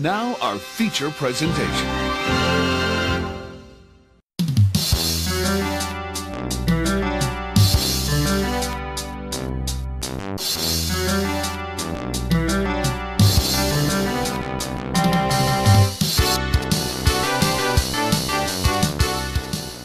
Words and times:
Now, 0.00 0.36
our 0.40 0.58
feature 0.58 1.10
presentation. 1.10 1.88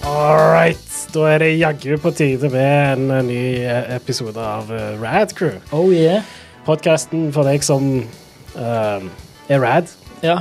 All 0.04 0.54
right. 0.54 0.78
Da 1.14 1.20
er 1.26 1.38
det 1.40 1.58
jaggu 1.58 1.98
på 1.98 2.12
tide 2.12 2.50
med 2.50 2.94
en 2.94 3.12
eh, 3.12 3.26
ny 3.26 3.42
eh, 3.66 3.96
episode 3.96 4.38
av 4.38 4.70
eh, 4.70 5.02
Rad 5.02 5.34
Crew. 5.34 5.58
Oh 5.72 5.90
yeah. 5.90 6.22
Podkasten 6.70 7.32
for 7.34 7.50
deg 7.50 7.66
som 7.66 8.04
eh, 8.54 9.12
er 9.50 9.60
rad. 9.60 9.90
Ja. 10.24 10.38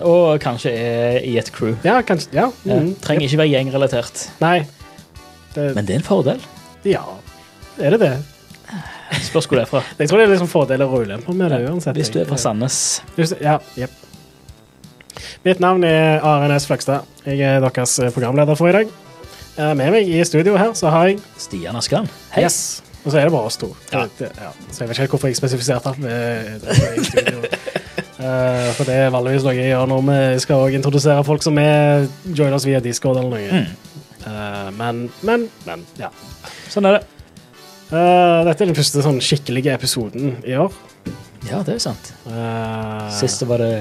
Og 0.00 0.38
kanskje 0.40 0.70
er 0.72 1.18
i 1.26 1.34
et 1.40 1.50
crew. 1.52 1.74
Ja, 1.84 1.98
kanskje. 2.06 2.30
Ja. 2.36 2.46
Ja. 2.64 2.78
mhm. 2.80 2.94
Trenger 3.04 3.26
ikke 3.28 3.40
være 3.42 3.50
gjengrelatert. 3.52 4.22
Nei. 4.40 4.60
Det, 5.54 5.68
Men 5.76 5.86
det 5.86 5.94
er 5.96 6.00
en 6.02 6.06
fordel. 6.06 6.40
ja. 6.86 7.02
Er 7.82 7.90
det 7.90 8.00
det? 8.04 8.12
Spørs 9.26 9.46
hvor 9.50 9.58
det 9.58 9.64
er 9.64 9.66
fra. 9.66 9.80
Jeg 9.98 10.08
tror 10.08 10.18
det 10.20 10.24
er 10.28 10.30
liksom 10.30 10.48
fordeler 10.48 10.86
og 10.86 11.00
ulemper 11.02 11.34
med 11.34 11.50
det 11.50 11.58
uansett. 11.68 11.96
Hvis 11.98 12.10
du 12.14 12.20
er 12.22 12.28
fra 12.30 12.36
Sandnes. 12.38 13.02
Ja, 13.42 13.56
jepp. 13.76 13.90
Mitt 15.44 15.58
navn 15.60 15.82
er 15.84 16.22
Are 16.22 16.54
S. 16.60 16.66
Fløgstad. 16.70 17.02
Jeg 17.26 17.40
er 17.42 17.58
deres 17.60 17.98
eh, 17.98 18.12
programleder 18.14 18.54
for 18.58 18.70
i 18.70 18.72
dag. 18.78 18.86
Eh, 19.58 19.74
Med 19.74 19.90
meg 19.90 20.06
i 20.08 20.22
studio 20.24 20.54
her 20.58 20.70
så 20.78 20.90
har 20.94 21.10
jeg 21.10 21.18
Stian 21.38 21.76
Askan. 21.76 22.06
Hei. 22.36 22.46
Yes. 22.46 22.82
Og 23.04 23.10
så 23.12 23.18
er 23.20 23.26
det 23.26 23.34
bare 23.34 23.50
oss 23.50 23.58
to. 23.60 23.72
Ja. 23.92 24.06
Ja. 24.22 24.54
Så 24.70 24.84
jeg 24.84 24.88
vet 24.88 24.94
ikke 24.94 25.02
helt 25.04 25.10
hvorfor 25.16 25.28
jeg 25.28 25.36
spesifiserte 25.42 25.88
at 25.90 25.98
Eh, 28.24 28.68
for 28.76 28.88
det 28.88 28.94
er 29.04 29.12
vanligvis 29.12 29.44
noe 29.44 29.56
jeg 29.56 29.72
gjør 29.72 29.88
når 29.90 30.04
vi 30.06 30.20
skal 30.44 30.62
også 30.64 30.78
introdusere 30.78 31.24
folk 31.26 31.44
som 31.44 31.58
er 31.60 32.06
join 32.32 32.54
oss 32.56 32.64
via 32.68 32.80
Discord 32.84 33.20
eller 33.20 33.34
noe. 33.34 33.64
Mm. 33.64 33.92
Uh, 34.24 34.70
men, 34.78 35.02
men, 35.28 35.42
men, 35.66 35.82
ja. 36.00 36.08
Sånn 36.72 36.88
er 36.88 36.96
det. 36.96 37.02
Uh, 37.90 38.40
dette 38.46 38.64
er 38.64 38.70
den 38.70 38.78
første 38.78 39.02
sånn 39.04 39.20
skikkelige 39.20 39.74
episoden 39.76 40.38
i 40.48 40.54
år. 40.56 40.72
Ja, 41.44 41.58
det 41.66 41.74
er 41.74 41.82
sant. 41.84 42.08
Uh, 42.24 43.04
Sist 43.12 43.44
var 43.44 43.60
det 43.60 43.74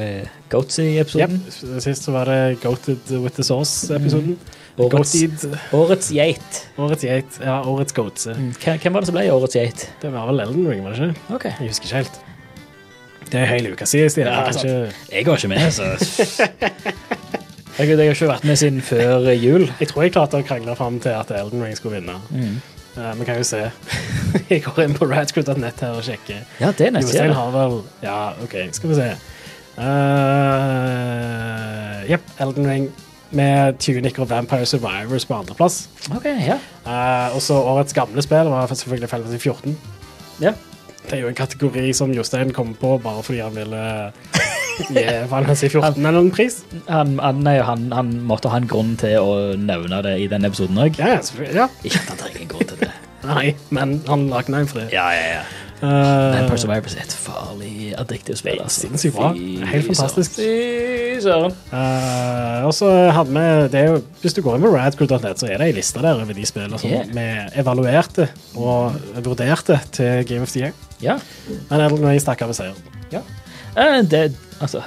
Goatsy-episoden. 0.51 1.39
Yep. 1.47 1.79
Sist 1.85 2.11
var 2.11 2.27
det 2.27 2.59
Goated 2.65 3.15
with 3.23 3.37
the 3.39 3.47
Sauce-episoden. 3.47 4.35
Årets, 4.83 5.15
årets 5.77 6.11
geit. 6.11 6.59
Årets 6.81 7.07
geit. 7.07 7.39
Ja, 7.39 7.61
årets 7.69 7.95
goatse. 7.95 8.35
Mm. 8.35 8.51
Hvem 8.57 8.97
var 8.97 9.05
det 9.05 9.11
som 9.13 9.19
ble 9.19 9.25
årets 9.31 9.55
geit? 9.55 9.87
Det 10.01 10.11
var 10.11 10.27
vel 10.33 10.43
Elden 10.43 10.67
Ring, 10.67 10.83
var 10.83 10.97
det 10.97 11.13
ikke? 11.13 11.35
Okay. 11.37 11.55
Jeg 11.61 11.75
husker 11.75 11.91
ikke 11.91 12.03
helt. 12.03 12.23
Det 13.33 13.41
er 13.41 13.45
hele 13.49 13.71
uka 13.73 13.85
siden. 13.89 14.09
Stian. 14.13 14.27
Ja, 14.27 14.43
Kanskje... 14.45 14.91
Jeg 15.11 15.25
var 15.25 15.35
ikke 15.35 15.47
med, 15.47 15.71
så 15.71 15.83
jeg, 17.77 17.87
jeg 17.89 17.97
har 17.97 18.13
ikke 18.13 18.27
vært 18.29 18.43
med 18.45 18.55
siden 18.61 18.81
før 18.85 19.31
jul. 19.31 19.65
Jeg 19.79 19.87
tror 19.89 20.03
jeg 20.05 20.13
klarte 20.13 20.37
å 20.37 20.45
krangle 20.45 20.75
fram 20.77 20.99
til 21.01 21.15
at 21.17 21.31
Elden 21.33 21.63
Ring 21.65 21.73
skulle 21.77 21.97
vinne. 21.97 22.19
Mm. 22.29 22.59
Uh, 22.93 23.09
Vi 23.17 23.25
kan 23.25 23.39
jo 23.41 23.43
se. 23.47 23.71
jeg 24.51 24.61
går 24.67 24.83
inn 24.83 24.93
på 24.93 25.07
radscrew.net 25.09 25.81
her 25.81 25.95
og 25.97 26.03
sjekker. 26.05 26.43
Ja, 26.61 26.69
det 26.69 26.87
er 26.87 26.93
nettsida. 26.93 27.31
har 27.33 27.49
vel 27.55 27.79
Ja, 28.03 28.19
OK, 28.45 28.53
skal 28.77 28.89
vi 28.93 28.95
se. 29.01 29.07
Uh, 29.81 29.83
Elden 32.45 32.69
Ring 32.69 32.85
med 33.33 33.79
Tunic 33.81 34.19
og 34.21 34.29
Vampire 34.29 34.65
Survivors 34.69 35.25
på 35.25 35.33
andreplass. 35.39 35.89
Ok, 36.13 36.25
ja. 36.29 36.59
Uh, 36.85 37.33
og 37.33 37.41
så 37.41 37.57
årets 37.57 37.97
gamle 37.97 38.21
spill 38.21 38.53
var 38.53 38.69
selvfølgelig 38.69 39.09
felles 39.09 39.33
Fantasy 39.33 39.49
14. 39.49 39.77
ja. 40.45 40.53
Det 41.03 41.17
er 41.17 41.23
jo 41.25 41.29
en 41.31 41.37
kategori 41.37 41.93
som 41.95 42.13
Jostein 42.15 42.53
kom 42.55 42.73
på 42.79 42.95
bare 43.03 43.23
fordi 43.25 43.41
han 43.43 43.55
ville 43.57 43.83
gi 44.93 45.03
Final 45.03 45.27
Fantasy 45.29 45.67
14 45.69 45.89
en 45.99 46.05
eller 46.05 46.19
annen 46.23 46.31
pris. 46.33 46.61
Han, 46.87 47.17
han, 47.19 47.41
nei, 47.45 47.57
han, 47.61 47.89
han 47.93 48.13
måtte 48.27 48.51
ha 48.53 48.61
en 48.61 48.69
grunn 48.69 48.95
til 48.99 49.19
å 49.19 49.33
nevne 49.59 50.01
det 50.05 50.15
i 50.23 50.29
den 50.31 50.47
episoden 50.47 50.79
òg. 50.85 50.97
Ja, 51.01 51.15
ja, 51.17 51.19
selvfølgelig. 51.25 51.59
Ja. 51.59 51.67
Ikke 51.83 52.01
at 52.03 52.13
han 52.13 52.21
trenger 52.23 52.45
en 52.45 52.53
grunn 52.55 52.71
til 52.71 52.81
det. 52.85 52.91
Nei, 53.23 53.45
men 53.75 53.99
han 54.09 54.25
lagde 54.31 54.57
en 54.57 54.67
for 54.67 54.83
det. 54.83 54.89
Ja, 54.95 55.05
ja, 55.15 55.27
ja. 55.37 55.43
Uh, 55.83 55.89
Vampire 56.31 56.57
Survivors 56.61 56.93
er 56.95 57.03
et 57.03 57.13
farlig 57.19 57.91
addiktivt 57.99 58.39
spill. 58.39 58.61
Altså. 58.63 58.85
Sinnssykt 58.85 59.17
bra. 59.17 59.33
Helt 59.67 59.89
fantastisk. 59.89 60.37
Fy 60.39 61.17
søren. 61.25 61.55
Uh, 61.73 62.67
og 62.69 62.71
så 62.77 62.91
hadde 63.17 63.35
vi 63.35 63.43
det 63.73 63.81
er 63.81 63.89
jo, 63.91 63.97
Hvis 64.21 64.37
du 64.37 64.39
går 64.45 64.55
inn 64.55 64.63
på 64.63 64.71
radcrew.net, 64.71 65.43
så 65.43 65.49
er 65.49 65.59
det 65.59 65.67
ei 65.67 65.75
liste 65.75 65.99
der 65.99 66.23
over 66.23 66.37
de 66.37 66.47
spillene 66.47 66.79
som 66.79 66.93
Yeah. 66.93 67.09
vi 67.09 67.59
evaluerte 67.59 68.29
og 68.55 68.95
vurderte 69.25 69.79
til 69.91 70.25
Game 70.29 70.47
of 70.47 70.51
the 70.51 70.59
Year. 70.59 70.73
Ja. 71.01 71.17
Men 71.69 71.81
Elden 71.81 72.07
Ring 72.07 72.21
stakk 72.21 72.45
av 72.45 72.53
med 72.53 72.59
seier. 72.59 72.79
Uh, 73.73 73.99
det, 74.05 74.27
altså, 74.61 74.79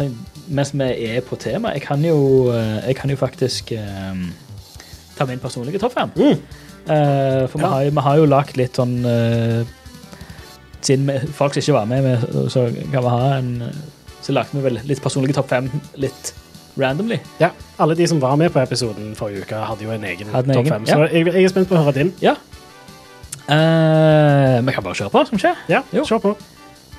mens 0.49 0.73
vi 0.75 0.91
er 1.11 1.25
på 1.27 1.37
tema, 1.41 1.73
jeg 1.75 1.83
kan 1.87 2.05
jo, 2.05 2.53
eh, 2.55 2.87
jeg 2.87 2.97
kan 2.97 3.11
jo 3.11 3.17
faktisk 3.19 3.73
um, 3.77 4.29
ta 5.17 5.27
min 5.27 5.43
personlige 5.43 5.81
topp 5.83 5.97
fem. 5.97 6.13
Mm. 6.17 6.39
Uh, 6.87 7.49
for 7.51 7.59
vi, 7.59 7.65
har, 7.65 7.91
vi 7.91 8.05
har 8.07 8.21
jo 8.21 8.29
lagt 8.31 8.57
litt 8.57 8.79
sånn 8.79 9.01
eh, 9.11 9.67
Siden 10.81 11.07
vi, 11.09 11.19
folk 11.35 11.55
som 11.55 11.63
ikke 11.63 11.77
var 11.77 11.87
med, 11.91 12.03
med, 12.03 12.51
så 12.53 12.67
kan 12.93 13.03
vi 13.03 13.13
ha 13.13 13.31
en 13.39 13.53
Så 14.23 14.35
lagde 14.35 14.57
vi 14.57 14.63
vel 14.65 14.81
litt 14.85 15.01
personlige 15.03 15.37
topp 15.39 15.49
fem 15.49 15.71
litt 16.03 16.33
randomly. 16.77 17.19
Ja, 17.41 17.51
Alle 17.81 17.95
de 17.97 18.07
som 18.09 18.21
var 18.21 18.37
med 18.37 18.53
på 18.53 18.61
episoden 18.61 19.15
forrige 19.17 19.47
uke, 19.47 19.61
hadde 19.71 19.87
jo 19.87 19.91
en 19.95 20.05
egen 20.05 20.29
topp 20.29 20.69
fem. 20.69 20.87
Så 20.87 20.99
jeg, 21.13 21.27
jeg 21.31 21.45
er 21.45 21.53
spent 21.53 21.71
på 21.71 21.79
å 21.79 21.85
høre 21.87 21.95
din. 21.97 22.13
Ja. 22.21 22.35
Eh, 23.47 24.59
vi 24.67 24.73
kan 24.75 24.85
bare 24.85 24.99
kjøre 24.99 25.13
på, 25.15 25.25
skal 25.29 25.39
vi 25.39 25.43
ikke? 25.45 25.55
Ja, 25.71 25.83
Jo. 25.95 26.05
Kjør 26.05 26.23
på. 26.25 26.35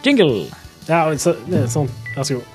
Jingle. 0.06 0.46
Ja, 0.88 1.04
så, 1.20 1.36
er 1.52 1.68
sånn. 1.72 1.90
Vær 2.16 2.24
så 2.24 2.40
god. 2.40 2.54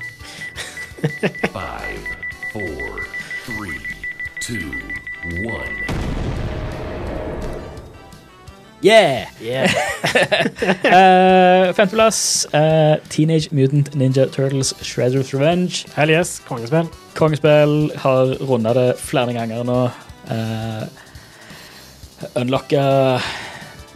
Five, 1.53 2.17
four, 2.55 3.03
three, 3.45 3.81
two, 4.41 4.73
one. 5.45 5.92
Yeah! 8.83 9.27
Eh, 10.85 11.73
Femteplass, 11.73 12.47
uh, 12.53 12.97
Teenage 13.09 13.49
Mutant 13.53 13.95
Ninja 13.95 14.27
Turtles 14.27 14.75
Shredder's 14.83 15.33
Revenge. 15.33 15.87
Hell 15.95 16.11
yes, 16.11 16.43
kongespill. 16.49 16.91
Kongespill 17.17 17.93
har 18.03 18.35
runda 18.43 18.75
det 18.77 18.89
flere 19.01 19.33
ganger 19.33 19.65
nå. 19.65 19.79
Uh, 20.29 20.85
Unlocka 22.37 22.83
uh, 23.17 23.31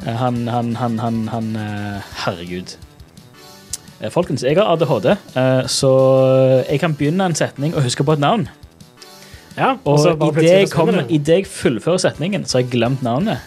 Han, 0.05 0.49
han, 0.49 0.77
han, 0.77 0.99
han, 0.99 1.29
han 1.29 1.57
eh, 1.57 2.01
Herregud. 2.25 2.77
Eh, 4.01 4.11
folkens, 4.13 4.45
jeg 4.45 4.59
har 4.59 4.69
ADHD, 4.75 5.07
eh, 5.41 5.67
så 5.73 5.91
jeg 6.69 6.81
kan 6.83 6.95
begynne 6.95 7.31
en 7.31 7.35
setning 7.39 7.75
og 7.75 7.87
huske 7.87 8.05
på 8.05 8.13
et 8.13 8.21
navn. 8.21 8.49
Ja, 9.57 9.77
Og 9.89 10.05
idet 10.37 10.45
jeg, 10.45 10.71
kom, 10.71 10.93
i 11.09 11.17
det 11.17 11.39
jeg 11.39 11.47
fullfører 11.49 12.03
setningen, 12.03 12.45
så 12.45 12.59
har 12.59 12.67
jeg 12.67 12.75
glemt 12.75 13.03
navnet. 13.03 13.41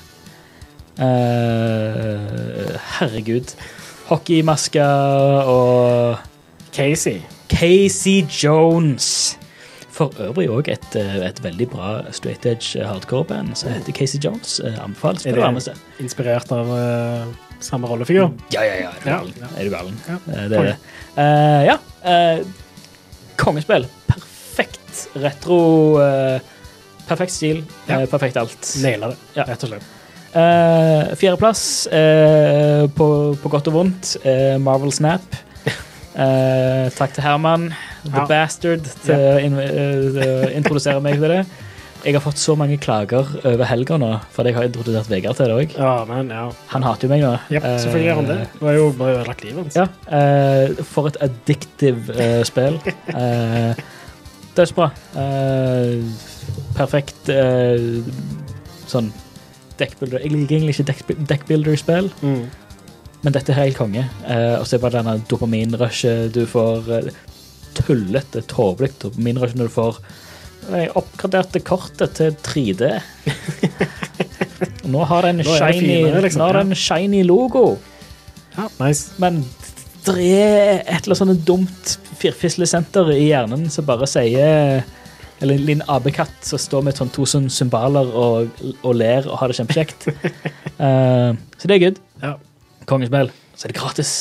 Eh, 1.00 2.78
herregud. 3.00 3.54
Hockeymaske 4.10 4.84
og 5.50 6.18
Casey. 6.76 7.20
Casey 7.50 8.24
Jones. 8.44 9.38
For 10.00 10.14
øvrig 10.24 10.48
òg 10.54 10.70
et, 10.72 10.96
eh, 10.96 11.16
et 11.28 11.40
veldig 11.44 11.68
bra 11.70 11.90
straight 12.16 12.46
edge 12.48 12.80
hardcore-band 12.86 13.56
som 13.60 13.72
heter 13.74 13.92
Casey 13.98 14.20
Jones. 14.24 14.60
Eh, 14.64 14.78
Anbefales. 14.84 15.26
Er 15.26 15.36
det 15.36 15.74
inspirert 16.00 16.52
av 16.56 16.70
uh, 16.72 17.26
samme 17.60 17.88
rollefigur? 17.90 18.32
Ja, 18.54 18.64
ja, 18.64 18.76
ja. 18.86 18.90
Er 18.96 19.04
du 19.04 19.10
galen? 19.10 19.34
ja. 19.42 19.50
Er 19.58 19.64
du 19.64 19.70
galen? 19.74 20.00
Ja. 20.08 20.18
Eh, 20.34 20.48
Det 20.50 20.58
er 20.62 20.70
det. 20.70 20.78
Uh, 21.18 21.62
ja. 21.68 21.78
Uh, 22.06 22.46
kongespill. 23.40 23.88
Perfekt 24.08 25.08
retro. 25.16 25.60
eh, 26.04 26.40
perfekt 27.08 27.32
stil. 27.32 27.64
Ja. 27.88 28.02
eh, 28.02 28.08
perfekt 28.08 28.38
alt. 28.38 28.76
Naila 28.84 29.12
det, 29.14 29.18
rett 29.48 29.64
og 29.64 29.70
slett. 29.74 29.96
Uh, 30.30 31.10
Fjerdeplass 31.18 31.88
uh, 31.90 32.86
på, 32.94 33.06
på 33.42 33.50
godt 33.50 33.70
og 33.72 33.74
vondt. 33.80 34.12
uh, 34.26 34.58
Marvel 34.62 34.92
Snap. 34.94 35.24
Takk 37.00 37.14
til 37.16 37.24
Herman, 37.24 37.70
the 38.04 38.12
Ja. 38.20 38.26
bastard, 38.30 38.86
til 39.06 39.16
å 39.16 39.38
in 39.40 39.54
eh, 39.62 40.58
introdusere 40.58 41.00
meg 41.02 41.16
til 41.22 41.32
det. 41.32 41.44
Jeg 42.04 42.16
har 42.16 42.24
fått 42.24 42.40
så 42.42 42.56
mange 42.60 42.78
klager 42.82 43.28
over 43.44 43.64
helga 43.68 43.98
nå, 44.00 44.10
fordi 44.34 44.52
jeg 44.52 44.58
har 44.58 44.68
introdusert 44.68 45.10
Vegard 45.12 45.38
til 45.40 45.48
det 45.52 45.56
òg. 45.56 45.76
Ja, 45.80 45.94
ja. 46.08 46.44
Han 46.74 46.84
hater 46.84 47.08
jo 47.08 47.12
meg 47.14 47.24
nå. 47.24 47.32
Jep, 47.54 47.64
selvfølgelig 47.64 48.10
gjør 48.10 48.20
han 48.20 48.30
det. 48.30 48.38
Du 48.60 48.66
har 48.66 48.76
jo 48.78 48.90
bare 49.00 49.16
ødelagt 49.20 49.44
livet 49.48 49.64
hans. 49.64 49.80
Ja, 49.80 50.84
for 50.92 51.08
et 51.12 51.20
addictive 51.24 52.44
spill. 52.48 52.80
Dødsbra. 54.60 54.90
Perfekt 56.76 57.32
sånn 58.90 59.12
deckbuilder. 59.80 60.20
Jeg 60.24 60.32
liker 60.34 60.56
egentlig 60.58 60.76
ikke 60.78 60.88
deck- 60.92 61.28
deckbuilder-spill, 61.32 62.12
Mm. 62.22 62.46
men 63.24 63.34
dette 63.36 63.50
er 63.52 63.62
helt 63.64 63.78
konge. 63.78 64.06
Eh, 64.28 64.56
og 64.60 64.66
så 64.68 64.76
er 64.76 64.78
det 64.78 64.82
bare 64.86 64.98
denne 65.04 65.18
dopaminrushet 65.30 66.32
du 66.34 66.46
får. 66.46 66.90
eh, 66.98 67.12
tullete, 67.80 68.42
tåpelig 68.50 68.92
dopaminrush 69.00 69.56
når 69.56 69.70
du 69.70 69.74
får 69.74 70.00
jeg 70.70 70.90
oppgraderte 71.00 71.62
kortet 71.64 72.14
til 72.18 72.36
3D. 72.44 73.02
Nå 74.90 75.04
har 75.08 75.22
det 75.26 75.30
en 75.30 75.40
Nå 75.42 75.44
det 75.46 75.58
shiny, 75.60 75.88
finere, 76.04 76.22
liksom, 76.26 76.42
har 76.42 76.76
shiny 76.76 77.24
logo. 77.26 77.78
Ja, 78.58 78.68
nice. 78.82 79.12
Men 79.22 79.42
det 80.06 80.16
er 80.18 80.82
et 80.82 81.06
eller 81.08 81.16
annet 81.16 81.22
sånt 81.22 81.46
dumt 81.48 81.94
firfislesenter 82.20 83.12
i 83.16 83.30
hjernen 83.30 83.70
som 83.72 83.86
bare 83.88 84.08
sier 84.10 84.84
Eller 85.42 85.56
en 85.56 85.66
liten 85.66 85.84
apekatt 85.88 86.34
som 86.44 86.60
står 86.60 86.84
med 86.84 86.98
sånn 87.00 87.12
to 87.16 87.24
cymbaler 87.26 88.10
og, 88.12 88.62
og 88.84 88.94
ler 89.00 89.28
og 89.30 89.38
har 89.40 89.52
det 89.52 89.60
kjempekjekt. 89.60 90.10
uh, 90.80 91.32
så 91.60 91.70
det 91.70 91.78
er 91.78 91.84
good. 91.88 92.00
Ja, 92.24 92.34
Kongespill. 92.90 93.32
Så 93.56 93.68
er 93.68 93.74
det 93.74 93.80
gratis. 93.80 94.14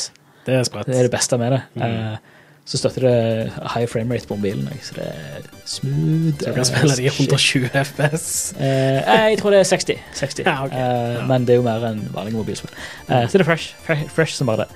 det 0.46 0.54
er 0.58 0.66
sprøtt. 0.66 0.86
Det 0.90 0.98
er 0.98 1.06
det 1.08 1.14
beste 1.14 1.38
med 1.40 1.56
det. 1.56 1.62
Mm. 1.74 1.82
Uh, 1.82 2.38
så 2.68 2.76
støtter 2.76 3.00
det 3.06 3.52
high 3.72 3.88
frame 3.88 4.12
rate 4.12 4.28
på 4.28 4.36
mobilen, 4.36 4.66
så 4.84 4.98
det 4.98 5.06
er 5.08 5.46
smooth. 5.64 6.34
Så 6.42 6.50
du 6.50 6.54
kan 6.58 6.66
spille 6.68 6.96
det 6.98 7.06
i 7.06 7.08
120 7.08 7.70
FPS. 7.72 8.26
uh, 8.60 8.66
jeg 9.08 9.38
tror 9.40 9.54
det 9.56 9.62
er 9.62 9.68
60. 9.70 10.02
60. 10.20 10.42
Ja, 10.44 10.56
okay. 10.66 10.76
Eh, 10.76 11.14
Ja. 11.16 11.26
Men 11.30 11.46
det 11.48 11.54
er 11.56 11.62
jo 11.62 11.64
mer 11.64 11.86
enn 11.88 12.02
vanlig 12.12 12.34
mobilspill. 12.36 12.70
Eh, 13.08 13.24
så 13.24 13.38
det 13.38 13.40
er 13.46 13.48
fresh, 13.48 13.72
fresh, 13.86 14.04
fresh 14.12 14.36
som 14.36 14.50
bare 14.52 14.66
det. 14.66 14.68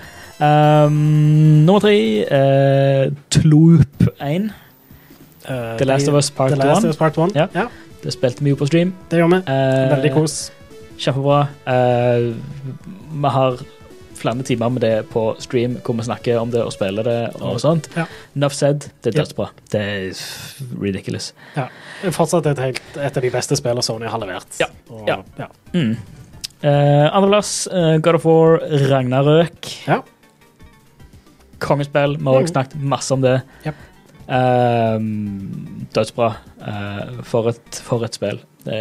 Um, 0.42 0.96
nummer 1.68 1.80
tre, 1.84 3.12
Tloop 3.30 4.08
1. 4.24 4.48
Uh, 5.48 5.76
The 5.78 5.84
Last 5.84 6.08
of 6.08 6.14
Us 6.14 6.30
Part 6.30 6.52
1. 6.52 6.60
of 6.64 6.84
Us 6.84 6.96
Part 6.96 7.18
1. 7.18 7.34
Ja. 7.36 7.48
Ja, 7.54 7.66
Det 8.02 8.12
spilte 8.12 8.42
vi 8.44 8.50
jo 8.50 8.56
på 8.56 8.66
stream. 8.66 8.92
det 9.10 9.18
gjør 9.20 9.28
vi. 9.30 9.38
Uh, 9.46 9.90
Veldig 9.96 10.12
kos. 10.14 10.50
Kjempebra. 10.98 11.48
Uh, 11.66 12.34
vi 13.22 13.28
har 13.36 13.56
flere 14.22 14.42
timer 14.46 14.68
med 14.70 14.80
det 14.84 15.08
på 15.10 15.22
stream 15.42 15.76
hvor 15.82 15.96
vi 15.98 16.02
snakker 16.06 16.36
om 16.38 16.50
det 16.52 16.60
og 16.62 16.70
spiller 16.72 17.02
det 17.02 17.16
og 17.42 17.58
sånt. 17.60 17.88
Ja. 17.96 18.04
Enough 18.36 18.54
said. 18.54 18.86
Det 19.02 19.10
er 19.14 19.18
dødsbra. 19.22 19.48
Det 19.72 19.80
er 19.80 20.20
ridiculous. 20.80 21.32
Ja. 21.56 21.66
Fortsatt 22.10 22.46
et, 22.46 22.58
helt, 22.62 22.82
et 22.96 23.16
av 23.16 23.22
de 23.22 23.30
beste 23.34 23.56
spillene 23.58 23.82
Sony 23.82 24.06
har 24.06 24.18
levert. 24.22 24.46
Ja. 24.60 24.66
Og, 24.90 25.08
Ja. 25.08 25.16
ja. 25.38 25.46
Mm. 25.74 25.96
Uh, 26.62 27.16
Andreplass, 27.16 27.66
uh, 27.72 27.96
God 27.98 28.14
of 28.20 28.24
War, 28.24 28.60
Ragnarøk. 28.92 29.66
Ja. 29.88 29.98
Kongespill. 31.58 32.16
Vi 32.18 32.24
har 32.24 32.34
også 32.34 32.52
Mm. 32.52 32.54
snakket 32.54 32.76
masse 32.82 33.14
om 33.14 33.20
det. 33.22 33.42
Japp. 33.64 33.74
Um, 34.28 35.86
dødsbra. 35.94 36.30
Uh, 36.62 37.22
for, 37.26 37.50
et, 37.50 37.82
for 37.84 38.04
et 38.06 38.14
spill. 38.14 38.40
Det, 38.64 38.80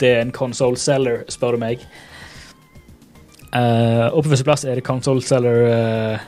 det 0.00 0.10
er 0.10 0.22
en 0.24 0.32
console 0.34 0.80
seller, 0.80 1.24
spør 1.28 1.56
du 1.56 1.64
meg. 1.64 1.84
Uh, 3.54 4.10
og 4.10 4.24
på 4.24 4.32
førsteplass 4.32 4.64
er 4.66 4.80
det 4.80 4.86
console 4.86 5.22
seller 5.22 5.68
uh, 5.68 6.24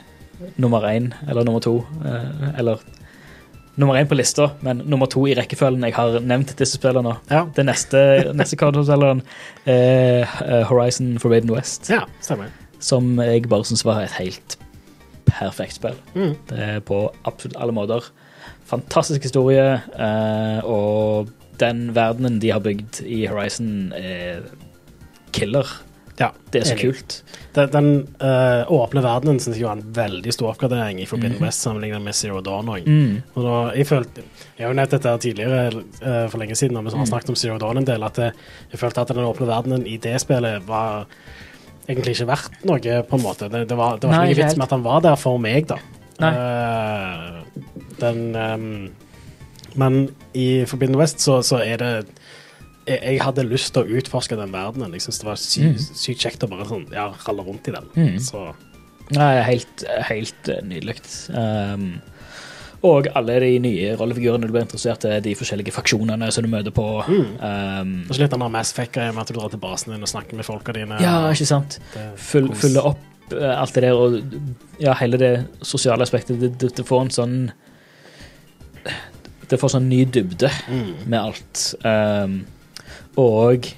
nummer 0.63 0.85
én, 0.93 1.11
eller 1.29 1.47
nummer 1.49 1.65
to. 1.65 1.81
Uh, 2.05 2.53
eller 2.59 2.85
nummer 3.77 3.99
én 3.99 4.09
på 4.09 4.17
lista, 4.17 4.51
men 4.65 4.85
nummer 4.89 5.09
to 5.11 5.25
i 5.27 5.35
rekkefølgen 5.37 5.85
jeg 5.89 5.97
har 5.97 6.21
nevnt 6.25 6.55
disse 6.59 6.79
spillene. 6.79 7.17
Ja. 7.33 7.45
Det 7.57 7.67
neste, 7.67 7.99
neste 8.37 8.59
console-selleren 8.61 9.25
er 9.67 10.29
uh, 10.41 10.63
Horizon 10.71 11.17
Forbidden 11.19 11.53
West, 11.57 11.91
ja, 11.93 12.05
stemmer. 12.21 12.53
som 12.81 13.17
jeg 13.21 13.49
bare 13.51 13.67
syns 13.69 13.85
var 13.85 14.05
et 14.05 14.17
helt 14.21 14.59
perfekt 15.27 15.77
spill. 15.79 15.99
Mm. 16.15 16.35
Det 16.51 16.59
er 16.71 16.81
på 16.87 17.01
absolutt 17.29 17.57
alle 17.61 17.75
måter. 17.77 18.09
Fantastisk 18.67 19.23
historie, 19.27 19.67
eh, 19.95 20.61
og 20.67 21.29
den 21.61 21.91
verdenen 21.97 22.39
de 22.43 22.51
har 22.53 22.61
bygd 22.65 23.03
i 23.07 23.25
Horizon, 23.31 23.93
er 23.97 24.43
killer. 25.33 25.67
Ja, 26.19 26.31
Det 26.51 26.63
er 26.63 26.65
så 26.65 26.73
enig. 26.73 26.83
kult. 26.95 27.15
Den, 27.53 27.69
den 27.75 27.89
uh, 28.23 28.65
åpne 28.73 29.03
verdenen 29.05 29.37
synes 29.41 29.59
jeg 29.59 29.67
var 29.67 29.77
en 29.77 29.83
veldig 29.93 30.33
stor 30.33 30.55
oppgradering 30.55 31.03
i 31.03 31.05
Forbidden. 31.09 31.37
West 31.45 31.61
sammenlignet 31.61 32.01
med 32.01 32.15
Zero 32.17 32.41
Dawn. 32.41 32.69
Og, 32.73 32.87
Mm. 32.89 33.19
Og 33.35 33.45
da, 33.45 33.57
jeg, 33.77 33.87
følte, 33.87 34.23
jeg 34.57 34.65
har 34.65 34.73
jo 34.73 34.79
nevnt 34.79 34.95
dette 34.97 35.13
tidligere 35.27 35.67
uh, 35.77 36.29
for 36.33 36.39
lenge 36.41 36.57
siden, 36.57 36.73
når 36.79 36.87
vi 36.87 36.91
har 36.97 37.05
Mm. 37.05 37.11
snakket 37.13 37.29
om 37.29 37.37
Zero 37.37 37.59
Dawn 37.59 37.77
en 37.83 37.85
del, 37.85 38.03
at 38.03 38.17
jeg, 38.17 38.33
jeg 38.73 38.81
følte 38.81 39.01
at 39.05 39.09
den 39.13 39.25
åpne 39.29 39.47
verdenen 39.47 39.87
i 39.87 39.99
det 39.99 40.17
spillet 40.25 40.65
var 40.67 41.05
egentlig 41.89 42.17
ikke 42.17 42.29
vært 42.33 42.65
noe, 42.67 42.97
på 43.09 43.19
en 43.19 43.23
måte. 43.25 43.49
Det, 43.53 43.65
det 43.71 43.77
var, 43.79 43.99
det 44.03 44.09
var 44.11 44.19
Nei, 44.21 44.31
ikke 44.33 44.41
noe 44.43 44.47
vits 44.49 44.59
med 44.59 44.67
at 44.67 44.75
han 44.77 44.85
var 44.87 45.01
der 45.07 45.17
for 45.21 45.39
meg, 45.43 45.67
da. 45.71 45.79
Eh, 46.27 47.43
den 48.01 48.23
um, 48.35 48.91
Men 49.77 49.99
i 50.33 50.65
Forbidden 50.69 50.97
West 50.97 51.21
så, 51.21 51.43
så 51.45 51.61
er 51.61 51.77
det 51.83 51.91
jeg, 52.87 53.01
jeg 53.03 53.21
hadde 53.21 53.45
lyst 53.49 53.75
til 53.75 53.83
å 53.85 53.99
utforske 54.01 54.39
den 54.39 54.53
verdenen. 54.55 54.95
Jeg 54.97 55.03
synes 55.07 55.19
det 55.21 55.27
var 55.29 55.41
sykt 55.43 55.67
Mm. 55.67 55.97
sykt 56.01 56.23
kjekt 56.25 56.45
å 56.47 56.49
bare 56.53 56.69
sånn, 56.71 56.87
ja, 56.95 57.09
ralle 57.27 57.45
rundt 57.45 57.69
i 57.69 57.75
den. 57.75 57.89
Mm. 57.97 58.19
Så 58.23 58.47
Nei, 59.15 59.35
helt, 59.47 59.85
helt 60.09 60.49
nydelig. 60.67 60.97
Um, 61.31 62.01
og 62.85 63.07
alle 63.17 63.39
de 63.41 63.59
nye 63.65 63.95
rollefigurene 63.97 64.47
du 64.47 64.53
blir 64.53 64.63
interessert 64.67 65.05
i, 65.09 65.21
de 65.25 65.35
forskjellige 65.35 65.73
faksjonene 65.73 66.29
som 66.33 66.45
du 66.45 66.51
møter 66.53 66.71
på. 66.77 66.85
Mm. 67.09 67.29
Um, 67.41 67.93
Og 68.09 68.15
så 68.15 68.23
litt 68.23 68.37
av 68.37 68.45
Mass 68.53 68.73
Effect-greia 68.75 69.13
med 69.17 69.23
at 69.25 69.33
du 69.33 69.39
drar 69.39 69.49
til 69.51 69.63
basen 69.63 69.95
din 69.95 70.03
og 70.05 70.09
snakker 70.11 70.37
med 70.37 70.45
folka 70.45 70.73
dine. 70.77 70.99
ja, 71.01 71.17
ikke 71.33 71.47
sant? 71.49 71.79
Full, 72.17 72.51
fylle 72.55 72.83
opp 72.93 73.33
uh, 73.33 73.55
alt 73.61 73.75
det 73.75 73.83
der, 73.87 73.97
og 73.97 74.21
ja, 74.83 74.95
hele 75.01 75.17
det 75.19 75.33
sosiale 75.63 76.03
aspektet. 76.05 76.39
Det, 76.41 76.53
det, 76.61 76.75
det 76.77 76.87
får 76.87 77.07
en 77.07 77.15
sånn 77.17 77.39
Det 79.51 79.59
får 79.61 79.77
sånn 79.77 79.89
ny 79.89 80.05
dybde 80.11 80.51
Mm. 80.69 80.93
med 81.07 81.21
alt. 81.21 81.65
Um, 81.87 82.41
og 83.17 83.69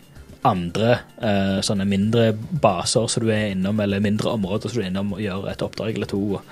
andre 0.48 0.98
uh, 1.20 1.58
sånne 1.64 1.84
mindre 1.88 2.32
baser 2.62 3.06
som 3.10 3.24
du 3.26 3.30
er 3.34 3.50
innom, 3.52 3.80
eller 3.80 4.00
mindre 4.00 4.30
områder 4.32 4.70
som 4.70 4.80
du 4.80 4.84
er 4.84 4.90
innom 4.90 5.12
og 5.12 5.20
gjør 5.20 5.48
et 5.52 5.62
oppdrag 5.66 5.94
eller 5.94 6.08
to. 6.08 6.20
og 6.38 6.42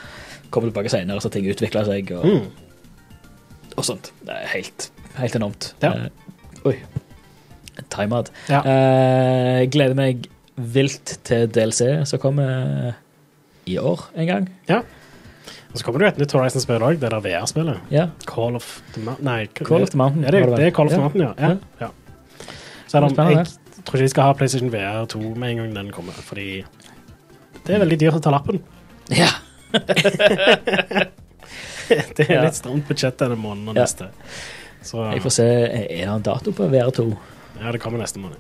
Kommer 0.51 0.71
tilbake 0.71 0.91
senere 0.93 1.21
så 1.21 1.31
ting 1.33 1.47
utvikler 1.51 1.85
seg 1.89 2.13
og, 2.17 2.25
Mm. 2.25 2.47
og 3.77 3.85
sånt. 3.85 4.13
Det 4.25 4.35
er 4.35 4.47
helt, 4.55 4.91
helt 5.19 5.37
enormt. 5.37 5.73
Ja. 5.83 5.91
Uh, 6.07 6.71
oi. 6.71 6.77
Timeout. 7.93 8.31
Ja. 8.49 8.61
Uh, 8.65 9.65
gleder 9.73 9.95
meg 9.99 10.29
vilt 10.57 11.19
til 11.29 11.49
DLC 11.53 12.07
som 12.09 12.19
kommer 12.23 12.95
i 13.69 13.77
år 13.83 14.07
en 14.17 14.27
gang. 14.31 14.47
Og 14.71 15.81
så 15.81 15.85
kommer 15.85 16.01
det 16.01 16.07
jo 16.07 16.13
et 16.15 16.19
nytt 16.23 16.33
Horizon-spill 16.33 16.81
òg, 16.87 17.01
det 17.03 17.11
der 17.13 17.21
VR-spillet. 17.21 17.81
Ja. 17.93 18.07
Call 18.25 18.55
of 18.57 18.81
the 18.95 19.03
Mountain 19.05 19.27
Nei, 19.29 19.43
Call 19.59 19.83
of 19.85 19.91
the 19.93 19.99
Mountain. 20.01 20.23
Ja, 20.25 20.31
det, 20.33 20.41
er- 20.41 20.55
det 20.57 20.67
er 20.67 20.71
Call 20.73 20.87
of 20.89 20.93
the 20.95 21.01
Mountain, 21.03 21.23
ja. 21.27 21.35
ja. 21.37 21.49
Ja. 21.81 21.87
ja. 21.87 21.89
Selv 22.89 23.11
det, 23.11 23.27
jeg 23.37 23.85
tror 23.85 23.99
ikke 23.99 24.07
de 24.07 24.09
skal 24.15 24.23
ha 24.31 24.33
PlayStation 24.39 24.71
VR 24.73 25.05
2 25.13 25.21
med 25.37 25.51
en 25.51 25.57
gang 25.61 25.75
den 25.77 25.91
kommer, 25.93 26.13
fordi 26.25 26.65
det 27.67 27.75
er 27.75 27.83
veldig 27.83 27.99
dyrt 28.01 28.17
å 28.17 28.23
ta 28.25 28.31
lappen. 28.33 28.63
Ja. 29.13 29.29
Det 32.17 32.25
er 32.27 32.41
litt 32.43 32.57
stramt 32.59 32.89
budsjett 32.89 33.19
denne 33.21 33.37
måneden 33.39 33.69
og 33.71 33.77
Ja. 33.77 33.83
neste. 33.85 34.09
Så 34.83 35.05
Jeg 35.13 35.23
får 35.23 35.31
se, 35.37 35.45
Er 35.47 35.89
det 35.89 36.01
en 36.09 36.23
dato 36.23 36.51
på 36.53 36.67
VR2? 36.71 37.17
ja, 37.61 37.73
det 37.73 37.81
kommer 37.81 37.99
neste 37.99 38.19
måned. 38.19 38.37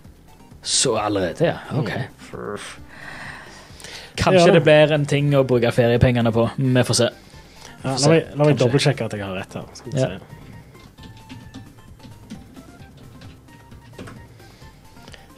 Så 0.62 0.96
allerede, 0.98 1.44
ja. 1.46 1.54
OK. 1.78 1.90
Mm. 1.90 2.58
Kanskje 4.16 4.46
Ja. 4.46 4.52
det 4.52 4.62
blir 4.64 4.92
en 4.92 5.06
ting 5.06 5.30
å 5.34 5.44
bruke 5.46 5.70
feriepengene 5.72 6.32
på. 6.32 6.50
Vi 6.56 6.82
får 6.82 6.94
se. 6.94 7.08
Ja, 7.84 7.96
la 7.96 8.08
meg, 8.08 8.26
la 8.34 8.44
meg 8.44 8.56
Kanskje. 8.56 8.64
dobbeltsjekke 8.64 9.04
at 9.04 9.12
jeg 9.12 9.20
har 9.22 9.34
rett 9.36 9.52
her. 9.54 9.62
Skal 9.74 9.92
vi 9.92 10.00
Ja. 10.00 10.06
se. 10.08 10.18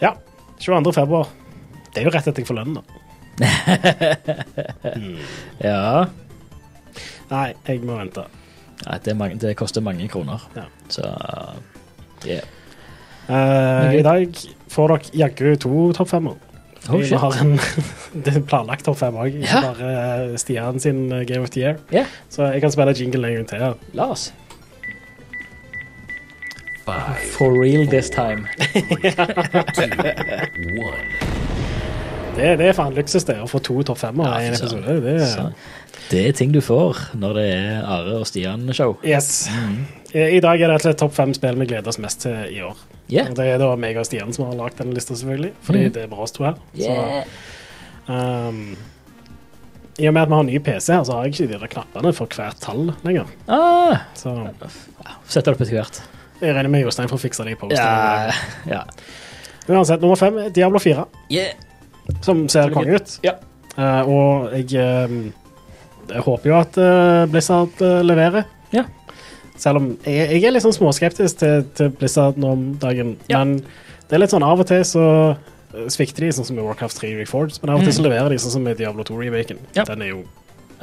Ja. 0.00 0.16
22. 0.58 0.92
februar. 0.92 1.26
Det 1.94 2.02
er 2.02 2.08
jo 2.08 2.12
rett 2.14 2.26
etter 2.28 2.42
jeg 2.42 2.48
får 2.48 2.58
lønn, 2.60 2.74
da. 2.74 2.82
Mm. 3.38 5.18
Ja. 5.68 6.06
Nei, 7.28 7.48
jeg 7.68 7.80
må 7.84 7.98
vente. 7.98 8.24
Nei, 8.86 8.98
det, 9.04 9.12
er 9.12 9.16
mange, 9.18 9.38
det 9.42 9.56
koster 9.58 9.82
mange 9.84 10.06
kroner. 10.08 10.44
Ja. 10.56 10.64
Så 10.88 11.04
yeah. 12.26 12.44
uh, 13.28 13.90
I 13.98 14.02
dag 14.06 14.38
får 14.72 14.94
dere 14.94 15.22
jaggu 15.24 15.56
to 15.60 15.88
topp 15.98 16.08
femmer. 16.14 16.38
Oh, 16.88 17.00
Vi 17.02 17.10
har 17.20 17.34
en 17.42 17.58
det 18.24 18.36
er 18.38 18.44
planlagt 18.48 18.86
topp 18.86 18.96
fem 19.02 19.16
òg, 19.20 19.34
ikke 19.34 19.50
Ja. 19.50 19.60
bare 19.66 19.88
eh, 20.30 20.36
Stian 20.40 20.78
sin 20.80 21.10
eh, 21.12 21.26
Game 21.28 21.42
of 21.44 21.50
the 21.52 21.60
Year. 21.60 21.76
Yeah. 21.92 22.06
Så 22.32 22.46
jeg 22.48 22.62
kan 22.64 22.72
spille 22.72 22.94
jingle 22.96 23.28
en 23.28 23.34
gang 23.42 23.48
til. 23.50 23.74
La 23.98 24.06
oss. 24.14 24.30
Five, 26.86 27.18
For 27.34 27.52
real 27.52 27.84
this 27.86 28.08
time. 28.08 28.46
two, 29.74 29.90
one. 30.80 31.57
Det, 32.38 32.50
det 32.60 32.68
er 32.70 32.76
faen 32.76 32.94
luksus, 32.94 33.26
det, 33.26 33.34
å 33.42 33.48
få 33.50 33.58
to 33.64 33.80
topp 33.86 33.98
femmer 33.98 34.30
i 34.38 34.48
en 34.48 34.54
episode. 34.54 34.98
Det, 35.02 35.14
er... 35.24 35.70
det 36.12 36.20
er 36.28 36.36
ting 36.38 36.52
du 36.54 36.60
får 36.62 37.00
når 37.18 37.40
det 37.40 37.46
er 37.56 37.80
Are 37.82 38.20
og 38.20 38.28
Stian-show. 38.30 38.98
yes. 39.02 39.48
Mm. 39.50 39.80
I, 40.14 40.38
dag 40.40 40.62
er 40.62 40.72
det 40.72 40.78
et 40.88 41.00
topp 41.00 41.12
fem 41.16 41.34
spill 41.36 41.58
vi 41.60 41.66
gleder 41.68 41.90
oss 41.90 41.98
mest 42.00 42.22
til 42.24 42.36
i 42.54 42.62
år. 42.64 42.78
Yeah. 43.12 43.32
Det 43.36 43.44
er 43.44 43.58
da 43.60 43.72
meg 43.80 43.98
og 44.00 44.06
Stian 44.08 44.30
som 44.36 44.46
har 44.46 44.56
lagd 44.56 44.78
denne 44.80 44.94
lista, 44.96 45.16
selvfølgelig. 45.18 45.50
Fordi 45.66 45.82
mm. 45.84 45.90
det 45.96 46.04
er 46.04 46.12
bare 46.12 46.24
oss 46.24 46.36
to 46.36 46.46
her. 46.46 46.56
Yeah. 46.78 47.26
Så, 48.06 48.14
um, 48.14 48.62
I 49.98 50.08
og 50.08 50.14
med 50.14 50.22
at 50.22 50.30
vi 50.30 50.38
har 50.38 50.48
ny 50.48 50.58
PC 50.64 50.94
her, 50.94 51.04
så 51.04 51.18
har 51.18 51.26
jeg 51.26 51.34
ikke 51.34 51.50
de 51.52 51.60
der 51.60 51.72
knappene 51.74 52.14
for 52.16 52.38
hvert 52.38 52.60
tall 52.62 52.92
lenger. 53.04 53.28
Ah, 53.50 54.06
Så 54.16 54.32
Sett 55.28 55.44
det 55.44 55.52
opp 55.52 55.60
etter 55.60 55.74
hvert. 55.76 56.02
jeg 56.40 56.54
regner 56.54 56.70
med 56.72 56.86
Jostein 56.86 57.10
får 57.10 57.26
fikse 57.26 57.44
det 57.44 57.56
i 57.56 57.60
posten. 57.60 57.82
Ja. 57.82 58.32
ja. 58.70 58.84
Uansett, 59.68 60.00
nummer 60.00 60.16
fem 60.16 60.46
Diablo 60.54 60.80
4, 60.80 61.04
Yeah. 61.28 61.67
Som 62.24 62.46
ser 62.50 62.72
konge 62.74 62.98
ut. 62.98 63.18
Ja. 63.26 63.36
Uh, 63.78 64.10
og 64.10 64.54
jeg, 64.56 64.72
uh, 64.74 66.08
jeg 66.10 66.24
håper 66.26 66.50
jo 66.50 66.56
at 66.58 66.78
uh, 66.80 67.26
Blizzard 67.30 67.82
leverer. 68.04 68.48
Ja. 68.74 68.86
Selv 69.58 69.82
om 69.82 69.92
jeg, 70.06 70.30
jeg 70.34 70.46
er 70.46 70.54
litt 70.54 70.64
sånn 70.64 70.76
småskeptisk 70.76 71.42
til, 71.42 71.68
til 71.78 71.92
Blizzard 71.98 72.38
nå 72.40 72.54
om 72.56 72.64
dagen. 72.82 73.16
Ja. 73.30 73.42
Men 73.42 73.60
det 74.08 74.16
er 74.16 74.24
litt 74.24 74.34
sånn 74.34 74.46
av 74.46 74.62
og 74.62 74.68
til 74.70 74.82
så 74.86 75.04
svikter 75.92 76.24
de, 76.24 76.32
sånn 76.32 76.46
som 76.48 76.58
i 76.58 76.64
Warcraft 76.64 77.02
3 77.02 77.12
Reforged. 77.18 77.60
Men 77.62 77.74
av 77.74 77.82
og 77.82 77.88
til 77.88 77.98
så 77.98 78.06
leverer 78.06 78.32
de, 78.32 78.40
sånn 78.40 78.56
som 78.56 78.68
i 78.70 78.74
Diablo 78.78 79.04
2-remaken. 79.06 79.60
Mm. 79.60 79.68
Ja. 79.76 79.84
Den 79.90 80.04
er 80.06 80.12
jo 80.14 80.22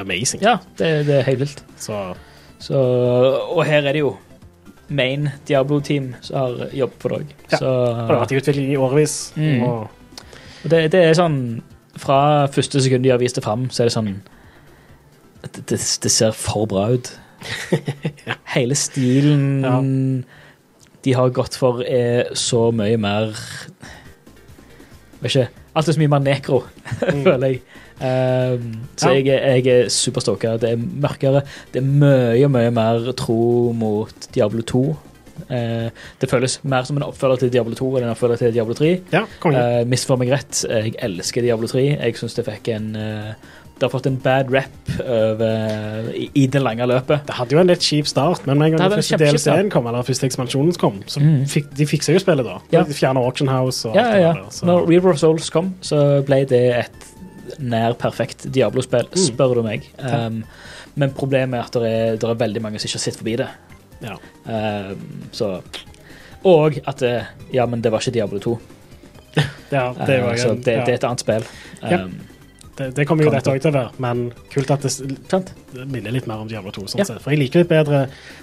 amazing. 0.01 0.43
Ja, 0.45 0.59
det, 0.77 0.91
det 1.07 1.19
er 1.19 1.27
helt 1.31 1.41
vilt. 1.47 1.65
Så 1.81 2.05
Så, 2.61 2.77
og 2.77 3.65
her 3.67 3.83
er 3.83 3.97
det 3.97 4.05
jo 4.05 4.13
main 4.87 5.27
Diablo-team 5.47 6.13
som 6.23 6.37
har 6.37 6.75
jobb 6.77 6.93
for 7.01 7.11
det 7.11 7.17
òg. 7.23 7.33
Ja, 7.49 7.57
Så 7.57 7.71
det 7.73 8.05
har 8.05 8.21
vært 8.21 8.35
i 8.35 8.39
utvikling 8.39 8.69
i 8.71 8.77
årevis. 8.79 9.15
Mm. 9.35 9.65
Og 9.65 9.75
og 9.75 9.94
det, 10.69 10.91
det 10.91 11.01
er 11.09 11.13
sånn 11.17 11.39
Fra 11.97 12.45
første 12.51 12.81
sekund 12.83 13.03
de 13.05 13.11
har 13.13 13.19
vist 13.21 13.35
det 13.39 13.43
fram, 13.45 13.67
så 13.71 13.83
er 13.83 13.89
det 13.89 13.93
sånn 13.95 14.09
Det, 15.45 15.61
det, 15.69 15.77
det 16.03 16.11
ser 16.11 16.31
for 16.35 16.65
bra 16.67 16.87
ut. 16.97 17.11
Hele 18.55 18.75
stilen 18.75 19.61
Ja. 19.63 19.77
de 21.05 21.13
har 21.13 21.29
gått 21.29 21.55
for, 21.55 21.83
er 21.85 22.31
så 22.33 22.71
mye 22.73 22.97
mer 22.97 23.35
Vet 25.21 25.29
ikke 25.35 25.47
Alt 25.75 25.89
er 25.91 25.95
så 25.97 25.99
mye 25.99 26.11
mer 26.13 26.21
nekro, 26.23 26.61
føler 27.25 27.49
jeg. 27.49 27.61
Um, 27.99 28.69
så 28.95 29.09
Mm. 29.11 29.25
Ja. 29.25 29.33
jeg, 29.35 29.65
jeg 29.65 29.67
er 29.83 29.89
superstoka. 29.91 30.53
Det 30.57 30.69
er 30.71 30.77
mørkere. 30.79 31.41
Det 31.73 31.81
er 31.81 31.85
mye, 31.85 32.47
mye 32.47 32.71
mer 32.71 33.09
tro 33.19 33.73
mot 33.75 34.27
Diablo 34.35 34.61
2. 34.63 34.83
Eh, 35.49 35.89
det 36.21 36.29
føles 36.31 36.59
mer 36.63 36.83
som 36.87 36.97
en 36.97 37.03
oppfølger 37.09 37.43
til 37.45 37.51
Diablo 37.51 37.75
2 37.75 37.89
enn 37.97 38.07
en 38.07 38.13
oppfølger 38.15 38.37
til 38.45 38.53
Diablo 38.55 38.73
3. 38.77 38.93
ja, 39.13 39.25
konge. 39.43 39.59
Uh, 39.59 40.17
meg 40.17 40.29
rett, 40.31 40.63
jeg 40.69 40.95
elsker 41.03 41.41
Diablo 41.45 41.67
3. 41.67 41.85
Jeg 41.99 42.15
syns 42.17 42.35
det 42.37 42.45
fikk 42.47 42.69
en 42.75 42.95
eh, 42.95 43.33
Det 43.75 43.83
har 43.83 43.91
fått 43.91 44.05
en 44.07 44.15
bad 44.23 44.51
rap 44.53 44.91
over, 45.03 46.05
i, 46.15 46.29
i 46.33 46.45
det 46.47 46.61
lange 46.63 46.85
løpet. 46.87 47.25
Det 47.27 47.35
hadde 47.35 47.51
jo 47.57 47.59
en 47.59 47.67
litt 47.67 47.83
kjip 47.83 48.07
start, 48.07 48.45
men 48.47 48.57
med 48.57 48.69
en 48.71 48.77
gang 48.77 48.85
Det 48.85 48.95
den 48.95 49.03
første. 49.03 49.49
DLC-en 49.51 49.69
kom, 49.73 49.87
eller 49.91 50.05
første 50.07 50.25
ekspansjonen 50.29 50.77
kom, 50.79 51.01
så 51.11 51.19
Mm. 51.19 51.43
fikk, 51.51 51.67
de 51.75 51.85
fiksa 51.85 52.13
jo 52.15 52.19
spillet 52.23 52.45
da. 52.47 52.59
Ja. 52.71 52.83
De 52.87 52.93
fjerna 52.95 53.19
Auction 53.19 53.47
House 53.51 53.85
og 53.89 53.95
Ja, 53.99 54.05
alt 54.05 54.21
ja, 54.21 54.31
det 54.33 54.43
der. 54.45 54.51
Så. 54.51 54.65
Når 54.65 54.87
River 54.87 55.09
of 55.11 55.19
Souls 55.19 55.49
kom, 55.51 55.73
så 55.81 56.23
ble 56.25 56.45
det 56.47 56.63
et 56.85 57.59
nær 57.59 57.93
perfekt 57.99 58.47
Diablo-spill, 58.51 59.07
Mm. 59.11 59.21
spør 59.27 59.55
du 59.55 59.63
meg. 59.63 59.83
Um, 59.99 60.43
men 60.95 61.11
problemet 61.11 61.59
er 61.59 61.63
at 61.67 61.73
det 61.73 61.91
er, 61.91 62.15
det 62.15 62.23
er 62.29 62.35
veldig 62.35 62.61
mange 62.63 62.79
som 62.79 62.87
ikke 62.87 62.95
har 63.01 63.03
sett 63.11 63.17
forbi 63.19 63.35
det. 63.43 63.47
Ja. 64.03 64.17
Um, 64.45 65.27
så 65.31 65.61
Og 66.43 66.77
at 66.85 66.99
det, 67.01 67.13
Ja, 67.53 67.65
men 67.65 67.81
det 67.81 67.91
var 67.91 68.03
ikke 68.03 68.11
Diablo 68.19 68.39
2. 68.39 68.59
Ja, 69.71 69.93
det, 70.05 70.21
var, 70.21 70.33
Uh, 70.33 70.37
så 70.37 70.53
det, 70.55 70.73
ja. 70.77 70.85
det 70.85 70.93
er 70.93 70.99
et 70.99 71.03
annet 71.07 71.23
spill. 71.23 71.45
Ja. 71.81 72.03
Um, 72.03 72.19
det, 72.75 72.89
det 72.97 73.05
kommer 73.07 73.23
jo 73.23 73.31
dette 73.31 73.51
òg 73.53 73.61
til 73.63 73.71
å 73.71 73.75
være, 73.77 73.91
men 74.03 74.25
kult 74.51 74.71
at 74.75 74.83
det 74.83 74.89
sant? 75.31 75.53
minner 75.87 76.11
litt 76.11 76.25
mer 76.27 76.41
om 76.43 76.49
Diablo 76.51 76.73
2. 76.75 76.83
Sånn 76.91 76.99
Ja. 76.99 77.05
For 77.23 77.31
jeg 77.31 77.39
liker 77.45 77.63
litt 77.63 77.69
bedre 77.71 78.01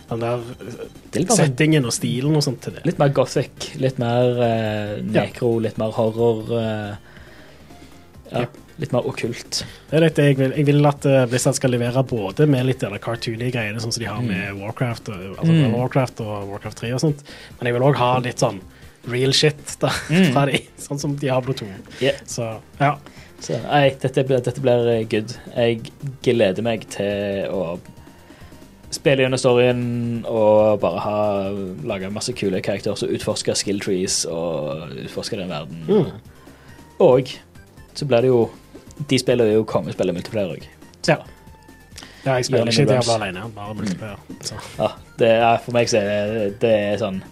den 0.08 0.22
der 0.24 0.40
er 0.40 0.40
mer, 0.40 1.26
sånn- 1.26 1.36
settingen 1.42 1.84
og 1.88 1.92
stilen 1.92 2.36
og 2.40 2.44
sånt 2.46 2.62
til 2.64 2.72
det. 2.78 2.86
litt 2.88 2.98
mer 3.02 3.12
gothic, 3.12 3.68
litt 3.76 4.00
mer 4.00 4.40
uh, 4.40 4.94
nekro, 5.04 5.58
litt 5.60 5.76
mer 5.80 5.92
horror. 5.98 6.48
uh, 6.48 6.96
ja, 8.32 8.40
Ja. 8.40 8.46
Litt 8.82 8.92
mer 8.94 9.06
okkult. 9.08 9.62
Det 9.90 9.96
er 9.98 10.04
litt 10.04 10.18
det 10.18 10.24
jeg 10.26 10.36
vil. 10.40 10.52
Jeg 10.58 10.66
vil 10.68 10.86
at 10.90 11.06
eh, 11.08 11.24
Blizzard 11.30 11.56
skal 11.58 11.70
levere 11.74 12.02
både 12.10 12.46
med 12.50 12.66
litt 12.68 12.82
av 12.84 12.92
de 12.92 13.00
cartoony 13.02 13.48
greiene, 13.54 13.80
sånn 13.82 13.92
som 13.94 14.02
de 14.02 14.10
har 14.10 14.20
Mm. 14.22 14.28
med 14.28 14.60
Warcraft, 14.60 15.08
og- 15.08 15.38
altså 15.38 15.52
Mm. 15.52 15.72
Warcraft 15.78 16.20
og 16.20 16.48
Warcraft 16.50 16.78
3 16.82 16.92
og 16.92 17.00
sånt, 17.00 17.22
men 17.58 17.66
jeg 17.70 17.74
vil 17.74 17.82
òg 17.88 17.96
ha 17.96 18.18
litt 18.18 18.38
sånn 18.42 18.60
real 19.08 19.32
shit 19.32 19.76
da, 19.80 19.88
Mm. 20.10 20.32
fra 20.32 20.46
de, 20.46 20.60
sånn 20.78 20.98
som 21.00 21.16
Diablo 21.16 21.52
2. 21.54 21.66
Yeah. 22.00 22.20
Så 22.26 22.58
ja. 22.80 22.96
Så 23.40 23.56
nei, 23.64 23.90
dette 23.98 24.22
blir, 24.24 24.38
dette 24.40 24.60
blir 24.60 24.86
eh, 25.00 25.04
good. 25.04 25.34
Jeg 25.56 25.90
gleder 26.22 26.62
meg 26.62 26.88
til 26.88 27.48
å 27.50 27.78
spille 28.92 29.24
gjennom 29.24 29.40
storyen 29.40 30.24
og 30.28 30.78
bare 30.80 31.00
ha 31.00 31.50
laga 31.82 32.10
masse 32.12 32.32
kule 32.36 32.60
karakterer 32.62 32.96
som 33.00 33.08
utforsker 33.08 33.56
skill 33.56 33.80
trees 33.80 34.20
og 34.30 34.92
utforsker 34.92 35.38
den 35.40 35.48
verden. 35.48 35.82
Mm. 35.88 36.10
Og 37.00 37.32
så 37.96 38.06
blir 38.06 38.20
det 38.22 38.30
jo 38.30 38.50
De 39.10 39.18
spiller 39.18 39.52
jo 39.52 39.64
kongespill 39.68 40.08
i 40.12 40.14
multiplayer 40.16 40.52
òg. 40.56 40.66
Ja. 41.08 41.16
ja, 42.24 42.34
jeg 42.38 42.44
spiller 42.46 42.68
ikke 42.70 42.84
Diablo 42.90 43.14
alene, 43.16 43.44
bare 43.56 43.74
multiplayer. 43.74 44.18
Så. 44.46 44.58
Ja, 44.78 44.88
det 45.18 45.30
er, 45.36 45.58
for 45.64 45.72
meg 45.76 45.88
så 45.90 45.98
er 46.02 46.32
det, 46.36 46.60
det 46.62 46.72
er 46.92 46.98
sånn 47.00 47.22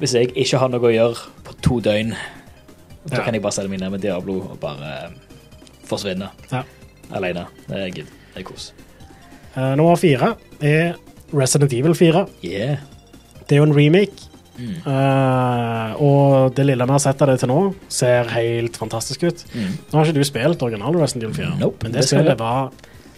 Hvis 0.00 0.14
jeg 0.16 0.32
ikke 0.34 0.58
har 0.58 0.72
noe 0.72 0.88
å 0.88 0.90
gjøre 0.92 1.28
på 1.46 1.54
to 1.62 1.78
døgn, 1.84 2.14
da 3.06 3.18
Ja. 3.18 3.24
kan 3.24 3.34
jeg 3.34 3.42
bare 3.42 3.52
sette 3.54 3.68
meg 3.70 3.80
ned 3.82 3.90
med 3.94 4.00
Diablo 4.02 4.40
og 4.40 4.58
bare 4.62 4.90
eh, 5.04 5.10
forsvinne 5.86 6.30
Ja. 6.50 6.62
alene. 7.12 7.46
Det 7.68 7.76
er 7.76 7.90
good. 7.90 8.10
Det 8.34 8.40
er 8.40 8.46
kos. 8.48 8.72
Uh, 9.54 9.74
nummer 9.76 9.96
fire 10.00 10.34
er 10.64 10.94
Resident 11.32 11.72
Evil 11.76 11.94
4. 11.94 12.26
Yeah. 12.42 12.78
Det 13.48 13.52
er 13.52 13.60
jo 13.60 13.66
en 13.68 13.76
remake, 13.76 14.28
Mm. 14.52 14.74
eh, 14.84 15.92
og 16.04 16.52
det 16.56 16.66
lille 16.66 16.86
vi 16.86 16.94
har 16.94 17.02
sett 17.02 17.22
av 17.24 17.30
det 17.32 17.38
til 17.40 17.50
nå, 17.50 17.58
ser 17.92 18.28
helt 18.34 18.76
fantastisk 18.78 19.24
ut. 19.24 19.44
Mm. 19.54 19.70
Nå 19.88 19.98
har 19.98 20.08
ikke 20.08 20.20
du 20.20 20.28
spilt 20.28 20.64
original 20.66 20.98
Resident 21.00 21.28
Evil 21.28 21.38
4, 21.40 21.52
Nope, 21.62 21.84
men 21.84 21.94
det 21.94 22.02
det 22.02 22.10
spillet 22.10 22.40
var 22.40 22.72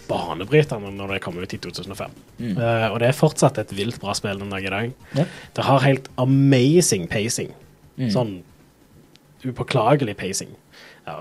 banebrytende 0.05 0.91
når 0.93 1.15
det 1.15 1.21
kom 1.25 1.37
ut 1.41 1.53
i 1.53 1.59
2005. 1.61 2.11
Mm. 2.37 2.57
Uh, 2.59 2.87
og 2.91 2.99
det 3.01 3.09
er 3.09 3.17
fortsatt 3.17 3.57
et 3.61 3.71
vilt 3.75 3.97
bra 4.01 4.13
spill 4.17 4.41
den 4.41 4.53
dag 4.53 4.65
i 4.65 4.73
dag. 4.73 4.91
Ja. 5.17 5.25
Det 5.57 5.65
har 5.65 5.85
helt 5.85 6.09
amazing 6.21 7.07
pacing. 7.11 7.51
Mm. 7.97 8.11
Sånn 8.13 8.35
upåklagelig 9.45 10.15
pacing. 10.19 10.53
Ja, 11.05 11.19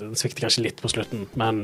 den 0.00 0.14
svikter 0.16 0.46
kanskje 0.46 0.66
litt 0.66 0.80
på 0.84 0.90
slutten, 0.92 1.26
men 1.36 1.62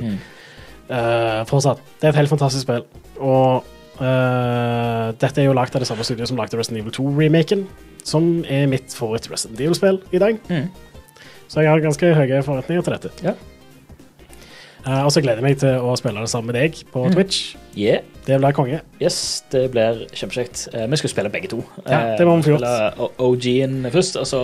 eh, 0.89 1.43
fortsatt. 1.49 1.81
Det 2.01 2.09
er 2.09 2.13
et 2.13 2.21
helt 2.21 2.33
fantastisk 2.33 2.67
spill. 2.67 2.85
Og 3.21 3.69
eh, 4.01 5.13
dette 5.21 5.43
er 5.43 5.49
jo 5.49 5.57
lagd 5.57 5.75
av 5.77 5.83
det 5.83 5.89
samme 5.91 6.05
studioet 6.07 6.31
som 6.31 6.39
lagde 6.41 6.59
Resident 6.59 6.81
Evil 6.81 6.95
2-remaken, 6.97 7.67
som 8.07 8.45
er 8.49 8.67
mitt 8.71 8.95
favoritt 8.97 9.29
Resident 9.31 9.61
Evil-spill 9.61 10.01
i 10.13 10.21
dag. 10.23 10.39
Mm. 10.49 10.69
Så 11.53 11.61
jeg 11.61 11.69
har 11.71 11.83
ganske 11.85 12.15
høye 12.17 12.43
forventninger 12.47 12.87
til 12.87 12.95
dette. 12.97 13.11
Ja. 13.27 13.35
Uh, 14.83 15.05
og 15.05 15.13
så 15.15 15.21
gleder 15.23 15.39
jeg 15.39 15.47
meg 15.47 15.59
til 15.61 15.77
å 15.79 15.93
spille 15.95 16.19
det 16.25 16.31
sammen 16.33 16.51
med 16.51 16.57
deg 16.59 16.79
på 16.91 17.05
Mm. 17.07 17.13
Twitch. 17.15 17.55
Yeah. 17.79 18.01
Det 18.27 18.39
blir 18.41 18.55
konge. 18.55 18.81
Yes, 19.03 19.45
det 19.53 19.71
blir 19.71 20.07
kjempekjekt. 20.11 20.69
Uh, 20.75 20.87
vi 20.91 20.97
skal 20.99 21.11
spille 21.13 21.31
begge 21.31 21.51
to. 21.53 21.61
Ja, 21.87 22.17
det 22.19 22.27
må 22.27 22.37
vi 22.41 22.49
få 22.49 22.57
gjort. 22.57 23.13
OG-en 23.23 23.87
først, 23.95 24.17
og 24.19 24.27
så 24.27 24.41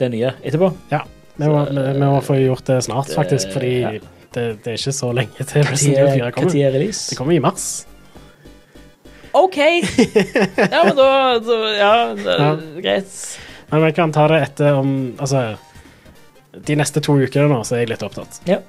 det 0.00 0.10
nye 0.10 0.32
etterpå. 0.42 0.72
Ja, 0.90 1.04
vi 1.36 1.46
må, 1.48 1.62
vi, 1.70 1.84
vi 1.92 2.02
må 2.02 2.20
få 2.24 2.34
gjort 2.40 2.66
det 2.66 2.80
snart, 2.84 3.12
faktisk, 3.14 3.52
fordi 3.54 3.72
ja. 3.84 3.92
Det, 4.36 4.44
det 4.64 4.72
er 4.72 4.78
ikke 4.78 4.92
så 4.94 5.08
lenge 5.16 5.44
til 5.48 5.64
Resident 5.66 5.98
Evil 5.98 6.12
4 6.20 6.24
Når 6.28 6.34
kommer. 6.36 6.56
er 6.68 6.74
release? 6.76 7.02
Det 7.10 7.18
kommer 7.18 7.36
i 7.36 7.40
mars. 7.42 7.66
OK! 9.36 9.56
Ja, 9.58 10.80
men 10.86 10.96
da, 10.96 11.08
da 11.44 11.56
Ja, 11.76 11.92
det, 12.16 12.36
Ja. 12.40 12.50
greit. 12.84 13.16
Men 13.72 13.82
vi 13.84 13.90
kan 13.96 14.12
ta 14.14 14.28
det 14.30 14.38
etter 14.46 14.76
om 14.78 14.92
Altså, 15.20 15.56
de 16.66 16.76
neste 16.78 17.02
to 17.04 17.16
ukene 17.20 17.48
nå, 17.50 17.58
så 17.66 17.74
er 17.76 17.82
jeg 17.84 17.90
litt 17.90 18.04
opptatt. 18.06 18.38
Ja. 18.48 18.60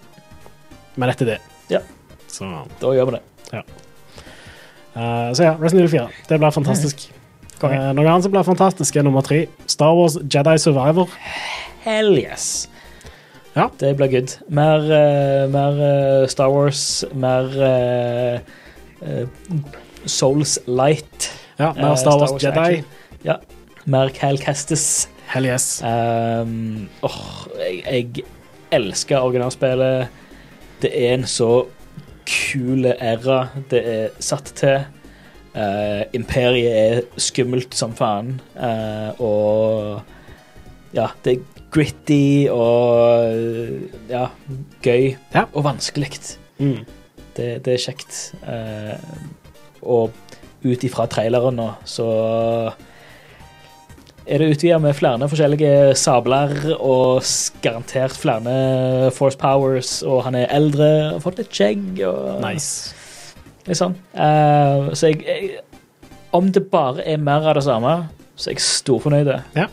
Men 0.98 1.10
etter 1.14 1.30
det. 1.30 1.38
Ja. 1.72 1.80
Så, 2.28 2.48
Da 2.82 2.92
gjør 2.98 3.12
vi 3.12 3.20
det. 3.20 3.22
eh, 4.96 5.30
så 5.38 5.44
ja, 5.46 5.54
Resident 5.62 5.86
Evil 5.86 5.94
4. 6.00 6.08
Det 6.28 6.40
blir 6.42 6.52
fantastisk. 6.56 7.06
Konge. 7.62 7.78
Eh, 7.78 7.94
noe 7.98 8.06
annet 8.12 8.24
som 8.28 8.34
blir 8.34 8.44
fantastisk, 8.46 8.96
er 9.00 9.06
nummer 9.08 9.24
tre. 9.26 9.46
Star 9.68 9.94
Wars 9.98 10.18
Jedi 10.20 10.58
Survivor. 10.62 11.10
Hell 11.86 12.12
yes. 12.20 12.68
Ja. 13.58 13.70
Det 13.82 13.96
blir 13.98 14.12
good. 14.12 14.36
Mer, 14.54 14.84
eh, 14.94 15.48
mer 15.50 15.80
eh, 15.82 16.28
Star 16.30 16.52
Wars, 16.54 16.84
mer 17.18 17.48
eh, 17.66 18.40
eh, 19.02 19.28
Souls 20.06 20.60
Light. 20.68 21.32
Ja, 21.58 21.72
mer 21.74 21.92
Eh, 21.96 21.96
Star 21.98 22.20
Wars, 22.22 22.36
Jedi. 22.44 22.60
action. 22.60 22.86
Ja. 23.26 23.40
Mer 23.86 24.10
Cal 24.14 24.38
Kestis. 24.38 25.08
Hell 25.28 25.46
yes. 25.50 25.82
Um, 25.84 26.88
åh, 27.04 27.18
jeg, 27.60 27.82
jeg 27.88 28.26
elsker 28.72 29.20
originalspillet. 29.26 30.08
Det 30.82 30.92
er 30.94 31.18
en 31.18 31.26
så 31.28 31.66
kul 32.28 32.86
æra 32.94 33.48
det 33.72 33.82
er 33.88 34.08
satt 34.24 34.54
til. 34.60 34.86
Eh, 35.58 36.04
imperiet 36.14 36.78
er 36.78 37.02
skummelt 37.18 37.74
som 37.76 37.96
faen. 37.98 38.36
Eh, 38.56 39.22
og 39.24 40.02
ja, 40.94 41.08
det 41.26 41.40
er 41.40 41.57
gritty 41.78 42.48
og 42.50 44.10
ja, 44.10 44.28
gøy. 44.86 45.14
Ja. 45.36 45.46
Og 45.54 45.66
vanskelig. 45.68 46.10
Mm. 46.58 46.82
Det, 47.38 47.50
det 47.66 47.76
er 47.76 47.84
kjekt. 47.84 48.22
Eh, 48.50 48.96
og 49.86 50.16
ut 50.66 50.84
ifra 50.84 51.06
traileren 51.12 51.60
nå, 51.60 51.68
så 51.88 52.08
er 54.28 54.42
det 54.42 54.50
utvida 54.52 54.80
med 54.84 54.96
flere 54.98 55.30
forskjellige 55.30 55.94
sabler 55.96 56.74
og 56.76 57.22
garantert 57.64 58.18
flere 58.18 59.12
force 59.16 59.40
powers, 59.40 60.02
og 60.04 60.26
han 60.26 60.36
er 60.36 60.52
eldre 60.52 60.90
og 61.06 61.14
har 61.20 61.24
fått 61.24 61.44
litt 61.44 61.54
skjegg 61.56 62.02
og 62.10 62.42
Nice. 62.44 62.92
litt 63.70 63.80
sånn. 63.80 63.96
Eh, 64.18 64.92
så 64.98 65.14
jeg, 65.14 65.24
jeg 65.24 65.64
Om 66.36 66.52
det 66.52 66.66
bare 66.74 67.06
er 67.08 67.22
mer 67.24 67.46
av 67.48 67.56
det 67.56 67.64
samme, 67.64 67.94
så 68.36 68.50
er 68.50 68.58
jeg 68.58 68.66
storfornøyd. 68.66 69.30
Ja. 69.56 69.70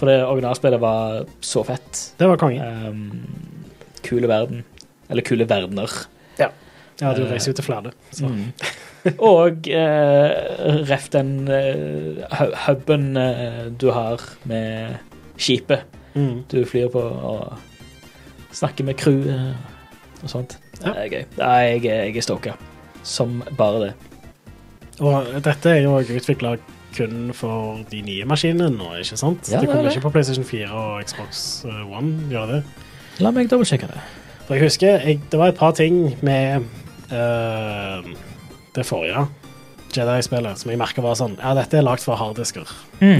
For 0.00 0.08
det 0.08 0.18
originalspillet 0.24 0.80
var 0.80 1.26
så 1.44 1.62
fett. 1.68 2.00
Det 2.16 2.28
var 2.30 2.40
konge. 2.40 2.64
Um, 2.64 3.20
kule 4.06 4.28
verden. 4.30 4.62
Eller 5.12 5.26
kule 5.26 5.44
verdener. 5.50 5.92
Ja, 7.00 7.14
du 7.16 7.22
eh, 7.22 7.30
reiser 7.30 7.52
jo 7.52 7.56
til 7.56 7.64
flere. 7.64 7.90
Så. 8.12 8.28
Mm. 8.28 8.50
Og 9.32 9.68
uh, 9.72 10.30
ref 10.88 11.06
den 11.14 11.30
uh, 11.48 12.42
huben 12.66 13.06
uh, 13.16 13.68
du 13.80 13.86
har 13.96 14.24
med 14.48 14.98
skipet 15.40 15.86
Mm. 16.10 16.40
du 16.50 16.64
flyr 16.66 16.88
på, 16.90 16.98
og 16.98 17.52
snakker 18.52 18.82
med 18.84 18.96
crew. 18.98 19.20
eh, 19.30 19.54
og 20.24 20.28
sånt. 20.28 20.56
Ja. 20.82 20.90
Det 20.90 21.04
er 21.04 21.12
gøy. 21.12 21.24
Nei, 21.38 21.60
jeg, 21.70 21.84
jeg 21.84 22.16
er 22.16 22.24
stoka. 22.26 22.54
Som 23.06 23.44
bare 23.56 23.84
det. 23.84 23.92
Og 25.00 25.30
dette 25.46 25.70
er 25.70 25.84
jo 25.84 25.94
utvikla 26.02 26.56
kun 26.96 27.30
for 27.36 27.80
de 27.90 28.02
nye 28.06 28.24
maskinene 28.28 28.70
nå, 28.74 28.92
ikke 29.02 29.18
sant? 29.20 29.48
Ja, 29.50 29.60
det 29.60 29.66
det 29.66 29.68
er 29.68 29.72
kommer 29.74 29.88
det. 29.88 29.96
ikke 29.96 30.06
på 30.08 30.14
PlayStation 30.16 30.44
4 30.44 30.70
og 30.70 31.04
Xbox 31.06 31.64
eh, 31.64 31.82
One, 31.98 32.14
gjør 32.30 32.54
det? 32.54 32.62
La 33.20 33.32
meg 33.36 33.50
dobbeltsjekke 33.50 33.90
det. 33.90 34.00
For 34.46 34.56
jeg 34.56 34.66
husker 34.66 35.04
jeg, 35.04 35.20
det 35.30 35.38
var 35.38 35.52
et 35.52 35.58
par 35.60 35.74
ting 35.78 36.16
med 36.26 36.64
uh, 37.12 38.02
det 38.74 38.86
forrige 38.86 39.26
Jedi-spillet 39.96 40.58
som 40.58 40.70
jeg 40.70 40.78
merka 40.78 41.02
var 41.02 41.16
sånn 41.18 41.36
Ja, 41.40 41.52
dette 41.58 41.78
er 41.80 41.86
lagd 41.86 42.02
for 42.04 42.18
harddisker. 42.18 42.68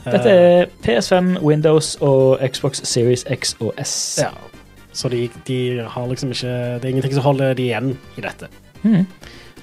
Dette 0.00 0.30
er 0.32 0.70
PS5, 0.80 1.34
Windows 1.44 1.92
og 2.00 2.40
Xbox 2.40 2.80
Series 2.88 3.26
X 3.28 3.52
og 3.60 3.74
S. 3.78 3.92
Ja. 4.22 4.30
Så 4.96 5.10
de, 5.12 5.26
de 5.46 5.58
har 5.86 6.08
liksom 6.08 6.32
ikke 6.34 6.48
Det 6.80 6.88
er 6.88 6.94
ingenting 6.94 7.14
som 7.14 7.26
holder 7.28 7.54
de 7.54 7.68
igjen 7.68 7.92
i 8.16 8.24
dette. 8.24 8.48
Mm. 8.82 9.04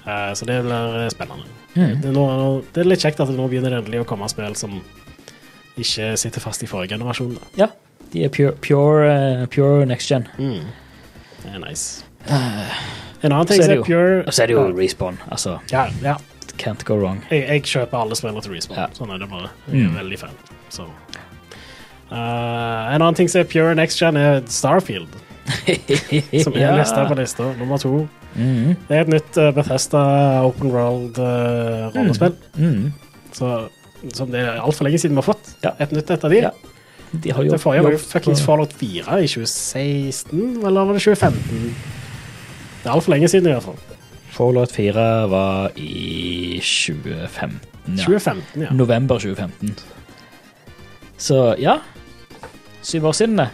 Uh, 0.06 0.32
så 0.38 0.46
det 0.48 0.62
blir 0.64 1.10
spennende. 1.12 1.57
Mm. 1.78 2.02
Det, 2.02 2.10
er 2.10 2.62
det 2.74 2.82
er 2.84 2.88
litt 2.90 3.04
kjekt 3.06 3.20
at 3.22 3.30
det 3.30 3.38
nå 3.38 3.46
begynner 3.52 3.78
endelig 3.78 4.02
å 4.02 4.08
komme 4.10 4.28
spill 4.32 4.56
som 4.58 4.80
ikke 5.78 6.16
sitter 6.18 6.42
fast 6.42 6.64
i 6.66 6.70
forrige 6.70 6.96
generasjon. 6.98 7.36
Da. 7.38 7.52
Ja. 7.60 7.68
De 8.14 8.24
er 8.26 8.32
pure, 8.34 8.54
pure, 8.66 9.06
eh, 9.12 9.46
pure 9.54 9.86
next 9.86 10.10
gen. 10.10 10.26
Det 10.40 11.52
er 11.54 11.60
nice. 11.62 12.04
En 12.28 13.32
annen 13.32 13.46
ting 13.48 13.62
er 13.62 13.82
pure 13.86 14.24
Og 14.26 14.34
så 14.34 14.44
er 14.44 14.48
det 14.50 14.56
jo 14.58 14.64
respawn. 14.78 15.20
Altså, 15.30 15.60
Ja, 15.72 15.86
ja. 16.04 16.16
can't 16.58 16.84
go 16.86 16.96
wrong. 16.98 17.22
Jeg, 17.30 17.46
jeg 17.48 17.64
kjøper 17.64 18.02
alle 18.02 18.16
spillene 18.18 18.42
til 18.42 18.52
Respawn. 18.58 18.78
Ja. 18.80 18.88
Sånn 18.98 19.14
er 19.14 19.20
det 19.22 19.30
bare. 19.30 19.50
Jeg 19.70 19.84
er 19.86 19.90
Mm. 19.92 19.96
veldig 20.00 20.20
fan. 20.20 20.36
Så. 20.74 20.88
Eh, 22.12 22.16
en 22.16 23.02
annen 23.02 23.16
ting 23.16 23.28
som 23.30 23.42
er 23.42 23.46
pure 23.52 23.76
next 23.76 24.00
gen, 24.00 24.18
er 24.18 24.42
Starfield. 24.48 25.08
Som 26.44 26.56
er 26.60 26.74
lista 26.76 27.06
på 27.08 27.16
lista. 27.16 27.54
Nummer 27.60 27.78
to. 27.80 28.08
Mm. 28.38 28.76
Det 28.88 28.96
er 28.96 29.04
et 29.04 29.12
nytt 29.12 29.40
uh, 29.42 29.50
Bethesda 29.56 30.02
open 30.46 30.72
world-rollespill. 30.74 32.38
Mm. 32.56 32.94
Så 33.34 33.52
Som 34.14 34.30
det 34.32 34.44
er 34.46 34.62
altfor 34.62 34.86
lenge 34.86 35.00
siden 35.02 35.18
vi 35.18 35.24
har 35.24 35.26
fått. 35.26 35.54
Ja. 35.66 35.74
Et 35.82 35.92
nytt 35.92 36.12
et 36.14 36.24
av 36.24 36.34
de. 36.34 36.42
Ja. 36.46 36.54
De 37.12 37.32
har 37.34 37.44
jo 37.44 37.52
Det 37.56 37.62
forrige 37.64 37.84
var 37.86 37.96
jo 37.96 38.00
fuckings 38.02 38.42
Fallout 38.44 38.74
4 38.78 39.22
i 39.24 39.28
2016, 39.32 40.66
eller 40.66 40.86
var 40.86 40.98
det 40.98 41.02
2015? 41.02 41.76
Det 42.84 42.90
er 42.90 42.94
altfor 42.94 43.14
lenge 43.16 43.30
siden, 43.32 43.50
i 43.50 43.56
hvert 43.56 43.64
fall. 43.64 43.80
Fallout 44.36 44.72
4 44.76 45.06
var 45.32 45.72
i 45.76 46.60
2015. 46.62 47.60
Ja. 47.88 48.04
2015, 48.04 48.62
ja. 48.62 48.74
November 48.76 49.16
2015. 49.16 49.76
Så 51.18 51.56
ja. 51.60 51.80
Syv 52.82 53.06
år 53.06 53.12
siden, 53.12 53.38
det. 53.38 53.50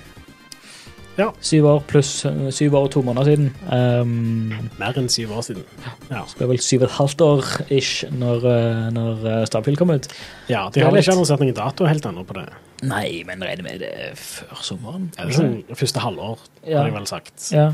Ja. 1.19 1.27
Syv 1.45 1.67
år 1.69 1.81
pluss 1.85 2.11
eh, 2.25 2.47
syv 2.49 2.73
år 2.79 2.87
og 2.87 2.91
to 2.95 3.01
måneder 3.05 3.27
siden. 3.29 3.51
Um, 3.69 4.69
Mer 4.79 4.97
enn 4.97 5.09
syv 5.13 5.35
år 5.37 5.43
siden. 5.45 5.61
Ja, 6.09 6.23
det 6.25 6.39
var 6.41 6.49
vel 6.49 6.61
syv 6.63 6.81
og 6.81 6.87
et 6.87 6.95
halvt 6.97 7.21
år 7.25 7.49
ish 7.77 8.07
når, 8.09 8.47
eh, 8.49 8.87
når 8.95 9.27
eh, 9.29 9.43
Starfield 9.49 9.77
kom 9.77 9.93
ut. 9.93 10.07
ja 10.49 10.63
De 10.73 10.81
er 10.81 10.87
har 10.87 10.95
vel 10.95 11.03
ikke 11.03 11.13
annonsert 11.13 11.43
noen 11.43 11.53
dato 11.59 11.85
helt 11.85 12.07
ennå 12.09 12.25
på 12.25 12.37
det. 12.39 12.47
Nei, 12.89 13.21
men 13.29 13.45
regner 13.45 13.67
med 13.67 13.83
det 13.85 13.93
før 14.19 14.63
sommeren. 14.65 15.05
Ja, 15.17 15.27
det 15.29 15.35
er 15.35 15.37
sånn 15.37 15.77
første 15.83 16.01
halvår, 16.03 16.41
Ja. 16.65 16.79
har 16.81 16.89
jeg 16.89 16.97
vel 16.97 17.07
sagt. 17.11 17.51
Ja. 17.53 17.69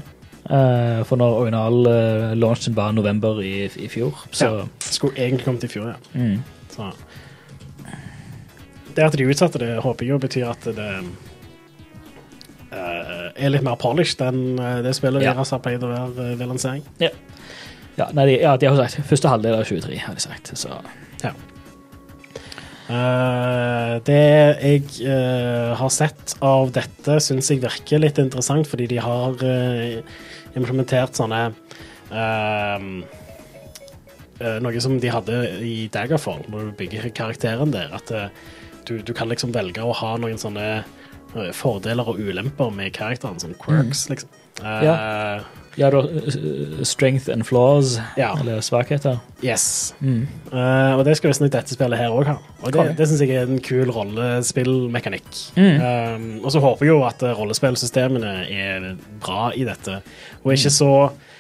Uh, 0.50 1.04
for 1.08 1.20
når 1.20 1.40
original 1.40 1.80
uh, 1.88 2.36
launchen 2.36 2.76
var 2.76 2.92
november 2.96 3.40
i, 3.44 3.70
i 3.80 3.88
fjor, 3.92 4.20
så 4.32 4.52
Ja. 4.52 4.68
Skulle 4.84 5.16
egentlig 5.16 5.46
kommet 5.48 5.64
i 5.64 5.72
fjor, 5.72 5.94
ja. 5.94 5.98
mm. 6.14 6.44
Så. 6.76 6.92
Det 8.96 9.04
at 9.06 9.16
de 9.18 9.28
utsatte 9.32 9.60
det, 9.62 9.78
håper 9.84 10.06
jeg 10.06 10.12
jo 10.12 10.20
betyr 10.20 10.48
at 10.52 10.64
det 10.76 10.92
er 12.72 13.50
litt 13.54 13.66
mer 13.66 13.78
polished 13.82 14.22
enn 14.26 14.60
eh, 14.60 14.80
det 14.86 14.96
spillet 14.98 15.26
Ja. 15.26 15.34
deres 15.34 15.52
har 15.56 15.62
pleid 15.66 15.84
å 15.84 15.92
være 15.92 16.32
eh, 16.32 16.38
ved 16.40 16.48
lansering. 16.48 16.84
ja, 17.00 18.08
nei, 18.14 18.26
de, 18.30 18.40
ja, 18.42 18.56
de 18.58 18.70
har 18.70 18.78
sagt 18.78 19.06
første 19.10 19.28
halvdel 19.32 19.58
av 19.60 19.66
23, 19.68 19.98
har 20.06 20.18
de 20.18 20.26
sagt. 20.26 20.54
Så 20.58 20.82
Eh, 22.90 23.96
det 24.02 24.22
jeg 24.66 24.86
uh, 25.06 25.76
har 25.78 25.92
sett 25.94 26.32
av 26.42 26.72
dette, 26.74 27.20
syns 27.22 27.52
jeg 27.52 27.62
virker 27.62 28.02
litt 28.02 28.18
interessant, 28.18 28.66
fordi 28.66 28.88
de 28.90 28.98
har 28.98 29.36
uh, 29.46 30.00
implementert 30.58 31.14
sånne 31.14 31.42
eh, 32.10 32.86
eh, 34.40 34.58
Noe 34.64 34.82
som 34.82 34.98
de 35.02 35.12
hadde 35.14 35.42
i 35.66 35.76
Daggerfall, 35.94 36.46
når 36.50 36.70
du 36.70 36.78
bygger 36.80 37.10
karakteren 37.16 37.74
der. 37.76 37.92
At 37.96 38.12
eh, 38.16 38.30
du, 38.88 39.00
du 39.06 39.14
kan 39.14 39.30
liksom 39.30 39.54
velge 39.56 39.84
å 39.86 39.94
ha 39.96 40.16
noen 40.22 40.40
sånne 40.42 40.66
eh, 40.80 40.96
fordeler 41.54 42.08
og 42.10 42.20
ulemper 42.20 42.72
med 42.74 42.94
karakteren, 42.96 43.40
som 43.42 43.54
quirks, 43.62 44.08
liksom. 44.10 44.30
Eh, 44.60 45.42
ja, 45.80 45.88
da 45.94 46.00
eh, 46.00 46.84
Strength 46.84 47.30
and 47.32 47.46
flaws, 47.48 48.00
Ja. 48.18 48.34
eller 48.40 48.62
svakheter. 48.62 49.20
Yes. 49.44 49.94
Mm. 50.02 50.28
Uh, 50.52 50.98
og 50.98 51.06
det 51.06 51.16
skal 51.18 51.32
visstnok 51.32 51.52
dette 51.54 51.76
spillet 51.76 52.00
her 52.02 52.12
òg 52.12 52.28
ha. 52.28 52.36
Og 52.64 52.74
det, 52.76 52.86
det 52.98 53.08
syns 53.08 53.24
jeg 53.24 53.38
er 53.38 53.48
en 53.48 53.62
kul 53.64 53.92
rollespillmekanikk. 53.96 55.30
Mm. 55.56 55.80
Um, 55.80 56.28
og 56.44 56.52
så 56.52 56.60
håper 56.64 56.86
jeg 56.88 56.94
jo 56.94 57.04
at 57.08 57.24
eh, 57.24 57.36
rollespillsystemene 57.38 58.34
er 58.52 58.90
bra 59.24 59.50
i 59.56 59.64
dette. 59.68 60.02
Og 60.44 60.56
ikke 60.56 60.74
så 60.74 60.92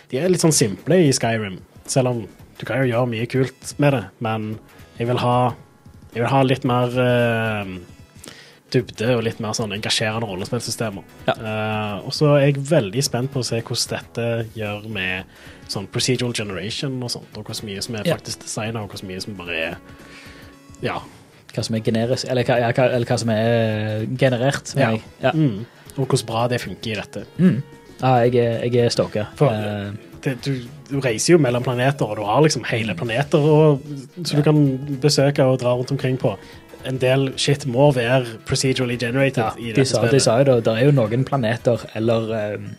De 0.09 0.17
er 0.17 0.31
litt 0.31 0.41
sånn 0.41 0.55
simple 0.55 0.95
i 1.05 1.11
Skyrim, 1.13 1.59
selv 1.85 2.09
om 2.09 2.21
du 2.59 2.63
kan 2.65 2.79
jo 2.81 2.89
gjøre 2.89 3.09
mye 3.11 3.27
kult 3.29 3.75
med 3.77 3.93
det, 3.93 4.05
men 4.25 4.47
jeg 4.97 5.07
vil 5.11 5.19
ha 5.21 5.53
Jeg 6.15 6.23
vil 6.23 6.31
ha 6.31 6.39
litt 6.43 6.63
mer 6.65 6.95
eh, 7.03 7.75
dybde 8.73 9.07
og 9.17 9.23
litt 9.25 9.39
mer 9.43 9.55
sånn 9.57 9.73
engasjerende 9.75 10.27
rollespillsystemer. 10.29 11.05
Ja. 11.27 11.35
Uh, 11.39 12.07
og 12.07 12.13
så 12.15 12.33
er 12.37 12.47
jeg 12.49 12.61
veldig 12.69 13.03
spent 13.05 13.31
på 13.33 13.41
å 13.41 13.47
se 13.47 13.61
hvordan 13.61 13.93
dette 13.95 14.27
gjør 14.57 14.85
med 14.93 15.25
sånn 15.69 15.87
procedural 15.93 16.33
generation 16.37 16.97
og 17.05 17.11
sånt, 17.13 17.37
og 17.37 17.45
hvor 17.49 17.63
mye 17.67 17.81
som 17.85 17.97
er 17.99 18.07
faktisk 18.09 18.43
designa, 18.45 18.83
og 18.85 18.93
hvor 18.93 19.05
mye 19.09 19.21
som 19.25 19.37
bare 19.39 19.57
er 19.69 19.79
Ja. 20.81 20.99
Hva 21.53 21.63
som 21.65 21.75
er 21.75 21.81
generisk, 21.81 22.27
eller 22.29 22.45
hva, 22.45 22.59
ja, 22.61 22.69
hva, 22.77 22.83
eller 22.93 23.09
hva 23.09 23.17
som 23.17 23.29
er 23.33 24.05
generert. 24.21 24.75
Ja. 24.77 24.91
Ja. 25.21 25.31
Mm. 25.33 25.65
Og 25.97 26.05
hvordan 26.05 26.27
bra 26.29 26.43
det 26.47 26.61
funker 26.61 26.91
i 26.93 26.99
dette. 26.99 27.25
Mm. 27.41 27.57
ja, 28.01 28.11
jeg, 28.29 28.35
jeg 28.69 28.85
er 28.85 28.93
stoka. 28.93 29.25
For- 29.35 29.49
Eh, 29.53 29.89
det, 30.19 30.33
du, 30.43 30.65
du 30.89 30.97
reiser 30.99 31.33
jo 31.33 31.39
mellom 31.39 31.63
planeter, 31.63 32.03
og 32.05 32.17
du 32.19 32.23
har 32.27 32.41
liksom 32.43 32.65
hele 32.67 32.91
planeter 32.99 33.39
og, 33.39 33.85
så 34.27 34.35
du 34.35 34.41
kan 34.43 34.57
besøke 34.99 35.45
og 35.47 35.61
dra 35.61 35.71
rundt 35.79 35.93
omkring 35.95 36.17
på. 36.19 36.33
En 36.87 36.99
del 37.01 37.33
shit 37.37 37.65
må 37.67 37.89
være 37.95 38.37
procedurally 38.47 38.95
generated 38.99 39.43
ja, 39.43 39.51
i 39.59 39.73
de, 39.75 39.83
sa, 39.85 40.05
de 40.07 40.19
sa 40.23 40.37
jo 40.39 40.45
da, 40.47 40.59
det 40.63 40.75
er 40.77 40.85
jo 40.87 40.95
noen 40.95 41.25
planeter 41.27 41.83
eller 41.99 42.29
um, 42.55 42.69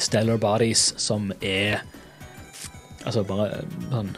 stellar 0.00 0.40
bodies 0.42 0.92
som 1.00 1.30
er 1.40 1.84
Altså 3.04 3.20
bare 3.28 3.60
sånn 3.92 4.14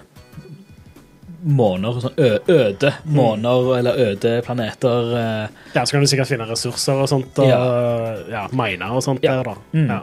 måner, 1.46 1.98
sånn 2.00 2.14
øde 2.48 2.92
måner 3.10 3.72
eller 3.80 3.98
øde 4.12 4.32
planeter. 4.46 5.10
Uh, 5.12 5.66
Ja, 5.74 5.82
så 5.84 5.96
kan 5.96 6.04
du 6.04 6.08
sikkert 6.10 6.30
finne 6.30 6.46
ressurser 6.48 7.02
og 7.02 7.08
sånt, 7.10 7.38
og 7.42 7.50
ja, 8.30 8.46
miner 8.56 8.94
og 8.96 9.02
sånt 9.04 9.26
Ja. 9.26 9.36
der, 9.40 9.50
da. 9.50 9.56
Mm. 9.74 9.90
Ja. 9.90 9.98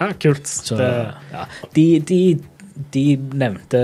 ja, 0.00 0.08
kult. 0.20 0.48
Så, 0.48 0.76
det, 0.80 0.90
ja. 1.32 1.44
de, 1.76 1.86
de, 2.08 2.20
de 2.96 3.04
nevnte 3.32 3.82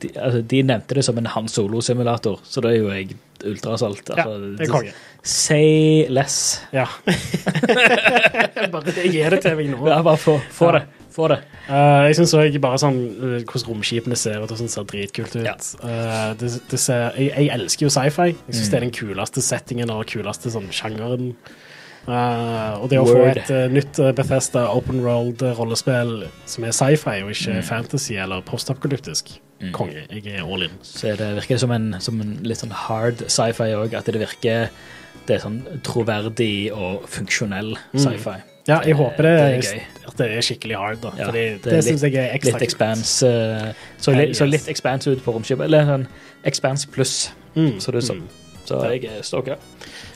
de, 0.00 0.12
altså, 0.14 0.42
de 0.54 0.62
nevnte 0.62 1.00
det 1.00 1.04
som 1.08 1.18
en 1.20 1.26
Han 1.34 1.48
Solo-simulator, 1.48 2.40
så 2.44 2.60
da 2.64 2.72
er 2.72 2.78
jo 2.82 2.92
jeg 2.92 3.16
ultrasolgt. 3.50 4.08
ja, 4.16 4.24
Altså, 4.24 4.56
det 4.58 4.66
er 4.68 4.72
konge. 4.72 4.92
Say 5.24 6.06
less. 6.12 6.60
Ja. 6.72 6.86
bare 8.74 8.92
gi 8.94 9.22
det 9.30 9.40
til 9.44 9.56
meg 9.58 9.70
nå. 9.72 9.86
Ja, 9.88 10.02
bare 10.04 10.20
få, 10.20 10.38
få 10.52 10.70
Ja. 10.72 10.78
det. 10.78 10.84
Få 11.14 11.28
det. 11.30 11.36
Uh, 11.68 12.08
jeg 12.08 12.16
syns 12.18 12.32
òg 12.34 12.56
bare 12.58 12.78
sånn 12.82 12.96
uh, 13.20 13.36
hvordan 13.46 13.68
romskipene 13.70 14.16
ser 14.18 14.40
ut, 14.42 14.50
og 14.50 14.58
sånn 14.58 14.68
ser 14.72 14.82
dritkult 14.90 15.36
ut. 15.38 15.44
Ja. 15.46 15.54
Uh, 15.78 16.32
det, 16.40 16.48
det 16.72 16.80
ser, 16.82 17.14
jeg, 17.14 17.30
jeg 17.38 17.52
elsker 17.54 17.86
jo 17.86 17.92
sci-fi. 17.94 18.32
Jeg 18.34 18.56
syns 18.56 18.64
Mm. 18.66 18.70
det 18.72 18.78
er 18.80 18.84
den 18.88 18.96
kuleste 18.98 19.44
settingen 19.46 19.92
og 19.94 20.02
kuleste 20.10 20.50
sånn 20.50 20.66
sjangeren. 20.74 21.28
Og 22.04 22.88
det 22.90 22.98
å 23.00 23.06
få 23.08 23.22
et 23.30 23.48
nytt 23.72 23.96
Bethesda 24.18 24.66
open 24.74 24.98
world-rollespill 25.06 26.26
som 26.44 26.66
er 26.68 26.74
sci-fi 26.76 27.22
og 27.24 27.30
ikke 27.32 27.54
Mm. 27.60 27.62
fantasy 27.64 28.16
eller 28.20 28.42
postapokalyptisk. 28.44 29.38
Konge. 29.72 30.06
Jeg 30.10 30.26
er 30.38 30.42
all 30.44 30.62
in. 30.66 30.70
Så 30.82 31.14
det 31.16 31.30
virker 31.38 31.58
som 31.58 31.70
en, 31.70 31.94
som 32.00 32.20
en 32.20 32.34
litt 32.42 32.58
sånn 32.58 32.70
hard 32.74 33.22
sci-fi 33.30 33.70
òg, 33.78 33.94
at 33.94 34.04
det 34.10 34.20
virker 34.20 34.68
det 35.26 35.36
er 35.38 35.40
sånn 35.40 35.60
troverdig 35.86 36.72
og 36.74 37.06
funksjonell 37.08 37.76
Mm. 37.94 38.00
sci-fi. 38.02 38.34
Ja, 38.66 38.80
jeg 38.84 38.94
håper 38.96 39.22
det, 39.22 39.32
det 39.36 39.70
er 39.74 40.08
at 40.08 40.16
det 40.16 40.26
er 40.38 40.40
skikkelig 40.44 40.76
hard, 40.76 41.00
da. 41.02 41.10
Ja, 41.18 41.26
Fordi 41.28 41.44
det 41.62 41.62
det, 41.72 41.84
syns 41.84 42.02
jeg 42.02 42.14
er 42.16 42.30
ekstra 42.34 42.52
Litt 42.58 42.62
expanse 42.64 43.28
uh, 43.28 43.72
så, 44.00 44.12
li, 44.16 44.30
så 44.34 44.46
litt 44.48 44.68
expanse 44.72 45.10
ut 45.12 45.20
på 45.24 45.32
romskipet. 45.36 45.64
Eller 45.68 45.84
sånn 45.84 46.06
expanse 46.44 46.88
pluss, 46.92 47.30
Mm, 47.54 47.76
så 47.80 47.92
det 47.92 48.00
er 48.02 48.06
sånn. 48.08 48.22
mm. 48.24 48.40
Så 48.66 48.78
jeg 48.90 49.04
er 49.04 49.22
stoka. 49.22 49.56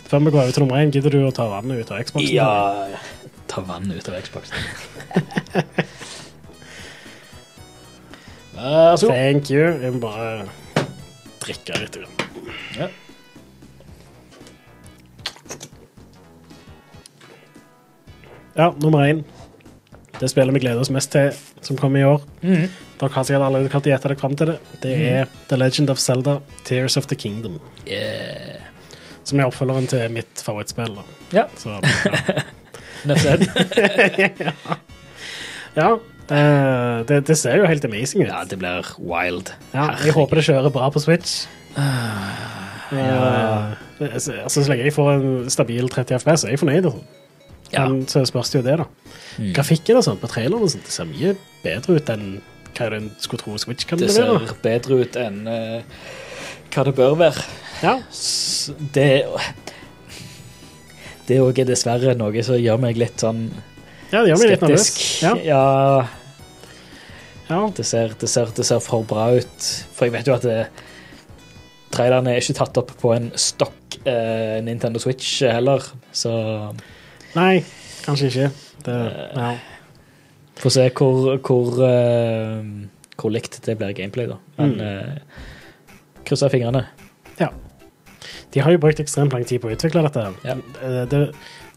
Før 0.09 0.19
vi 0.25 0.31
går 0.33 0.41
over 0.43 0.53
til 0.57 0.63
nummer 0.65 0.81
én, 0.81 0.91
gidder 0.91 1.11
du 1.13 1.19
å 1.29 1.33
ta 1.37 1.45
vannet 1.49 1.85
ut 1.85 1.91
av 1.93 2.01
Xboxen? 2.03 2.33
Ja 2.35 2.87
Ta 3.47 3.61
vannet 3.61 3.97
ut 4.01 4.09
av 4.09 4.17
Xbox. 4.23 4.51
Vær 8.59 8.97
så 8.97 9.07
god. 9.07 9.15
Thank 9.15 9.51
you. 9.51 9.67
Jeg 9.83 9.93
må 9.95 10.01
bare 10.03 10.49
drikke 11.45 11.79
litt. 11.79 11.99
Ja. 12.79 12.89
Ja, 18.59 18.73
nummer 18.83 19.05
én. 19.07 19.23
det 20.19 20.31
spillet 20.33 20.55
vi 20.55 20.65
gleder 20.65 20.81
oss 20.83 20.91
mest 20.91 21.13
til, 21.15 21.31
som 21.63 21.77
kommer 21.79 22.01
i 22.01 22.05
år. 22.05 22.25
Mm. 22.43 22.67
Dere 22.99 23.13
har 23.15 23.27
sikkert 23.29 23.45
allerede 23.47 23.71
klart 23.71 23.87
å 23.87 23.93
gjette 23.93 24.09
dere 24.11 24.19
fram 24.19 24.35
til 24.35 24.51
det. 24.51 24.59
Det 24.83 24.95
er 25.13 25.31
The 25.47 25.57
Legend 25.61 25.93
of 25.95 26.03
Zelda, 26.03 26.41
Tears 26.67 26.99
of 26.99 27.07
the 27.07 27.15
Kingdom. 27.15 27.61
Yeah. 27.87 28.59
Som 29.23 29.39
er 29.39 29.47
oppfølgeren 29.47 29.87
til 29.87 30.11
mitt 30.11 30.43
favorittspill. 30.43 30.99
Ja, 31.31 31.47
Så, 31.55 31.79
ja. 31.79 32.43
ja 35.79 35.91
eh, 36.31 37.05
det, 37.09 37.21
det 37.29 37.37
ser 37.39 37.57
jo 37.61 37.69
helt 37.69 37.85
amazing 37.89 38.25
ut. 38.25 38.31
Ja, 38.31 38.43
det 38.49 38.59
blir 38.61 38.91
wild. 38.99 39.53
Ja, 39.75 39.91
jeg 40.05 40.13
håper 40.17 40.41
det 40.41 40.45
kjører 40.49 40.73
bra 40.75 40.89
på 40.95 41.03
Switch. 41.05 41.47
ja. 42.93 43.75
uh, 44.01 44.13
altså, 44.13 44.33
så 44.49 44.67
lenge 44.69 44.85
jeg 44.89 44.95
får 44.97 45.11
en 45.17 45.51
stabil 45.53 45.89
30 45.93 46.19
FPS, 46.23 46.45
er 46.45 46.55
jeg 46.55 46.63
fornøyd. 46.63 46.89
Altså. 46.91 47.03
Ja. 47.73 47.85
Men 47.89 48.07
så 48.09 48.23
spørs 48.29 48.51
det 48.53 48.63
jo 48.63 48.65
det, 48.69 48.79
da. 48.81 48.87
Mm. 49.39 49.51
Grafikken 49.57 49.99
og 50.01 50.05
sånt 50.07 50.23
på 50.23 50.31
traileren 50.33 50.65
og 50.65 50.71
sånt, 50.73 50.87
det 50.89 50.95
ser 50.95 51.09
mye 51.11 51.35
bedre 51.65 51.99
ut 51.99 52.13
enn 52.15 52.29
hva 52.79 52.89
en 52.95 53.09
skulle 53.19 53.43
tro 53.43 53.57
Switch 53.59 53.87
kan 53.89 53.99
Det 54.01 54.09
levere. 54.09 54.47
ser 54.47 54.61
bedre 54.63 55.01
ut 55.03 55.17
enn 55.19 55.41
eh, 55.51 55.97
hva 56.73 56.85
det 56.87 56.95
bør 56.97 57.17
være. 57.19 57.43
Ja. 57.83 57.97
Det 58.95 59.09
Det 61.29 61.41
òg 61.45 61.59
er 61.61 61.69
dessverre 61.69 62.15
noe 62.17 62.43
som 62.47 62.57
gjør 62.57 62.79
meg 62.81 62.97
litt 63.01 63.21
sånn 63.21 63.49
ja, 64.09 64.23
det 64.23 64.31
gjør 64.31 64.39
meg 64.41 64.51
litt 64.55 64.63
nervøs. 64.65 64.87
skeptisk. 64.89 65.23
Ja, 65.27 65.35
ja 65.45 66.07
ja. 67.49 67.61
det, 67.77 67.85
ser, 67.87 68.15
det, 68.21 68.29
ser, 68.31 68.53
det 68.57 68.67
ser 68.69 68.81
for 68.85 69.07
bra 69.09 69.31
ut. 69.37 69.69
For 69.97 70.09
jeg 70.09 70.15
vet 70.19 70.29
jo 70.31 70.37
at 70.37 70.47
det, 70.47 70.61
trailerne 71.95 72.35
er 72.35 72.43
ikke 72.43 72.59
tatt 72.61 72.79
opp 72.81 72.93
på 73.01 73.13
en 73.17 73.31
stokk 73.39 73.99
eh, 74.05 74.59
Nintendo 74.65 75.01
Switch 75.03 75.41
heller, 75.47 75.85
så 76.13 76.33
Nei, 77.37 77.63
kanskje 78.05 78.29
ikke. 78.31 78.51
Det, 78.87 78.99
ja. 79.37 79.53
får 80.61 80.75
se 80.77 80.87
hvor, 80.97 81.37
hvor, 81.45 81.81
uh, 81.83 82.63
hvor 83.21 83.33
likt 83.35 83.61
det 83.67 83.75
blir 83.81 83.93
gameplay, 83.97 84.29
da. 84.31 84.39
Men 84.59 84.77
Mm. 84.79 84.81
uh, 84.81 85.45
krysser 86.29 86.53
fingrene. 86.53 86.85
Ja. 87.41 87.49
De 88.53 88.61
har 88.65 88.73
jo 88.73 88.81
brukt 88.81 89.01
ekstremt 89.01 89.33
lang 89.33 89.45
tid 89.49 89.61
på 89.63 89.69
å 89.69 89.75
utvikle 89.77 90.03
dette. 90.07 90.25
Ja. 90.45 90.57
Det, 91.09 91.21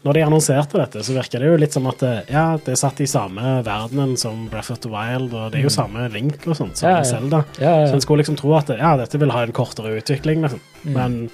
når 0.04 0.14
de 0.18 0.22
annonserte 0.26 0.78
dette, 0.80 1.02
så 1.06 1.14
virker 1.14 1.38
det 1.38 1.46
jo 1.52 1.56
litt 1.62 1.72
som 1.76 1.86
at 1.86 1.98
det, 2.02 2.14
ja, 2.34 2.56
det 2.58 2.72
er 2.74 2.80
satt 2.80 3.00
i 3.00 3.06
samme 3.06 3.60
verdenen 3.66 4.16
som 4.18 4.48
Breath 4.50 4.72
of 4.74 4.80
the 4.82 4.90
Wild, 4.90 5.30
og 5.32 5.52
det 5.52 5.60
er 5.60 5.68
jo 5.68 5.70
samme 5.70 6.08
Link 6.10 6.42
og 6.48 6.56
sånt, 6.58 6.76
som 6.76 6.88
Mm. 6.88 6.92
Ja, 6.92 6.96
ja. 6.98 7.04
Zelda. 7.04 7.44
Ja. 7.60 7.74
Så 7.86 7.94
en 7.94 8.00
skulle 8.02 8.22
liksom 8.24 8.36
tro 8.36 8.52
at 8.58 8.66
det, 8.66 8.78
ja, 8.82 8.96
dette 8.98 9.18
vil 9.22 9.30
ha 9.30 9.42
en 9.46 9.52
kortere 9.52 9.94
utvikling, 10.00 10.42
liksom. 10.42 10.60
Mm. 10.84 10.92
men 10.96 11.30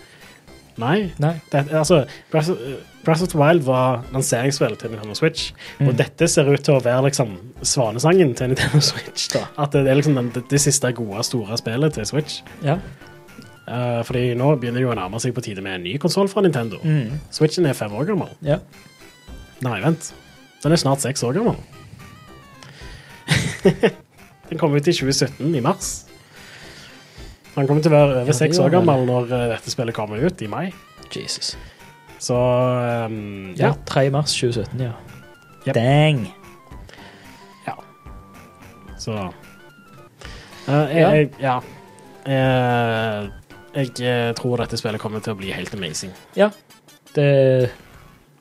nei. 0.79 1.11
Nei. 1.19 1.41
Det, 1.51 1.65
altså, 1.73 2.05
Breath 2.31 2.51
of, 2.53 2.59
Breath 3.05 3.23
of 3.25 3.29
the 3.33 3.39
Wild 3.41 3.63
var 3.65 4.03
lanseringsspillet 4.13 4.79
til 4.79 4.91
Nintendo 4.93 5.15
Switch, 5.15 5.53
Mm. 5.81 5.89
og 5.89 5.97
dette 5.97 6.29
ser 6.29 6.45
ut 6.53 6.61
til 6.63 6.75
å 6.75 6.83
være 6.85 7.09
liksom 7.09 7.39
svanesangen 7.63 8.35
til 8.37 8.49
Nintendo 8.53 8.81
Switch. 8.91 9.29
da. 9.33 9.47
At 9.57 9.73
det, 9.73 9.85
det 9.87 9.91
er 9.93 10.01
liksom 10.03 10.33
det, 10.35 10.45
det 10.51 10.61
siste 10.61 10.93
gode, 10.93 11.25
store 11.25 11.57
spillet 11.57 11.95
til 11.95 12.05
Switch. 12.07 12.43
Ja. 12.63 12.77
Eh, 13.69 14.01
fordi 14.09 14.33
nå 14.39 14.53
begynner 14.57 14.81
det 14.81 14.87
jo 14.87 14.93
å 14.95 14.99
nærme 14.99 15.21
seg 15.21 15.35
på 15.37 15.45
tide 15.45 15.63
med 15.65 15.79
en 15.79 15.85
ny 15.85 15.97
konsoll 16.01 16.31
fra 16.33 16.43
Nintendo. 16.45 16.81
Mm. 16.83 17.19
Switchen 17.35 17.69
er 17.69 17.77
fem 17.77 17.93
år 17.95 18.09
gammel. 18.13 18.33
ja. 18.47 18.61
Nei, 19.59 19.81
vent. 19.83 20.13
Den 20.63 20.71
er 20.71 20.79
snart 20.79 21.03
seks 21.03 21.25
år 21.27 21.33
gammel. 21.35 21.57
den 24.49 24.61
kom 24.61 24.77
ut 24.77 24.87
i 24.87 24.95
2017, 24.95 25.49
i 25.59 25.63
mars. 25.65 25.89
Den 27.57 27.67
kommer 27.67 27.83
til 27.83 27.91
å 27.91 27.97
være 27.97 28.21
over 28.23 28.37
seks 28.39 28.61
ja, 28.61 28.69
år 28.69 28.77
gammel 28.77 29.03
når 29.09 29.35
eh, 29.35 29.45
dette 29.57 29.75
spillet 29.75 29.97
kommer 29.99 30.23
ut, 30.23 30.47
i 30.47 30.51
mai. 30.51 30.69
Jesus. 31.11 31.57
Så 32.23 32.39
um, 32.39 33.51
Ja, 33.59 33.73
ja. 33.73 33.75
3. 33.91 34.07
mars 34.15 34.37
2017, 34.39 34.79
ja. 34.87 34.95
Yep. 35.67 35.75
Dang. 35.75 36.29
Så 38.99 39.13
uh, 39.15 39.31
jeg, 40.67 40.99
Ja. 40.99 41.11
jeg, 41.15 41.31
ja. 42.29 43.29
Jeg 43.75 44.01
eh, 44.01 44.33
tror 44.35 44.57
dette 44.63 44.79
spillet 44.81 45.01
kommer 45.01 45.21
til 45.21 45.35
å 45.35 45.39
bli 45.39 45.51
helt 45.53 45.75
amazing. 45.75 46.13
Ja. 46.37 46.51
Det, 47.15 47.71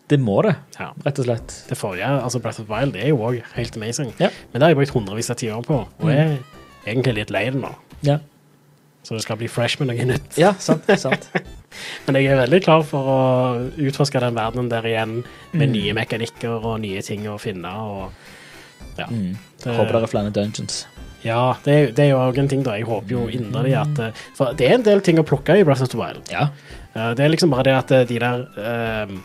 det 0.10 0.20
må 0.20 0.42
det, 0.46 0.56
Ja. 0.80 0.92
rett 1.06 1.20
og 1.20 1.26
slett. 1.28 1.54
Det 1.70 1.78
forrige, 1.78 2.08
altså 2.24 2.40
Breath 2.42 2.62
of 2.62 2.70
Wild, 2.70 2.94
det 2.94 3.04
er 3.04 3.10
jo 3.10 3.18
òg 3.28 3.42
helt 3.56 3.76
amazing. 3.78 4.14
Ja. 4.20 4.30
Men 4.54 4.60
det 4.60 4.62
har 4.64 4.70
jeg 4.74 4.78
brukt 4.82 4.96
hundrevis 4.96 5.30
av 5.30 5.36
timer 5.38 5.62
på, 5.68 5.82
og 6.00 6.06
Mm. 6.08 6.10
jeg 6.10 6.40
er 6.86 6.94
egentlig 6.94 7.16
litt 7.16 7.30
lei 7.32 7.46
det 7.50 7.62
nå. 7.62 7.76
Ja, 8.04 8.20
Så 9.04 9.14
det 9.16 9.22
skal 9.24 9.38
bli 9.38 9.48
fresh 9.48 9.80
med 9.80 9.88
noe 9.88 10.06
nytt. 10.06 10.38
ja 10.38 10.54
sant. 10.60 10.84
sant. 11.00 11.30
Men 12.08 12.16
jeg 12.16 12.26
er 12.26 12.42
veldig 12.48 12.64
klar 12.64 12.84
for 12.84 13.04
å 13.08 13.72
utforske 13.78 14.20
den 14.20 14.36
verdenen 14.36 14.70
der 14.70 14.82
igjen, 14.84 15.24
med 15.54 15.70
Mm. 15.70 15.72
nye 15.72 15.94
mekanikker 15.94 16.64
og 16.66 16.82
nye 16.82 17.02
ting 17.02 17.22
å 17.28 17.38
finne. 17.40 17.68
Og, 17.72 18.12
ja. 18.98 19.06
Mm. 19.06 19.38
Det- 19.64 19.76
Håper 19.78 19.92
det 19.94 20.04
er 20.04 20.08
flere 20.08 20.30
dungeons. 20.32 20.86
Ja, 21.28 21.42
det, 21.66 21.74
er- 21.78 21.92
det 21.98 22.06
er 22.06 22.10
jo 22.14 22.20
òg 22.24 22.38
en 22.42 22.48
ting, 22.52 22.64
da. 22.66 22.74
Jeg 22.80 22.88
håper 22.90 23.14
jo 23.14 23.26
inderlig 23.30 23.76
at 23.80 24.00
eh, 24.00 24.26
For 24.38 24.54
det 24.58 24.68
er 24.70 24.78
en 24.80 24.86
del 24.88 25.02
ting 25.06 25.20
å 25.22 25.26
plukke 25.28 25.56
i 25.60 25.64
Breath 25.68 25.84
of 25.86 25.92
the 25.94 26.00
Wild. 26.00 26.24
Ja. 26.34 26.48
Eh, 26.96 27.14
Det 27.18 27.26
er 27.26 27.34
liksom 27.36 27.52
bare 27.54 27.68
det 27.70 27.76
at 27.78 27.92
eh, 27.92 28.06
de 28.10 28.20
der 28.24 28.46
eh, 28.58 29.18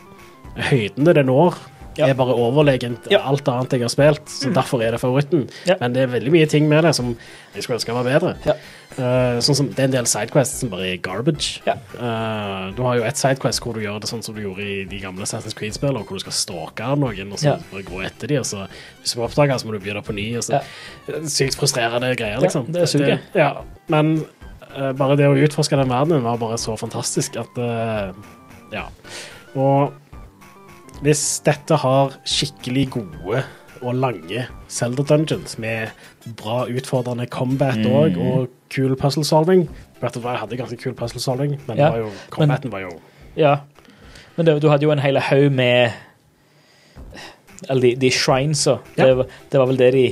høydene 0.69 1.13
det 1.17 1.25
når, 1.25 1.55
Ja. 1.97 2.07
er 2.07 2.13
bare 2.17 2.33
overlegent 2.33 3.09
Ja. 3.11 3.19
Mm. 3.21 3.27
alt 3.33 3.47
annet 3.47 3.71
jeg 3.77 3.81
har 3.81 3.89
spilt. 3.93 4.29
Så 4.29 4.53
derfor 4.53 4.81
er 4.81 4.91
det 4.95 4.99
favoritten. 5.01 5.49
Ja. 5.67 5.75
Men 5.79 5.93
det 5.93 6.03
er 6.03 6.07
veldig 6.13 6.31
mye 6.33 6.45
ting 6.49 6.67
med 6.69 6.83
det 6.83 6.95
som 6.95 7.15
jeg 7.53 7.63
skulle 7.63 7.77
ønske 7.77 7.93
var 7.93 8.03
bedre. 8.07 8.35
Ja. 8.45 8.55
Eh, 8.93 9.39
sånn 9.41 9.55
som 9.57 9.69
Det 9.69 9.79
er 9.79 9.87
en 9.89 9.91
del 9.95 10.05
sidequests 10.05 10.59
som 10.61 10.69
bare 10.69 10.91
er 10.93 10.97
garbage. 10.97 11.61
Ja. 11.65 11.73
Eh, 11.97 12.71
du 12.77 12.81
har 12.85 12.97
jo 12.97 13.03
et 13.03 13.17
sidequest 13.17 13.61
hvor 13.61 13.73
du 13.73 13.81
gjør 13.81 13.99
det 14.01 14.09
sånn 14.09 14.23
som 14.23 14.35
du 14.35 14.41
gjorde 14.41 14.61
i 14.61 14.83
de 14.89 14.99
gamle 14.99 15.25
Assassin's 15.25 15.55
Creed-spillene, 15.57 16.03
hvor 16.05 16.17
du 16.17 16.23
skal 16.25 16.31
stalke 16.37 16.89
noen 16.97 17.31
og 17.33 17.39
så 17.41 17.57
bare 17.71 17.83
gå 17.87 18.03
etter 18.05 18.27
dem, 18.27 18.39
og 18.43 18.45
så 18.45 18.67
hvis 19.01 19.13
du 19.13 19.19
får 19.19 19.29
oppdaga, 19.29 19.57
så 19.59 19.65
må 19.65 19.73
du 19.73 19.79
begynne 19.79 20.03
på 20.05 20.13
ny. 20.13 20.27
Og 20.37 20.43
så. 20.43 20.61
Sykt 21.25 21.57
frustrerende 21.57 22.15
greier, 22.15 22.39
liksom. 22.41 22.71
det 22.71 22.81
er 22.81 22.85
suger. 22.85 23.19
ja, 23.35 23.51
men 23.89 24.25
uh, 24.77 24.91
bare 24.93 25.17
det 25.17 25.27
å 25.29 25.37
utforske 25.37 25.77
den 25.77 25.89
verdenen 25.89 26.23
var 26.23 26.37
bare 26.41 26.57
så 26.57 26.77
fantastisk 26.77 27.37
at 27.41 27.61
Ja. 28.73 28.87
Og 29.55 29.93
hvis 31.03 31.23
dette 31.45 31.75
har 31.83 32.13
skikkelig 32.25 32.85
gode 32.95 33.43
og 33.83 33.95
lange 33.99 34.45
Zelda 34.71 35.03
Dungeons 35.03 35.57
med 35.59 35.89
bra 36.39 36.63
utfordrende 36.71 37.25
combat 37.27 37.77
Mm. 37.83 38.17
og 38.21 38.47
kul 38.71 38.95
puzzle 38.95 39.25
solving 39.27 39.65
Breath 39.99 40.17
of 40.17 40.23
the 40.23 40.35
hadde 40.39 40.57
ganske 40.57 40.77
kul 40.79 40.93
puzzle 40.95 41.19
solving, 41.21 41.57
men 41.67 41.77
Ja, 41.77 41.89
var 41.91 41.97
jo, 41.97 42.09
combaten 42.31 42.71
var 42.71 42.79
jo 42.85 42.91
ja. 43.35 43.55
Men 44.37 44.45
det, 44.45 44.61
du 44.61 44.69
hadde 44.69 44.83
jo 44.83 44.91
en 44.91 44.99
hel 45.03 45.17
haug 45.19 45.51
med 45.51 45.91
Eller 47.69 47.81
de, 47.81 47.95
de 47.95 48.09
shrinesa. 48.11 48.77
Ja. 48.97 49.05
Det, 49.05 49.17
var- 49.17 49.27
det 49.51 49.59
var 49.59 49.65
vel 49.69 49.77
det 49.79 49.91
de 49.93 50.05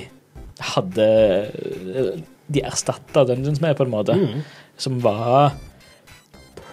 hadde 0.60 1.08
De 2.52 2.62
erstatta 2.68 3.24
dungeons 3.28 3.62
med, 3.62 3.76
på 3.78 3.84
en 3.88 3.92
måte. 3.92 4.14
mm, 4.16 4.42
Som 4.78 5.00
var 5.04 5.54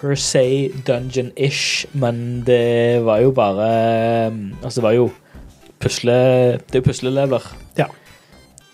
per 0.01 0.15
se 0.15 0.71
dungeon-ish, 0.87 1.87
men 1.93 2.43
det 2.47 3.05
var 3.05 3.23
jo 3.25 3.33
bare 3.35 3.69
Altså, 4.63 4.81
det 4.81 4.83
var 4.83 4.93
jo 4.93 5.11
pusle... 5.81 6.13
Det 6.53 6.75
er 6.75 6.83
jo 6.83 6.87
pusleleveler. 6.87 7.49
Ja. 7.79 7.87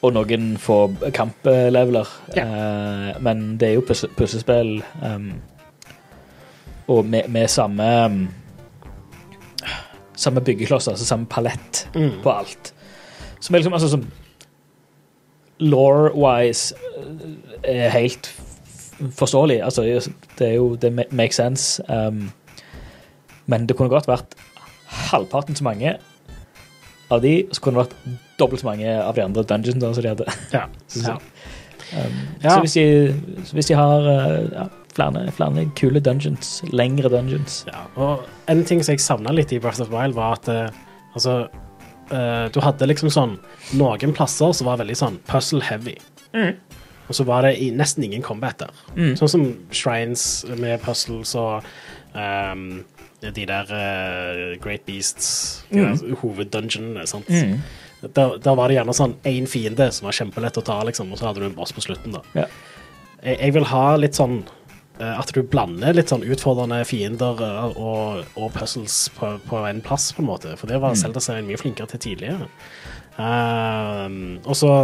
Og 0.02 0.12
noen 0.12 0.54
få 0.60 0.78
kampleveler. 1.16 2.08
Ja. 2.36 2.44
Uh, 2.44 3.22
men 3.24 3.56
det 3.60 3.68
er 3.68 3.76
jo 3.78 3.84
pusle, 3.88 4.08
puslespill 4.16 4.82
um, 5.02 5.32
Og 6.86 7.04
med, 7.04 7.28
med 7.28 7.48
samme 7.48 7.88
um, 8.04 8.28
Samme 10.16 10.40
byggekloss, 10.40 10.88
altså 10.88 11.04
samme 11.04 11.26
palett 11.26 11.88
mm. 11.94 12.20
på 12.22 12.30
alt. 12.30 12.74
Som 13.40 13.54
er 13.54 13.58
liksom 13.58 13.72
altså 13.72 13.88
som 13.88 14.04
Law-wise 15.60 16.74
er 17.62 17.88
helt 17.88 18.28
forståelig. 19.18 19.60
Altså, 19.64 19.82
det 20.38 20.48
er 20.48 20.54
jo 20.58 20.74
Det 20.76 20.90
makes 21.12 21.36
sense. 21.40 21.82
Um, 21.88 22.30
men 23.46 23.66
det 23.66 23.76
kunne 23.76 23.90
godt 23.92 24.06
vært 24.08 24.34
halvparten 25.10 25.56
så 25.58 25.64
mange 25.66 25.96
av 27.12 27.20
de, 27.22 27.34
så 27.52 27.60
kunne 27.60 27.82
det 27.82 27.88
vært 27.88 28.20
dobbelt 28.40 28.62
så 28.62 28.66
mange 28.70 28.88
av 29.02 29.14
de 29.14 29.22
andre 29.24 29.42
dungeons 29.44 29.82
som 29.84 30.02
de 30.02 30.08
hadde. 30.14 30.26
Ja. 30.54 30.64
Så- 30.88 31.04
ja. 31.08 31.18
Um, 31.94 32.14
Ja. 32.42 32.50
Så 32.54 32.60
hvis 32.64 32.72
de, 32.74 33.42
så 33.44 33.54
hvis 33.58 33.66
de 33.68 33.74
har 33.76 34.00
uh, 34.08 34.48
ja, 34.54 34.64
flere, 34.96 35.26
flere 35.36 35.66
kule 35.76 36.00
dungeons, 36.00 36.62
lengre 36.72 37.10
dungeons 37.12 37.64
Ja, 37.68 37.84
og 38.00 38.24
en 38.48 38.64
ting 38.64 38.80
som 38.82 38.94
jeg 38.94 39.00
savna 39.04 39.30
litt 39.36 39.52
i 39.52 39.58
Breath 39.60 39.82
of 39.84 39.90
the 39.90 39.94
Wild, 39.94 40.14
var 40.16 40.32
at 40.38 40.48
eh, 40.48 40.70
altså 41.14 41.34
uh, 42.10 42.48
Du 42.54 42.58
hadde 42.64 42.88
liksom 42.88 43.10
sånn 43.12 43.36
Noen 43.78 44.14
plasser 44.16 44.52
som 44.56 44.66
var 44.70 44.80
veldig 44.80 44.96
sånn 44.96 45.18
puzzle 45.28 45.60
heavy. 45.62 45.94
Og 47.08 47.18
så 47.18 47.26
var 47.28 47.44
det 47.44 47.56
i, 47.60 47.70
nesten 47.74 48.06
ingen 48.06 48.24
combat 48.24 48.58
der. 48.62 48.82
Mm. 48.96 49.14
Sånn 49.20 49.30
som 49.30 49.46
shrines 49.74 50.44
med 50.56 50.80
puzzles 50.84 51.34
og 51.38 51.66
um, 52.16 52.84
de 53.24 53.46
der 53.48 53.70
uh, 53.70 54.54
Great 54.64 54.84
Beasts, 54.88 55.64
de 55.70 55.84
der 55.84 56.20
hoveddungeonene. 56.22 57.06
sant? 57.08 57.28
Mm. 57.28 57.60
Der, 58.04 58.36
der 58.42 58.56
var 58.56 58.68
det 58.68 58.76
gjerne 58.78 58.96
sånn 58.96 59.16
én 59.28 59.46
fiende 59.48 59.88
som 59.94 60.08
var 60.08 60.16
kjempelett 60.16 60.58
å 60.60 60.64
ta, 60.64 60.82
liksom, 60.84 61.12
og 61.12 61.20
så 61.20 61.30
hadde 61.30 61.40
du 61.44 61.48
en 61.48 61.56
boss 61.56 61.72
på 61.72 61.84
slutten. 61.84 62.16
da. 62.18 62.24
Ja. 62.36 62.48
Jeg, 63.22 63.38
jeg 63.38 63.56
vil 63.56 63.68
ha 63.70 63.84
litt 64.00 64.18
sånn 64.18 64.42
uh, 65.00 65.14
at 65.16 65.32
du 65.32 65.40
blander 65.44 65.96
litt 65.96 66.12
sånn 66.12 66.24
utfordrende 66.26 66.82
fiender 66.88 67.40
uh, 67.40 67.78
og, 67.80 68.28
og 68.36 68.52
puzzles 68.56 69.06
på, 69.16 69.36
på 69.48 69.64
en 69.68 69.80
plass, 69.84 70.10
på 70.12 70.24
en 70.24 70.30
måte. 70.32 70.56
For 70.60 70.70
det 70.70 70.80
var 70.84 70.96
Selda-serien 71.00 71.48
mye 71.48 71.60
flinkere 71.60 71.88
til 71.94 72.04
tidligere. 72.10 72.48
Uh, 73.16 74.40
og 74.42 74.56
så 74.58 74.74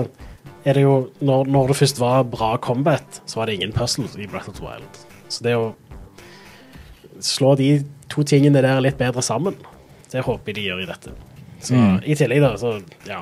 er 0.64 0.76
det 0.76 0.84
jo 0.84 0.96
når, 1.24 1.48
når 1.48 1.70
det 1.70 1.78
først 1.80 2.00
var 2.00 2.26
bra 2.28 2.54
combat, 2.62 3.22
så 3.26 3.40
var 3.40 3.48
det 3.48 3.58
ingen 3.58 3.72
puzzles 3.72 4.16
i 4.16 4.28
Breath 4.28 4.50
of 4.50 4.58
the 4.58 4.66
Wild. 4.66 5.02
Så 5.30 5.44
det 5.46 5.56
å 5.56 5.72
slå 7.24 7.54
de 7.60 7.72
to 8.10 8.24
tingene 8.26 8.62
der 8.64 8.80
litt 8.82 8.98
bedre 9.00 9.22
sammen, 9.24 9.56
det 10.10 10.24
håper 10.26 10.50
jeg 10.50 10.58
de 10.58 10.68
gjør 10.68 10.84
i 10.84 10.88
dette. 10.90 11.12
Så 11.60 11.76
I 12.08 12.14
tillegg, 12.16 12.40
da, 12.40 12.54
så 12.56 12.78
ja. 13.04 13.20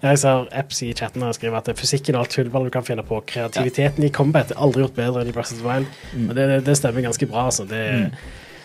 Jeg 0.00 0.20
ser 0.20 0.46
apps 0.56 0.80
i 0.84 0.90
chatten 0.96 1.24
og 1.24 1.34
skriver 1.36 1.60
at 1.60 1.68
fysikken 1.76 2.16
og 2.16 2.24
alt 2.24 2.32
tullball 2.32 2.68
du 2.68 2.72
kan 2.72 2.84
finne 2.86 3.04
på, 3.04 3.18
kreativiteten 3.28 4.06
i 4.06 4.12
combat 4.12 4.52
er 4.52 4.60
aldri 4.60 4.84
gjort 4.84 4.96
bedre 4.96 5.20
enn 5.20 5.30
i 5.30 5.34
Breath 5.36 5.52
of 5.52 5.60
the 5.60 5.66
Wild. 5.66 6.00
Men 6.16 6.32
det, 6.32 6.46
det, 6.48 6.58
det 6.68 6.76
stemmer 6.80 7.04
ganske 7.04 7.28
bra, 7.28 7.46
altså. 7.50 7.68
Det, 7.68 7.82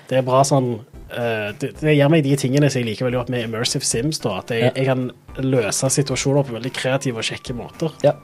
det 0.09 0.17
er 0.17 0.25
bra 0.25 0.41
sånn 0.47 0.71
uh, 1.13 1.51
det, 1.61 1.71
det 1.79 1.95
gir 1.95 2.09
meg 2.09 2.23
de 2.25 2.35
tingene 2.41 2.69
som 2.69 2.81
jeg 2.81 2.87
liker 2.91 3.05
veldig 3.07 3.19
godt 3.21 3.29
med 3.33 3.43
Immersive 3.45 3.85
Sims. 3.85 4.19
da, 4.23 4.39
At 4.39 4.49
jeg, 4.53 4.63
Ja. 4.63 4.71
jeg 4.75 4.85
kan 4.89 5.11
løse 5.45 5.89
situasjoner 5.93 6.43
på 6.47 6.57
veldig 6.57 6.73
kreative 6.73 7.17
og 7.21 7.27
kjekke 7.29 7.53
måter. 7.55 7.93
Ja. 8.03 8.15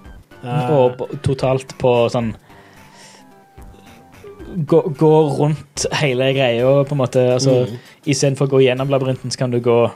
Eh, 0.44 0.72
Og 0.72 1.06
totalt 1.24 1.78
på 1.82 1.94
sånn 2.14 2.34
gå, 4.56 4.82
gå 4.98 5.12
rundt 5.40 5.86
hele 6.02 6.32
greia, 6.34 6.84
på 6.86 6.92
en 6.96 6.98
måte. 7.04 7.24
Altså, 7.38 7.66
Mm. 7.68 7.78
Istedenfor 8.06 8.48
å 8.48 8.50
gå 8.52 8.60
gjennom 8.62 8.90
labyrinten, 8.90 9.32
så 9.32 9.38
kan 9.38 9.52
du 9.52 9.60
gå 9.60 9.92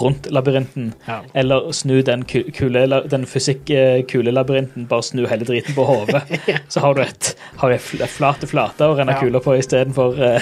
rundt 0.00 0.28
labyrinten. 0.30 0.92
ja. 1.08 1.20
Eller 1.34 1.72
snu 1.72 2.02
den, 2.02 2.22
ku- 2.24 2.50
kule, 2.52 2.86
den 3.08 3.24
fysikk-kulelabyrinten, 3.26 4.86
bare 4.88 5.02
snu 5.02 5.26
hele 5.26 5.44
driten 5.44 5.74
på 5.74 5.84
hodet. 5.84 6.22
Så 6.68 6.80
har 6.80 6.94
du 6.94 7.00
et, 7.02 7.34
har 7.56 7.68
du 7.70 7.74
et 7.74 7.80
flate 8.10 8.46
flate 8.46 8.80
å 8.86 8.96
renne 8.96 9.12
Ja. 9.16 9.20
kuler 9.20 9.40
på 9.40 9.56
istedenfor 9.58 10.18
uh, 10.20 10.40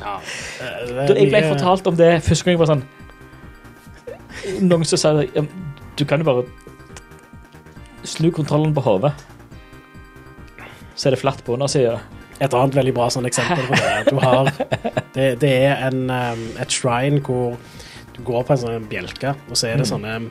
Ja. 0.00 0.16
Eh, 0.60 0.92
er 1.06 1.14
Jeg 1.14 1.30
ble 1.32 1.42
fortalt 1.50 1.86
om 1.90 1.96
det 1.98 2.10
første 2.24 2.44
gang 2.46 2.56
jeg 2.56 2.62
var 2.62 2.70
sånn 2.74 2.84
Noen 4.64 4.84
som 4.88 4.98
sa 5.00 5.12
det, 5.18 5.44
du 6.00 6.04
kan 6.08 6.22
jo 6.22 6.24
bare 6.24 6.44
snu 8.08 8.30
kontrollen 8.32 8.72
på 8.74 8.80
hodet. 8.80 9.10
Så 10.96 11.08
er 11.10 11.14
det 11.14 11.20
flatt 11.20 11.42
på 11.44 11.52
undersida. 11.58 11.98
Et 12.40 12.54
annet 12.56 12.74
veldig 12.78 12.94
bra 12.96 13.10
sånn 13.12 13.28
eksempel 13.28 13.66
på 13.68 13.76
det 13.76 14.08
du 14.08 14.16
har 14.22 14.48
Det, 15.16 15.26
det 15.42 15.50
er 15.66 15.82
en, 15.90 16.06
um, 16.08 16.44
et 16.62 16.72
shrine 16.72 17.20
hvor 17.26 17.58
du 18.16 18.22
går 18.24 18.46
på 18.48 18.54
en 18.56 18.62
sånn 18.62 18.86
bjelke, 18.88 19.34
og 19.50 19.56
så 19.58 19.68
er 19.68 19.76
det 19.82 19.84
Mm. 19.84 19.90
sånne 19.92 20.30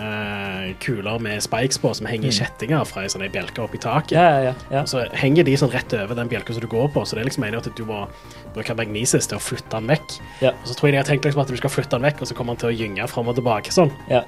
eh, 0.00 0.72
kuler 0.80 1.18
med 1.22 1.42
spikes 1.44 1.78
på 1.82 1.92
som 1.94 2.06
henger 2.08 2.28
i 2.28 2.32
Mm. 2.32 2.38
kjettinger 2.40 2.84
fra 2.88 3.02
ei 3.04 3.28
bjelke 3.28 3.58
opp 3.62 3.70
oppi 3.70 3.78
taket. 3.78 4.12
Ja, 4.16 4.40
ja, 4.48 4.54
ja. 4.70 4.82
Så 4.84 5.04
henger 5.12 5.44
de 5.44 5.56
sånn 5.56 5.70
rett 5.72 5.92
over 5.94 6.14
den 6.14 6.28
bjelka 6.28 6.52
som 6.52 6.60
du 6.60 6.66
går 6.66 6.88
på, 6.92 7.04
så 7.06 7.14
det 7.16 7.20
er 7.22 7.28
liksom 7.30 7.44
meningen 7.44 7.66
at 7.66 7.76
du 7.76 7.84
må 7.84 8.06
bruke 8.54 8.74
magnesis 8.76 9.26
til 9.28 9.38
å 9.38 9.40
flytte 9.40 9.70
den 9.70 9.86
vekk. 9.92 10.18
Ja. 10.40 10.50
Og 10.50 10.66
så 10.66 10.74
tror 10.74 10.86
jeg 10.88 10.92
de 10.92 10.96
har 10.98 11.04
tenkt 11.10 11.24
liksom 11.24 11.40
at 11.42 11.48
du 11.48 11.56
skal 11.56 11.70
flytte 11.70 11.90
den 11.98 12.02
vekk, 12.08 12.20
og 12.22 12.26
så 12.28 12.34
kommer 12.34 12.54
den 12.56 12.60
til 12.64 12.70
å 12.70 12.78
gynge 12.78 13.08
fram 13.08 13.28
og 13.28 13.36
tilbake 13.36 13.70
sånn. 13.70 13.90
ja. 14.08 14.22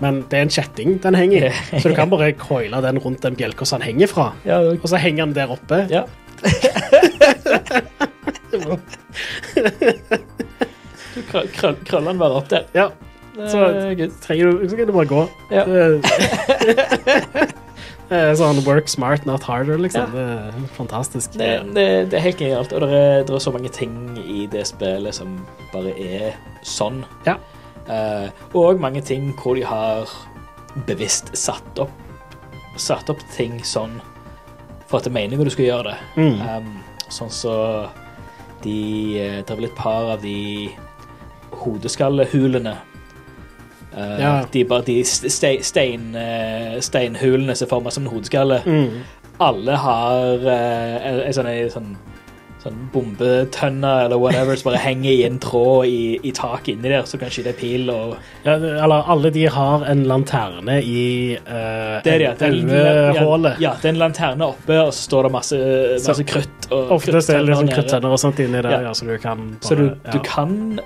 Men 0.00 0.22
det 0.30 0.38
er 0.38 0.42
en 0.42 0.48
kjetting 0.48 0.98
den 1.02 1.14
henger 1.14 1.48
i, 1.48 1.52
så 1.80 1.88
du 1.90 1.94
kan 1.96 2.08
bare 2.08 2.32
coile 2.38 2.80
den 2.80 2.98
rundt 3.02 3.20
den 3.20 3.34
bjelka 3.34 3.66
som 3.66 3.80
den 3.80 3.88
henger 3.88 4.06
fra. 4.06 4.32
ja, 4.44 4.58
Og 4.60 4.82
så 4.86 4.96
henger 4.96 5.24
den 5.26 5.34
der 5.34 5.48
oppe. 5.50 5.88
ja. 5.90 6.04
Du 11.14 11.22
krø- 11.30 11.48
krøll- 11.56 11.78
krøller 11.84 12.12
den 12.12 12.18
bare 12.20 12.36
opp 12.38 12.48
der. 12.48 12.66
Ja, 12.76 12.88
Så- 13.46 13.64
er 13.64 14.10
trenger 14.24 14.50
du, 14.50 14.68
så 14.68 14.76
kan 14.76 14.86
du 14.86 14.92
bare 14.92 15.06
gå. 15.06 15.22
Ja. 15.50 15.64
Sånn 18.08 18.64
work 18.64 18.88
smart, 18.88 19.26
not 19.28 19.42
harder, 19.44 19.76
liksom. 19.78 20.08
Det 20.14 20.22
er 20.24 20.52
fantastisk. 20.78 21.34
Det, 21.36 21.48
det, 21.76 21.84
det 22.08 22.16
er 22.16 22.24
helt 22.24 22.40
genialt, 22.40 22.72
og 22.72 22.80
det 22.86 22.88
er, 22.96 23.24
det 23.28 23.34
er 23.36 23.42
så 23.44 23.52
mange 23.52 23.68
ting 23.68 24.16
i 24.24 24.46
det 24.48 24.64
spillet 24.70 25.14
som 25.14 25.34
bare 25.74 25.92
er 25.92 26.38
sånn. 26.64 27.02
Ja. 27.28 27.36
Uh, 27.88 28.28
og 28.56 28.80
mange 28.80 29.00
ting 29.04 29.30
hvor 29.36 29.56
de 29.56 29.64
har 29.64 30.08
bevisst 30.88 31.30
satt 31.38 31.78
opp 31.80 31.94
Satt 32.78 33.08
opp 33.10 33.22
ting 33.32 33.56
sånn 33.64 33.96
for 34.86 35.00
at 35.00 35.06
det 35.06 35.10
er 35.10 35.16
meningen 35.16 35.48
du 35.48 35.50
skal 35.50 35.66
gjøre 35.66 35.90
det. 35.90 35.96
Mm. 36.16 36.36
Um, 36.46 36.68
sånn 37.12 37.32
så 37.32 37.54
de 38.62 38.76
eh, 39.18 39.38
Det 39.42 39.50
er 39.52 39.58
vel 39.58 39.68
et 39.68 39.76
par 39.78 40.12
av 40.14 40.22
de 40.22 40.70
hodeskallehulene. 41.58 42.76
Eh, 43.96 44.18
Ja. 44.20 44.44
De, 44.52 44.64
bare, 44.64 44.82
de 44.84 45.02
ste, 45.04 45.56
stein, 45.62 46.14
eh, 46.14 46.80
steinhulene 46.80 47.54
som 47.56 47.66
er 47.66 47.70
formet 47.70 47.92
som 47.92 48.04
en 48.06 48.12
hodeskalle 48.12 48.62
Mm. 48.66 49.00
alle 49.40 49.76
har 49.76 50.38
uh, 50.44 51.26
en 51.26 51.32
sånn, 51.32 51.46
en 51.46 51.70
sånn, 51.70 51.96
sånn 52.58 52.78
bombetønne 52.92 53.92
eller 54.04 54.18
whatever 54.18 54.56
som 54.58 54.72
bare 54.72 54.80
henger 54.82 55.10
i 55.12 55.22
en 55.28 55.38
tråd 55.38 55.86
i, 55.86 56.18
i 56.26 56.32
taket 56.34 56.72
inni 56.74 56.88
der, 56.90 57.04
så 57.06 57.16
kan 57.20 57.30
skyte 57.30 57.52
pil 57.56 57.88
og 57.90 58.16
Ja, 58.44 58.56
eller 58.58 59.06
alle 59.08 59.30
de 59.30 59.44
har 59.46 59.84
en 59.86 60.02
lanterne 60.10 60.80
i 60.82 61.38
uh, 61.48 62.02
elvehullet. 62.04 63.60
Ja, 63.62 63.74
det 63.80 63.84
er 63.88 63.94
en 63.94 64.00
lanterne 64.02 64.48
oppe, 64.50 64.74
og 64.82 64.92
så 64.92 65.06
står 65.08 65.28
det 65.28 65.32
masse, 65.32 65.60
masse 66.06 66.24
krutt. 66.28 66.68
Og 66.74 66.90
Oftest 66.98 67.30
er 67.30 67.38
det 67.40 67.46
liksom 67.52 67.70
kruttønner 67.72 68.10
og 68.14 68.18
sånt 68.20 68.40
inni 68.42 68.60
der, 68.62 68.82
Ja. 68.88 68.92
så 68.92 69.06
du 69.06 69.16
kan 69.22 69.38
bare 69.60 69.68
Så 69.68 69.74
du, 69.78 69.94
du 70.12 70.18
kan 70.24 70.80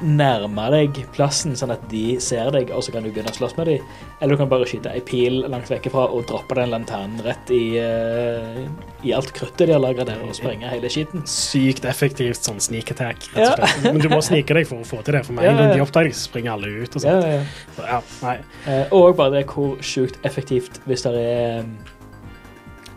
nærme 0.00 0.64
deg 0.72 0.96
plassen 1.14 1.52
sånn 1.58 1.72
at 1.74 1.82
de 1.90 2.16
ser 2.22 2.48
deg, 2.54 2.70
og 2.72 2.82
så 2.86 2.92
kan 2.94 3.04
du 3.04 3.10
begynne 3.10 3.32
å 3.32 3.36
slåss 3.36 3.56
med 3.58 3.66
dem. 3.68 3.84
Eller 4.20 4.34
du 4.34 4.40
kan 4.40 4.48
bare 4.50 4.66
skyte 4.68 4.92
ei 4.94 5.02
pil 5.04 5.40
langt 5.50 5.68
vekk 5.70 5.90
fra 5.92 6.06
og 6.08 6.24
droppe 6.30 6.56
den 6.56 6.72
lanternen 6.72 7.20
rett 7.26 7.52
i, 7.52 7.76
uh, 7.80 8.62
i 9.04 9.12
alt 9.16 9.32
kruttet 9.36 9.66
de 9.68 9.74
har 9.76 9.82
lagra 9.82 10.06
der, 10.08 10.22
og 10.24 10.32
sprenge 10.36 10.68
hele 10.72 10.88
skitten. 10.92 11.24
Sykt 11.28 11.84
effektivt 11.88 12.40
sånn 12.46 12.60
sneak 12.64 12.90
attack, 12.94 13.28
rett 13.34 13.44
Ja. 13.44 13.52
og 13.52 13.60
slett. 13.68 13.84
Men 13.92 14.00
du 14.04 14.08
må 14.12 14.22
snike 14.24 14.56
deg 14.56 14.66
for 14.70 14.80
å 14.80 14.88
få 14.88 15.02
til 15.04 15.18
det, 15.18 15.24
for 15.26 15.36
med 15.36 15.44
Ja, 15.44 15.50
en 15.50 15.56
ja, 15.56 15.62
gang 15.62 15.70
ja. 15.70 15.76
de 15.80 15.86
oppdager, 15.86 16.16
så 16.16 16.26
springer 16.30 16.52
alle 16.56 16.72
ut 16.80 16.96
og 16.96 17.04
sånt. 17.04 17.24
ja, 17.24 17.36
ja. 17.36 17.44
Så, 17.76 17.86
ja, 17.92 18.00
nei. 18.24 18.36
Eh, 18.66 18.84
og 18.96 19.16
bare 19.20 19.36
det 19.38 19.46
hvor 19.52 19.76
sjukt 19.84 20.16
effektivt 20.24 20.80
hvis 20.86 21.02
det 21.04 21.14
er 21.20 21.64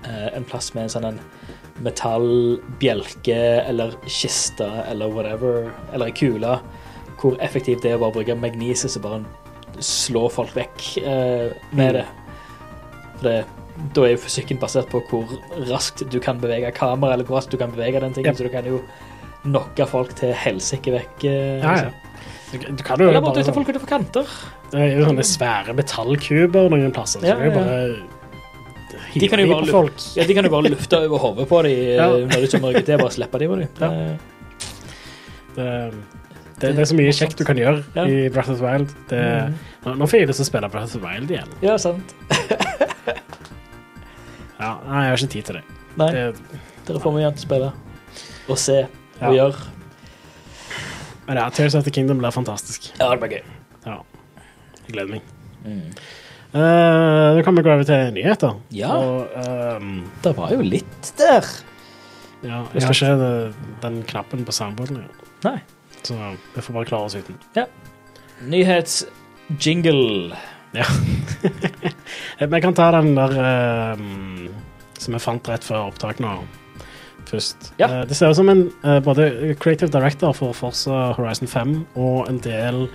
uh, 0.07 0.29
en 0.35 0.43
plass 0.47 0.73
med 0.73 0.87
en 0.87 0.93
sånn 0.95 1.09
en 1.11 1.19
metallbjelke 1.83 3.37
eller 3.67 3.95
kiste 4.05 4.67
eller 4.87 5.09
whatever, 5.11 5.71
eller 5.93 6.11
ei 6.11 6.15
kule, 6.15 6.57
hvor 7.23 7.38
effektivt 7.39 7.86
det 7.86 7.93
er 7.93 7.97
å 7.97 8.03
bare 8.03 8.17
bruke 8.19 8.36
magnesis 8.36 8.97
og 8.99 9.05
bare 9.07 9.81
slå 9.83 10.27
folk 10.29 10.51
vekk 10.57 10.83
eh, 11.01 11.53
med 11.73 11.95
det. 11.97 12.05
For 13.17 13.25
det, 13.29 13.36
da 13.95 14.03
er 14.05 14.12
jo 14.13 14.21
fysikken 14.25 14.59
basert 14.62 14.91
på 14.91 14.99
hvor 15.09 15.31
raskt 15.71 16.03
du 16.12 16.19
kan 16.21 16.38
bevege 16.43 16.69
kameraet, 16.75 17.15
eller 17.17 17.25
hvor 17.29 17.39
raskt 17.39 17.55
du 17.55 17.57
kan 17.62 17.71
bevege 17.73 18.01
den 18.03 18.13
tingen, 18.13 18.33
yep. 18.33 18.38
så 18.38 18.45
du 18.45 18.51
kan 18.53 18.67
jo 18.69 18.81
knocke 19.43 19.88
folk 19.89 20.13
til 20.19 20.36
helsike 20.38 20.93
vekk. 20.93 21.23
eh, 21.25 21.63
Ja, 21.63 21.77
ja. 21.79 21.86
liksom. 21.88 21.99
Du, 22.53 22.57
du 22.77 22.83
kan 22.86 23.01
jo 23.01 23.07
Eller 23.09 23.23
bare 23.25 23.33
dytte 23.39 23.47
sånn, 23.49 23.55
folk 23.57 23.69
utenfor 23.73 23.89
kanter. 23.89 24.33
Det 24.69 24.77
er 24.83 24.91
jo 24.99 25.07
sånne 25.07 25.23
svære 25.25 25.73
metallkuber 25.73 26.67
noen 26.69 26.91
plasser, 26.93 27.23
så 27.23 27.31
Ja, 27.31 27.39
er 27.39 27.47
jo 27.47 27.53
ja. 27.55 27.63
bare 27.63 28.99
De 29.15 29.29
kan 29.31 29.41
jo 29.41 29.47
bare 29.49 29.73
folk. 29.73 30.03
Ja, 30.19 30.27
de 30.29 30.36
kan 30.38 30.45
jo 30.45 30.51
bare 30.53 30.69
lufte 30.69 30.99
over 31.07 31.23
hodet 31.23 31.47
på 31.49 31.63
dem 31.65 31.79
Ja. 31.97 32.05
når 32.13 32.45
de 32.45 32.51
kommer 32.53 32.77
ut. 32.77 32.86
Det 32.86 32.93
er 32.93 33.01
bare 33.01 33.09
å 33.09 33.15
slippe 33.17 33.41
dem 33.41 33.49
på 33.49 33.57
dem. 33.57 33.73
Ja. 33.81 33.89
Det, 35.55 35.67
det, 36.59 36.75
det 36.75 36.79
er 36.79 36.89
så 36.89 36.95
mye 36.95 37.11
kjekt 37.15 37.37
du 37.37 37.43
kan 37.47 37.57
gjøre 37.57 37.83
Ja. 37.95 38.03
i 38.05 38.29
Breath 38.29 38.49
of 38.51 38.59
the 38.59 38.65
Wild. 38.65 38.93
Det, 39.09 39.21
Mm. 39.49 39.55
nå, 39.85 39.95
nå 39.99 40.07
får 40.07 40.19
jeg 40.19 40.27
lyst 40.29 40.39
til 40.39 40.45
å 40.45 40.51
spille 40.51 40.69
Breath 40.69 40.85
of 40.95 41.01
the 41.01 41.07
Wild 41.07 41.31
igjen. 41.31 41.49
Ja, 41.61 41.77
sant. 41.77 42.13
Ja, 44.63 44.77
nei, 44.87 45.01
jeg 45.03 45.09
har 45.11 45.17
ikke 45.19 45.31
tid 45.33 45.47
til 45.49 45.57
det. 45.59 45.63
Nei, 45.99 46.09
det 46.13 46.59
dere 46.87 46.99
får 47.03 47.13
mye 47.15 47.27
annet 47.27 47.41
å 47.41 47.43
spille. 47.47 47.71
Og 48.51 48.57
se 48.59 48.77
Ja. 49.19 49.27
og 49.29 49.35
gjøre. 49.35 49.55
men 51.27 51.37
ja, 51.37 51.49
Tears 51.49 51.75
of 51.75 51.83
the 51.83 51.91
Kingdom 51.91 52.19
blir 52.19 52.31
fantastisk. 52.31 52.91
Ja, 52.99 53.09
det 53.11 53.19
blir 53.19 53.29
gøy. 53.37 53.43
Ja. 53.85 53.97
Jeg 54.87 54.93
gleder 54.95 55.11
meg. 55.11 55.21
Mm. 55.65 55.93
Uh, 56.53 57.33
Nå 57.35 57.43
kan 57.43 57.55
vi 57.55 57.63
gå 57.63 57.71
over 57.73 57.83
til 57.83 58.11
nyheter. 58.13 58.57
Ja. 58.71 58.91
Og, 58.93 59.27
um, 59.81 60.03
Det 60.21 60.35
var 60.37 60.51
jo 60.51 60.61
litt 60.61 61.13
der. 61.17 61.41
ja, 62.43 62.63
jeg 62.73 62.83
har 62.83 62.93
ikke 62.93 63.53
den 63.81 64.03
knappen 64.03 64.45
på 64.45 64.51
soundboarden. 64.53 65.03
Ja. 65.43 65.49
Nei. 65.51 65.61
Så 66.03 66.17
vi 66.55 66.61
får 66.61 66.73
bare 66.73 66.85
klare 66.89 67.07
oss 67.09 67.15
uten. 67.15 67.37
Nyhetsjingle. 68.43 70.37
Ja. 70.73 70.85
Eh, 72.39 72.47
Vi 72.53 72.61
kan 72.61 72.73
ta 72.73 72.91
den 72.91 73.13
der 73.15 73.33
ehm, 73.37 74.49
som 74.97 75.13
vi 75.13 75.19
fant 75.21 75.47
rett 75.51 75.63
før 75.67 75.89
opptak 75.91 76.19
nå, 76.23 76.31
først. 77.29 77.73
Ja. 77.77 77.89
Eh, 77.89 78.03
det 78.09 78.17
ser 78.17 78.31
ut 78.33 78.39
som 78.39 78.49
en 78.49 78.65
eh, 78.83 78.99
både 79.03 79.55
creative 79.61 79.91
director 79.93 80.33
for 80.33 80.55
Forza 80.57 81.11
Horizon 81.17 81.47
5 81.51 81.75
og 81.95 82.29
en 82.31 82.39
del 82.43 82.87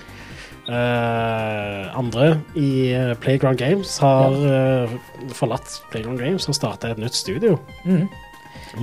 eh, 0.68 1.98
andre 1.98 2.40
i 2.58 2.92
eh, 2.96 3.14
Playground 3.22 3.60
Games 3.62 3.98
har 4.02 4.34
eh, 4.50 4.98
forlatt 5.36 5.78
Playground 5.92 6.20
Games 6.20 6.48
og 6.48 6.58
starta 6.58 6.90
et 6.92 6.98
nytt 7.00 7.14
studio. 7.16 7.58
Mm. 7.84 8.08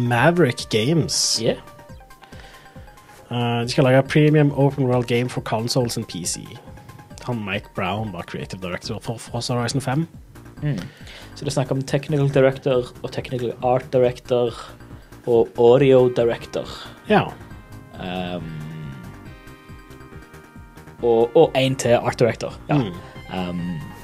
Maverick 0.07 0.69
Games. 0.73 1.37
Yeah. 1.43 1.59
Eh, 3.31 3.61
de 3.61 3.69
skal 3.69 3.83
lage 3.83 4.03
premium 4.03 4.51
open 4.51 4.85
world 4.85 5.07
game 5.07 5.29
for 5.29 5.41
consoles 5.41 5.97
and 5.97 6.05
PC. 6.05 6.45
Han 7.25 7.45
Mike 7.45 7.69
Brown 7.75 8.13
var 8.13 8.21
creative 8.21 8.61
director 8.61 8.99
for 9.01 9.17
Forza 9.17 9.53
Horizon 9.53 9.81
5. 9.81 10.07
Så 11.35 11.43
det 11.43 11.51
er 11.51 11.55
snakk 11.57 11.71
om 11.71 11.81
technical 11.81 12.29
director 12.31 12.91
og 13.03 13.11
technical 13.11 13.51
art 13.63 13.85
director 13.93 14.55
og 15.27 15.49
audio 15.59 16.07
director. 16.15 16.69
Ja. 17.09 17.25
Um, 17.99 18.51
og, 21.03 21.51
én 21.57 21.75
til 21.75 21.97
art 21.97 22.19
director. 22.19 22.53
Ja. 22.69 22.77
Mm. 22.77 23.49
Um, 23.49 23.61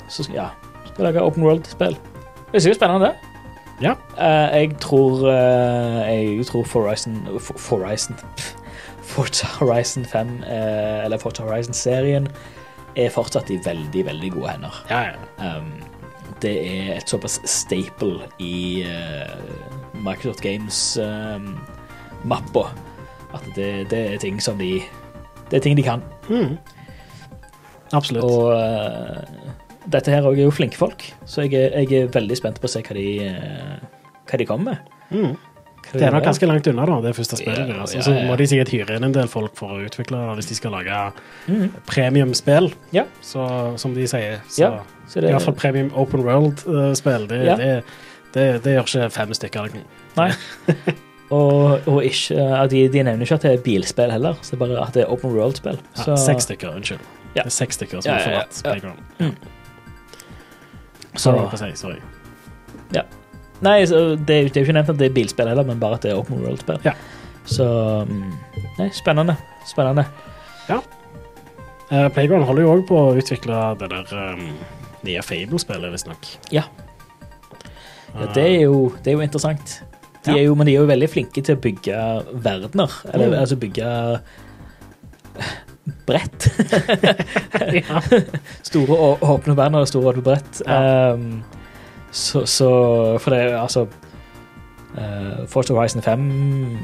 så 0.09 0.27
ja, 0.33 0.47
skal 0.85 1.05
lage 1.05 1.21
open 1.21 1.43
world-spill. 1.43 1.95
Det 2.51 2.59
er 2.59 2.59
sikkert 2.59 2.81
spennende, 2.81 3.05
det. 3.05 3.13
Ja. 3.81 3.91
Uh, 4.17 4.59
jeg 4.59 4.75
tror 4.81 5.11
uh, 5.11 6.05
Jeg 6.05 6.45
tror 6.45 6.63
Forizon 6.63 7.27
Forizon 7.39 7.79
Horizon 7.79 8.15
Forza 9.11 9.47
Horizon 9.59 10.05
5, 10.05 10.43
eh, 10.43 11.05
eller 11.05 11.17
Forza 11.19 11.43
Horizon-serien, 11.43 12.27
er 12.95 13.09
fortsatt 13.11 13.49
i 13.51 13.59
veldig, 13.65 14.05
veldig 14.07 14.31
gode 14.31 14.49
hender. 14.53 14.85
Ja, 14.89 15.01
ja. 15.11 15.15
Um, 15.57 15.71
det 16.41 16.55
er 16.65 16.95
et 16.97 17.09
såpass 17.09 17.41
staple 17.45 18.19
i 18.41 18.83
uh, 18.87 19.29
Microsoft 20.01 20.41
Games-mappa 20.41 21.53
at 23.35 23.43
det, 23.55 23.89
det 23.91 23.99
er 24.13 24.17
ting 24.19 24.41
som 24.43 24.57
de 24.59 24.81
Det 25.51 25.57
er 25.59 25.63
ting 25.63 25.77
de 25.77 25.83
kan. 25.83 26.01
Mm. 26.29 26.57
Absolutt. 27.91 28.23
Og 28.23 28.55
uh, 28.55 29.17
dette 29.91 30.11
her 30.11 30.23
òg 30.23 30.39
er 30.39 30.43
jo 30.47 30.51
flinke 30.55 30.77
folk, 30.79 31.03
så 31.27 31.41
jeg 31.45 31.53
er, 31.59 31.79
jeg 31.83 31.93
er 31.99 32.07
veldig 32.13 32.37
spent 32.39 32.59
på 32.61 32.67
å 32.69 32.71
se 32.71 32.81
hva 32.85 32.93
de, 32.95 33.27
uh, 33.27 33.77
hva 34.29 34.37
de 34.39 34.45
kommer 34.47 34.65
med. 34.71 34.77
Mm. 35.11 35.35
Det 35.91 36.03
er 36.07 36.13
nok 36.13 36.23
ganske 36.23 36.47
langt 36.47 36.67
unna, 36.71 36.85
da, 36.87 36.97
det 37.03 37.11
første 37.17 37.37
spillet 37.39 37.65
yeah, 37.65 37.69
deres. 37.73 37.93
ja, 37.95 37.99
Og 37.99 38.05
så 38.05 38.13
må 38.27 38.35
de 38.39 38.47
sikkert 38.47 38.71
hyre 38.71 38.95
inn 38.97 39.07
en 39.07 39.15
del 39.15 39.27
folk 39.31 39.57
for 39.59 39.75
å 39.75 39.81
utvikle 39.83 40.19
det 40.19 40.37
hvis 40.39 40.51
de 40.51 40.57
skal 40.59 40.75
lage 40.77 40.99
mm. 41.49 41.65
premiumspill, 41.89 42.71
yeah. 42.95 43.09
så, 43.25 43.45
som 43.81 43.95
de 43.97 44.07
sier. 44.07 44.39
Så 44.47 44.63
yeah. 44.63 44.79
så 45.07 45.19
det, 45.19 45.31
i 45.31 45.35
hvert 45.35 45.47
fall 45.49 45.57
premium 45.59 45.91
open 45.99 46.23
world-spill. 46.27 47.27
Det, 47.31 47.41
det, 47.59 47.71
det, 48.35 48.47
det 48.63 48.75
gjør 48.77 48.87
ikke 48.87 49.09
fem 49.17 49.33
stykker. 49.35 49.79
Nei. 50.19 50.29
og, 51.39 51.87
og 51.91 52.03
ikke, 52.07 52.49
de, 52.71 52.85
de 52.93 53.07
nevner 53.09 53.27
ikke 53.27 53.41
at 53.41 53.47
det 53.47 53.55
er 53.57 53.65
bilspill 53.65 54.13
heller, 54.15 54.39
så 54.39 54.55
det 54.55 54.59
er 54.59 54.65
bare 54.65 54.83
at 54.85 54.99
det 54.99 55.07
er 55.07 55.15
open 55.15 55.35
world-spill. 55.35 55.81
Ja, 55.99 56.19
Seks 56.19 56.47
stykker, 56.47 56.77
unnskyld. 56.77 57.03
Ja. 57.31 57.43
Det 57.43 57.49
er 57.51 57.55
seks 57.55 57.79
stykker 57.79 58.03
som 58.03 58.13
har 58.15 58.27
forlatt. 58.27 58.61
Playground. 58.63 59.49
Så, 61.15 61.33
Sorry, 61.75 61.99
Ja. 62.95 63.03
Nei, 63.61 63.83
så 63.85 64.15
det, 64.15 64.35
er 64.35 64.41
jo- 64.43 64.49
det 64.49 64.57
er 64.57 64.61
jo 64.61 64.67
ikke 64.67 64.73
nevnt 64.77 64.89
at 64.89 64.97
det 65.01 65.09
er 65.09 65.13
bilspill 65.15 65.47
heller, 65.51 65.63
men 65.67 65.79
bare 65.79 65.95
at 65.99 66.01
det 66.05 66.11
er 66.11 66.17
open 66.19 66.41
world-spill. 66.43 66.79
Ja. 66.85 66.93
Så 67.45 67.65
mm, 68.09 68.33
Nei, 68.79 68.89
spennende. 68.93 69.35
Spennende. 69.65 70.05
Eh, 71.91 72.07
Playground 72.15 72.45
holder 72.47 72.63
jo 72.63 72.73
òg 72.77 72.85
på 72.87 72.95
å 72.95 73.15
utvikle 73.19 73.57
det 73.81 73.89
der 73.91 74.11
um, 74.15 74.45
nye 75.03 75.21
Fable-spillet, 75.25 75.91
visstnok. 75.91 76.29
Ja. 76.55 76.63
Ja, 78.15 78.27
det 78.35 78.45
er 78.45 78.61
jo, 78.65 78.93
det 79.03 79.11
er 79.11 79.17
jo 79.17 79.25
interessant. 79.25 79.81
De 80.23 80.31
Ja. 80.31 80.37
er 80.37 80.43
jo, 80.45 80.55
men 80.55 80.67
de 80.69 80.75
er 80.75 80.81
jo 80.83 80.87
veldig 80.87 81.09
flinke 81.09 81.41
til 81.43 81.57
å 81.57 81.59
bygge 81.59 81.97
verdener. 82.45 82.91
Eller 83.13 83.27
Mm. 83.33 83.39
altså 83.41 83.55
bygge 83.59 84.19
brett. 86.07 86.47
ja. 87.81 88.01
Store 88.69 88.97
å- 88.97 89.17
åpne 89.33 89.55
verdener 89.57 89.81
og 89.83 89.87
store 89.89 90.13
åpne 90.13 90.23
brett. 90.25 90.61
Ja. 90.67 91.13
Um, 91.15 91.43
så, 92.11 92.45
så 92.45 92.69
For 93.23 93.31
det 93.33 93.53
altså 93.55 93.85
uh, 93.87 95.47
Force 95.47 95.73
Horizon 95.73 96.01
5 96.01 96.77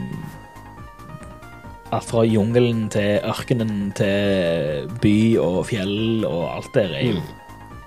Alt 1.96 2.10
fra 2.10 2.24
jungelen 2.28 2.90
til 2.92 3.20
ørkenen 3.24 3.92
til 3.96 4.90
by 5.02 5.18
og 5.40 5.62
fjell 5.70 6.26
og 6.28 6.42
alt 6.58 6.74
der 6.76 6.92
er 6.98 7.06
jo 7.14 7.22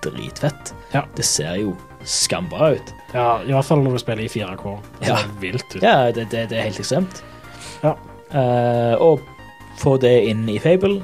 dritfett. 0.00 0.70
Ja. 0.94 1.02
Det 1.16 1.24
ser 1.28 1.58
jo 1.60 1.74
skambra 2.08 2.70
ut. 2.78 2.94
ja, 3.12 3.42
i 3.44 3.52
hvert 3.52 3.64
fall 3.68 3.82
når 3.84 3.98
du 3.98 4.00
spiller 4.00 4.24
i 4.24 4.30
4K. 4.32 4.70
Det 5.02 5.08
Ja. 5.10 5.18
vilt 5.42 5.76
ut. 5.76 5.82
Ja, 5.82 6.06
det, 6.16 6.30
det, 6.32 6.46
det 6.48 6.58
er 6.58 6.62
helt 6.70 6.80
ekstremt. 6.80 7.20
Ja. 7.82 7.92
Uh, 8.32 8.94
og 9.02 9.20
få 9.76 9.98
det 10.00 10.14
inn 10.30 10.48
i 10.48 10.58
Fable, 10.58 11.02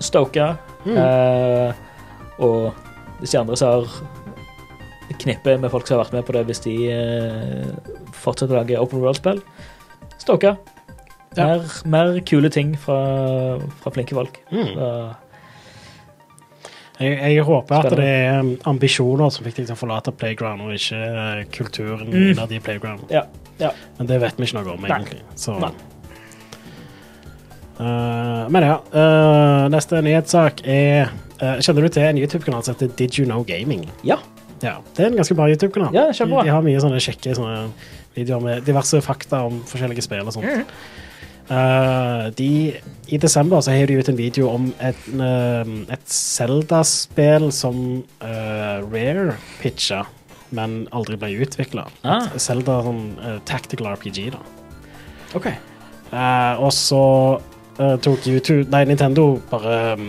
Stoker 0.00 0.56
Mm. 0.86 0.94
Uh, 0.96 1.74
og 2.38 2.72
hvis 3.18 3.30
de 3.34 3.38
andre 3.40 3.56
som 3.58 3.68
har 3.68 3.88
knippe 5.22 5.54
med 5.60 5.70
folk 5.72 5.86
som 5.88 5.96
har 5.96 6.04
vært 6.04 6.16
med 6.18 6.26
på 6.28 6.34
det, 6.36 6.42
hvis 6.50 6.60
de 6.64 6.74
eh, 6.92 7.70
fortsetter 8.12 8.54
å 8.54 8.60
lage 8.60 8.80
open 8.80 9.00
world-spill, 9.04 9.40
stoka. 10.20 10.56
Ja. 11.36 11.58
Mer, 11.86 12.18
kule 12.26 12.50
ting 12.50 12.72
fra, 12.80 12.98
fra 13.82 13.90
flinke 13.94 14.16
folk. 14.16 14.38
Mm. 14.50 14.70
Jeg, 16.98 17.12
jeg 17.36 17.44
håper 17.46 17.76
at 17.78 17.94
det 17.94 18.06
er 18.08 18.40
um, 18.42 18.48
ambisjoner 18.66 19.30
som 19.30 19.44
fikk 19.46 19.60
deg 19.60 19.68
til 19.68 19.76
å 19.76 19.78
forlate 19.78 20.10
Playground, 20.18 20.64
og 20.66 20.72
ikke 20.74 20.98
eh, 20.98 21.44
kulturen 21.54 22.08
Mm. 22.10 22.24
innad 22.32 22.50
i 22.52 22.58
Playground. 22.64 23.04
Ja, 23.14 23.22
ja. 23.60 23.70
Men 24.00 24.08
det 24.10 24.18
vet 24.24 24.40
vi 24.40 24.48
ikke 24.48 24.58
noe 24.64 24.74
om, 24.74 24.88
egentlig. 24.88 25.20
Så. 25.38 25.54
Nei. 25.62 25.70
Uh, 27.78 28.48
men 28.50 28.64
ja, 28.66 28.80
Uh, 28.90 29.68
neste 29.70 30.00
nyhetssak 30.02 30.64
er 30.66 31.12
uh, 31.38 31.60
Kjenner 31.62 31.84
du 31.86 31.92
til 31.94 32.02
en 32.08 32.18
YouTube-kanal 32.18 32.64
som 32.66 32.74
heter 32.74 32.90
Did 32.98 33.14
You 33.20 33.28
Know 33.28 33.44
Gaming? 33.46 33.84
ja. 34.02 34.16
Ja, 34.62 34.78
Det 34.96 35.04
er 35.04 35.12
en 35.12 35.18
ganske 35.18 35.36
bra 35.38 35.48
YouTube-kanal. 35.50 35.94
Ja, 35.94 36.08
de, 36.10 36.24
de 36.26 36.54
har 36.54 36.64
mye 36.64 36.80
sånne 36.82 37.02
kjekke 37.02 37.36
sånne 37.38 37.68
videoer 38.16 38.42
med 38.42 38.64
diverse 38.66 39.00
fakta 39.04 39.44
om 39.46 39.60
forskjellige 39.68 40.06
spill 40.06 40.26
og 40.26 40.34
sånt. 40.34 40.48
Mm. 40.48 40.64
Uh, 41.48 42.28
de, 42.36 42.76
I 43.08 43.16
desember 43.16 43.62
så 43.64 43.72
har 43.72 43.88
de 43.88 43.96
ut 43.96 44.08
en 44.10 44.18
video 44.18 44.50
om 44.52 44.66
et, 44.84 45.00
uh, 45.16 45.64
et 45.88 46.12
Zelda-spill 46.12 47.48
som 47.56 47.78
uh, 48.20 48.84
Rare 48.84 49.38
pitcha, 49.62 50.02
men 50.52 50.82
aldri 50.92 51.16
ble 51.20 51.32
utvikla. 51.44 51.86
Ah. 52.04 52.28
Zelda 52.40 52.82
sånn 52.84 53.02
tactical 53.48 53.90
RPG, 53.94 54.30
da. 54.32 54.40
OK. 55.36 55.50
Og 56.64 56.70
så 56.72 57.02
tok 57.76 58.24
YouTube 58.24 58.64
Nei, 58.72 58.86
Nintendo 58.88 59.26
bare 59.50 59.74
um, 60.00 60.06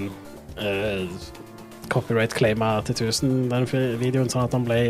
copyright-claima 1.92 2.74
til 2.88 3.10
1000 3.10 3.50
den 3.52 3.70
videoen, 4.02 4.30
sånn 4.32 4.46
at 4.46 4.56
den 4.56 4.68
ble 4.68 4.82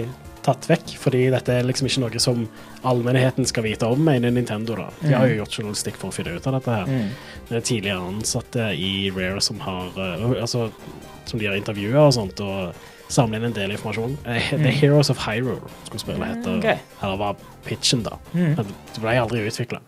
tatt 0.46 0.68
vekk. 0.70 0.94
Fordi 1.02 1.26
dette 1.34 1.56
er 1.56 1.68
liksom 1.68 1.90
ikke 1.90 2.04
noe 2.06 2.22
som 2.24 2.46
allmennheten 2.88 3.48
skal 3.50 3.66
vite 3.68 3.90
om, 3.90 4.02
mener 4.06 4.34
Nintendo. 4.34 4.78
da. 4.80 4.88
De 5.02 5.16
har 5.16 5.28
jo 5.30 5.42
gjort 5.42 5.60
journalistikk 5.60 6.00
for 6.00 6.12
å 6.12 6.16
finne 6.16 6.38
ut 6.38 6.48
av 6.48 6.60
dette. 6.60 6.78
her. 6.80 6.88
Mm. 6.88 7.10
Det 7.50 7.58
er 7.58 7.68
tidligere 7.72 8.14
ansatte 8.14 8.70
i 8.76 8.94
Rare 9.16 9.42
som 9.44 9.60
har 9.64 9.92
eh, 9.98 10.30
altså, 10.42 10.70
som 11.26 11.40
de 11.42 11.50
har 11.50 11.58
intervjua 11.60 12.08
og 12.08 12.16
sånt, 12.16 12.42
og 12.42 12.88
samle 13.10 13.40
inn 13.40 13.48
en 13.50 13.56
del 13.56 13.74
informasjon. 13.74 14.18
Eh, 14.30 14.52
The 14.54 14.74
Heroes 14.82 15.10
of 15.10 15.22
Hyrule 15.26 15.72
skulle 15.86 16.04
spille 16.04 16.30
hete. 16.30 16.58
Okay. 16.60 16.78
ok. 16.78 16.98
Her 17.02 17.16
var 17.22 17.40
pitchen, 17.66 18.04
da. 18.06 18.18
Mm. 18.34 18.54
Men 18.58 18.76
Det 18.94 19.04
ble 19.04 19.16
aldri 19.22 19.46
utvikla. 19.50 19.82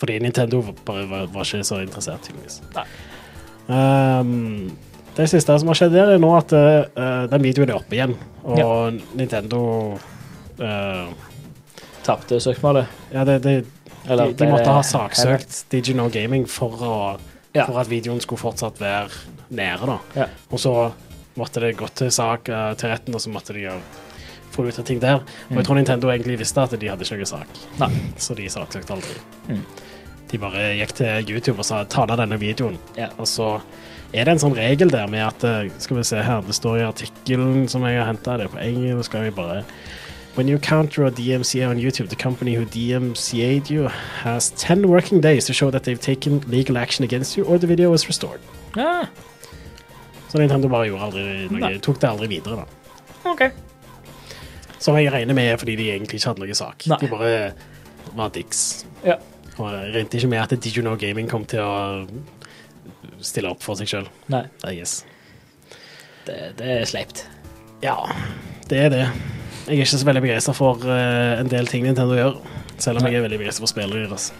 Fordi 0.00 0.18
Nintendo 0.24 0.62
bare 0.84 1.06
var, 1.10 1.30
var 1.32 1.48
ikke 1.48 1.64
så 1.66 1.82
interessert, 1.84 2.28
tydeligvis. 2.28 2.60
Um, 3.68 4.70
det 5.18 5.26
siste 5.32 5.54
som 5.60 5.68
har 5.70 5.78
skjedd 5.78 5.92
der, 5.96 6.12
er 6.14 6.20
nå 6.22 6.30
at 6.38 6.52
uh, 6.54 7.26
den 7.32 7.42
videoen 7.44 7.72
er 7.72 7.78
oppe 7.80 7.96
igjen, 7.98 8.14
og 8.46 9.00
Nintendo 9.18 9.60
uh, 10.62 11.08
Tapte 12.06 12.38
søksmålet. 12.40 12.86
Ja, 13.12 13.24
det, 13.28 13.38
det, 13.44 13.54
de, 13.66 13.90
Eller 14.08 14.30
de 14.32 14.38
ble 14.38 14.52
måtte 14.54 14.72
ha 14.72 14.80
saksøkt 14.86 15.64
Digital 15.74 16.08
Gaming 16.14 16.46
for, 16.48 16.78
å, 16.80 16.94
Ja. 17.56 17.66
for 17.66 17.80
at 17.82 17.90
videoen 17.90 18.20
skulle 18.24 18.40
fortsatt 18.40 18.78
være 18.80 19.10
nede, 19.50 19.88
da. 19.90 19.98
Ja. 20.16 20.28
Og 20.52 20.62
så 20.62 20.72
måtte 21.38 21.60
det 21.62 21.74
gått 21.78 21.98
til 22.00 22.10
sak 22.14 22.48
uh, 22.48 22.72
til 22.78 22.88
retten, 22.94 23.14
og 23.14 23.20
så 23.20 23.32
måtte 23.34 23.52
de 23.56 23.66
gjøre 23.66 23.82
få 24.54 24.64
ut 24.64 24.78
av 24.80 24.86
ting 24.88 24.98
der. 25.02 25.20
Og 25.50 25.58
jeg 25.60 25.66
tror 25.68 25.76
Nintendo 25.78 26.08
egentlig 26.10 26.38
visste 26.40 26.64
at 26.64 26.72
de 26.80 26.88
hadde 26.88 27.04
ikke 27.04 27.18
noen 27.20 27.28
sak, 27.34 27.60
Mm. 27.76 27.82
Nei. 27.84 27.90
så 28.18 28.34
de 28.38 28.48
saksøkte 28.50 28.94
aldri. 28.96 29.18
Mm. 29.52 29.60
De 30.30 30.38
bare 30.40 30.64
gikk 30.80 30.92
til 30.98 31.30
YouTube 31.34 31.58
og 31.60 31.64
sa 31.68 31.82
ta 31.84 32.06
ned 32.08 32.18
denne 32.24 32.38
videoen. 32.40 32.78
Ja. 32.96 33.10
Og 33.18 33.28
så 33.28 33.52
er 34.12 34.24
det 34.24 34.32
en 34.32 34.40
sånn 34.40 34.56
regel 34.56 34.90
der 34.90 35.06
med 35.10 35.20
at 35.26 35.44
eh, 35.44 35.70
Skal 35.78 35.98
vi 35.98 36.02
se 36.08 36.22
her, 36.24 36.40
det 36.46 36.54
står 36.56 36.78
i 36.80 36.86
artikkelen 36.86 37.66
som 37.68 37.84
jeg 37.84 37.98
har 38.00 38.06
henta, 38.08 38.38
det 38.40 38.50
på 38.52 38.60
engelsk, 38.62 39.10
skal 39.10 39.26
vi 39.28 39.30
bare 39.36 39.62
When 40.36 40.48
you 40.48 40.58
counter 40.58 41.04
a 41.04 41.10
DMCA 41.10 41.66
on 41.68 41.78
YouTube, 41.78 42.08
the 42.08 42.16
company 42.16 42.54
who 42.54 42.64
DMCA'd 42.64 43.70
you 43.70 43.88
has 44.22 44.50
10 44.56 44.86
working 44.88 45.20
days 45.20 45.46
to 45.46 45.52
show 45.52 45.70
that 45.70 45.82
they've 45.82 46.00
taken 46.00 46.40
legal 46.46 46.78
action 46.78 47.02
against 47.04 47.36
you, 47.36 47.44
or 47.44 47.58
the 47.58 47.66
video 47.66 47.92
is 47.92 48.06
restored. 48.08 48.40
Ja, 48.76 49.06
Så 50.28 50.38
Nintendo 50.38 50.68
bare 50.68 50.86
gjorde 50.86 51.04
aldri 51.08 51.24
noe, 51.50 51.60
Nei. 51.62 51.78
tok 51.82 51.98
det 52.02 52.08
aldri 52.08 52.28
videre, 52.28 52.62
da. 52.62 53.30
OK. 53.32 53.42
Som 54.78 54.94
jeg 55.00 55.10
regner 55.12 55.34
med 55.34 55.56
fordi 55.58 55.74
de 55.80 55.88
egentlig 55.90 56.20
ikke 56.20 56.30
hadde 56.30 56.44
noe 56.44 56.54
sak. 56.58 56.84
Nei. 56.86 56.98
De 57.00 57.08
bare 57.10 57.32
var 58.14 58.30
dicks. 58.34 58.84
Ja. 59.02 59.16
Og 59.58 59.72
regnet 59.72 60.14
ikke 60.14 60.30
med 60.30 60.38
at 60.44 60.52
Did 60.54 60.76
You 60.76 60.84
Know 60.84 60.94
Gaming 61.00 61.26
kom 61.30 61.48
til 61.50 61.64
å 61.64 62.04
stille 63.26 63.50
opp 63.50 63.62
for 63.64 63.74
seg 63.78 63.88
sjøl. 63.90 64.08
Nei, 64.32 64.44
Yes. 64.72 65.04
det, 66.26 66.38
det 66.58 66.68
er 66.80 66.84
sleipt. 66.88 67.24
Ja, 67.82 67.96
det 68.68 68.78
er 68.86 68.90
det. 68.94 69.04
Jeg 69.68 69.76
er 69.76 69.84
ikke 69.84 69.98
så 70.00 70.06
veldig 70.08 70.22
begeistra 70.24 70.54
for 70.56 70.82
eh, 70.88 71.38
en 71.40 71.48
del 71.52 71.66
ting 71.68 71.84
Nintendo 71.84 72.16
gjør, 72.16 72.38
selv 72.80 73.00
om 73.02 73.06
jeg 73.08 73.18
er 73.20 73.24
veldig 73.26 73.38
begeistra 73.42 73.64
for 73.66 73.70
spillene 73.72 74.06
deres. 74.08 74.30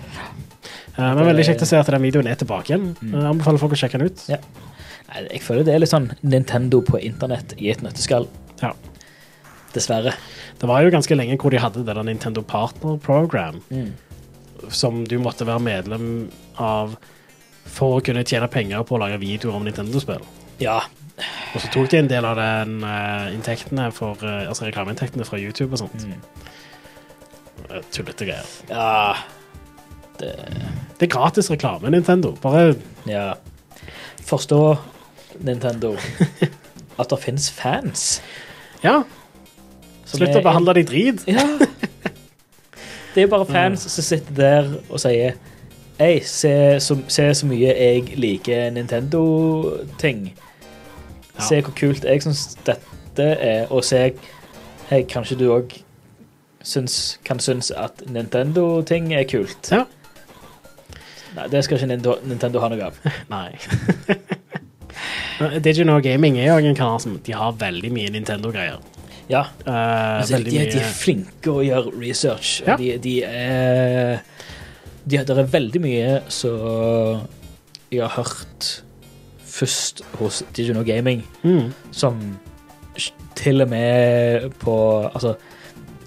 Eh, 0.96 1.14
men 1.14 1.24
veldig 1.28 1.44
kjekt 1.46 1.62
å 1.62 1.68
se 1.68 1.78
at 1.78 1.90
den 1.92 2.02
videoen 2.02 2.26
er 2.30 2.38
tilbake 2.40 2.72
igjen. 2.72 2.90
Mm. 3.02 3.12
Jeg 3.14 3.28
anbefaler 3.34 3.62
folk 3.62 3.76
å 3.76 3.80
sjekke 3.82 4.00
den 4.00 4.08
ut. 4.10 4.24
Ja. 4.32 4.40
Nei, 5.08 5.22
jeg 5.36 5.42
føler 5.44 5.64
det 5.68 5.74
er 5.76 5.82
litt 5.84 5.92
sånn 5.92 6.10
Nintendo 6.24 6.80
på 6.84 6.98
internett 7.00 7.54
i 7.60 7.70
et 7.72 7.80
nøtteskall. 7.84 8.26
Ja. 8.60 8.72
Dessverre. 9.74 10.14
Det 10.58 10.66
var 10.68 10.82
jo 10.82 10.90
ganske 10.92 11.16
lenge 11.16 11.36
hvor 11.40 11.52
de 11.54 11.60
hadde 11.62 11.84
det 11.84 11.94
der 11.94 12.04
Nintendo 12.08 12.42
Partner 12.42 12.96
Program, 13.04 13.60
Mm. 13.70 13.92
som 14.74 15.04
du 15.06 15.18
måtte 15.22 15.46
være 15.46 15.62
medlem 15.62 16.08
av 16.58 16.96
for 17.72 17.98
å 17.98 18.04
kunne 18.04 18.24
tjene 18.26 18.48
penger 18.52 18.84
på 18.86 18.96
å 18.96 19.02
lage 19.02 19.20
videoer 19.22 19.58
om 19.58 19.66
Nintendo-spill. 19.66 20.24
Ja. 20.62 20.80
Og 21.54 21.62
så 21.62 21.70
tok 21.74 21.90
de 21.92 22.00
en 22.00 22.10
del 22.10 22.26
av 22.26 22.38
den 22.38 22.82
uh, 22.84 23.28
inntektene 23.34 23.88
for, 23.94 24.20
uh, 24.22 24.48
altså 24.48 24.68
reklameinntektene 24.68 25.26
fra 25.26 25.40
YouTube 25.40 25.74
og 25.74 25.82
sånt. 25.82 26.06
Mm. 26.06 26.20
Eh, 27.68 27.82
Tullete 27.92 28.28
greier. 28.28 28.54
Ja. 28.70 29.14
Det 30.18 30.34
Det 30.98 31.06
er 31.06 31.14
gratis 31.14 31.50
reklame, 31.50 31.90
Nintendo. 31.90 32.34
Bare 32.42 32.74
Ja. 33.06 33.34
Forstå, 34.26 34.76
Nintendo, 35.40 35.94
at 37.00 37.10
det 37.10 37.18
finnes 37.22 37.50
fans. 37.50 38.22
ja, 38.82 39.02
som 40.04 40.18
slutt 40.18 40.36
å 40.36 40.42
behandle 40.44 40.74
de 40.74 40.84
drit. 40.88 41.24
Ja. 41.28 41.44
Det 43.14 43.24
er 43.24 43.30
bare 43.32 43.46
fans 43.48 43.82
som 43.90 44.04
sitter 44.04 44.34
der 44.36 44.66
og 44.90 45.00
sier 45.02 45.38
Hei, 45.98 46.20
se, 46.24 46.78
så- 46.80 47.02
så 47.34 47.46
mye 47.46 47.72
jeg 47.74 48.12
liker 48.16 48.70
Nintendo-ting. 48.70 50.32
Ja. 51.38 51.42
Se 51.48 51.60
hvor 51.60 51.74
kult 51.74 52.04
jeg 52.04 52.22
syns 52.22 52.56
dette 52.66 53.26
er, 53.40 53.66
og 53.70 53.84
se 53.84 54.12
Hei, 54.90 55.02
kanskje 55.04 55.36
du 55.38 55.50
òg 55.52 55.74
kan 57.24 57.38
synes 57.38 57.70
at 57.76 58.02
Nintendo-ting 58.08 59.12
er 59.14 59.24
kult. 59.24 59.68
Ja. 59.72 59.84
Nei, 61.36 61.46
det 61.48 61.64
skal 61.64 61.76
ikke 61.76 61.86
Nintendo, 61.90 62.14
Nintendo 62.24 62.60
ha 62.60 62.68
noe 62.68 62.82
av. 62.88 62.96
Nei. 63.30 63.58
Digino 65.60 66.00
Gaming 66.00 66.38
er 66.38 66.48
jo 66.48 66.56
en 66.68 66.74
kanal 66.76 67.00
som 67.00 67.18
de 67.26 67.32
har 67.36 67.52
veldig 67.60 67.90
mye 67.94 68.10
Nintendo-greier. 68.10 68.78
Ja, 69.28 69.42
Uh, 69.66 70.20
altså, 70.22 70.38
de, 70.40 70.50
de 70.56 70.78
er 70.80 70.88
flinke 70.96 71.52
å 71.52 71.60
gjøre 71.62 71.92
research. 72.00 72.62
Ja. 72.66 72.76
De, 72.80 72.94
de 73.04 73.18
er 73.28 74.22
de, 75.08 75.20
Det 75.24 75.34
er 75.38 75.48
veldig 75.52 75.80
mye 75.84 76.10
som 76.32 77.24
jeg 77.90 78.02
har 78.04 78.12
hørt 78.18 78.68
først 79.48 80.02
hos 80.20 80.42
Digino 80.56 80.82
Gaming, 80.86 81.22
mm. 81.42 81.70
som 81.90 82.18
til 83.38 83.62
og 83.64 83.70
med 83.70 84.50
på 84.60 84.74
altså, 85.08 85.36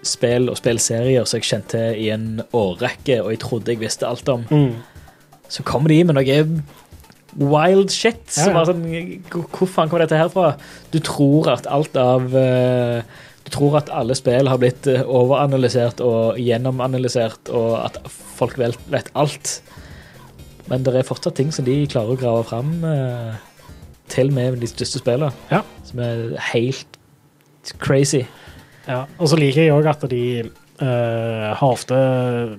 spill 0.04 0.50
og 0.52 0.58
spillserier 0.60 1.26
som 1.26 1.40
jeg 1.40 1.48
kjente 1.50 1.82
i 1.98 2.10
en 2.14 2.42
årrekke, 2.58 3.22
og 3.24 3.32
jeg 3.34 3.42
trodde 3.44 3.74
jeg 3.74 3.82
visste 3.82 4.08
alt 4.08 4.30
om, 4.30 4.46
Mm. 4.52 4.76
så 5.50 5.64
kommer 5.64 5.90
de 5.90 6.04
med 6.04 6.16
noe 6.16 6.62
wild 7.40 7.90
shit. 7.92 8.22
Ja, 8.38 8.44
Som 8.44 8.58
er 8.60 8.66
sånn, 8.68 8.86
hvor, 9.32 9.68
faen 9.68 9.90
kommer 9.90 10.06
dette 10.06 10.18
her 10.20 10.30
fra? 10.30 10.56
Du 10.92 11.00
tror 11.00 11.48
at 11.54 11.68
alt 11.68 11.96
av 11.98 12.36
eh, 12.36 13.02
Du 13.46 13.50
tror 13.56 13.78
at 13.80 13.90
alle 13.90 14.16
spill 14.16 14.48
har 14.52 14.60
blitt 14.62 14.88
eh, 14.88 15.02
overanalysert 15.08 16.02
og 16.06 16.38
gjennomanalysert, 16.42 17.50
og 17.50 17.80
at 17.86 17.98
folk 18.38 18.58
vet 18.62 19.10
alt. 19.18 19.62
Men 20.70 20.84
det 20.86 20.94
er 20.96 21.08
fortsatt 21.08 21.36
ting 21.40 21.50
som 21.52 21.66
de 21.66 21.80
klarer 21.90 22.14
å 22.16 22.20
grave 22.22 22.44
fram, 22.48 22.74
eh, 22.86 23.36
til 24.12 24.32
med 24.36 24.60
de 24.62 24.68
største 24.68 25.00
spillene, 25.02 25.32
Ja. 25.52 25.62
som 25.88 26.00
er 26.00 26.36
helt 26.54 27.00
crazy. 27.80 28.26
Ja, 28.88 29.06
og 29.20 29.28
så 29.30 29.38
liker 29.38 29.62
jeg 29.64 29.72
òg 29.76 29.86
at 29.88 30.02
de 30.10 30.50
uh, 30.82 31.54
har 31.54 31.68
ofte 31.70 31.94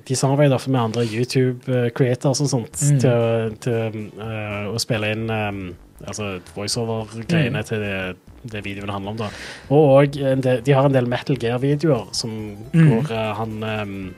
De 0.07 0.15
samarbeider 0.15 0.63
med 0.71 0.81
andre 0.81 1.03
YouTube-creators 1.05 2.41
og 2.45 2.49
sånt 2.53 2.79
Mm. 2.93 3.01
til, 3.03 3.57
til 3.61 3.97
uh, 4.21 4.71
å 4.71 4.79
spille 4.79 5.11
inn 5.11 5.25
um, 5.29 5.75
altså 6.07 6.41
voiceover-greiene 6.57 7.59
Mm. 7.63 7.65
til 7.69 7.81
det, 7.81 8.17
det 8.53 8.65
videoen 8.65 8.91
handler 8.91 9.11
om. 9.11 9.17
da. 9.17 9.29
Og 9.71 10.17
en 10.17 10.41
de 10.43 10.73
har 10.73 10.85
en 10.87 10.93
del 10.93 11.07
Metal 11.07 11.37
Gear-videoer 11.37 12.09
som 12.15 12.31
Mm. 12.73 12.89
hvor 12.89 13.11
uh, 13.13 13.35
han 13.37 13.63
um, 13.63 14.15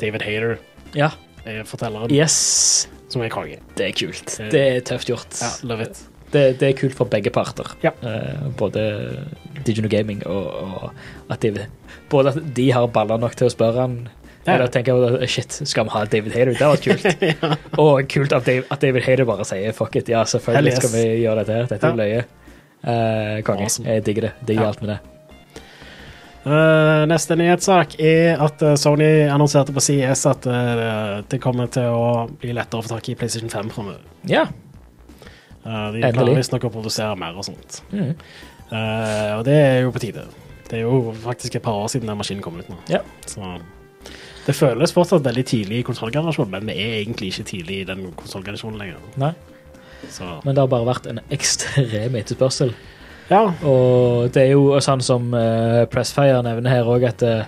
David 0.00 0.22
Hayter 0.22 0.58
Ja. 0.94 1.10
er 1.46 1.62
fortelleren, 1.64 2.10
Yes. 2.10 2.88
som 3.08 3.22
er 3.22 3.28
konge. 3.28 3.58
Det 3.76 3.86
er 3.88 3.92
kult. 4.06 4.36
Det- 4.38 4.50
Det 4.50 4.60
er 4.76 4.80
tøft 4.80 5.06
gjort. 5.08 5.40
Ja, 5.40 5.50
love 5.68 5.82
it. 5.82 6.02
det, 6.32 6.58
det 6.60 6.68
er 6.68 6.72
kult 6.80 6.94
for 6.94 7.04
begge 7.04 7.30
parter. 7.30 7.74
Ja. 7.82 7.90
Uh, 8.02 8.50
både 8.56 9.26
Digino 9.64 9.88
Gaming 9.88 10.26
og, 10.26 10.46
og 10.46 10.92
at 11.30 11.40
de, 11.40 11.66
både 12.10 12.28
at 12.28 12.54
de 12.54 12.70
har 12.72 12.86
baller 12.86 13.18
nok 13.18 13.34
til 13.36 13.46
å 13.46 13.50
spørre 13.50 13.80
han 13.80 14.08
Ja. 14.46 14.56
da 14.58 14.66
tenker 14.74 14.98
jeg, 15.20 15.28
shit, 15.30 15.60
skal 15.70 15.86
vi 15.86 15.92
ha 15.94 16.04
David 16.10 16.34
Hater? 16.34 16.52
Det 16.58 16.66
var 16.66 16.80
kult. 16.82 17.26
Og 17.84 18.08
kult 18.10 18.32
at 18.34 18.46
David, 18.48 18.64
at 18.74 18.82
David 18.82 19.06
Hater 19.06 19.28
bare 19.28 19.46
sier 19.46 19.74
fuck 19.76 19.94
it, 20.00 20.08
ja, 20.10 20.24
selvfølgelig 20.26 20.72
yes. 20.72 20.80
skal 20.82 20.94
vi 20.96 21.04
gjøre 21.22 21.44
dette 21.44 21.58
her. 21.60 21.68
Dette 21.70 21.86
er 21.86 21.94
Ja. 21.94 22.00
løye. 22.02 22.24
Uh, 22.82 23.42
konge. 23.46 23.68
Awesome. 23.68 23.86
Jeg 23.86 24.06
digger 24.06 24.22
det. 24.26 24.32
Digger 24.48 24.64
Ja. 24.64 24.68
alt 24.72 24.82
med 24.82 24.90
det. 24.96 24.98
Uh, 26.42 27.04
neste 27.06 27.36
nyhetssak 27.38 27.92
er 28.02 28.40
at 28.42 28.62
eh, 28.66 28.72
Sony 28.74 29.28
annonserte 29.30 29.70
på 29.70 29.78
CES 29.78 30.24
at 30.26 30.46
uh, 30.50 31.20
det 31.30 31.38
kommer 31.38 31.68
til 31.70 31.86
å 31.86 32.24
bli 32.40 32.50
lettere 32.50 32.80
å 32.80 32.82
få 32.82 32.96
tak 32.96 33.12
i 33.12 33.14
PlayStation 33.14 33.52
5 33.52 33.70
framover. 33.70 34.00
Ja. 34.26 34.48
Uh, 35.62 35.92
de 35.94 36.02
klarer 36.02 36.34
visstnok 36.40 36.66
å 36.66 36.72
produsere 36.74 37.14
mer 37.20 37.38
og 37.38 37.46
sånt. 37.46 37.78
Mm. 37.94 38.16
Og 38.72 39.44
det 39.46 39.54
er 39.54 39.78
jo 39.84 39.92
på 39.94 40.00
tide. 40.02 40.24
Det 40.66 40.80
er 40.80 40.86
jo 40.86 41.12
faktisk 41.22 41.60
et 41.60 41.62
par 41.62 41.76
år 41.84 41.90
siden 41.92 42.08
den 42.10 42.18
maskinen 42.18 42.42
kom 42.42 42.58
ut 42.58 42.70
nå. 42.72 42.78
Ja. 42.90 43.04
Så 43.28 43.44
det 44.46 44.54
føles 44.58 44.92
fortsatt 44.92 45.24
veldig 45.24 45.44
tidlig 45.46 45.78
i 45.78 45.84
konsollgenerasjonen, 45.86 46.50
men 46.50 46.66
vi 46.66 46.72
er 46.82 46.96
egentlig 47.02 47.28
ikke 47.32 47.44
tidlig 47.52 47.80
i 47.80 47.84
den 47.88 48.08
konsollgenerasjonen 48.18 48.78
lenger. 48.80 48.96
Nei. 49.22 49.32
Så 50.10 50.26
Men 50.44 50.56
det 50.56 50.62
har 50.64 50.66
bare 50.72 50.88
vært 50.88 51.06
en 51.06 51.20
ekstrem 51.30 52.16
etterspørsel. 52.18 52.72
ja. 53.30 53.42
Og 53.62 54.32
det 54.34 54.42
er 54.42 54.50
jo 54.56 54.80
sånn 54.82 55.00
som 55.00 55.28
uh, 55.34 55.84
Pressfire 55.92 56.42
nevner 56.42 56.70
her 56.74 56.90
òg, 56.90 57.06
at 57.06 57.22
uh, 57.22 57.44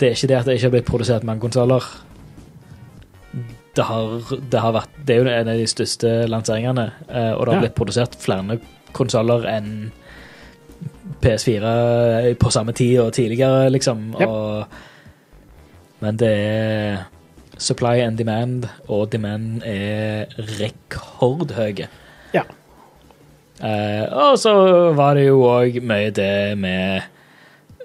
det 0.00 0.08
er 0.08 0.16
ikke 0.16 0.28
det 0.30 0.38
at 0.38 0.46
det 0.48 0.54
ikke 0.56 0.66
har 0.70 0.76
blitt 0.78 0.88
produsert 0.88 1.24
mange 1.28 1.40
konsoller. 1.44 1.84
Det 3.76 3.84
har, 3.88 4.18
det 4.52 4.60
har 4.60 4.72
vært 4.76 4.96
Det 5.06 5.14
er 5.14 5.20
jo 5.22 5.30
en 5.32 5.48
av 5.48 5.56
de 5.60 5.66
største 5.68 6.08
lanseringene, 6.28 6.86
uh, 7.08 7.32
og 7.36 7.44
det 7.44 7.52
har 7.52 7.60
Ja. 7.60 7.66
blitt 7.66 7.76
produsert 7.76 8.16
flere 8.20 8.58
konsoller 8.92 9.44
enn 9.48 9.92
PS4 11.22 12.34
på 12.40 12.50
samme 12.50 12.72
tid 12.72 12.98
og 13.00 13.12
tidligere, 13.12 13.70
liksom. 13.70 14.14
Yep. 14.20 14.28
Og, 14.28 14.66
men 16.02 16.18
det 16.20 16.32
er 16.34 17.04
supply 17.62 18.00
and 18.02 18.18
demand, 18.18 18.66
og 18.88 19.12
demand 19.12 19.62
er 19.64 20.26
rekordhøye. 20.60 21.88
Ja. 22.34 22.42
Eh, 23.62 24.06
og 24.10 24.38
så 24.42 24.54
var 24.98 25.14
det 25.14 25.28
jo 25.28 25.44
òg 25.46 25.78
mye 25.86 26.10
det 26.10 26.58
med 26.58 27.04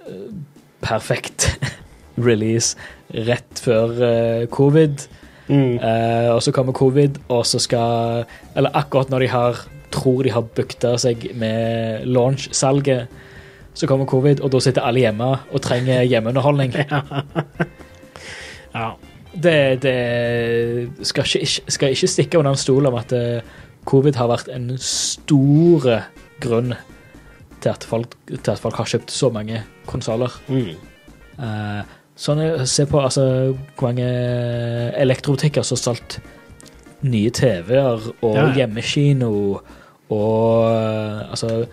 eh, 0.07 0.33
perfekt 0.81 1.51
release 2.29 2.77
rett 3.13 3.61
før 3.61 3.93
uh, 4.01 4.47
covid. 4.51 5.05
Mm. 5.47 5.77
Eh, 5.79 6.29
og 6.33 6.41
så 6.43 6.51
kommer 6.51 6.75
covid, 6.75 7.21
og 7.31 7.45
så 7.47 7.59
skal 7.59 8.25
Eller 8.55 8.73
akkurat 8.75 9.09
når 9.09 9.19
de 9.19 9.27
har 9.31 9.61
tror 9.91 10.23
de 10.23 10.33
har 10.33 10.43
bukta 10.43 10.97
seg 10.99 11.29
med 11.39 12.03
launch-salget, 12.05 13.07
så 13.73 13.87
kommer 13.87 14.05
covid, 14.05 14.41
og 14.43 14.51
da 14.51 14.59
sitter 14.59 14.83
alle 14.83 14.99
hjemme 15.05 15.29
og 15.51 15.61
trenger 15.63 16.03
hjemmeunderholdning. 16.03 16.73
ja. 16.91 17.01
Det, 19.37 19.81
det 19.83 21.05
skal, 21.05 21.27
ikke, 21.37 21.71
skal 21.73 21.93
ikke 21.93 22.09
stikke 22.09 22.39
under 22.39 22.55
en 22.55 22.59
stol 22.59 22.87
om 22.89 22.95
at 22.97 23.11
eh, 23.13 23.45
covid 23.87 24.17
har 24.17 24.31
vært 24.31 24.49
en 24.53 24.71
stor 24.81 25.89
grunn 26.41 26.73
til 27.61 27.69
at 27.71 27.85
folk, 27.87 28.15
til 28.29 28.51
at 28.53 28.61
folk 28.61 28.79
har 28.79 28.89
kjøpt 28.89 29.13
så 29.13 29.29
mange 29.33 29.61
konsoller. 29.89 30.33
Mm. 30.49 30.73
Uh, 31.37 31.81
sånn, 32.17 32.41
se 32.69 32.85
på 32.89 33.01
altså, 33.01 33.53
hvor 33.77 33.91
mange 33.91 34.07
elektrobutikker 34.97 35.65
som 35.65 35.77
har 35.77 35.83
solgt 35.83 36.19
nye 37.05 37.29
TV-er 37.33 38.07
og 38.25 38.31
Ja, 38.33 38.47
ja. 38.47 38.53
hjemmekino 38.61 39.31
og 40.09 40.71
eh, 40.71 41.29
altså 41.29 41.67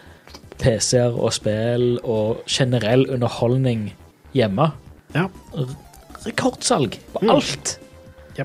PC-er 0.61 1.15
og 1.17 1.33
spill 1.33 1.99
og 2.03 2.45
generell 2.51 3.07
underholdning 3.15 3.87
hjemme. 4.35 4.69
Ja. 5.15 5.29
Rekordsalg 6.27 6.99
på 7.13 7.23
Mm. 7.23 7.31
alt. 7.35 7.79
ja. 8.39 8.45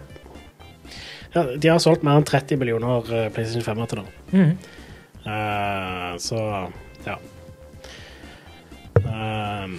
De 1.60 1.68
har 1.70 1.78
solgt 1.80 2.02
mer 2.04 2.18
enn 2.18 2.24
30 2.26 2.58
millioner 2.58 3.06
eh, 3.14 3.30
PlayStation 3.30 3.62
5 3.64 3.88
til 3.88 4.00
nå. 4.00 4.06
Mm. 4.34 4.58
Uh, 5.26 6.16
så 6.18 6.40
ja. 7.06 7.16
Um, 8.96 9.78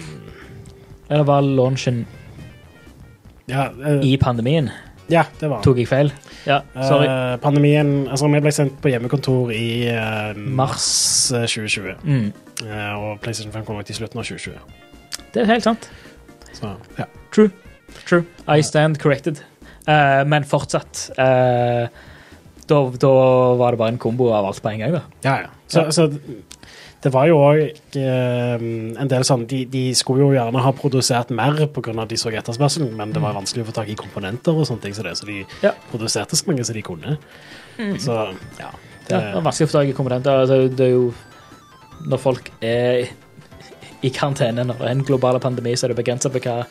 Eller 1.09 1.23
var 1.27 1.41
launchen 1.41 2.05
ja, 3.45 3.69
uh, 3.71 3.99
i 4.05 4.17
pandemien? 4.17 4.69
ja, 5.11 5.25
det 5.39 5.49
var 5.51 5.61
Tok 5.65 5.77
jeg 5.81 5.87
feil? 5.89 6.11
Ja, 6.47 6.61
sorry. 6.87 7.07
Uh, 7.09 7.35
pandemien 7.43 8.07
Altså, 8.07 8.29
vi 8.31 8.39
ble 8.41 8.51
sendt 8.55 8.77
på 8.81 8.89
hjemmekontor 8.93 9.51
i 9.51 9.65
Mars. 10.37 10.47
mars 10.55 11.31
eh, 11.35 11.45
2020. 11.51 11.97
Mm. 12.03 12.31
Og 13.01 13.19
PlayStation 13.21 13.51
5 13.53 13.65
kom 13.67 13.77
ut 13.81 13.89
i 13.89 13.93
slutten 13.97 14.19
av 14.21 14.25
2020. 14.25 14.55
Det 15.33 15.41
er 15.43 15.51
helt 15.51 15.63
sant. 15.67 15.89
Så 16.53 16.71
ja. 16.97 17.05
True. 17.33 17.51
True. 18.11 18.25
I 18.51 18.59
stand 18.67 18.99
corrected. 18.99 19.39
Uh, 19.87 20.21
men 20.27 20.43
fortsatt 20.45 21.07
uh, 21.17 21.87
da, 22.67 22.77
da 23.01 23.11
var 23.59 23.73
det 23.73 23.79
bare 23.81 23.93
en 23.95 23.99
kombo 24.01 24.27
av 24.35 24.45
alt 24.51 24.61
på 24.63 24.69
en 24.73 24.83
gang, 24.83 24.97
da. 24.99 25.03
Ja, 25.25 25.35
ja. 25.45 25.51
Så, 25.71 25.85
Ja. 25.87 25.91
så 25.95 26.09
det 27.01 27.09
var 27.15 27.25
jo 27.25 27.39
òg 27.41 27.95
en 27.97 29.09
del 29.09 29.23
sånn 29.25 29.47
de, 29.49 29.63
de 29.71 29.79
skulle 29.97 30.21
jo 30.21 30.35
gjerne 30.35 30.61
ha 30.61 30.71
produsert 30.77 31.31
mer 31.33 31.57
pga. 31.73 32.05
de 32.05 32.19
så 32.19 32.29
etterspørselen, 32.29 32.91
men 32.99 33.11
det 33.15 33.23
var 33.23 33.33
vanskelig 33.33 33.63
å 33.65 33.69
få 33.71 33.73
tak 33.79 33.89
i 33.89 33.95
komponenter 33.97 34.53
og 34.53 34.67
sånne 34.69 34.83
ting, 34.85 34.93
så, 34.93 35.07
det, 35.07 35.15
så 35.17 35.25
de 35.25 35.39
Ja. 35.63 35.71
produserte 35.89 36.37
så 36.37 36.45
mange 36.51 36.63
som 36.67 36.75
de 36.77 36.83
kunne. 36.85 37.17
Så 37.97 38.13
ja. 38.59 38.69
Det, 39.07 39.15
Ja, 39.15 39.19
det 39.19 39.33
var 39.39 39.47
vanskelig 39.49 39.67
å 39.67 39.71
få 39.71 39.79
tak 39.79 39.89
i 39.89 39.97
komponenter. 39.97 40.43
Altså, 40.43 40.67
det 40.69 40.85
er 40.85 40.93
jo 40.93 41.13
Når 42.05 42.17
folk 42.21 42.51
er 42.61 43.07
i 44.03 44.09
karantene, 44.09 44.63
når 44.65 44.77
det 44.79 44.85
er 44.87 44.91
en 44.95 45.03
global 45.05 45.39
pandemi, 45.39 45.73
så 45.77 45.85
er 45.85 45.93
det 45.93 46.03
begrensa 46.05 46.29
på 46.33 46.39
hva 46.41 46.65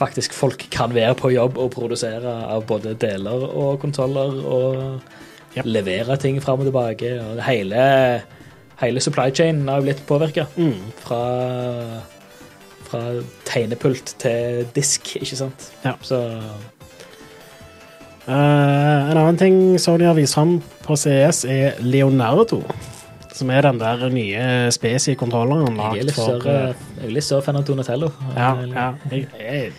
faktisk 0.00 0.34
folk 0.36 0.64
kan 0.72 0.94
være 0.96 1.14
på 1.20 1.30
jobb 1.34 1.58
og 1.60 1.72
produsere 1.76 2.32
av 2.50 2.64
både 2.68 2.96
deler 3.00 3.44
og 3.50 3.80
kontroller 3.84 4.40
og 4.44 5.02
Yep. 5.50 5.66
levere 5.66 6.14
ting 6.22 6.36
fram 6.42 6.60
og 6.62 6.68
tilbake. 6.68 7.08
Og 7.18 7.40
hele, 7.42 8.22
hele 8.78 9.00
supply 9.02 9.32
chainen 9.34 9.66
har 9.66 9.80
jo 9.80 9.88
blitt 9.88 10.04
påvirka. 10.06 10.44
mm, 10.54 10.92
Fra, 11.02 11.22
fra 12.86 13.00
tegnepult 13.48 14.14
til 14.22 14.66
disk, 14.76 15.16
ikke 15.18 15.36
sant. 15.40 15.72
Ja. 15.84 15.96
Så 16.06 16.20
uh, 18.28 19.10
en 19.10 19.16
annen 19.18 19.40
ting 19.40 19.58
Sony 19.82 20.06
har 20.06 20.14
vist 20.14 20.38
fram 20.38 20.60
på 20.86 20.96
CES, 20.96 21.44
er 21.50 21.82
Leonardo. 21.82 22.62
Som 23.34 23.50
er 23.50 23.62
den 23.64 23.78
der 23.80 24.08
nye 24.12 24.70
spesi-kontrolleren 24.74 25.78
jeg 25.78 26.02
er 26.02 26.08
litt 26.10 26.18
større, 26.18 26.56
eh, 26.70 26.88
jeg 27.00 27.06
er 27.08 27.14
litt 27.14 27.24
større 27.24 27.42
fan 27.46 27.56
av 27.56 27.64
Donatello. 27.64 28.10
Ja, 28.36 28.50
ja. 28.68 28.88
Jeg, 29.10 29.28
jeg, 29.40 29.72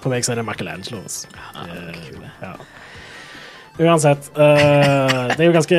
på 0.00 0.08
meg 0.12 0.24
så 0.24 0.32
er 0.32 0.36
det 0.36 0.46
Michelangelo. 0.46 1.02
altså. 1.02 1.28
Eh, 1.68 2.20
ja. 2.42 2.54
Uansett. 3.74 4.28
Uh, 4.38 5.32
det 5.34 5.40
er 5.42 5.48
jo 5.48 5.54
ganske 5.56 5.78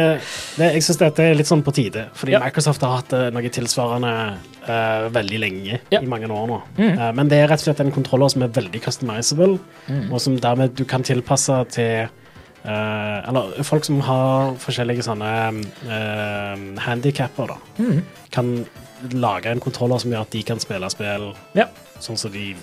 det, 0.58 0.66
Jeg 0.74 0.84
syns 0.84 0.98
dette 1.00 1.24
er 1.24 1.38
litt 1.40 1.48
sånn 1.48 1.62
på 1.64 1.72
tide, 1.72 2.10
fordi 2.14 2.34
Ja. 2.34 2.42
Microsoft 2.44 2.82
har 2.84 2.98
hatt 2.98 3.14
uh, 3.16 3.30
noe 3.32 3.48
tilsvarende 3.56 4.12
uh, 4.68 5.06
veldig 5.16 5.40
lenge, 5.40 5.80
Ja. 5.94 6.02
i 6.02 6.06
mange 6.12 6.28
år 6.28 6.48
nå. 6.50 6.58
Mm. 6.78 7.16
Men 7.16 7.30
det 7.32 7.38
er 7.40 7.48
rett 7.48 7.62
og 7.64 7.70
slett 7.70 7.80
en 7.86 7.94
kontroller 7.96 8.28
som 8.34 8.44
er 8.44 8.52
veldig 8.52 8.82
customizable, 8.84 9.60
Mm. 9.88 10.12
og 10.12 10.20
som 10.20 10.36
dermed 10.38 10.76
du 10.76 10.84
kan 10.86 11.04
tilpasse 11.04 11.66
til 11.72 12.10
Eller 12.66 13.62
folk 13.64 13.84
som 13.86 14.00
har 14.02 14.56
forskjellige 14.58 15.04
sånne 15.06 15.32
uh, 15.86 16.80
handikapper, 16.82 17.48
da, 17.48 17.58
Mm. 17.78 18.02
kan 18.32 18.66
lage 19.14 19.46
en 19.46 19.60
kontroller 19.60 20.00
som 20.02 20.12
gjør 20.12 20.22
at 20.22 20.32
de 20.32 20.42
kan 20.44 20.58
spille 20.60 20.90
spill 20.90 21.34
Ja. 21.56 21.68
sånn 22.02 22.18
som 22.18 22.32
de 22.32 22.56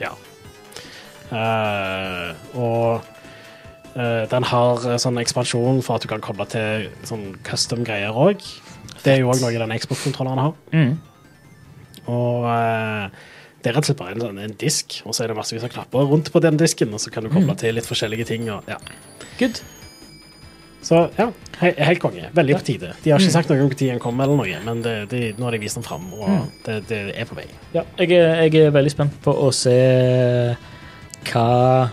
Ja. 0.00 0.10
Eh, 1.34 2.58
og 2.60 3.02
eh, 3.96 4.24
den 4.30 4.46
har 4.50 4.84
eh, 4.86 4.98
sånn 5.02 5.18
ekspansjon 5.22 5.82
for 5.82 5.96
at 5.98 6.04
du 6.06 6.08
kan 6.12 6.22
koble 6.24 6.46
til 6.52 6.88
sånn 7.08 7.32
custom 7.46 7.82
greier 7.86 8.14
òg. 8.14 8.44
Det 9.04 9.16
er 9.16 9.20
jo 9.24 9.32
òg 9.32 9.42
noe 9.42 9.58
den 9.58 9.74
Xbox-kontrolleren 9.78 10.38
har. 10.46 10.54
Mm. 10.72 10.94
Og 12.08 12.46
det 13.64 13.70
er 13.70 13.76
rett 13.78 13.84
og 13.84 13.88
slett 13.88 14.00
bare 14.00 14.12
en, 14.14 14.20
sånn, 14.26 14.40
en 14.44 14.56
disk, 14.60 14.98
og 15.08 15.14
så 15.16 15.24
er 15.24 15.32
det 15.32 15.36
massevis 15.38 15.64
av 15.66 15.72
knapper 15.72 16.08
rundt 16.10 16.28
på 16.32 16.40
den 16.44 16.58
disken, 16.60 16.92
og 16.92 17.00
så 17.00 17.10
kan 17.12 17.24
du 17.24 17.30
koble 17.32 17.54
Mm. 17.54 17.60
til 17.60 17.74
litt 17.78 17.86
forskjellige 17.88 18.26
ting. 18.28 18.50
Og, 18.52 18.62
ja. 18.68 18.76
Good. 19.38 19.60
Så 20.84 20.98
ja, 21.16 21.30
he 21.62 21.70
helt 21.80 22.00
konge. 22.02 22.28
Veldig 22.36 22.58
på 22.58 22.64
tide. 22.68 22.90
De 23.02 23.10
har 23.10 23.18
ikke 23.18 23.30
Mm. 23.30 23.36
sagt 23.38 23.48
noe 23.48 23.60
om 23.62 23.68
når 23.70 23.78
den 23.78 23.98
kommer, 24.04 24.24
eller 24.24 24.36
noe, 24.36 24.60
men 24.66 24.82
det, 24.82 25.08
det, 25.08 25.22
nå 25.38 25.44
har 25.44 25.52
de 25.52 25.58
vist 25.58 25.76
den 25.76 25.82
fram, 25.82 26.12
og 26.12 26.28
Mm. 26.28 26.50
det, 26.66 26.88
det 26.88 27.00
er 27.16 27.24
på 27.24 27.34
vei. 27.36 27.46
Ja, 27.72 27.82
jeg, 27.98 28.10
er, 28.12 28.42
jeg 28.48 28.66
er 28.66 28.70
veldig 28.70 28.90
spent 28.92 29.22
på 29.22 29.32
å 29.32 29.50
se 29.52 30.56
hva 31.30 31.90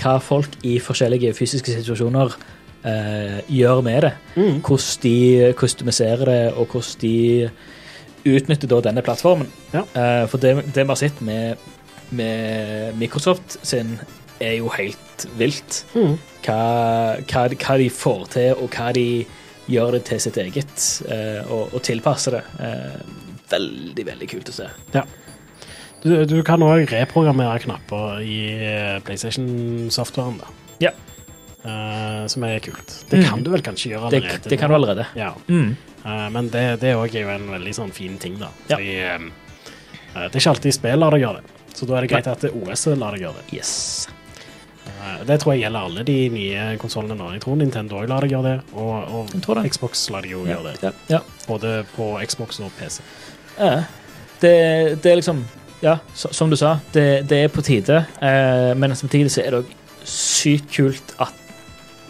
hva 0.00 0.16
folk 0.22 0.56
i 0.66 0.78
forskjellige 0.82 1.34
fysiske 1.36 1.74
situasjoner 1.74 2.32
eh, 2.88 3.40
gjør 3.52 3.82
med 3.84 4.06
det. 4.06 4.12
Mm. 4.36 4.60
Hvordan 4.64 5.02
de 5.02 5.52
kustomiserer 5.58 6.24
det, 6.30 6.40
og 6.54 6.72
hvordan 6.72 7.02
de 7.02 7.50
utnytter 8.30 8.68
da 8.68 8.80
denne 8.84 9.04
plattformen. 9.04 9.50
Ja. 9.74 9.84
Eh, 9.96 10.24
for 10.30 10.42
det, 10.42 10.56
det 10.74 10.84
vi 10.84 10.92
har 10.92 11.00
sett 11.00 11.20
med, 11.24 11.60
med 12.10 12.96
Microsoft 13.00 13.58
sin, 13.66 13.98
er 14.40 14.56
jo 14.56 14.72
helt 14.72 15.28
vilt. 15.36 15.84
Mm. 15.94 16.16
Hva, 16.46 16.60
hva, 17.28 17.46
hva 17.52 17.78
de 17.80 17.90
får 17.92 18.26
til, 18.36 18.52
og 18.56 18.76
hva 18.76 18.90
de 18.96 19.06
gjør 19.70 19.98
det 19.98 20.04
til 20.08 20.22
sitt 20.22 20.38
eget, 20.40 20.86
eh, 21.12 21.42
og, 21.46 21.74
og 21.76 21.82
tilpasser 21.86 22.38
det. 22.38 22.44
Eh, 22.64 23.18
veldig, 23.50 24.06
veldig 24.06 24.30
kult 24.30 24.52
å 24.52 24.56
se. 24.62 24.70
Du, 26.00 26.24
du 26.24 26.38
kan 26.46 26.62
òg 26.64 26.88
reprogrammere 26.88 27.58
knapper 27.60 28.22
i 28.24 28.38
eh, 28.56 28.96
PlayStation-softwaren. 29.04 30.38
Ja. 30.80 30.94
Uh, 31.60 32.24
som 32.32 32.44
er 32.48 32.62
kult. 32.64 32.94
Det 33.10 33.18
Mm. 33.20 33.26
kan 33.28 33.42
du 33.44 33.50
vel 33.52 33.60
kanskje 33.60 33.90
gjøre 33.92 34.08
allerede? 34.08 34.48
det 34.48 34.58
kan 34.58 34.70
du 34.70 34.74
allerede. 34.78 35.06
Ja. 35.14 35.34
Mm. 35.48 35.76
Uh, 36.04 36.28
men 36.32 36.48
det, 36.48 36.80
det 36.80 36.94
er 36.94 36.96
jo 36.96 37.28
en 37.28 37.50
veldig 37.52 37.74
sånn 37.76 37.92
fin 37.92 38.16
ting, 38.18 38.38
da. 38.40 38.48
Fordi, 38.70 38.94
ja. 38.96 39.18
uh, 39.18 40.24
det 40.30 40.30
er 40.32 40.40
ikke 40.40 40.54
alltid 40.54 40.72
spill 40.78 40.98
lar 40.98 41.12
deg 41.12 41.26
gjøre 41.26 41.42
det. 41.42 41.58
Så 41.76 41.86
da 41.86 41.98
er 41.98 42.06
det 42.06 42.10
greit 42.14 42.26
at 42.32 42.40
det 42.40 42.54
OS 42.56 42.86
lar 42.96 43.12
deg 43.12 43.26
gjøre 43.26 43.42
det. 43.42 43.58
Yes. 43.60 44.08
Det 45.24 45.36
tror 45.40 45.54
jeg 45.54 45.62
gjelder 45.64 45.86
alle 45.86 46.02
de 46.04 46.16
nye 46.32 46.64
konsollene 46.80 47.16
nå. 47.16 47.28
Jeg 47.34 47.42
tror 47.44 47.56
Nintendo 47.60 48.00
òg 48.00 48.08
lar 48.08 48.24
deg 48.24 48.32
gjøre 48.34 48.50
det, 48.50 48.56
og, 48.74 49.12
og 49.20 49.56
det. 49.60 49.70
Xbox 49.72 50.02
lar 50.12 50.24
deg 50.24 50.32
jo 50.34 50.42
Ja, 50.48 50.56
gjøre 50.56 50.72
det. 50.72 50.82
ja, 50.82 50.92
ja. 51.12 51.20
Både 51.46 51.84
på 51.94 52.10
Xbox 52.24 52.60
og 52.64 52.72
PC. 52.78 53.00
Ja. 53.58 53.84
Det, 54.40 54.52
det 55.04 55.12
er 55.12 55.20
liksom 55.20 55.44
Ja, 55.82 55.98
så, 56.14 56.28
som 56.36 56.50
du 56.52 56.56
sa, 56.60 56.74
det, 56.92 57.28
det 57.30 57.38
er 57.44 57.52
på 57.52 57.62
tide. 57.64 58.02
Eh, 58.22 58.72
men 58.76 58.92
samtidig 58.96 59.30
så 59.32 59.40
er 59.44 59.54
det 59.54 59.62
òg 59.62 59.70
sykt 60.04 60.68
kult 60.74 61.14
at 61.20 61.36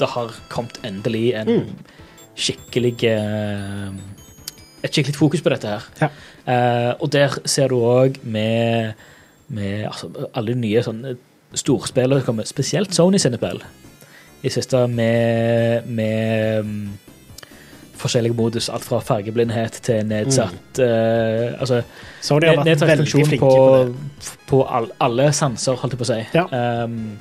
det 0.01 0.09
har 0.15 0.33
kommet 0.49 0.79
endelig 0.87 1.35
en 1.39 1.51
Mm. 1.51 1.75
skikkelig 2.41 2.95
eh, 3.05 3.91
Et 4.83 4.91
skikkelig 4.95 5.15
fokus 5.19 5.43
på 5.45 5.51
dette 5.53 5.69
her. 5.69 5.83
Ja. 6.01 6.09
Eh, 6.49 6.95
og 7.01 7.11
der 7.13 7.35
ser 7.45 7.69
du 7.69 7.75
òg 7.85 8.17
med, 8.25 8.93
med 9.49 9.85
altså, 9.91 10.09
alle 10.35 10.55
de 10.55 10.61
nye 10.63 10.83
sånne 10.83 11.17
storspillere 11.55 12.23
som 12.23 12.27
kommer, 12.31 12.47
spesielt 12.49 12.95
Sony 12.95 13.19
sine 13.21 13.37
spill, 13.37 13.61
i 14.43 14.49
siste 14.49 14.87
med, 14.89 15.85
med 15.87 16.65
mm, 16.65 16.89
forskjellige 18.01 18.35
modus. 18.37 18.69
Alt 18.73 18.85
fra 18.89 18.99
fargeblindhet 19.05 19.81
til 19.87 20.07
nedsatt 20.09 20.81
eh, 20.83 21.55
Altså 21.61 21.83
Sony 22.25 22.47
har 22.51 22.61
vært 22.65 22.85
veldig 22.89 23.09
flinke 23.13 23.39
på, 23.43 23.51
på, 23.91 24.37
på 24.51 24.61
all, 24.69 24.91
alle 25.01 25.31
sanser, 25.37 25.77
holdt 25.81 25.95
jeg 25.97 26.01
på 26.03 26.09
å 26.09 26.11
si. 26.13 26.21
Ja. 26.35 26.47
Um, 26.85 27.19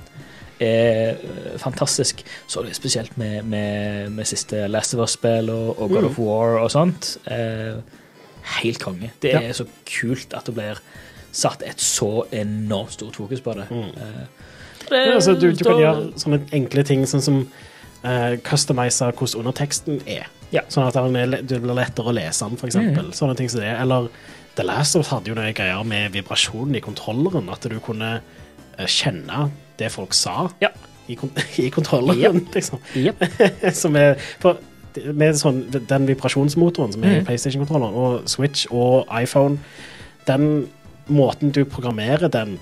er 0.60 1.16
eh, 1.24 1.54
fantastisk. 1.62 2.24
Så 2.48 2.64
det 2.66 2.74
er 2.74 2.80
spesielt 2.80 3.14
med, 3.18 3.44
med, 3.48 4.10
med 4.12 4.28
siste 4.28 4.66
Last 4.68 4.96
of 4.98 5.04
Us-spill 5.06 5.50
og, 5.54 5.70
og 5.80 5.90
God 5.94 6.02
Mm. 6.04 6.10
of 6.10 6.20
War 6.20 6.58
og 6.64 6.72
sånt. 6.74 7.14
Uh, 7.30 7.80
helt 8.60 8.80
konge. 8.84 9.12
Det 9.24 9.32
Ja. 9.36 9.42
er 9.42 9.54
så 9.56 9.66
kult 9.88 10.34
at 10.36 10.46
det 10.50 10.56
blir 10.58 10.82
satt 11.32 11.62
et 11.64 11.80
så 11.80 12.26
enormt 12.34 12.92
stort 12.98 13.16
fokus 13.16 13.42
på 13.46 13.54
det. 13.54 13.68
Mm. 13.70 13.92
det 14.90 14.98
Ja, 15.06 15.14
altså, 15.14 15.36
du, 15.38 15.52
du 15.54 15.64
kan 15.64 15.78
gjøre 15.78 16.08
sånne 16.18 16.40
enkle 16.58 16.84
ting, 16.84 17.04
sånn 17.08 17.22
som 17.22 17.40
uh, 18.04 18.36
customize 18.44 19.06
hvordan 19.14 19.44
underteksten 19.46 20.02
er. 20.10 20.28
Ja. 20.52 20.62
Sånn 20.72 20.88
at 20.88 20.94
den 20.98 21.16
er, 21.16 21.42
det 21.46 21.62
blir 21.62 21.76
lettere 21.78 22.10
å 22.10 22.16
lese 22.16 22.48
den, 22.48 22.58
eksempel. 22.58 23.10
Mhm. 23.12 23.14
Sånne 23.18 23.36
ting 23.38 23.50
som 23.50 23.62
det. 23.62 23.70
Eller 23.80 24.10
The 24.56 24.64
Last 24.66 24.96
of 24.96 25.06
Us 25.06 25.12
hadde 25.14 25.30
jo 25.32 25.36
noen 25.38 25.54
greier 25.54 25.84
med 25.86 26.12
vibrasjonen 26.16 26.76
i 26.76 26.82
kontrolleren. 26.82 27.50
At 27.54 27.68
du 27.70 27.78
kunne 27.80 28.16
eh, 28.78 28.86
kjenne 28.90 29.50
det 29.80 29.92
folk 29.94 30.14
sa 30.18 30.50
Ja. 30.62 30.70
i, 31.08 31.16
kon 31.16 31.32
i 31.58 31.70
kontrolleren, 31.70 32.48
liksom. 32.54 32.80
Yep. 32.96 33.24
som 33.84 33.96
er 33.96 34.18
for 34.40 34.58
med 35.14 35.38
sånn, 35.38 35.62
den 35.72 36.08
vibrasjonsmotoren 36.10 36.92
som 36.96 37.04
er 37.06 37.20
i 37.20 37.20
Mhm. 37.20 37.26
PlayStation-kontrolleren, 37.30 37.94
og 37.96 38.28
Switch 38.28 38.66
og 38.72 39.06
iPhone, 39.14 39.60
den 40.28 40.68
måten 41.08 41.52
du 41.54 41.64
programmerer 41.66 42.28
den 42.28 42.58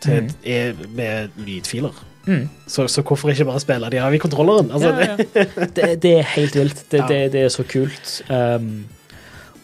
til, 0.00 0.22
mm. 0.22 0.30
er 0.44 0.72
med 0.96 1.30
lydfiler. 1.36 1.92
Mm. 2.26 2.48
Så, 2.66 2.88
så 2.90 3.02
hvorfor 3.06 3.30
ikke 3.30 3.44
bare 3.46 3.60
spille 3.62 3.90
de 3.90 4.00
av 4.02 4.14
i 4.14 4.18
kontrolleren? 4.18 4.70
Altså, 4.74 4.88
ja, 4.88 5.16
ja. 5.16 5.44
Det, 5.76 6.02
det 6.02 6.12
er 6.18 6.22
helt 6.34 6.56
vilt. 6.58 6.84
Det, 6.90 6.98
Ja. 7.00 7.06
det, 7.08 7.32
det 7.32 7.42
er 7.46 7.52
så 7.54 7.62
kult. 7.62 8.22
Um, 8.30 8.86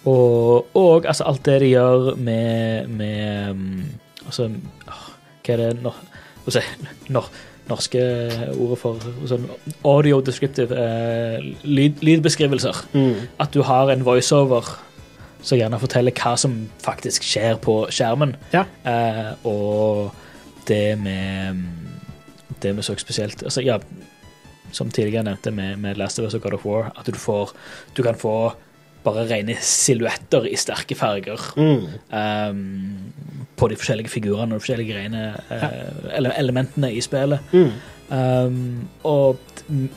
og, 0.05 0.77
og 0.77 1.07
altså, 1.07 1.25
alt 1.25 1.45
det 1.47 1.61
de 1.61 1.73
gjør 1.73 2.15
med, 2.17 2.89
med 2.89 3.51
um, 3.51 3.85
Altså, 4.27 4.47
hva 4.87 5.55
er 5.55 5.59
det 5.59 5.83
nor, 5.83 5.97
altså, 6.47 6.61
nor, 7.11 7.27
norske 7.69 7.99
ordet 8.55 8.79
for 8.79 9.03
altså, 9.21 9.39
audio 9.85 10.21
descriptive 10.21 10.71
uh, 10.71 11.43
lyd, 11.67 11.99
lydbeskrivelser? 12.03 12.87
Mm. 12.93 13.27
At 13.43 13.55
du 13.55 13.63
har 13.67 13.91
en 13.91 14.05
voiceover 14.07 14.71
som 15.43 15.59
gjerne 15.59 15.79
forteller 15.83 16.15
hva 16.15 16.37
som 16.39 16.55
faktisk 16.83 17.27
skjer 17.27 17.59
på 17.63 17.81
skjermen. 17.91 18.37
Ja. 18.55 18.63
Eh, 18.87 19.33
og 19.49 20.13
det 20.69 20.99
med 21.03 21.59
Det 22.63 22.77
vi 22.77 22.83
så 22.83 22.95
spesielt 22.99 23.43
altså, 23.43 23.61
ja, 23.65 23.79
Som 24.73 24.91
tidligere 24.91 25.25
nevnte 25.27 25.51
med, 25.53 25.77
med 25.79 25.97
Last 26.01 26.19
of 26.19 26.25
Us 26.27 26.35
og 26.35 26.41
God 26.43 26.55
of 26.55 26.65
War, 26.67 26.93
at 26.99 27.07
du 27.07 27.19
får 27.19 27.51
Du 27.97 28.03
kan 28.03 28.15
få 28.15 28.53
bare 29.05 29.25
rene 29.27 29.57
silhuetter 29.61 30.45
i 30.47 30.55
sterke 30.57 30.95
farger 30.95 31.41
Mm. 31.59 31.89
um, 32.15 33.13
på 33.59 33.69
de 33.69 33.75
forskjellige 33.77 34.09
figurene 34.13 34.55
og 34.55 34.61
de 34.61 34.63
forskjellige 34.63 34.93
greiene, 34.93 35.23
uh, 35.51 36.15
ele 36.17 36.31
elementene 36.39 36.93
i 36.95 37.01
spillet. 37.03 37.41
Mm. 37.53 37.73
Um, 38.13 38.89
og 39.05 39.39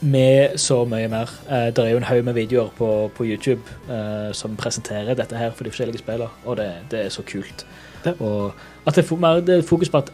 med 0.02 0.58
så 0.58 0.80
mye 0.90 1.08
mer. 1.12 1.30
Uh, 1.50 1.68
det 1.70 1.84
er 1.86 1.92
jo 1.92 1.98
en 2.02 2.04
haug 2.10 2.24
med 2.26 2.34
videoer 2.34 2.70
på, 2.78 2.90
på 3.16 3.26
YouTube 3.30 3.62
uh, 3.90 4.34
som 4.34 4.56
presenterer 4.58 5.14
dette 5.16 5.38
her 5.38 5.52
for 5.54 5.64
de 5.64 5.70
forskjellige 5.76 6.02
spillene, 6.02 6.30
og 6.46 6.58
det, 6.58 6.72
det 6.92 7.06
er 7.06 7.10
så 7.14 7.22
kult. 7.30 7.66
Det- 8.06 8.16
Og 8.22 8.54
at 8.88 8.96
det 8.96 9.06
er, 9.06 9.16
mer, 9.22 9.40
det 9.46 9.60
er 9.60 9.62
fokus 9.70 9.90
på 9.90 9.98
at 10.02 10.10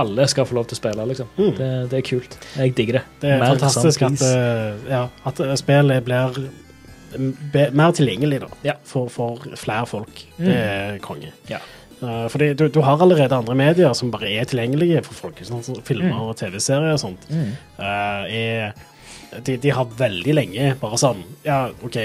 alle 0.00 0.26
skal 0.28 0.46
få 0.48 0.54
lov 0.58 0.66
til 0.70 0.76
å 0.78 0.80
spille, 0.80 1.06
liksom. 1.10 1.28
Mm. 1.38 1.52
Det, 1.58 1.68
det 1.90 1.98
er 1.98 2.06
kult. 2.08 2.38
Jeg 2.56 2.74
digger 2.78 2.98
det. 3.00 3.04
Det 3.20 3.30
er 3.34 3.38
Mer 3.42 3.54
fantastisk 3.56 4.00
sånn 4.04 4.16
at, 4.18 4.22
eh, 4.28 4.90
ja, 4.94 5.02
at 5.30 5.40
eh, 5.40 5.54
spillet 5.60 6.04
blir 6.08 6.40
be, 7.52 7.70
mer 7.72 7.92
tilgjengelig 7.96 8.40
da, 8.44 8.48
Ja. 8.64 8.74
for, 8.84 9.08
for 9.08 9.38
flere 9.56 9.86
folk. 9.88 10.24
Mm. 10.38 10.44
Det 10.44 10.56
er 10.56 10.98
konge. 11.04 11.32
Ja. 11.48 11.58
Eh, 12.02 12.26
fordi 12.30 12.52
du, 12.54 12.68
du 12.68 12.80
har 12.84 13.00
allerede 13.02 13.34
andre 13.34 13.54
medier 13.58 13.94
som 13.96 14.10
bare 14.14 14.28
er 14.30 14.44
tilgjengelige 14.46 15.00
for 15.08 15.14
folk. 15.26 15.40
Sånn 15.48 15.64
så 15.66 15.78
filmer 15.82 16.12
Mm. 16.12 16.20
og 16.28 16.36
TV-serier 16.36 16.92
og 16.94 17.00
sånt. 17.02 17.24
Mm. 17.32 17.50
Uh, 17.78 18.22
er, 18.28 18.74
de, 19.44 19.56
de 19.60 19.70
har 19.76 19.84
veldig 19.98 20.32
lenge 20.34 20.70
bare 20.80 20.96
sånn 20.96 21.18
Ja, 21.44 21.66
OK, 21.84 21.96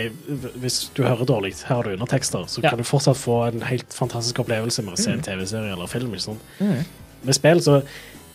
hvis 0.60 0.90
du 0.96 1.04
hører 1.06 1.24
dårlig, 1.30 1.54
her 1.68 1.76
har 1.78 1.84
du 1.88 1.94
undertekster, 1.94 2.44
så 2.52 2.64
Ja. 2.64 2.70
kan 2.74 2.82
du 2.82 2.84
fortsatt 2.84 3.16
få 3.16 3.38
en 3.48 3.62
helt 3.62 3.94
fantastisk 3.96 4.42
opplevelse 4.44 4.84
med 4.84 4.96
å 4.96 5.00
se 5.00 5.12
en 5.12 5.20
Mm. 5.22 5.24
TV-serie 5.30 5.72
eller 5.76 5.88
film. 5.88 6.12
Ikke 6.16 6.26
sant? 6.32 6.42
Mm. 6.60 6.84
Med 7.24 7.36
spill 7.38 7.62
så 7.64 7.82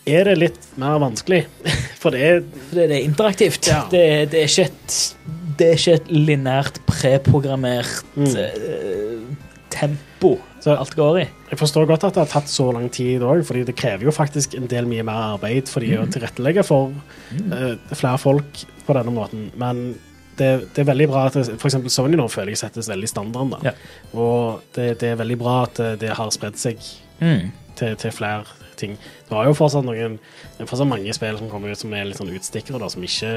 er 0.09 0.23
det 0.25 0.37
litt 0.39 0.59
mer 0.81 0.97
vanskelig, 1.03 1.43
for 2.01 2.11
det 2.15 2.21
er 2.25 2.39
Fordi 2.69 2.87
det 2.87 2.97
er 2.99 3.05
interaktivt. 3.05 3.67
Ja. 3.69 3.83
Det, 3.91 4.03
det 4.31 4.43
er 4.43 4.47
ikke 4.47 4.65
et 4.71 5.15
Det 5.59 5.67
er 5.67 5.75
ikke 5.75 5.93
et 5.99 6.07
lineært, 6.15 6.77
preprogrammert 6.87 8.03
Mm. 8.15 8.25
uh, 8.25 9.35
tempo 9.69 10.37
Så- 10.63 10.75
alt 10.75 10.95
går 10.95 11.19
i. 11.21 11.27
Jeg 11.51 11.59
forstår 11.59 11.85
godt 11.87 12.03
at 12.03 12.13
det 12.13 12.23
har 12.27 12.31
tatt 12.41 12.49
så 12.49 12.71
lang 12.73 12.89
tid 12.91 13.21
òg, 13.21 13.43
fordi 13.45 13.63
det 13.65 13.75
krever 13.75 14.03
jo 14.03 14.11
faktisk 14.11 14.55
en 14.57 14.67
del 14.67 14.85
mye 14.85 15.03
mer 15.03 15.35
arbeid 15.35 15.67
for 15.69 15.79
de 15.79 15.93
å 15.97 16.03
Mm. 16.05 16.11
tilrettelegge 16.11 16.63
for 16.65 16.91
uh, 16.91 17.75
flere 17.93 18.17
folk 18.17 18.63
på 18.87 18.93
denne 18.97 19.11
måten. 19.13 19.51
Men 19.57 19.95
det, 20.37 20.73
det 20.73 20.79
er 20.81 20.91
veldig 20.93 21.07
bra 21.11 21.25
at 21.27 21.35
eksempel 21.35 21.89
Sony 21.91 22.15
nå 22.15 22.27
føler 22.31 22.49
jeg 22.55 22.57
settes 22.63 22.87
veldig 22.89 23.07
standarden. 23.07 23.49
da. 23.51 23.57
Ja. 23.63 23.71
Og 24.19 24.61
det, 24.75 24.99
det 24.99 25.09
er 25.11 25.15
veldig 25.19 25.37
bra 25.37 25.63
at 25.63 25.75
det, 25.75 25.99
det 25.99 26.09
har 26.17 26.29
spredd 26.31 26.55
seg 26.57 26.77
Mm. 27.21 27.51
til, 27.75 27.95
til 27.99 28.11
flere 28.11 28.45
ting. 28.79 28.95
Du 29.27 29.35
har 29.37 29.49
jo 29.49 29.55
fortsatt 29.57 29.87
noen 29.87 30.17
det 30.19 30.63
er 30.63 30.69
fortsatt 30.69 30.89
mange 30.89 31.15
spill 31.15 31.39
som 31.39 31.51
kommer 31.51 31.73
ut 31.73 31.81
som 31.81 31.93
er 31.95 32.07
litt 32.09 32.19
sånn 32.19 32.31
utstikkere, 32.33 32.81
da, 32.81 32.89
som 32.91 33.03
ikke 33.05 33.33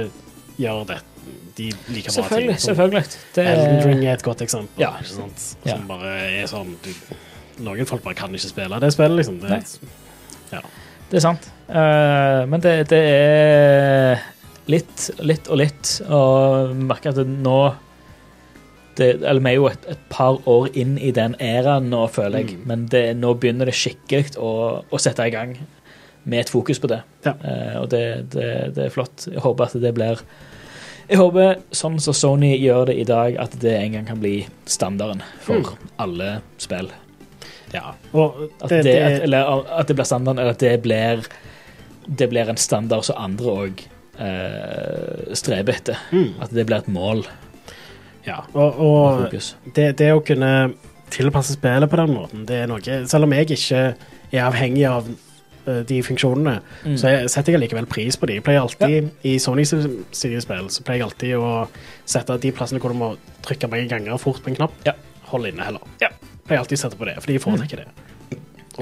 gjør 0.61 0.85
det. 0.89 0.99
De 1.57 1.69
like 1.93 2.13
bra 2.15 2.29
ting. 2.33 2.51
Som 2.57 2.73
selvfølgelig. 2.73 3.05
Det 3.37 3.47
Elden 3.47 3.83
Ring 3.87 4.05
er 4.07 4.17
et 4.17 4.25
godt 4.27 4.45
eksempel. 4.45 4.83
Ja. 4.83 4.93
Sant? 5.07 5.47
Ja. 5.65 5.77
Som 5.77 5.87
bare 5.91 6.15
er 6.31 6.49
sånn 6.51 6.75
du, 6.83 6.91
Noen 7.63 7.87
folk 7.87 8.03
bare 8.03 8.17
kan 8.17 8.33
ikke 8.33 8.49
spille 8.49 8.79
det 8.81 8.89
spillet, 8.95 9.19
liksom. 9.21 9.37
Det, 9.43 9.59
ja. 10.55 10.63
det 11.11 11.19
er 11.19 11.23
sant. 11.23 11.51
Uh, 11.69 12.49
men 12.49 12.63
det, 12.65 12.73
det 12.91 13.01
er 13.13 14.23
litt, 14.73 15.11
litt 15.21 15.51
og 15.53 15.61
litt. 15.61 15.93
Og 16.09 16.73
merke 16.73 17.13
merker 17.13 17.13
at 17.13 17.29
nå 17.29 17.59
det, 18.97 19.23
Eller 19.25 19.41
vi 19.41 19.51
er 19.51 19.55
jo 19.57 19.67
et, 19.71 19.85
et 19.89 20.01
par 20.13 20.39
år 20.49 20.69
inn 20.77 20.99
i 20.99 21.11
den 21.17 21.35
æraen 21.41 21.87
nå, 21.93 22.07
føler 22.13 22.43
jeg. 22.43 22.57
Mm. 22.59 22.65
Men 22.69 22.87
det, 22.93 23.05
nå 23.17 23.35
begynner 23.41 23.67
det 23.71 23.75
skikkelig 23.79 24.37
å, 24.37 24.51
å 24.93 24.99
sette 25.01 25.27
i 25.27 25.33
gang 25.35 25.55
med 26.25 26.41
et 26.45 26.51
fokus 26.53 26.79
på 26.79 26.91
det. 26.93 27.01
Ja. 27.25 27.33
Eh, 27.43 27.77
og 27.81 27.89
det, 27.91 28.03
det, 28.35 28.49
det 28.77 28.85
er 28.89 28.93
flott. 28.95 29.25
Jeg 29.33 29.41
håper 29.43 29.65
at 29.71 29.79
det 29.83 29.95
blir 29.97 30.21
Jeg 31.09 31.19
håper, 31.19 31.57
sånn 31.75 31.97
som 32.01 32.15
Sony 32.15 32.53
gjør 32.63 32.87
det 32.93 32.95
i 33.03 33.07
dag, 33.09 33.35
at 33.43 33.57
det 33.61 33.73
en 33.81 33.97
gang 33.97 34.05
kan 34.13 34.21
bli 34.23 34.45
standarden 34.71 35.23
for 35.43 35.59
Mm. 35.63 35.89
alle 35.99 36.29
spill. 36.63 36.93
ja. 37.75 37.95
At 38.15 38.71
at, 38.71 38.87
eller 38.87 39.65
at 39.81 39.89
det 39.89 39.97
blir 39.99 40.05
standarden, 40.09 40.39
eller 40.39 40.55
at 40.55 40.63
det 40.63 40.77
blir, 40.85 41.25
det 42.07 42.29
blir 42.31 42.49
en 42.53 42.57
standard 42.61 43.05
som 43.09 43.17
andre 43.19 43.57
òg 43.65 43.83
eh, 44.23 45.35
streber 45.39 45.75
etter. 45.81 45.99
mm, 46.13 46.35
At 46.45 46.55
det 46.55 46.67
blir 46.69 46.79
et 46.85 46.89
mål 46.93 47.25
ja. 48.27 48.39
Og, 48.55 48.79
og 48.79 49.33
det, 49.75 49.89
det 49.99 50.13
å 50.15 50.21
kunne 50.25 50.73
tilpasse 51.13 51.53
spillet 51.59 51.91
på 51.93 51.99
den 52.01 52.13
måten, 52.15 52.47
det 52.49 52.63
er 52.63 52.71
noe 52.71 52.81
Selv 53.11 53.27
om 53.27 53.33
jeg 53.37 53.51
ikke 53.53 53.81
er 54.33 54.45
avhengig 54.47 54.87
av 54.89 55.09
uh, 55.69 55.83
de 55.87 55.99
funksjonene, 56.07 56.55
Mm. 56.85 56.97
så 56.99 57.11
jeg, 57.13 57.29
setter 57.31 57.53
jeg 57.53 57.61
likevel 57.63 57.87
pris 57.87 58.17
på 58.19 58.27
de. 58.27 58.39
Jeg 58.41 58.45
pleier 58.47 58.63
alltid, 58.65 59.11
I 59.29 59.37
Sony 59.39 59.63
sine 59.69 60.41
spill 60.43 60.71
så 60.73 60.83
pleier 60.87 61.03
jeg 61.03 61.09
alltid 61.11 61.35
å 61.39 61.53
sette 62.09 62.39
de 62.43 62.51
plassene 62.57 62.81
hvor 62.83 62.91
du 62.95 62.99
må 62.99 63.13
trykke 63.47 63.69
mange 63.71 63.87
ganger 63.93 64.17
fort 64.19 64.41
på 64.43 64.51
en 64.51 64.57
knapp. 64.59 64.73
Ja. 64.89 64.95
Hold 65.31 65.47
inne 65.53 65.63
heller. 65.69 65.85
Ja. 66.03 66.09
Pleier 66.47 66.65
alltid 66.65 66.79
å 66.81 66.83
sette 66.87 66.99
på 66.99 67.07
det, 67.07 67.19
fordi 67.23 67.37
jeg 67.39 67.45
foretrekker 67.45 67.85
det. 67.85 67.91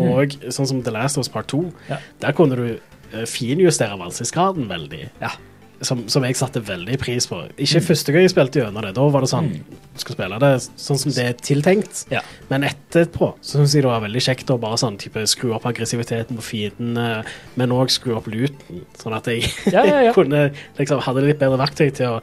Og 0.01 0.37
sånn 0.55 0.69
som 0.71 0.81
The 0.87 0.93
Last 0.95 1.19
of 1.19 1.25
Us 1.27 1.33
Part 1.33 1.49
2, 1.51 1.65
Ja. 1.91 1.99
der 2.23 2.33
kunne 2.39 2.57
du 2.57 2.67
uh, 2.79 3.25
finjustere 3.27 3.99
vanskelighetsgraden 3.99 4.69
veldig. 4.71 5.09
Ja. 5.21 5.33
Som, 5.81 6.03
som 6.13 6.25
jeg 6.27 6.37
satte 6.37 6.61
veldig 6.61 6.99
pris 7.01 7.25
på. 7.31 7.39
Ikke 7.57 7.81
første 7.81 8.13
gang 8.13 8.27
jeg 8.27 8.33
spilte 8.35 8.61
gjennom 8.61 8.85
det. 8.85 8.91
Da 8.99 9.07
var 9.09 9.25
det 9.25 9.31
sånn 9.31 9.47
du 9.51 10.03
skal 10.03 10.17
spille 10.17 10.41
det 10.43 10.51
sånn 10.77 10.99
som 11.01 11.15
det 11.17 11.25
er 11.25 11.39
tiltenkt. 11.41 12.03
Ja. 12.13 12.21
Men 12.51 12.67
etterpå 12.69 13.31
så 13.41 13.59
syns 13.63 13.73
jeg 13.75 13.87
det 13.87 13.89
var 13.89 14.03
veldig 14.05 14.21
kjekt 14.27 14.53
å 14.53 14.59
bare 14.61 14.77
sånn 14.81 14.99
type 15.01 15.23
skru 15.31 15.55
opp 15.57 15.65
aggressiviteten 15.71 16.37
på 16.37 16.45
fienden, 16.45 16.99
eh, 17.01 17.33
men 17.57 17.73
òg 17.73 17.89
skru 17.93 18.13
opp 18.19 18.29
luten, 18.29 18.85
sånn 19.01 19.17
at 19.17 19.31
jeg 19.33 19.49
Ja, 19.73 19.87
ja, 19.89 20.01
ja. 20.09 20.13
kunne 20.19 20.51
liksom 20.79 21.01
hadde 21.07 21.25
litt 21.25 21.41
bedre 21.41 21.59
verktøy 21.63 21.89
til 21.97 22.19
å 22.19 22.21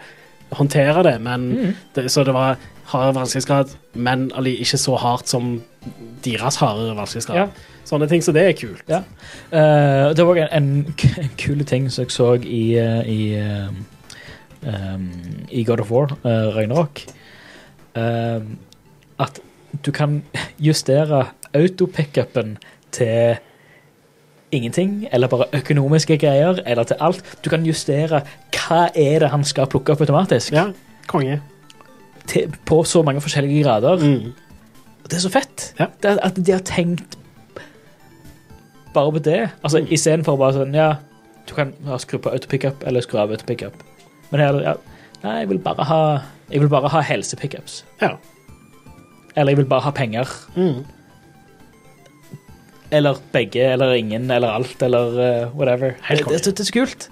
håndtere 0.57 1.03
det. 1.03 1.15
Men 1.21 1.49
Mm. 1.57 1.73
det, 1.97 2.05
så 2.13 2.23
det 2.23 2.33
var 2.37 2.57
hardere 2.93 3.17
vanskelighetsgrad, 3.17 3.73
men 3.95 4.29
ikke 4.29 4.77
så 4.79 4.95
hardt 5.01 5.27
som 5.27 5.57
deres 6.23 6.55
hardere 6.61 6.93
vanskelighetsgrad. 6.95 7.49
Sånne 7.87 8.07
ting, 8.11 8.23
så 8.23 8.33
det 8.35 8.43
er 8.43 8.55
kult. 8.57 8.83
Ja. 8.91 9.01
Uh, 9.47 10.11
det 10.17 10.25
var 10.27 10.41
en, 10.41 10.49
en, 10.51 10.95
en 11.23 11.33
kul 11.39 11.63
ting 11.67 11.87
som 11.91 12.03
jeg 12.03 12.11
så 12.11 12.33
i, 12.43 12.63
eh, 12.81 13.07
i, 13.07 13.19
um, 14.67 15.11
i 15.47 15.63
God 15.63 15.83
of 15.85 15.91
War, 15.93 16.11
uh, 16.25 16.49
Ragnarok. 16.57 17.05
Uh, 17.95 18.43
at 19.23 19.39
du 19.85 19.91
kan 19.95 20.19
justere 20.59 21.29
autopickupen 21.55 22.57
til 22.91 23.37
ingenting, 24.51 25.07
eller 25.11 25.27
bare 25.27 25.47
økonomiske 25.53 26.17
greier, 26.17 26.59
eller 26.65 26.83
til 26.87 26.99
alt. 26.99 27.23
Du 27.45 27.49
kan 27.49 27.65
justere 27.65 28.21
hva 28.55 28.87
er 28.95 29.23
det 29.23 29.31
han 29.31 29.43
skal 29.47 29.67
plukke 29.71 29.95
opp 29.95 30.03
automatisk, 30.03 30.53
Ja, 30.53 30.69
konge. 31.07 31.39
til, 32.27 32.51
på 32.65 32.83
så 32.83 33.01
mange 33.03 33.21
forskjellige 33.21 33.63
grader. 33.63 34.03
Mm. 34.03 34.33
Det 35.07 35.13
er 35.13 35.23
så 35.23 35.31
fett. 35.31 35.73
Ja. 35.79 35.87
Det, 36.03 36.17
at 36.23 36.35
de 36.35 36.51
har 36.51 36.63
tenkt 36.67 37.17
bare 38.97 39.13
på 39.15 39.23
det. 39.29 39.39
Altså, 39.61 39.83
Mm. 39.83 39.91
Istedenfor 39.95 40.37
bare 40.41 40.57
sånn 40.57 40.75
Ja, 40.75 40.89
du 41.47 41.53
kan 41.55 41.73
skru 42.01 42.17
på 42.19 42.33
autopickup 42.33 42.83
eller 42.87 43.05
skru 43.05 43.19
av 43.21 43.31
autopickup. 43.31 43.77
Men 44.31 44.41
her 44.43 44.61
ja, 44.65 44.75
Nei, 45.23 45.39
jeg 45.41 45.49
vil 45.49 45.59
bare 45.65 45.85
ha 45.89 46.01
Jeg 46.51 46.61
vil 46.61 46.69
bare 46.71 46.89
ha 46.93 47.01
helsepickups. 47.03 47.81
Ja. 48.01 48.15
Eller 49.35 49.51
jeg 49.53 49.57
vil 49.61 49.69
bare 49.69 49.83
ha 49.85 49.91
penger. 49.91 50.29
Mm. 50.55 50.85
Eller 52.91 53.17
begge, 53.33 53.65
eller 53.73 53.93
ingen, 53.93 54.31
eller 54.31 54.47
alt, 54.47 54.81
eller 54.81 55.17
uh, 55.19 55.57
whatever. 55.57 55.97
Helt 56.07 56.23
det, 56.29 56.37
det, 56.37 56.45
det, 56.45 56.53
det 56.57 56.63
er 56.63 56.69
så 56.69 56.75
kult. 56.77 57.07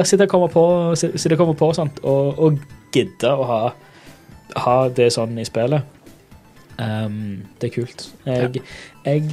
Å 0.00 0.04
sitte 0.08 0.24
og 0.24 0.32
komme 0.32 0.48
på, 0.48 0.62
sitte 0.96 1.34
og 1.36 1.42
komme 1.42 1.56
på 1.60 1.68
sånt, 1.76 1.98
og, 2.08 2.38
og 2.40 2.62
gidde 2.94 3.28
å 3.36 3.44
ha, 3.50 3.58
ha 4.64 4.76
det 4.96 5.10
sånn 5.12 5.36
i 5.36 5.44
spillet. 5.44 5.84
Um, 6.80 7.42
det 7.60 7.68
er 7.68 7.74
kult. 7.74 8.06
Jeg, 8.26 8.62
jeg, 9.04 9.24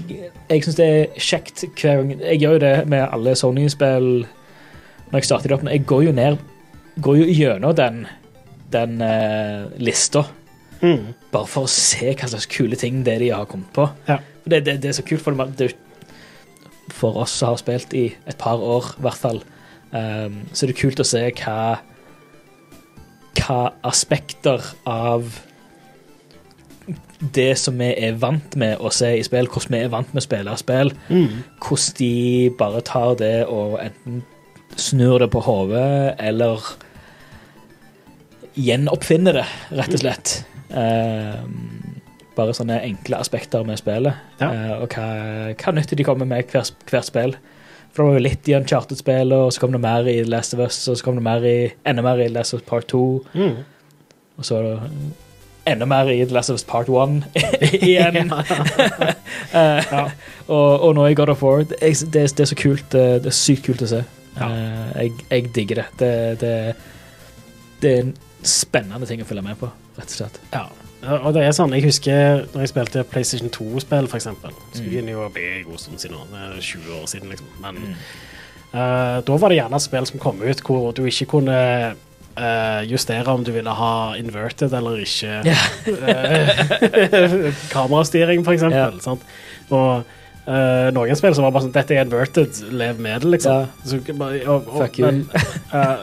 jeg 0.50 0.64
syns 0.66 0.76
det 0.78 0.88
er 0.88 1.22
kjekt 1.24 1.62
hver 1.80 2.02
gang 2.02 2.10
Jeg 2.20 2.42
gjør 2.42 2.58
jo 2.58 2.62
det 2.66 2.74
med 2.92 3.06
alle 3.08 3.36
Sony-spill 3.40 4.10
når 5.10 5.16
jeg 5.22 5.28
starter 5.30 5.50
det 5.50 5.56
opp. 5.58 5.64
Jeg 5.72 5.86
går 5.90 6.04
jo 6.10 6.12
ned 6.14 6.38
Går 7.00 7.16
jo 7.22 7.28
gjennom 7.32 7.76
den, 7.78 8.02
den 8.76 9.00
uh, 9.02 9.70
lista, 9.80 10.26
Mm. 10.80 11.10
bare 11.32 11.48
for 11.52 11.68
å 11.68 11.72
se 11.72 12.14
hva 12.14 12.28
slags 12.32 12.46
kule 12.48 12.78
ting 12.80 13.02
det 13.04 13.18
er 13.18 13.20
de 13.20 13.30
har 13.36 13.48
kommet 13.52 13.68
på. 13.76 13.84
Ja. 14.08 14.16
Det, 14.46 14.62
det, 14.64 14.78
det 14.80 14.88
er 14.88 14.94
så 14.96 15.04
kult 15.04 15.24
for, 15.26 15.36
det, 15.60 15.74
for 16.96 17.18
oss 17.20 17.34
som 17.36 17.52
har 17.52 17.60
spilt 17.60 17.92
i 18.00 18.06
et 18.28 18.38
par 18.40 18.64
år, 18.64 18.94
i 18.96 19.04
hvert 19.04 19.20
fall. 19.20 19.42
Um, 19.92 20.38
så 20.54 20.64
er 20.64 20.72
det 20.72 20.78
kult 20.80 21.02
å 21.04 21.08
se 21.08 21.26
hva 21.42 21.58
hva 23.40 23.60
aspekter 23.88 24.64
av 24.88 25.28
det 27.20 27.58
som 27.60 27.78
vi 27.78 27.90
er 28.00 28.14
vant 28.16 28.56
med 28.56 28.78
å 28.80 28.92
se 28.96 29.10
i 29.20 29.24
spill, 29.24 29.48
hvordan 29.52 29.76
vi 29.76 29.80
er 29.84 29.90
vant 29.92 30.14
med 30.14 30.22
å 30.22 30.28
spille 30.28 30.58
spill, 30.58 30.94
Mm. 31.10 31.44
hvordan 31.60 31.96
de 31.98 32.50
bare 32.58 32.82
tar 32.82 33.16
det 33.16 33.46
og 33.48 33.80
enten 33.84 34.22
snur 34.78 35.20
det 35.20 35.30
på 35.32 35.42
hodet, 35.44 36.16
eller 36.20 36.62
gjenoppfinner 38.60 39.34
det, 39.40 39.46
rett 39.78 39.94
og 39.96 40.02
slett. 40.04 40.34
Um, 40.70 42.02
bare 42.38 42.54
sånne 42.56 42.80
enkle 42.86 43.18
aspekter 43.20 43.66
med 43.68 43.80
spillet, 43.82 44.14
Ja. 44.40 44.50
uh, 44.52 44.82
og 44.84 44.90
hva, 44.94 45.08
hva 45.56 45.74
nytte 45.76 45.96
de 45.98 46.04
kommer 46.08 46.26
med 46.30 46.48
hvert, 46.52 46.72
hvert 46.90 47.06
spill. 47.06 47.36
For 47.92 48.04
det 48.04 48.10
var 48.12 48.20
jo 48.20 48.24
litt 48.28 48.48
i 48.48 48.54
Uncharted-spillet, 48.54 49.34
og 49.34 49.52
så 49.52 49.60
kom 49.64 49.72
det 49.74 49.82
mer 49.82 50.08
i 50.08 50.24
Last 50.24 50.54
of 50.54 50.60
Us, 50.60 50.88
og 50.88 50.96
så 50.98 51.04
kom 51.04 51.16
det 51.16 51.24
mer 51.26 51.44
i, 51.44 51.72
enda 51.86 52.04
mer 52.06 52.22
i 52.22 52.28
Last 52.30 52.54
of 52.54 52.62
Us 52.62 52.68
Part 52.70 52.88
2, 52.88 53.26
Mm. 53.34 53.56
og 54.38 54.46
så 54.46 54.80
enda 55.68 55.86
mer 55.86 56.10
i 56.12 56.20
The 56.26 56.34
Last 56.34 56.50
of 56.50 56.56
Us 56.60 56.64
Part 56.64 56.88
1 56.90 57.24
igjen. 57.84 58.32
Eh, 59.54 59.94
og, 60.48 60.82
og 60.84 60.92
nå 60.96 61.06
i 61.10 61.16
God 61.18 61.30
of 61.34 61.42
War. 61.44 61.64
Det 61.66 61.78
er, 61.82 61.94
det, 62.14 62.22
er, 62.22 62.28
det 62.38 62.44
er 62.44 62.50
så 62.52 62.56
kult. 62.58 62.86
Det, 62.94 63.04
det 63.24 63.30
er 63.32 63.36
sykt 63.38 63.64
kult 63.66 63.82
å 63.82 63.88
se. 63.90 64.04
Ja. 64.38 64.46
Uh, 64.50 64.90
jeg, 65.00 65.14
jeg 65.32 65.50
digger 65.56 65.80
det. 65.82 65.86
Det, 66.00 66.10
det. 67.82 67.94
er 67.94 68.04
en 68.04 68.12
spennende 68.46 69.08
ting 69.10 69.24
å 69.24 69.28
følge 69.30 69.42
med 69.46 69.58
på, 69.62 69.70
rett 69.98 70.12
og 70.14 70.18
slett. 70.20 70.38
Ja. 70.54 70.66
Og 71.24 71.32
det 71.34 71.46
er 71.48 71.54
sånn, 71.56 71.72
jeg 71.74 71.86
husker 71.88 72.44
når 72.52 72.66
jeg 72.66 72.72
spilte 72.74 73.06
PlayStation 73.08 73.50
2-spill, 73.56 74.10
for 74.12 74.20
eksempel. 74.20 74.54
Så 74.76 74.84
Mm. 74.84 75.10
jo 75.14 75.30
bli 75.34 75.46
en 75.62 75.64
god 75.70 75.80
stund 75.80 76.02
siden. 76.04 76.18
Det 76.34 76.42
er 76.46 76.62
20 76.62 77.02
år 77.02 77.06
siden, 77.08 77.30
liksom. 77.34 77.48
Men 77.64 77.76
Mm. 77.80 77.96
uh, 78.74 79.22
da 79.26 79.38
var 79.38 79.50
det 79.50 79.58
gjerne 79.62 79.80
spill 79.80 80.06
som 80.06 80.20
kom 80.20 80.42
ut 80.44 80.62
hvor 80.62 80.92
du 80.92 81.06
ikke 81.06 81.26
kunne 81.38 81.96
eh, 82.40 82.84
justere 82.90 83.34
om 83.34 83.44
du 83.44 83.52
ville 83.56 83.74
ha 83.76 84.16
inverted 84.20 84.74
eller 84.74 85.04
ikke. 85.04 85.42
Ja. 85.50 85.60
Eh, 85.90 87.52
kamerastyring, 87.76 88.46
for 88.48 88.56
eksempel. 88.56 89.04
Ja. 89.04 89.18
Og 89.70 90.16
Uh, 90.50 90.88
noen 90.96 91.14
spill 91.14 91.36
som 91.38 91.46
var 91.46 91.52
bare 91.54 91.68
sånn 91.68 91.74
Dette 91.76 91.94
er 91.94 92.08
inverted, 92.08 92.56
lev 92.74 92.98
med 93.04 93.22
det, 93.22 93.36
liksom. 93.36 93.68
Ja. 93.68 93.68
Så, 93.86 94.00
og, 94.16 94.24
og, 94.50 94.70
Fuck 94.80 94.96
you. 94.98 95.06
men, 95.06 95.20
uh, 95.70 96.00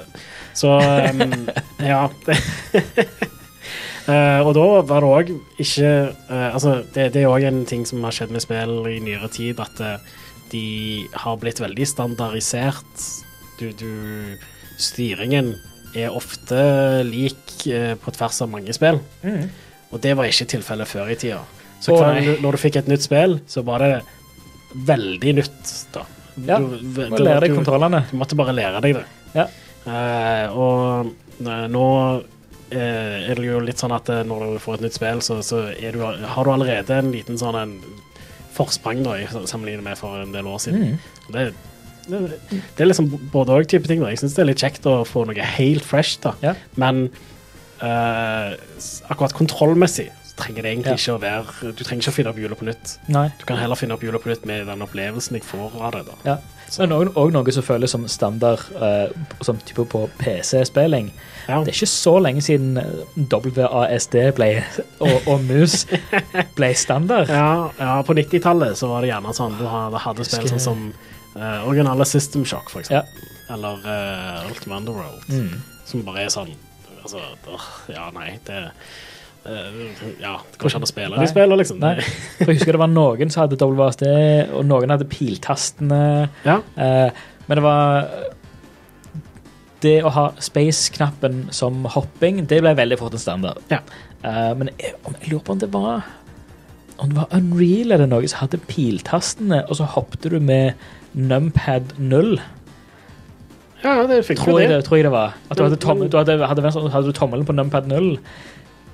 så 0.55 0.77
um, 0.79 1.49
Ja. 1.83 2.05
uh, 4.07 4.41
og 4.47 4.53
da 4.55 4.67
var 4.87 5.03
det 5.03 5.11
òg 5.11 5.33
ikke 5.65 5.91
Altså, 6.31 6.77
det, 6.95 7.09
det 7.17 7.25
er 7.25 7.33
òg 7.33 7.49
en 7.49 7.65
ting 7.67 7.83
som 7.91 8.07
har 8.07 8.15
skjedd 8.15 8.31
med 8.37 8.45
spill 8.45 8.87
i 8.87 9.01
nyere 9.03 9.33
tid, 9.35 9.59
at 9.59 9.83
de 10.53 10.67
har 11.25 11.43
blitt 11.43 11.59
veldig 11.59 11.89
standardisert. 11.97 13.03
Du, 13.59 13.73
du 13.75 14.39
Styringen 14.79 15.57
er 15.97 16.15
ofte 16.15 16.59
lik 17.09 17.67
eh, 17.73 17.95
på 18.01 18.13
tvers 18.17 18.43
av 18.45 18.51
mange 18.53 18.73
spill, 18.77 19.01
Mm. 19.23 19.49
og 19.93 20.01
det 20.05 20.17
var 20.17 20.25
ikke 20.29 20.47
tilfellet 20.57 20.89
før 20.91 21.11
i 21.11 21.17
tida. 21.17 21.41
Så 21.81 21.97
hver, 21.97 22.41
når 22.43 22.53
du 22.57 22.59
fikk 22.59 22.77
et 22.81 22.89
nytt 22.89 23.03
spill, 23.05 23.39
så 23.47 23.63
var 23.65 23.79
det 23.85 23.93
veldig 24.89 25.35
nytt, 25.41 25.75
da. 25.93 26.03
Ja, 26.47 26.59
Du- 26.59 26.77
Du 26.83 27.23
lære 27.25 27.41
deg 27.41 27.51
du- 27.51 27.57
kontrollene. 27.57 28.05
du 28.11 28.17
måtte 28.17 28.37
bare 28.37 28.53
lære 28.53 28.81
deg 28.83 28.95
det. 28.95 29.05
Ja. 29.35 29.47
Uh, 29.87 30.57
og 30.59 31.07
uh, 31.47 31.67
nå 31.71 31.85
uh, 32.73 33.31
er 33.31 33.35
det 33.35 33.45
jo 33.45 33.61
litt 33.61 33.79
sånn 33.79 33.95
at 33.95 34.07
når 34.27 34.53
du 34.55 34.59
får 34.59 34.75
et 34.75 34.81
nytt 34.89 34.95
spill, 34.99 35.21
så, 35.23 35.39
så 35.43 35.61
du, 35.93 36.01
har 36.03 36.45
du 36.45 36.51
allerede 36.51 36.91
en 36.99 37.13
liten 37.13 37.39
sånn 37.39 37.55
en 37.61 37.77
forsprang 38.57 39.03
da, 39.05 39.15
i 39.21 39.27
sammenlignet 39.47 39.85
med 39.85 39.99
for 39.99 40.17
en 40.23 40.33
del 40.33 40.47
år 40.49 40.59
siden. 40.59 40.97
Mm. 40.97 41.33
Det, 41.33 41.53
det, 42.07 42.39
er 42.79 42.91
liksom 42.91 43.09
både 43.33 43.57
og 43.57 43.69
type 43.69 43.89
ting. 43.89 44.03
da. 44.03 44.11
Jeg 44.13 44.23
syns 44.23 44.37
det 44.37 44.45
er 44.45 44.51
litt 44.51 44.63
kjekt 44.63 44.87
å 44.91 45.01
få 45.09 45.25
noe 45.29 45.49
helt 45.57 45.87
fresh, 45.87 46.21
da. 46.23 46.35
Ja. 46.45 46.55
Men 46.81 47.09
uh, 47.83 48.55
akkurat 49.11 49.37
kontrollmessig 49.37 50.09
så 50.27 50.37
trenger 50.43 50.67
det 50.67 50.73
egentlig 50.75 50.95
Ja. 50.95 51.01
ikke 51.01 51.17
å 51.17 51.23
være 51.23 51.73
Du 51.77 51.85
trenger 51.85 52.05
ikke 52.05 52.15
å 52.15 52.19
finne 52.19 52.35
opp 52.35 52.43
hjulet 52.43 52.61
på 52.61 52.69
nytt. 52.69 52.99
Nei. 53.09 53.29
Du 53.39 53.47
kan 53.49 53.61
heller 53.61 53.79
finne 53.79 53.97
opp 53.97 54.05
hjulet 54.05 54.23
på 54.23 54.33
nytt 54.33 54.47
med 54.49 54.67
den 54.71 54.85
opplevelsen 54.87 55.41
jeg 55.41 55.47
får 55.49 55.81
av 55.81 55.93
det. 55.97 56.05
da. 56.11 56.21
Ja. 56.25 56.39
Men 56.81 56.93
òg 56.93 57.31
noe 57.33 57.53
som 57.55 57.65
føles 57.65 57.93
som 57.95 58.07
standard 58.11 58.63
uh, 58.81 59.07
som 59.47 59.59
type 59.63 59.85
på 59.93 60.07
PC-spilling. 60.19 61.13
Ja. 61.47 61.61
Det 61.63 61.71
er 61.71 61.77
ikke 61.77 61.89
så 61.91 62.17
lenge 62.19 62.43
siden 62.43 62.75
eh, 62.81 63.27
WASD 63.31 64.17
ble, 64.35 64.49
og, 64.99 65.29
og 65.31 65.45
mus 65.47 65.85
ble 66.57 66.73
standard. 66.75 67.31
Ja, 67.37 67.71
ja 67.79 68.01
på 68.03 68.17
90-tallet 68.19 68.79
så 68.79 68.91
var 68.91 69.05
det 69.05 69.13
gjerne 69.13 69.35
sånn 69.37 69.55
du 69.61 69.67
hadde, 69.71 70.27
spill 70.27 70.49
sånn 70.51 70.65
som 70.65 70.89
eh, 71.37 71.67
originale 71.69 72.05
System 72.09 72.45
Shock, 72.45 72.71
for 72.71 72.81
Ja. 72.91 73.03
eksempel. 73.03 73.33
Eller 73.55 73.85
uh, 73.87 74.49
Ultimate 74.51 74.81
Underworld, 74.81 75.23
Mm. 75.29 75.61
som 75.87 76.03
bare 76.03 76.25
er 76.25 76.33
sånn 76.35 76.55
Altså, 77.05 77.21
uh, 77.47 77.67
ja, 77.89 78.09
nei, 78.11 78.33
det 78.45 78.57
eh, 79.47 79.77
Ja, 80.19 80.33
det 80.51 80.59
går 80.59 80.67
ikke 80.73 80.77
an 80.81 80.83
å 80.83 80.89
spille 80.91 81.21
de 81.21 81.29
spiller, 81.31 81.57
liksom. 81.61 81.79
Nei. 81.79 82.01
For 82.41 82.51
jeg 82.51 82.57
husker 82.59 82.73
det 82.75 82.81
var 82.83 82.91
noen 82.91 83.31
som 83.31 83.45
hadde 83.45 83.61
WASD, 83.63 84.03
og 84.51 84.65
noen 84.67 84.91
hadde 84.91 85.07
piltastene. 85.07 86.29
Ja. 86.45 86.57
Men 86.75 87.55
det 87.61 87.63
var 87.63 88.09
Det 89.85 90.03
å 90.03 90.11
ha 90.11 90.27
space-knappen 90.41 91.53
som 91.55 91.85
hopping, 91.85 92.47
det 92.49 92.59
ble 92.65 92.75
veldig 92.75 92.99
fort 92.99 93.13
en 93.15 93.23
standard. 93.23 93.59
Ja. 93.71 93.79
Men 94.57 94.71
jeg, 94.81 94.95
jeg 95.21 95.31
lurer 95.31 95.45
på 95.47 95.53
om 95.55 95.59
det 95.63 95.69
var 95.71 96.03
Om 96.99 97.11
det 97.13 97.17
var 97.21 97.35
Unreal 97.37 97.93
eller 97.93 98.09
noe 98.11 98.27
som 98.27 98.41
hadde 98.41 98.59
piltastene, 98.67 99.63
og 99.69 99.77
så 99.79 99.85
hoppte 99.95 100.31
du 100.33 100.41
med 100.41 100.75
numpad 101.17 101.95
0. 101.99 102.37
ja, 103.83 103.95
det 104.09 104.23
fikk 104.27 104.41
Tror 104.43 104.61
jeg 104.61 104.69
det. 104.71 104.77
det, 104.81 104.85
tror 104.89 104.99
jeg 105.01 105.07
det 105.09 105.13
var. 105.15 105.37
At 105.51 105.59
du 105.59 105.65
hadde, 105.67 105.79
tom, 105.81 106.03
du 106.05 106.17
hadde, 106.19 106.37
hadde, 106.47 106.73
hadde 106.93 107.07
du 107.07 107.13
tommelen 107.17 107.47
på 107.49 107.55
numpad 107.57 107.89
0, 107.89 108.19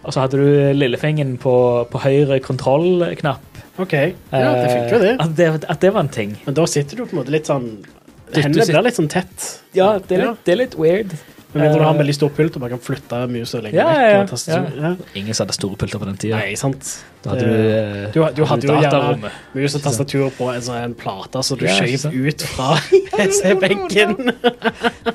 og 0.02 0.12
så 0.14 0.24
hadde 0.24 0.38
du 0.38 0.72
lillefingeren 0.78 1.36
på, 1.42 1.54
på 1.90 2.02
høyre 2.02 2.38
kontrollknapp. 2.42 3.62
OK. 3.82 3.92
Ja, 3.94 4.52
det 4.58 4.68
fikk 4.70 4.94
jo 4.96 5.00
det. 5.02 5.12
Eh, 5.16 5.24
At, 5.24 5.36
det. 5.38 5.50
at 5.70 5.80
det 5.80 5.92
var 5.94 6.04
en 6.04 6.12
ting. 6.12 6.34
Men 6.46 6.54
da 6.58 6.66
sitter 6.68 6.98
du 6.98 7.04
på 7.06 7.16
en 7.16 7.22
måte 7.22 7.32
litt 7.34 7.48
sånn 7.48 7.70
Hendene 8.32 8.64
blir 8.64 8.84
litt 8.86 8.96
sånn 8.96 9.10
tett. 9.12 9.46
Ja, 9.76 9.98
det 10.00 10.16
er 10.16 10.22
litt, 10.30 10.38
det 10.46 10.52
er 10.54 10.58
litt 10.62 10.74
weird. 10.80 11.10
Men 11.53 11.62
mindre 11.66 11.78
du 11.78 11.84
har 11.84 11.90
en 11.90 11.96
Eh, 11.96 12.03
veldig 12.03 12.14
stor 12.16 12.30
pult 12.32 12.55
og 12.57 12.61
bare 12.62 12.70
kan 12.70 12.80
flytte 12.80 13.18
musa 13.28 13.59
lenger 13.61 13.76
Ja, 13.76 13.86
vekk. 13.88 14.46
ja, 14.48 14.55
ja. 14.57 14.61
og 14.62 14.82
ja. 14.82 14.92
Ingen 15.20 15.34
som 15.34 15.44
hadde 15.46 15.55
store 15.59 15.76
pulter 15.76 15.98
på 16.00 16.07
den 16.09 16.16
tida. 16.16 16.38
Nei, 16.40 16.55
sant. 16.57 16.92
Da 17.22 17.30
hadde 17.30 17.40
Det- 17.40 17.53
du, 17.53 17.68
eh, 17.68 18.11
du, 18.12 18.34
du 18.34 18.44
hadde 18.48 18.66
jo 18.66 18.76
gjerne 18.80 19.30
mus 19.55 19.74
og 19.76 19.82
tastatur 19.82 20.30
på 20.38 20.48
en 20.55 20.61
sånn 20.62 20.80
en 20.84 20.94
plate 20.94 21.42
så 21.44 21.59
du 21.59 21.66
Ja, 21.66 21.74
skjøv 21.76 22.26
ut 22.28 22.42
fra 22.42 22.70
PC-benken. 23.16 24.32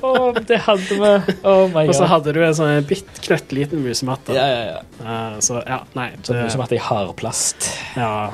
Å, 0.00 0.46
det 0.46 0.58
hadde 0.64 0.98
vi. 1.02 1.34
Oh 1.42 1.66
my 1.74 1.86
Og 1.88 1.94
så 1.98 2.06
hadde 2.06 2.32
du 2.32 2.40
en 2.44 2.54
sånn 2.54 2.86
bitt 2.88 3.20
knøttliten 3.24 3.82
musematte. 3.84 4.32
Ja, 4.36 4.46
ja, 4.46 4.62
ja. 4.72 4.80
Uh, 5.02 5.38
så 5.44 5.58
ja, 5.66 5.80
nei. 5.98 6.10
Så 6.22 6.32
det 6.32 6.44
så 6.44 6.44
musematte 6.52 6.76
Det, 6.76 6.84
hardplast. 6.86 7.68
ja, 7.96 8.30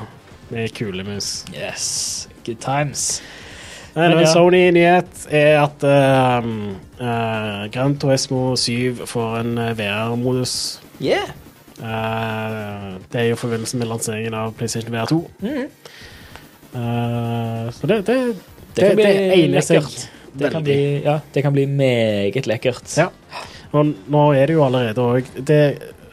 med 0.51 0.71
kulemus. 0.77 1.43
Yes. 1.53 2.27
Good 2.45 2.59
times. 2.61 3.21
Nei, 3.95 4.09
Men 4.09 4.17
en 4.17 4.25
ja. 4.25 4.31
Sony-nyhet 4.33 5.21
er 5.31 5.61
at 5.61 5.83
um, 6.43 6.55
uh, 6.99 7.63
Gran 7.71 7.93
Turismo 7.95 8.57
7 8.59 9.05
får 9.07 9.37
en 9.39 9.53
eh, 9.61 9.69
VR-modus. 9.77 10.55
Yeah. 10.99 11.31
Uh, 11.79 12.97
det 13.11 13.21
er 13.21 13.29
jo 13.29 13.37
forbindelsen 13.39 13.79
med 13.79 13.87
lanseringen 13.87 14.35
av 14.35 14.51
PlayStation 14.59 14.91
VR 14.91 15.07
2. 15.07 15.19
Mm. 15.45 15.69
Uh, 16.75 17.71
så 17.71 17.87
det, 17.87 18.01
det, 18.09 18.17
det, 18.17 18.35
Det 18.75 18.89
kan 18.89 18.99
bli 18.99 19.05
det 19.07 19.37
egner 19.37 19.63
seg. 19.63 19.87
Det 20.35 20.51
kan, 20.51 20.65
bli, 20.67 20.79
ja, 21.05 21.15
det 21.31 21.45
kan 21.45 21.55
bli 21.55 21.63
meget 21.71 22.51
lekkert. 22.51 22.97
Ja. 22.99 23.07
Og 23.71 23.93
nå 24.11 24.25
er 24.35 24.51
det 24.51 24.57
jo 24.57 24.65
allerede 24.65 25.03
òg 25.03 25.29
Det 25.47 25.61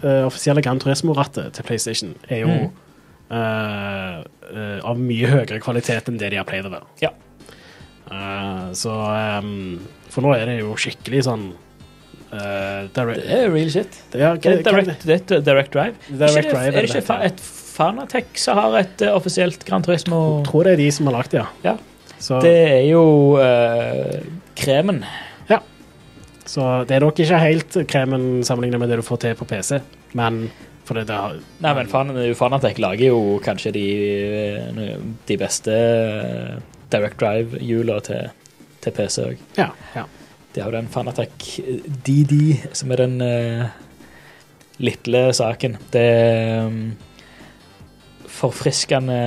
uh, 0.05 0.29
offisielle 0.29 0.63
Gran 0.63 0.79
Turismo-rattet 0.79 1.51
til 1.59 1.67
PlayStation 1.67 2.15
er 2.29 2.45
jo 2.45 2.55
mm. 2.55 2.71
av 4.87 4.99
mye 5.01 5.35
høyere 5.35 5.59
kvalitet 5.65 6.11
enn 6.11 6.23
det 6.23 6.31
de 6.31 6.39
har 6.39 6.47
pleid 6.47 6.71
å 6.71 6.75
være. 6.77 6.87
Ja. 7.03 7.11
Eh, 8.13 8.73
så 8.77 8.93
um, 9.43 9.81
For 10.13 10.25
nå 10.25 10.35
er 10.37 10.49
det 10.51 10.59
jo 10.61 10.75
skikkelig 10.81 11.25
sånn 11.29 11.47
uh, 11.53 12.89
direct, 12.93 13.25
Det 13.25 13.39
er 13.39 13.49
real 13.53 13.73
shit. 13.73 13.99
det 14.13 14.21
er, 14.21 14.41
Det 14.43 14.53
er 14.53 14.65
direct, 14.67 15.07
det 15.09 15.19
er 15.21 15.47
direct 15.47 15.75
drive. 15.77 15.97
Direct 16.11 16.43
Ikke 16.43 16.55
drive, 16.57 16.67
er 16.67 16.77
det 16.77 16.83
er 16.83 16.91
ikke 16.91 17.01
det, 17.01 17.09
fa 17.09 17.21
et 17.29 17.43
Fanatec 17.73 18.37
som 18.37 18.59
har 18.61 18.75
et 18.83 19.07
uh, 19.07 19.15
offisielt 19.17 19.65
Gran 19.69 19.85
Turismo? 19.85 20.21
Jeg 20.43 20.51
tror 20.51 20.69
det 20.69 20.75
er 20.75 20.83
de 20.83 20.91
som 20.93 21.09
har 21.09 21.21
lagd 21.21 21.33
det, 21.33 21.41
ja. 21.41 21.73
Ja. 21.73 21.77
Så, 22.23 22.39
Det 22.45 22.53
er 22.55 22.85
jo 22.87 23.05
kremen. 24.55 25.05
så 26.47 26.85
det 26.85 26.97
er 26.97 27.01
nok 27.03 27.19
ikke 27.23 27.39
helt 27.41 27.77
kremen 27.89 28.45
sammenlignet 28.45 28.79
med 28.83 28.91
det 28.93 28.99
du 29.01 29.03
får 29.07 29.23
til 29.23 29.35
på 29.39 29.47
PC, 29.49 29.79
men 30.19 30.45
for 30.85 30.99
det, 30.99 31.07
det 31.09 31.17
har 31.17 31.39
Nei, 31.65 31.73
men 31.79 31.89
fan, 31.89 32.13
Fanatec 32.37 32.79
lager 32.83 33.09
jo 33.09 33.39
kanskje 33.43 33.73
de, 33.75 33.87
de 35.27 35.39
beste 35.41 35.77
Direct 36.93 37.21
Drive-hjula 37.21 38.01
til, 38.07 38.29
til 38.85 38.97
PC 38.97 39.23
òg. 39.27 39.47
Ja. 39.59 39.71
ja. 39.97 40.05
De 40.53 40.61
har 40.61 40.69
jo 40.69 40.77
den 40.77 40.91
Fanatec 40.93 41.47
DD, 42.07 42.35
som 42.77 42.93
er 42.93 43.05
den 43.05 43.17
uh, 43.25 43.71
lille 44.83 45.23
saken. 45.35 45.79
Det 45.93 46.03
er 46.03 46.67
um, 46.67 46.93
forfriskende 48.27 49.23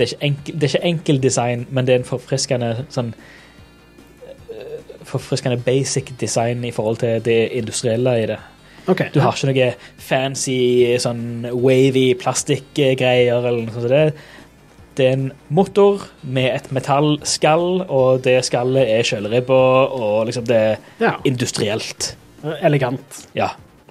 det 0.00 0.06
er, 0.06 0.14
ikke 0.14 0.24
enkel, 0.24 0.54
det 0.54 0.62
er 0.62 0.76
ikke 0.78 0.88
enkel 0.88 1.22
design, 1.22 1.66
men 1.70 1.86
det 1.86 1.94
er 1.94 1.98
en 2.00 2.06
forfriskende 2.08 2.70
sånn 2.88 3.10
eh, 3.12 4.78
Forfriskende 5.04 5.58
basic 5.60 6.14
design 6.20 6.64
i 6.64 6.70
forhold 6.72 7.02
til 7.02 7.20
det 7.26 7.50
industrielle 7.58 8.14
i 8.22 8.26
det. 8.30 8.38
Okay, 8.88 9.10
Du 9.12 9.20
har 9.20 9.36
ikke 9.36 9.50
noe 9.50 9.66
fancy 10.00 10.96
sånn 11.02 11.44
wavy 11.52 12.14
plastikkgreier 12.16 13.44
eller 13.44 13.66
noe 13.66 13.74
sånt. 13.74 13.92
Det. 13.92 14.14
Det 14.98 15.06
er 15.06 15.12
en 15.16 15.32
motor 15.48 16.02
med 16.22 16.50
et 16.54 16.70
metallskall, 16.74 17.84
og 17.88 18.22
det 18.24 18.40
skallet 18.44 18.88
er 18.90 19.06
kjøleribba, 19.06 19.60
og 19.94 20.26
liksom 20.28 20.44
det 20.48 20.56
er 20.56 20.76
ja. 21.00 21.12
industrielt. 21.24 22.14
Elegant. 22.60 23.26
Ja. 23.36 23.50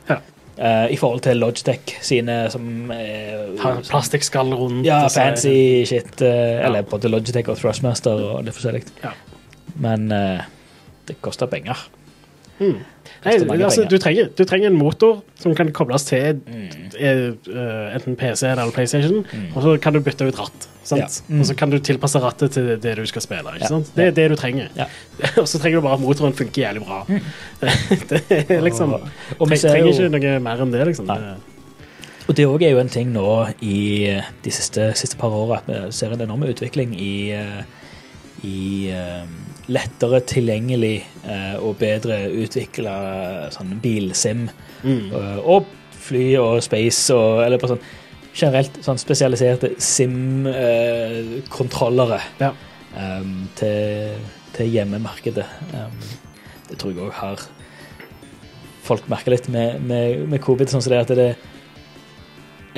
Ja. 0.10 0.20
Uh, 0.60 0.92
I 0.92 0.98
forhold 1.00 1.22
til 1.24 1.38
Logitech 1.40 1.94
sine 2.04 2.50
som 2.52 2.92
uh, 2.92 3.62
Har 3.62 3.80
Plastikkskall 3.88 4.52
rundt. 4.60 4.84
Ja, 4.86 5.06
fancy 5.08 5.86
shit. 5.88 6.22
eh, 6.22 6.66
Eller 6.66 6.82
både 6.84 7.08
Logitech 7.08 7.48
og 7.48 7.58
Thrustmaster 7.62 8.12
og 8.34 8.42
litt 8.44 8.58
forskjellig. 8.58 8.84
Ja. 9.06 9.14
Men 9.80 10.12
uh, 10.12 10.42
det 11.08 11.16
koster 11.24 11.48
penger. 11.48 11.80
Mm. 12.60 12.82
Nei, 13.24 13.38
altså, 13.64 13.86
du, 13.88 13.96
trenger, 14.04 14.28
du 14.36 14.44
trenger 14.48 14.68
en 14.68 14.76
motor 14.76 15.22
som 15.40 15.56
kan 15.56 15.72
kobles 15.72 16.04
til 16.10 16.42
Mm. 16.44 16.68
enten 17.96 18.16
PC 18.20 18.44
eller 18.50 18.72
PlayStation, 18.76 19.24
Mm. 19.32 19.46
og 19.56 19.64
så 19.64 19.78
kan 19.82 19.94
du 19.96 20.02
bytte 20.04 20.28
ut 20.28 20.40
ratt. 20.40 20.68
Sant? 20.90 21.02
Ja. 21.22 21.34
Mm. 21.36 21.42
Og 21.44 21.46
så 21.50 21.56
kan 21.60 21.70
du 21.74 21.78
tilpasse 21.86 22.20
rattet 22.24 22.56
til 22.56 22.72
det 22.82 22.96
du 22.98 23.04
skal 23.10 23.22
spille. 23.26 23.52
Ikke 23.56 23.68
Ja. 23.68 23.72
sant? 23.76 23.92
Det 23.96 24.08
er 24.08 24.16
det 24.18 24.28
du 24.32 24.36
trenger. 24.40 24.70
Ja. 24.78 24.88
og 25.42 25.46
så 25.50 25.60
trenger 25.62 25.80
du 25.80 25.86
bare 25.86 26.00
at 26.00 26.04
motoren 26.04 26.34
funker 26.38 26.64
jævlig 26.66 26.86
bra. 26.88 27.04
det 28.10 28.50
er 28.50 28.62
liksom 28.66 28.94
Og- 28.98 29.08
og 29.40 29.48
tre- 29.50 29.58
Trenger 29.70 29.86
jo- 29.94 30.10
ikke 30.10 30.10
noe 30.20 30.40
mer 30.40 30.62
enn 30.66 30.72
det, 30.74 30.88
liksom. 30.88 31.06
Nei. 31.10 31.36
Og 32.30 32.36
det 32.38 32.46
òg 32.46 32.62
er 32.62 32.72
jo 32.76 32.80
en 32.80 32.90
ting 32.94 33.12
nå 33.14 33.28
i 33.66 34.22
de 34.44 34.52
siste, 34.54 34.92
siste 34.96 35.18
par 35.18 35.30
åra 35.34 35.58
at 35.64 35.68
vi 35.68 35.92
ser 35.92 36.12
en 36.14 36.22
enorm 36.22 36.44
utvikling 36.46 36.94
i, 36.94 37.32
eh, 37.34 37.64
i 38.46 38.90
eh, 38.94 39.26
lettere 39.68 40.22
tilgjengelig 40.30 41.04
eh, 41.26 41.56
og 41.58 41.78
bedre 41.82 42.28
utvikla 42.30 43.50
sånn 43.54 43.80
bilsim. 43.82 44.48
mm. 44.84 45.10
eh, 45.12 45.38
Og 45.44 45.66
fly 46.00 46.36
og 46.40 46.62
space 46.64 47.10
og 47.14 47.44
Eller 47.46 47.58
på 47.62 47.68
sånn 47.68 47.82
generelt 48.40 48.80
sånn 48.86 48.98
spesialiserte 49.02 49.70
sim-kontrollere 50.90 52.20
Ja. 52.40 52.52
um, 52.98 53.50
til, 53.56 54.16
til 54.56 54.68
hjemmemarkedet. 54.74 55.46
Um, 55.74 56.00
det 56.70 56.78
tror 56.80 56.92
jeg 56.94 57.02
òg 57.08 57.14
har 57.22 57.38
Folk 58.90 59.06
merker 59.12 59.32
litt 59.36 59.46
med, 59.54 59.82
med, 59.86 60.24
med 60.32 60.40
covid, 60.42 60.70
sånn 60.72 60.82
som 60.82 60.90
det 60.96 61.00
at 61.04 61.12
det 61.14 61.26
er 61.30 61.36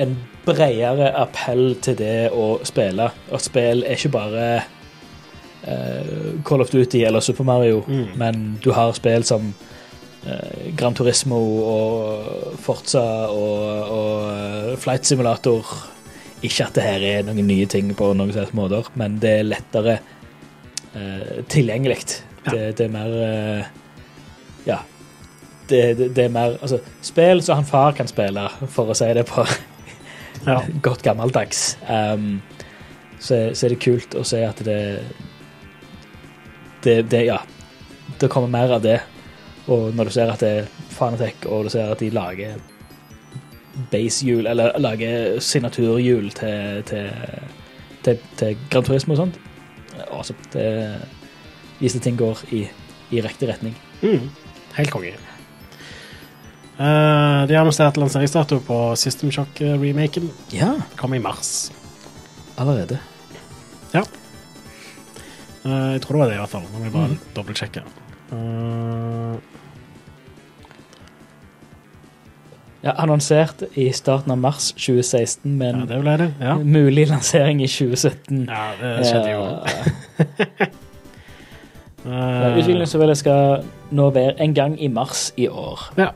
en 0.04 0.10
bredere 0.44 1.06
appell 1.16 1.70
til 1.80 1.94
det 1.96 2.26
å 2.36 2.58
spille. 2.68 3.06
Og 3.32 3.40
spill 3.40 3.80
er 3.86 3.94
ikke 3.96 4.10
bare 4.12 4.44
uh, 5.64 6.36
Call 6.44 6.60
of 6.60 6.68
Duty 6.74 7.00
eller 7.08 7.20
Super 7.24 7.44
Mario, 7.48 7.80
Mm. 7.88 8.06
men 8.20 8.58
du 8.64 8.72
har 8.76 8.92
spill 8.98 9.24
som 9.24 9.54
Gran 10.78 10.94
Turismo 10.94 11.38
og 11.66 12.58
Forza 12.62 13.02
og, 13.26 13.90
og 13.90 14.28
eh, 14.30 14.76
Flight 14.78 15.08
Simulator. 15.08 15.72
Ikke 16.42 16.66
at 16.66 16.78
det 16.78 16.86
her 16.86 17.06
er 17.06 17.26
noen 17.26 17.46
nye 17.46 17.66
ting 17.70 17.90
på 17.98 18.12
noen 18.18 18.32
slags 18.34 18.54
måter, 18.54 18.88
men 18.98 19.18
det 19.22 19.32
er 19.38 19.46
lettere 19.46 19.98
uh, 20.96 21.42
tilgjengelig. 21.50 22.00
Ja. 22.48 22.50
Det, 22.50 22.62
det 22.80 22.88
er 22.88 22.96
mer 22.96 23.12
uh, 23.14 23.68
Ja. 24.66 24.80
Det, 25.70 25.82
det, 25.98 26.08
det 26.16 26.24
er 26.24 26.32
mer 26.34 26.56
Altså, 26.58 26.80
spill 27.06 27.38
som 27.46 27.60
han 27.60 27.68
far 27.68 27.94
kan 27.94 28.10
spille, 28.10 28.48
for 28.74 28.90
å 28.90 28.96
si 28.98 29.06
det 29.14 29.22
på 29.30 29.46
Ja. 30.48 30.58
godt 30.86 31.04
gammeldags. 31.06 31.76
Um, 31.86 32.42
så, 33.22 33.52
så 33.54 33.68
er 33.68 33.76
det 33.76 33.82
kult 33.84 34.18
å 34.18 34.26
se 34.26 34.42
at 34.42 34.58
det 34.66 34.80
det, 36.82 37.02
det 37.10 37.26
Ja. 37.28 37.38
Det 38.18 38.28
kommer 38.30 38.50
mer 38.50 38.74
av 38.74 38.82
det. 38.82 38.98
Og 39.70 39.94
når 39.94 40.08
du 40.08 40.14
ser 40.14 40.30
at 40.32 40.42
det 40.42 40.52
er 40.62 40.70
Fanatec, 40.90 41.46
og 41.46 41.66
du 41.66 41.72
ser 41.74 41.92
at 41.92 42.00
de 42.02 42.10
lager 42.10 42.58
basehjul, 43.92 44.46
eller 44.46 44.78
lager 44.82 45.40
signaturhjul 45.40 46.30
til, 46.36 46.82
til, 46.88 47.10
til, 48.04 48.22
til 48.36 48.64
Gran 48.70 48.84
Turismo 48.84 49.16
og 49.16 49.22
sånt 49.24 49.40
Awesome. 50.12 50.38
Det 50.52 50.64
viser 51.80 52.00
at 52.00 52.06
ting 52.08 52.16
går 52.18 52.40
i, 52.52 52.62
i 53.12 53.20
riktig 53.24 53.48
retning. 53.48 53.76
Mm. 54.02 54.30
Helt 54.76 54.90
konge. 54.92 55.12
Uh, 56.80 57.44
de 57.46 57.54
har 57.54 57.60
annonsert 57.60 58.00
lanseringsdato 58.00 58.58
på 58.66 58.80
System 58.96 59.30
Shock-remaken. 59.32 60.30
Ja, 60.52 60.74
Kommer 60.96 61.20
i 61.20 61.24
mars. 61.24 61.70
allerede. 62.56 62.98
Eh, 65.62 65.92
jeg 65.94 66.02
tror 66.02 66.16
det 66.16 66.22
var 66.22 66.30
det, 66.30 66.36
i 66.38 66.42
hvert 66.42 66.52
fall. 66.52 66.64
Nå 66.66 66.78
må 66.78 66.84
vi 66.86 66.94
bare 66.94 67.12
mm. 67.12 67.18
dobbeltsjekke. 67.36 67.84
Uh, 68.32 69.36
Ja, 72.82 72.96
Annonsert 72.98 73.62
i 73.78 73.92
starten 73.94 74.32
av 74.34 74.38
mars 74.42 74.72
2016, 74.74 75.44
ja, 75.46 75.58
men 75.58 75.84
det 75.86 76.00
ble 76.02 76.16
det. 76.18 76.26
Ja, 76.42 76.56
mulig 76.58 77.04
lansering 77.12 77.60
i 77.62 77.68
2017. 77.70 78.40
ja 78.50 78.64
det 78.80 78.94
skjedde 79.06 79.36
jo. 79.36 79.44
Ja. 82.02 82.48
Uh, 82.50 82.98
vel 82.98 83.12
skal 83.14 83.62
nå 83.94 84.08
være 84.10 84.34
en 84.42 84.54
gang 84.56 84.72
i 84.82 84.88
mars 84.90 85.28
i 85.38 85.46
år. 85.46 85.84
ja. 86.00 86.08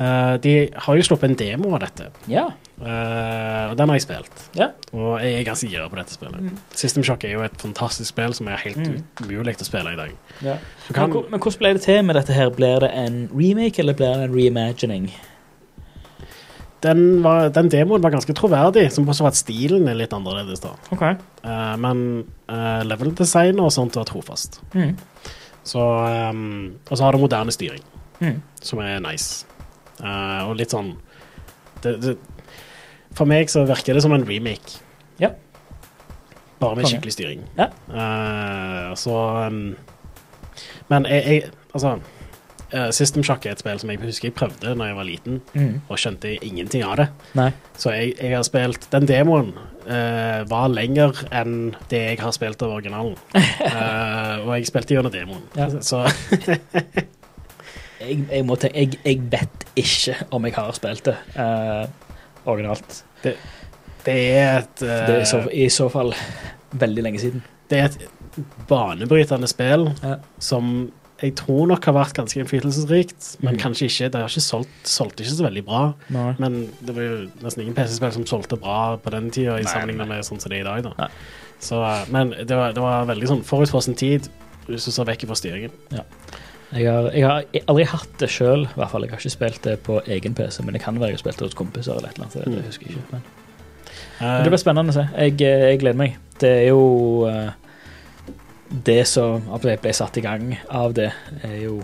Uh, 0.00 0.34
de 0.42 0.68
har 0.74 0.96
jo 0.98 1.04
sluppet 1.06 1.30
en 1.30 1.36
demo 1.38 1.76
av 1.76 1.84
dette, 1.84 2.08
Ja. 2.26 2.48
Eh, 2.82 3.70
og 3.70 3.76
den 3.78 3.88
har 3.88 3.94
jeg 3.94 4.02
spilt. 4.02 4.40
Ja. 4.58 4.66
Og 4.92 5.20
jeg 5.22 5.36
er 5.38 5.44
ganske 5.46 5.68
gira 5.70 5.84
på 5.88 5.94
dette 6.00 6.16
spillet. 6.16 6.40
Mm. 6.42 6.56
System 6.74 7.04
Shock 7.06 7.24
er 7.28 7.36
jo 7.36 7.42
et 7.46 7.54
fantastisk 7.62 8.08
spill 8.10 8.34
som 8.34 8.48
er 8.50 8.56
helt 8.64 8.76
Mm. 8.82 9.04
umulig 9.22 9.54
å 9.62 9.64
spille 9.68 9.92
i 9.92 9.96
dag. 10.00 10.10
ja. 10.42 10.56
Kan, 10.92 11.10
Men, 11.12 11.30
men 11.30 11.40
hvordan 11.40 11.58
ble 11.62 11.72
det 11.74 11.82
til 11.82 12.02
med 12.02 12.16
dette 12.16 12.32
her? 12.34 12.50
Blir 12.50 12.80
det 12.80 12.90
en 12.90 13.28
remake, 13.32 13.78
eller 13.78 13.94
blir 13.94 14.10
det 14.16 14.24
en 14.30 14.34
reimagining? 14.34 15.12
den, 16.82 17.22
var, 17.22 17.48
den 17.54 17.68
demoen 17.70 18.02
var 18.02 18.10
ganske 18.10 18.34
troverdig, 18.34 18.88
som 18.90 19.06
også 19.06 19.22
var 19.22 19.30
at 19.30 19.38
stilen 19.38 19.86
er 19.86 19.94
litt 19.94 20.12
annerledes. 20.16 20.58
da. 20.64 20.72
Okay. 20.90 21.14
Uh, 21.44 21.76
men 21.78 22.24
uh, 22.50 22.82
level-design 22.82 23.60
og 23.62 23.70
sånt 23.70 23.94
var 23.94 24.08
trofast. 24.10 24.58
Mm. 24.74 24.96
Så, 25.62 25.78
um, 25.78 26.72
og 26.90 26.98
så 26.98 27.04
har 27.06 27.12
det 27.14 27.20
moderne 27.22 27.54
styring, 27.54 27.82
Mm. 28.22 28.40
som 28.62 28.78
er 28.82 28.98
nice. 29.02 29.44
Uh, 30.02 30.48
og 30.48 30.56
litt 30.56 30.70
sånn 30.74 30.96
det, 31.82 31.96
det, 32.02 32.12
For 33.18 33.28
meg 33.28 33.50
så 33.52 33.64
virker 33.68 33.94
det 33.98 34.02
som 34.04 34.12
en 34.16 34.24
remake. 34.28 34.78
Ja. 35.20 35.32
Bare 36.62 36.76
med 36.78 36.86
skikkelig 36.88 37.12
styring. 37.16 37.42
Ja. 37.58 37.66
Uh, 37.90 38.92
så 38.96 39.16
um, 39.48 39.76
Men 40.88 41.06
jeg, 41.10 41.24
jeg 41.26 41.50
Altså 41.74 41.96
uh, 42.74 42.90
System 42.92 43.24
Shock 43.24 43.46
er 43.46 43.54
et 43.56 43.60
spill 43.62 43.78
som 43.80 43.90
jeg 43.90 44.00
husker 44.04 44.28
jeg 44.28 44.34
prøvde 44.36 44.74
da 44.78 44.86
jeg 44.90 44.96
var 44.96 45.06
liten, 45.08 45.40
Mm. 45.54 45.80
og 45.88 45.98
skjønte 45.98 46.34
ingenting 46.44 46.84
av 46.84 46.96
det. 47.00 47.08
Nei. 47.34 47.50
Så 47.76 47.90
jeg, 47.96 48.14
jeg 48.20 48.36
har 48.36 48.44
spilt 48.46 48.86
Den 48.92 49.08
demoen 49.08 49.52
uh, 49.88 50.42
var 50.50 50.68
lenger 50.72 51.24
enn 51.32 51.74
det 51.90 52.02
jeg 52.12 52.20
har 52.22 52.32
spilt 52.36 52.62
av 52.62 52.76
originalen. 52.78 53.16
Og 54.46 54.52
jeg 54.56 54.66
spilte 54.68 54.94
gjennom 54.96 55.12
demoen. 55.14 55.42
Ja. 55.56 55.68
Så 55.80 56.04
Jeg, 58.02 58.24
jeg, 58.32 58.42
må 58.48 58.56
tenke, 58.58 58.78
jeg, 58.82 58.96
jeg 59.06 59.20
vet 59.30 59.66
ikke 59.78 60.16
om 60.34 60.46
jeg 60.48 60.54
har 60.56 60.72
spilt 60.74 61.04
det 61.06 61.12
eh, 61.38 61.84
originalt. 62.44 63.02
det 63.22 63.36
er 64.06 64.62
et 64.62 64.82
uh, 64.82 64.88
Det 64.88 65.14
er 65.14 65.20
i 65.20 65.28
så, 65.28 65.44
i 65.52 65.68
så 65.70 65.88
fall 65.92 66.14
veldig 66.72 67.04
lenge 67.04 67.22
siden. 67.22 67.44
Det 67.70 67.78
er 67.78 67.90
et 67.90 68.42
banebrytende 68.68 69.48
spill 69.50 69.90
Ja. 70.02 70.16
som 70.38 70.90
jeg 71.22 71.36
tror 71.38 71.68
nok 71.70 71.84
har 71.86 71.94
vært 71.94 72.16
ganske 72.16 72.40
innflytelsesrikt, 72.42 73.36
men 73.46 73.54
mm. 73.54 73.60
kanskje 73.62 73.86
ikke. 73.86 74.08
Det 74.10 74.20
har 74.24 74.32
ikke 74.32 74.42
solgt, 74.42 74.72
solgt 74.90 75.20
ikke 75.22 75.30
så 75.30 75.44
veldig 75.46 75.62
bra. 75.68 75.82
Nei. 76.10 76.32
Men 76.42 76.56
det 76.82 76.96
var 76.96 77.06
jo 77.06 77.18
nesten 77.44 77.62
ingen 77.62 77.76
PC-spill 77.76 78.14
som 78.16 78.26
solgte 78.26 78.58
bra 78.58 78.96
på 78.98 79.12
den 79.14 79.30
tida, 79.34 79.60
i 79.60 79.68
sammenligning 79.68 80.10
med 80.10 80.26
sånn 80.26 80.42
som 80.42 80.50
det 80.50 80.58
er 80.58 80.64
i 80.64 80.82
dag. 80.82 80.88
da. 80.88 81.10
Så, 81.62 81.78
eh, 81.78 82.08
men 82.10 82.34
det 82.34 82.58
var, 82.58 82.74
det 82.74 82.82
var 82.82 83.06
veldig 83.06 83.28
sånn 83.30 83.44
forut 83.46 83.70
for 83.70 83.86
sin 83.86 83.94
tid, 83.98 84.26
hvis 84.66 84.88
du 84.88 84.94
ser 84.94 85.06
vekk 85.06 85.28
fra 85.30 85.38
styringen. 85.38 85.76
Jeg 86.72 86.88
har, 86.92 87.10
jeg 87.12 87.24
har 87.26 87.44
aldri 87.68 87.84
hatt 87.84 88.12
det 88.18 88.28
sjøl, 88.32 88.62
i 88.64 88.74
hvert 88.78 88.90
fall. 88.90 89.02
Jeg 89.04 89.10
har 89.12 89.18
ikke 89.20 89.30
spilt 89.34 89.62
det 89.62 89.74
på 89.82 90.00
egen 90.06 90.34
PC, 90.34 90.62
men 90.64 90.72
det 90.74 90.80
kan 90.82 90.96
være 91.00 91.08
jeg 91.12 91.18
har 91.18 91.24
spilt 91.26 91.38
det 91.42 91.46
hos 91.50 91.54
kompiser 91.58 91.92
eller 91.98 92.08
et 92.08 92.14
eller 92.16 92.24
annet. 92.28 92.34
Det, 92.38 92.44
jeg 92.46 92.56
det 92.62 92.66
husker 92.70 92.86
jeg 92.86 92.96
ikke. 92.96 93.08
Men, 93.12 93.22
Eh, 94.22 94.28
men 94.28 94.44
det 94.44 94.50
blir 94.52 94.60
spennende 94.60 94.92
å 94.92 94.94
se. 94.94 95.02
Jeg, 95.18 95.32
eh, 95.42 95.62
jeg 95.72 95.78
gleder 95.82 95.98
meg. 95.98 96.12
Det 96.38 96.48
er 96.48 96.68
jo 96.68 97.26
eh, 97.26 97.50
Det 98.84 99.06
som 99.08 99.42
ble, 99.60 99.92
satt 99.92 100.16
i 100.16 100.22
gang 100.24 100.52
av 100.70 100.94
det, 100.94 101.08
er 101.44 101.56
jo 101.64 101.82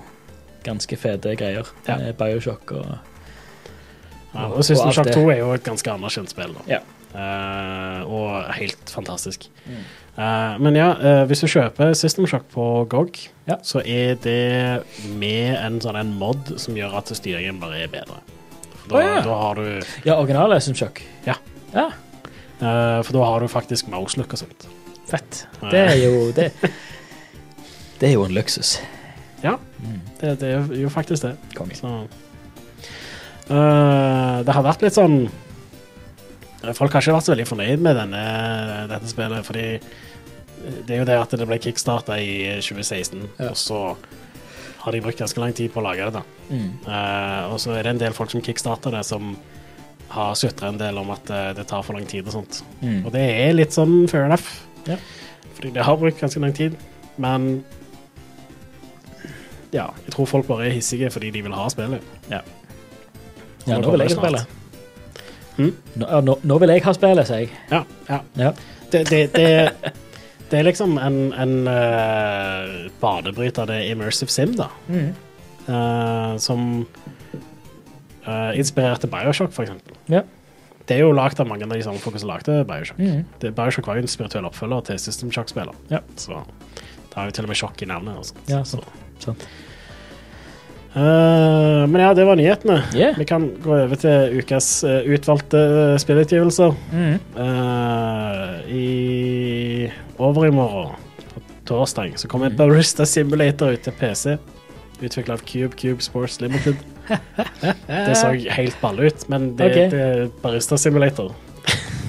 ganske 0.65 0.97
fete 0.97 1.35
greier. 1.37 1.67
Ja. 1.89 1.97
Bioshock 2.17 2.73
og 2.73 2.87
ja, 4.35 4.45
og- 4.47 4.59
og 4.59 4.65
Shock 4.95 5.11
2 5.13 5.31
er 5.33 5.39
jo 5.39 5.53
et 5.53 5.65
ganske 5.65 5.91
anerkjent 5.91 6.31
spill. 6.31 6.55
da. 6.55 6.61
Ja. 6.69 6.79
Eh, 7.15 8.01
og 8.05 8.51
helt 8.59 8.91
fantastisk. 8.93 9.47
Mm. 9.67 9.79
Eh, 10.19 10.57
men 10.61 10.77
ja, 10.77 10.89
eh, 11.01 11.23
hvis 11.31 11.41
du 11.45 11.49
kjøper 11.49 11.95
System 11.97 12.27
Shock 12.29 12.49
på 12.53 12.67
GOG, 12.91 13.17
Ja. 13.49 13.57
så 13.63 13.81
er 13.81 14.15
det 14.21 14.83
med 15.17 15.57
en 15.57 15.81
sånn 15.81 15.97
en 15.97 16.13
mod 16.19 16.59
som 16.61 16.77
gjør 16.77 16.99
at 16.99 17.09
styringen 17.17 17.61
bare 17.61 17.85
er 17.85 17.89
bedre. 17.89 18.21
Da, 18.89 18.97
oh, 18.97 19.01
ja. 19.05 19.21
da 19.25 19.35
har 19.37 19.55
du 19.55 19.83
Ja, 20.05 20.17
originale 20.19 20.61
System 20.61 20.75
Shock. 20.83 21.03
Ja. 21.27 21.35
ja. 21.75 21.89
Uh, 22.61 23.03
For 23.07 23.13
da 23.13 23.25
har 23.25 23.41
du 23.41 23.49
faktisk 23.49 23.89
mouse-look 23.89 24.33
og 24.33 24.39
sånt. 24.39 24.69
Fett. 25.09 25.47
Det 25.71 25.79
er 25.79 25.97
jo 26.03 26.31
det, 26.37 26.51
det 28.01 28.09
er 28.09 28.13
jo 28.17 28.25
en 28.25 28.35
luksus. 28.35 28.79
Ja. 29.43 29.55
Mm. 29.79 30.01
Det, 30.21 30.41
det 30.41 30.49
er 30.55 30.73
jo 30.83 30.89
faktisk 30.93 31.23
det. 31.23 31.37
Konge. 31.55 31.77
Eh, 33.49 34.45
Det 34.45 34.55
har 34.55 34.65
vært 34.67 34.83
litt 34.85 34.97
sånn 34.97 35.29
Folk 36.75 36.93
har 36.93 37.03
ikke 37.05 37.15
vært 37.15 37.27
så 37.29 37.33
veldig 37.35 37.47
fornøyd 37.49 37.83
med 37.85 37.97
denne, 38.01 38.23
dette 38.91 39.09
spillet, 39.11 39.45
fordi 39.47 39.67
det 40.89 40.95
er 40.97 40.99
jo 41.05 41.07
det 41.07 41.19
at 41.21 41.35
det 41.39 41.47
ble 41.47 41.59
kickstarta 41.63 42.17
i 42.19 42.33
2016, 42.59 43.29
Ja. 43.39 43.51
og 43.53 43.57
så 43.61 43.79
har 44.83 44.93
de 44.95 45.01
brukt 45.05 45.19
ganske 45.21 45.39
lang 45.39 45.53
tid 45.55 45.71
på 45.75 45.79
å 45.81 45.85
lage 45.87 46.05
det. 46.09 46.13
da. 46.19 46.23
Mm. 46.51 46.73
Uh, 46.87 47.53
og 47.53 47.61
så 47.63 47.77
er 47.77 47.83
det 47.87 47.93
en 47.95 48.01
del 48.03 48.13
folk 48.17 48.31
som 48.35 48.43
kickstarter 48.43 48.91
det, 48.95 49.05
som 49.07 49.37
har 50.11 50.35
sutra 50.41 50.69
en 50.73 50.79
del 50.81 50.97
om 50.99 51.11
at 51.13 51.29
eh, 51.31 51.51
det 51.53 51.67
tar 51.69 51.83
for 51.85 51.93
lang 51.93 52.07
tid 52.09 52.25
og 52.31 52.33
sånt. 52.33 52.63
Mm. 52.81 53.03
Og 53.05 53.13
det 53.13 53.21
er 53.29 53.51
litt 53.53 53.75
sånn 53.77 54.09
fair 54.09 54.25
enough, 54.25 54.47
Ja. 54.89 54.97
fordi 55.55 55.73
det 55.75 55.85
har 55.85 55.99
brukt 56.01 56.19
ganske 56.23 56.41
lang 56.41 56.55
tid, 56.57 56.79
men 57.21 57.63
ja, 59.71 59.91
jeg 60.07 60.15
tror 60.15 60.27
folk 60.31 60.47
bare 60.49 60.71
er 60.71 60.79
hissige 60.79 61.11
fordi 61.13 61.31
de 61.35 61.43
vil 61.45 61.53
ha 61.53 61.67
spillet. 61.69 62.01
Ja, 62.33 62.41
Ja, 63.69 63.77
nå 63.83 63.91
vil 63.93 64.01
jeg 64.07 64.15
spille. 64.17 64.41
Mm? 65.59 65.73
Nå, 65.99 66.09
nå, 66.23 66.37
nå 66.47 66.59
vil 66.63 66.73
jeg 66.75 66.85
ha 66.87 66.95
spillet, 66.95 67.29
sier 67.29 67.45
jeg. 67.45 67.51
Ja, 67.73 67.83
ja. 68.09 68.21
Ja. 68.39 68.53
det, 68.93 69.05
det, 69.11 69.23
det, 69.35 69.49
det 70.51 70.61
er 70.61 70.67
liksom 70.69 70.97
en, 71.03 71.19
en 71.35 71.55
uh, 71.67 72.89
badebryter, 73.03 73.69
det 73.69 73.83
er 73.83 73.93
immersive 73.93 74.33
sim, 74.33 74.55
da. 74.59 74.71
Mm. 74.89 75.11
Uh, 75.69 76.39
som 76.41 76.65
uh, 78.25 78.53
inspirerte 78.57 79.11
Bioshock, 79.11 79.53
for 79.53 79.67
eksempel. 79.67 79.99
Ja. 80.09 80.23
Det 80.89 80.97
er 80.97 81.05
jo 81.05 81.13
lagd 81.13 81.41
av 81.43 81.49
mange 81.51 81.67
av 81.67 81.75
de 81.75 81.83
samme 81.85 82.01
folka 82.01 82.23
som 82.23 82.31
lagde 82.31 82.63
Bioshock. 82.69 83.01
Mm. 83.03 83.27
Det, 83.43 83.53
Bioshock 83.57 83.91
var 83.91 83.99
jo 83.99 84.07
en 84.07 84.15
spirituell 84.15 84.49
oppfølger 84.49 84.87
til 84.89 85.03
System 85.03 85.33
Shock-spiller. 85.35 85.77
Ja. 85.93 86.01
Så 86.17 86.39
det 86.39 87.19
har 87.19 87.29
jo 87.29 87.35
til 87.37 87.49
og 87.49 87.53
med 87.53 87.61
sjokk 87.61 87.83
i 87.85 87.91
navnet. 87.91 88.17
Og 88.17 88.31
sånt. 88.31 88.47
Ja, 88.49 88.63
så. 88.65 88.81
sant. 88.81 89.27
sant. 89.27 89.49
Eh, 90.99 91.87
men 91.87 92.01
ja, 92.03 92.15
det 92.15 92.25
var 92.27 92.37
nyhetene. 92.37 92.83
Yeah. 92.95 93.19
Vi 93.19 93.25
kan 93.29 93.45
gå 93.63 93.75
over 93.77 93.99
til 94.01 94.39
ukas 94.41 94.85
uh, 94.87 94.99
utvalgte 95.07 95.59
uh, 95.59 95.99
spillutgivelser. 96.01 96.75
Mm. 96.91 97.15
Eh, 97.45 98.73
I 98.75 99.91
over 100.19 100.49
i 100.49 100.51
morgen, 100.51 100.97
på 101.35 101.43
torsdag, 101.71 102.19
så 102.19 102.29
kommer 102.29 102.51
Mm. 102.51 102.57
Barista 102.57 103.05
Simulator 103.07 103.77
ut 103.77 103.81
til 103.81 103.93
PC. 103.93 104.37
Utvikla 105.01 105.35
av 105.35 105.45
Cube 105.47 105.77
Cube 105.77 106.03
Sports 106.03 106.41
Limited. 106.41 106.75
Det 107.87 108.17
så 108.17 108.35
helt 108.51 108.81
balle 108.81 109.07
ut, 109.09 109.29
men 109.29 109.57
det, 109.57 109.71
okay. 109.71 109.91
det 109.91 110.01
er 110.01 110.29
Barista 110.43 110.77
Simulator. 110.77 111.35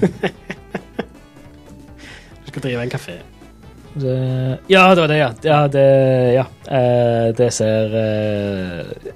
du 2.42 2.46
skal 2.50 2.62
drive 2.62 2.82
en 2.82 2.90
kafé. 2.90 3.20
Det, 3.94 4.58
ja, 4.70 4.94
det 4.94 5.00
var 5.00 5.08
det, 5.08 5.18
ja. 5.18 5.30
Ja, 5.42 5.60
det, 5.68 5.86
ja. 6.36 6.46
Eh, 6.70 7.28
det 7.34 7.50
ser 7.54 7.94
eh, 7.98 9.14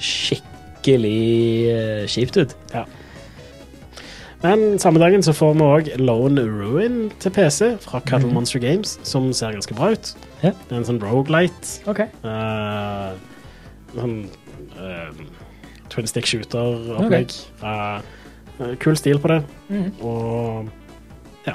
skikkelig 0.00 1.24
eh, 1.72 2.06
kjipt 2.08 2.38
ut. 2.40 2.54
Men 4.44 4.78
samme 4.78 5.00
dagen 5.00 5.22
så 5.24 5.32
får 5.32 5.54
vi 5.56 5.64
òg 5.64 5.86
Lone 6.00 6.42
Ruin 6.44 6.96
til 7.20 7.32
PC 7.32 7.78
fra 7.84 8.00
Cuddle 8.04 8.28
mm. 8.28 8.34
Monster 8.36 8.60
Games, 8.60 8.98
som 9.02 9.30
ser 9.32 9.56
ganske 9.56 9.76
bra 9.76 9.92
ut. 9.94 10.10
Ja. 10.42 10.50
Det 10.52 10.74
er 10.74 10.82
en 10.82 10.88
sånn 10.88 11.00
rogelight. 11.00 11.70
Okay. 11.88 12.10
Uh, 12.24 13.16
sånn 13.94 14.18
uh, 14.76 15.22
twin 15.92 16.10
stick 16.10 16.28
shooter-opplegg. 16.28 17.32
Okay. 17.56 18.04
uh, 18.60 18.74
kul 18.84 19.00
stil 19.00 19.20
på 19.20 19.32
det, 19.32 19.40
Mm. 19.72 19.86
og 20.04 20.68
ja 21.46 21.54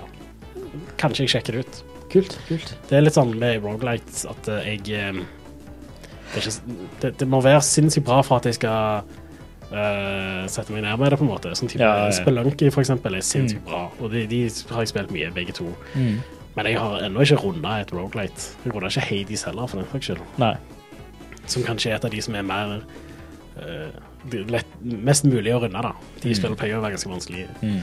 Kanskje 0.98 1.28
jeg 1.28 1.30
sjekker 1.36 1.56
det 1.56 1.68
ut. 1.68 1.78
Kult. 2.10 2.38
kult. 2.48 2.76
Det 2.90 2.98
er 2.98 3.02
litt 3.06 3.14
sånn 3.18 3.36
med 3.40 3.64
rogelights 3.64 4.26
at 4.30 4.48
uh, 4.50 4.60
jeg 4.66 4.82
um, 5.10 5.20
det, 6.34 6.40
er 6.40 6.46
ikke, 6.46 6.78
det, 7.02 7.12
det 7.20 7.28
må 7.30 7.40
være 7.46 7.62
sinnssykt 7.66 8.06
bra 8.06 8.20
for 8.26 8.38
at 8.42 8.46
jeg 8.50 8.58
skal 8.60 9.04
uh, 9.72 10.44
sette 10.50 10.74
meg 10.74 10.84
ned 10.86 10.98
med 11.02 11.12
det, 11.14 11.20
på 11.22 11.26
en 11.26 11.32
måte. 11.32 11.54
Sånn 11.58 11.70
type 11.72 11.82
Ja, 11.84 11.94
ja, 12.04 12.10
ja. 12.10 12.18
Spelunky, 12.18 12.70
for 12.74 12.82
eksempel, 12.86 13.16
er 13.18 13.26
sinnssykt 13.26 13.62
Mm. 13.64 13.70
bra, 13.70 13.82
og 14.00 14.12
de, 14.14 14.26
de 14.30 14.42
har 14.74 14.84
jeg 14.86 14.92
spilt 14.94 15.12
mye, 15.16 15.32
begge 15.36 15.54
to. 15.58 15.70
Mm. 15.96 16.20
Men 16.56 16.66
jeg 16.66 16.80
har 16.82 17.02
ennå 17.06 17.22
ikke 17.24 17.38
runda 17.44 17.76
et 17.82 17.92
Rogalight. 17.94 18.48
Jeg 18.66 18.74
runda 18.74 18.90
ikke 18.90 19.06
Hades 19.10 19.44
heller, 19.48 19.68
for 19.70 19.80
den 19.82 19.90
saks 19.92 20.06
skyld. 20.10 20.24
Nei. 20.42 20.56
Som 21.50 21.64
kanskje 21.66 21.92
er 21.92 21.96
et 22.00 22.06
av 22.06 22.12
de 22.14 22.22
som 22.22 22.36
er 22.36 22.46
mer 22.46 22.80
uh, 23.60 23.90
lett, 24.50 24.74
Mest 24.84 25.24
mulig 25.30 25.54
å 25.56 25.62
runde, 25.64 25.82
da. 25.82 25.94
De 26.22 26.30
Mm. 26.30 26.36
spiller 26.36 26.56
pleier 26.60 26.78
å 26.78 26.82
være 26.84 26.98
ganske 26.98 27.10
vanskelige. 27.14 27.48
Mm. 27.62 27.82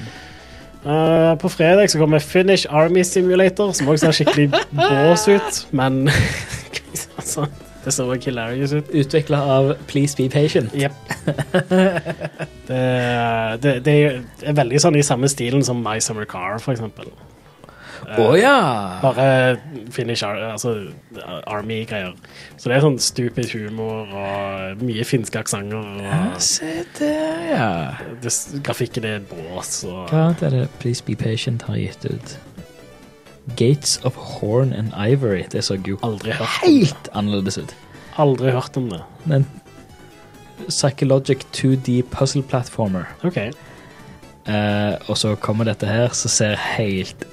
Eh, 0.85 1.39
på 1.39 1.49
fredag 1.49 1.91
så 1.91 1.99
kommer 1.99 2.18
Finish 2.18 2.66
Army 2.70 3.05
Simulator, 3.05 3.72
som 3.72 3.89
også 3.89 4.11
ser 4.11 4.12
skikkelig 4.12 4.51
bås 4.72 5.29
ut, 5.29 5.62
men 5.70 6.09
altså, 7.18 7.47
Det 7.85 7.95
så 7.95 8.05
også 8.11 8.31
hilarious 8.31 8.72
ut. 8.72 8.91
Utvikla 8.91 9.39
av 9.39 9.72
Please 9.87 10.16
Be 10.18 10.29
Patient. 10.31 10.74
Yep. 10.74 10.93
det, 12.68 13.62
det, 13.62 13.74
det 13.87 13.97
er 14.43 14.57
veldig 14.59 14.81
sånn 14.83 14.99
i 14.99 15.05
samme 15.07 15.31
stilen 15.31 15.62
som 15.64 15.85
My 15.85 16.01
Summer 16.03 16.27
Car, 16.27 16.59
for 16.59 16.74
eksempel. 16.74 17.12
Eh, 18.07 18.41
ja! 18.41 18.99
Bare 19.03 19.57
finish 19.91 20.23
ar 20.25 20.39
altså 20.53 20.75
Army-greier. 21.47 22.15
Så 22.57 22.71
det 22.71 22.77
er 22.77 22.85
sånn 22.85 22.99
stupid 23.03 23.51
humor 23.51 24.13
og 24.15 24.83
mye 24.87 25.07
finske 25.07 25.41
aksenter. 25.43 25.89
Ja, 26.05 26.21
Se 26.39 26.85
der, 27.01 27.43
ja. 27.51 27.71
det, 28.23 28.33
grafikken 28.67 29.09
er 29.09 29.25
bås. 29.27 29.81
Og, 29.89 30.05
Hva 30.13 30.29
annet 30.29 30.47
er 30.47 30.55
det 30.55 30.65
Please 30.79 31.03
Be 31.07 31.19
Patient 31.19 31.67
har 31.67 31.81
gitt 31.81 32.07
ut? 32.07 32.37
Gates 33.59 33.99
of 34.07 34.15
Horn 34.15 34.73
and 34.73 34.95
Ivory. 34.95 35.45
Det 35.51 35.65
så 35.67 35.79
jo 35.87 35.99
aldri, 36.07 36.35
hørt, 36.35 36.61
helt 36.63 37.11
annerledes 37.15 37.59
ut. 37.59 37.75
aldri 38.23 38.55
hørt 38.55 38.77
om 38.79 38.91
det. 38.91 39.03
Men 39.27 39.47
Psychologic 40.69 41.45
2D 41.55 42.03
puzzle 42.11 42.43
platformer. 42.43 43.11
OK. 43.27 43.39
Uh, 44.47 44.95
og 45.11 45.19
så 45.19 45.35
kommer 45.43 45.67
dette 45.67 45.87
her, 45.91 46.15
som 46.15 46.31
ser 46.31 46.55
helt 46.55 47.27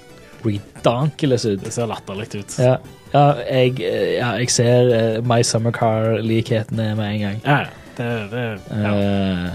ridiculous 0.45 1.45
ut. 1.45 1.63
Det 1.63 1.73
ser 1.73 1.89
latterlig 1.89 2.27
ut. 2.35 2.57
Ja, 2.59 2.75
ja, 3.13 3.25
jeg, 3.45 3.79
ja, 4.17 4.31
jeg 4.41 4.49
ser 4.49 4.91
uh, 4.93 5.27
My 5.27 5.41
Summer 5.43 5.71
Car-likhetene 5.71 6.95
med 6.95 7.05
en 7.13 7.19
gang. 7.19 7.41
Ja, 7.45 7.59
det, 7.97 8.31
det, 8.31 8.45
ja. 8.71 8.93
Uh, 8.93 9.49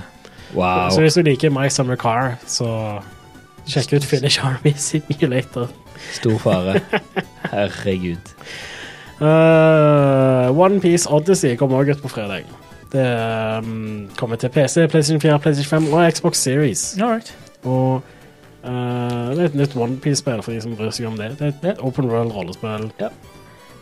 wow. 0.54 0.90
Så 0.90 1.00
hvis 1.00 1.14
du 1.14 1.22
liker 1.22 1.50
My 1.50 1.68
Summer 1.68 1.96
Car, 1.96 2.36
så 2.46 3.00
sjekk 3.68 3.98
ut 3.98 4.04
Finish 4.04 4.44
Army 4.46 4.74
Simulator. 4.88 5.68
Stor 6.12 6.38
fare. 6.38 6.80
Herregud. 7.50 8.34
Uh, 9.20 10.54
One 10.54 10.80
Piece 10.80 11.10
Odyssey 11.10 11.56
kommer 11.56 11.78
også 11.78 11.90
ut 11.90 12.02
på 12.02 12.08
fredag. 12.08 12.44
Det 12.92 13.58
um, 13.58 14.10
kommer 14.16 14.36
til 14.36 14.48
PC, 14.48 14.86
PlayStation 14.86 15.20
4, 15.20 15.38
PlayStation 15.38 15.82
5 15.82 15.92
og 15.92 16.12
Xbox 16.12 16.36
Series. 16.36 16.96
All 17.00 17.10
right. 17.10 17.36
Og 17.62 18.02
uh, 18.64 19.34
det 19.34 19.38
er 19.38 19.44
et 19.50 19.54
nytt 19.58 19.76
One 19.76 19.96
Piece-spill 20.02 20.42
for 20.42 20.52
de 20.52 20.60
som 20.64 20.74
bryr 20.76 20.90
seg 20.94 21.06
om 21.10 21.16
det. 21.18 21.32
Det 21.38 21.46
er 21.46 21.54
et 21.54 21.64
Ja. 21.64 21.74
open 21.86 22.08
world 22.10 22.32
rollespill. 22.34 22.90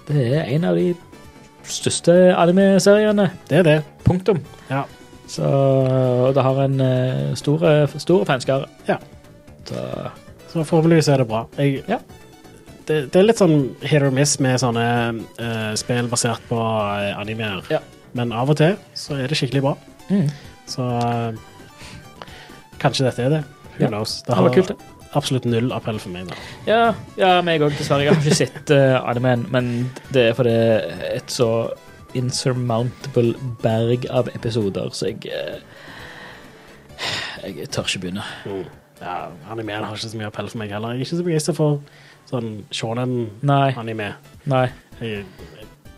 Det 0.08 0.26
er 0.36 0.44
en 0.54 0.64
av 0.64 0.76
de 0.76 0.94
største 1.66 2.12
anime-seriene. 2.38 3.30
Det 3.48 3.58
er 3.58 3.62
det. 3.62 3.78
Punktum. 4.04 4.40
Ja. 4.70 4.84
Så 5.26 5.42
og 5.42 6.34
det 6.36 6.42
har 6.42 6.60
en 6.64 6.80
uh, 6.80 7.34
store, 7.34 7.88
store 7.98 8.26
fanskare. 8.26 8.66
Ja. 8.88 8.96
Så 9.66 9.74
Så 10.52 10.62
forhåpentligvis 10.64 11.08
er 11.08 11.16
det 11.18 11.26
bra. 11.28 11.46
Jeg, 11.58 11.82
Ja. 11.88 11.98
det, 12.86 13.12
det 13.12 13.16
er 13.18 13.26
litt 13.26 13.38
sånn 13.38 13.74
hit 13.82 14.02
or 14.02 14.10
miss 14.14 14.38
med 14.40 14.60
sånne 14.62 14.84
uh, 15.40 15.74
spill 15.74 16.06
basert 16.08 16.40
på 16.48 16.56
animer. 17.18 17.64
Ja. 17.70 17.80
Men 18.14 18.32
av 18.32 18.48
og 18.50 18.56
til 18.56 18.76
så 18.94 19.18
er 19.18 19.26
det 19.28 19.36
skikkelig 19.36 19.62
bra. 19.62 19.74
mm. 20.08 20.30
Så 20.66 20.82
uh, 20.82 21.34
kanskje 22.78 23.04
dette 23.08 23.22
er 23.26 23.28
det. 23.34 23.42
Who 23.78 23.88
knows? 23.88 24.22
Det 24.22 24.26
Det 24.28 24.36
har 24.36 24.48
kult, 24.54 24.68
det. 24.68 24.76
absolutt 25.14 25.44
null 25.44 25.72
appell 25.72 25.98
for 25.98 26.08
meg. 26.10 26.26
da. 26.28 26.34
Ja, 26.66 26.94
ja 27.16 27.40
meg 27.42 27.60
òg, 27.62 27.70
dessverre. 27.78 28.04
Jeg 28.04 28.14
har 28.14 28.22
ikke 28.22 28.34
sett 28.34 28.70
uh, 28.70 29.00
animen, 29.08 29.46
men 29.50 29.90
det 30.12 30.28
er 30.30 30.32
fordi 30.38 30.54
et 31.16 31.30
så 31.32 31.50
insurmountable 32.14 33.34
berg 33.62 34.06
av 34.10 34.28
episoder, 34.34 34.88
så 34.92 35.06
jeg 35.10 35.16
uh, 35.28 35.60
Jeg 37.46 37.68
tør 37.70 37.82
ikke 37.86 37.98
begynne. 38.06 38.22
Ja, 39.00 39.26
Animeen 39.52 39.84
har 39.84 39.94
ikke 39.94 40.08
så 40.08 40.16
mye 40.18 40.26
appell 40.30 40.48
for 40.48 40.58
meg 40.62 40.70
heller. 40.72 40.94
Jeg 40.94 41.02
er 41.02 41.04
ikke 41.04 41.16
så 41.18 41.26
begeistra 41.26 41.54
for 41.54 41.80
sånn 42.30 42.64
shonen-anime. 42.74 44.08
Nei. 44.48 44.56
nei. 44.56 44.68
Jeg- 45.00 45.24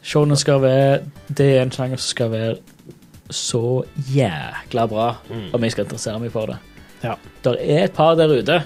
Shonen 0.03 0.37
skal 0.37 0.61
være 0.63 1.01
Det 1.29 1.47
er 1.59 1.63
en 1.63 1.71
sjanger 1.71 1.97
som 1.99 2.09
skal 2.15 2.31
være 2.31 2.57
så 3.31 3.85
jækla 4.09 4.87
bra 4.89 5.17
Mm. 5.31 5.51
om 5.55 5.63
jeg 5.63 5.73
skal 5.73 5.85
interessere 5.85 6.19
meg 6.21 6.33
for 6.33 6.47
det. 6.47 6.57
Ja. 7.03 7.15
Der 7.45 7.59
er 7.63 7.85
et 7.85 7.95
par 7.97 8.17
der 8.19 8.33
ute, 8.33 8.63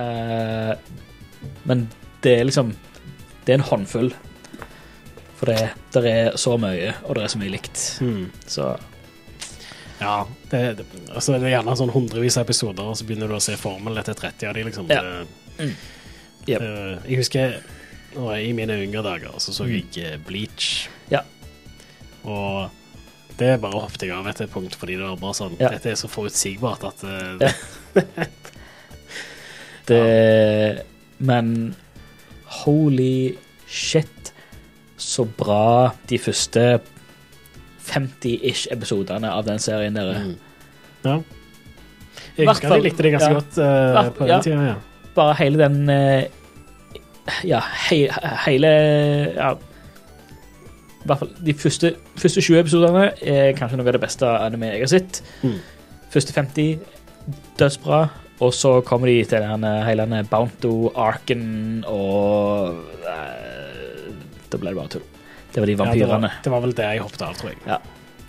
eh, 0.00 0.72
men 1.68 1.88
det 2.24 2.38
er 2.40 2.46
liksom 2.48 2.74
Det 3.44 3.54
er 3.54 3.60
en 3.60 3.68
håndfull. 3.70 4.10
For 5.38 5.46
det 5.46 5.70
der 5.94 6.06
er 6.10 6.36
så 6.36 6.56
mye, 6.60 6.92
og 7.04 7.14
det 7.16 7.24
er 7.24 7.32
så 7.32 7.38
mye 7.40 7.52
likt. 7.54 7.82
Mm. 8.04 8.30
Så 8.46 8.76
Ja, 10.00 10.26
det, 10.50 10.60
det, 10.78 10.84
altså 11.10 11.34
det 11.34 11.48
er 11.48 11.56
gjerne 11.56 11.74
sånn 11.78 11.90
hundrevis 11.90 12.36
av 12.38 12.44
episoder, 12.46 12.86
og 12.86 12.98
så 12.98 13.06
begynner 13.06 13.30
du 13.30 13.34
å 13.34 13.42
se 13.42 13.56
formel 13.58 13.98
etter 13.98 14.14
30 14.14 14.46
av 14.50 14.54
de, 14.54 14.66
liksom. 14.68 14.90
Ja. 14.92 15.02
Det, 15.02 15.26
Mm. 15.58 15.72
Yep. 16.46 16.60
Uh, 16.62 17.10
jeg 17.10 17.18
husker 17.18 17.56
nå, 18.14 18.28
i 18.38 18.52
mine 18.56 18.76
yngre 18.84 19.02
dager 19.02 19.40
så 19.42 19.52
så 19.52 19.66
jeg 19.66 19.88
eh, 19.98 20.14
Bleach. 20.22 20.86
Mm. 20.86 21.16
Ja. 21.16 21.22
Og 22.22 22.70
det 23.38 23.52
bare 23.62 23.80
hoppet 23.84 24.06
jeg 24.06 24.14
av 24.14 24.26
etter 24.30 24.46
et 24.46 24.52
punkt, 24.52 24.74
fordi 24.78 24.98
det 24.98 25.06
var 25.06 25.18
bare 25.20 25.36
sånn 25.38 25.56
Ja. 25.60 25.72
Dette 25.74 25.92
er 25.92 25.98
så 26.00 26.10
forutsigbart 26.10 26.84
at 26.88 27.04
Ja. 27.40 27.52
det 29.88 30.84
Men 31.18 31.74
holy 32.62 33.34
shit, 33.66 34.32
så 34.96 35.24
bra 35.38 35.92
de 36.08 36.18
første 36.18 36.64
50-ish 37.88 38.68
episodene 38.74 39.30
av 39.32 39.46
den 39.48 39.60
serien 39.62 39.96
der 39.96 40.12
er. 40.12 40.24
Mm. 40.24 40.36
Ja. 41.04 41.16
Jeg 42.38 42.48
husker 42.50 42.74
jeg 42.76 42.84
likte 42.86 43.06
det 43.06 43.14
ganske 43.14 43.30
ja. 43.30 43.38
godt 43.38 43.58
uh, 43.58 44.10
på 44.14 44.26
den 44.26 44.32
ja. 44.32 44.40
tida, 44.44 44.66
ja. 44.72 45.06
Bare 45.16 45.34
hele 45.40 45.58
den 45.58 45.90
uh, 45.90 46.22
Ja, 47.46 47.62
he, 47.88 48.04
hele 48.46 48.70
Ja. 49.34 49.54
Hvert 51.08 51.22
fall 51.24 51.30
de 51.48 51.54
første, 51.56 51.90
første 52.20 52.42
20 52.44 52.60
episodene 52.60 53.04
er 53.34 53.52
kanskje 53.58 53.78
noe 53.80 53.88
av 53.88 53.96
det 53.96 54.02
beste 54.04 54.28
anime 54.28 54.72
jeg 54.74 54.84
har 54.84 54.92
sett. 54.92 55.20
Mm. 55.42 55.58
Første 56.12 56.32
50 56.36 56.78
dødsbra. 57.60 58.02
og 58.40 58.52
så 58.54 58.70
kommer 58.86 59.08
de 59.10 59.16
til 59.26 59.42
den 59.42 59.64
eh, 59.66 59.80
hele 59.88 60.04
denne 60.06 60.20
Bounto-arken, 60.30 61.84
og 61.90 62.76
eh, 63.02 64.12
Da 64.52 64.60
ble 64.62 64.70
det 64.70 64.78
bare 64.78 64.92
tull. 64.94 65.06
Det 65.52 65.60
var 65.62 65.66
de 65.66 65.72
Ja, 65.72 65.76
det, 65.76 65.82
vampyrene. 65.82 66.28
var, 66.28 66.42
det 66.44 66.52
var 66.52 66.60
vel 66.64 66.74
det 66.78 66.84
jeg 66.92 67.02
hoppet 67.02 67.22
av, 67.26 67.34
tror 67.40 67.50
jeg. 67.50 67.58
Ja. 67.66 67.78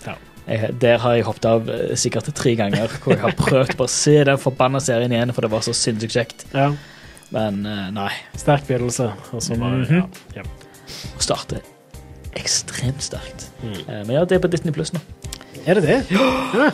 Ja. 0.08 0.16
Jeg, 0.50 0.72
der 0.82 0.98
har 1.04 1.14
jeg 1.20 1.26
hoppet 1.28 1.46
av 1.46 1.70
eh, 1.70 1.96
sikkert 2.00 2.32
tre 2.36 2.56
ganger, 2.58 2.88
hvor 3.04 3.14
jeg 3.14 3.22
har 3.22 3.36
prøvd 3.38 3.76
bare 3.78 3.86
å 3.90 3.94
se 3.94 4.16
den 4.28 4.40
forbanna 4.42 4.82
serien 4.82 5.14
igjen, 5.14 5.34
for 5.36 5.46
det 5.46 5.52
var 5.54 5.62
så 5.68 5.76
sinnssykt 5.78 6.16
kjekt. 6.16 6.46
Ja. 6.56 6.72
Men 7.36 7.62
eh, 7.70 7.90
nei. 7.94 8.10
Sterk 8.40 8.66
begynnelse, 8.68 9.12
og 9.36 9.44
så 9.46 9.60
bare 9.62 9.84
Mhm. 9.86 10.00
ja, 10.36 10.42
ja. 10.42 10.48
Å 11.20 11.22
starte 11.22 11.62
ekstremt 12.40 13.04
sterkt. 13.04 13.50
Mm. 13.64 13.74
Eh, 13.74 14.06
Men 14.08 14.10
ja, 14.16 14.24
det 14.26 14.38
er 14.38 14.40
på 14.44 14.48
Disney 14.52 14.74
Pluss 14.74 14.94
nå. 14.94 15.00
Er 15.66 15.74
det 15.80 15.84
det? 15.84 15.98
Ja. 16.12 16.70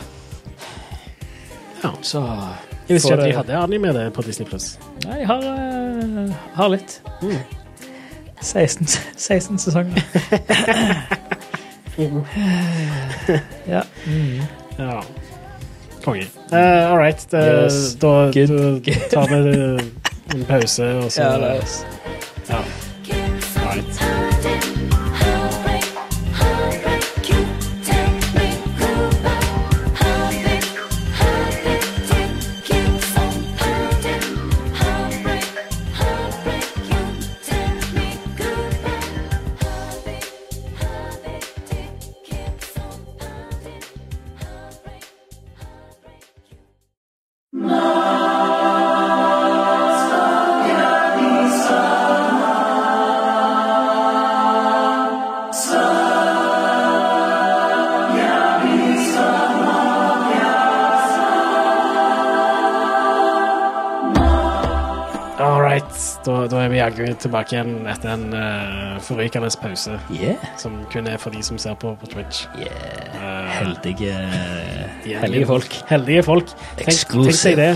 ja. 1.82 1.90
Så 2.02 2.20
Jeg 2.88 2.94
visste 2.96 3.12
ikke 3.12 3.22
at 3.22 3.26
de 3.28 3.32
hadde 3.36 3.56
anime 3.62 3.92
det 3.94 4.12
på 4.14 4.22
Disney 4.22 4.46
Pluss. 4.48 4.78
Nei, 5.04 5.18
jeg 5.20 5.26
har, 5.26 5.42
uh, 5.42 6.32
har 6.54 6.68
litt. 6.72 7.00
Mm. 7.22 7.36
16, 8.42 8.86
16 9.16 9.58
sesonger. 9.58 10.02
ja. 13.74 13.82
Mm. 14.06 14.40
Ja. 14.78 15.02
Konge. 16.04 16.26
Uh, 16.52 16.90
all 16.92 16.98
right. 16.98 17.26
Det, 17.30 17.64
Yes. 17.64 17.94
Da, 17.94 18.30
Good. 18.32 18.48
da 18.84 18.90
tar 19.10 19.26
vi 19.42 19.54
en 20.34 20.44
pause, 20.44 20.84
og 20.94 21.12
så 21.12 21.22
Ja, 21.26 21.38
det 21.38 21.50
er- 21.50 21.84
ja. 22.48 22.62
Right. 23.66 24.65
Right. 65.76 65.98
Da, 66.26 66.36
da 66.50 66.62
er 66.64 66.72
vi 66.72 66.78
jaggu 66.80 67.06
tilbake 67.20 67.56
igjen 67.56 67.86
etter 67.90 68.12
en 68.14 68.24
uh, 68.32 68.96
forrykende 69.04 69.50
pause. 69.60 69.98
Yeah. 70.12 70.40
Som 70.60 70.78
kun 70.92 71.06
er 71.10 71.20
for 71.20 71.34
de 71.34 71.42
som 71.44 71.58
ser 71.60 71.76
på 71.80 71.92
på 72.00 72.08
Twitch. 72.12 72.46
yeah. 72.58 72.72
Uh, 73.16 73.50
Heldige, 73.58 74.12
er- 74.12 75.20
heldige 75.20 75.46
folk. 75.46 75.76
Heldige 75.88 76.22
folk. 76.22 76.52
Tenk, 76.80 77.04
tenk 77.12 77.44
deg 77.44 77.56
det. 77.60 77.70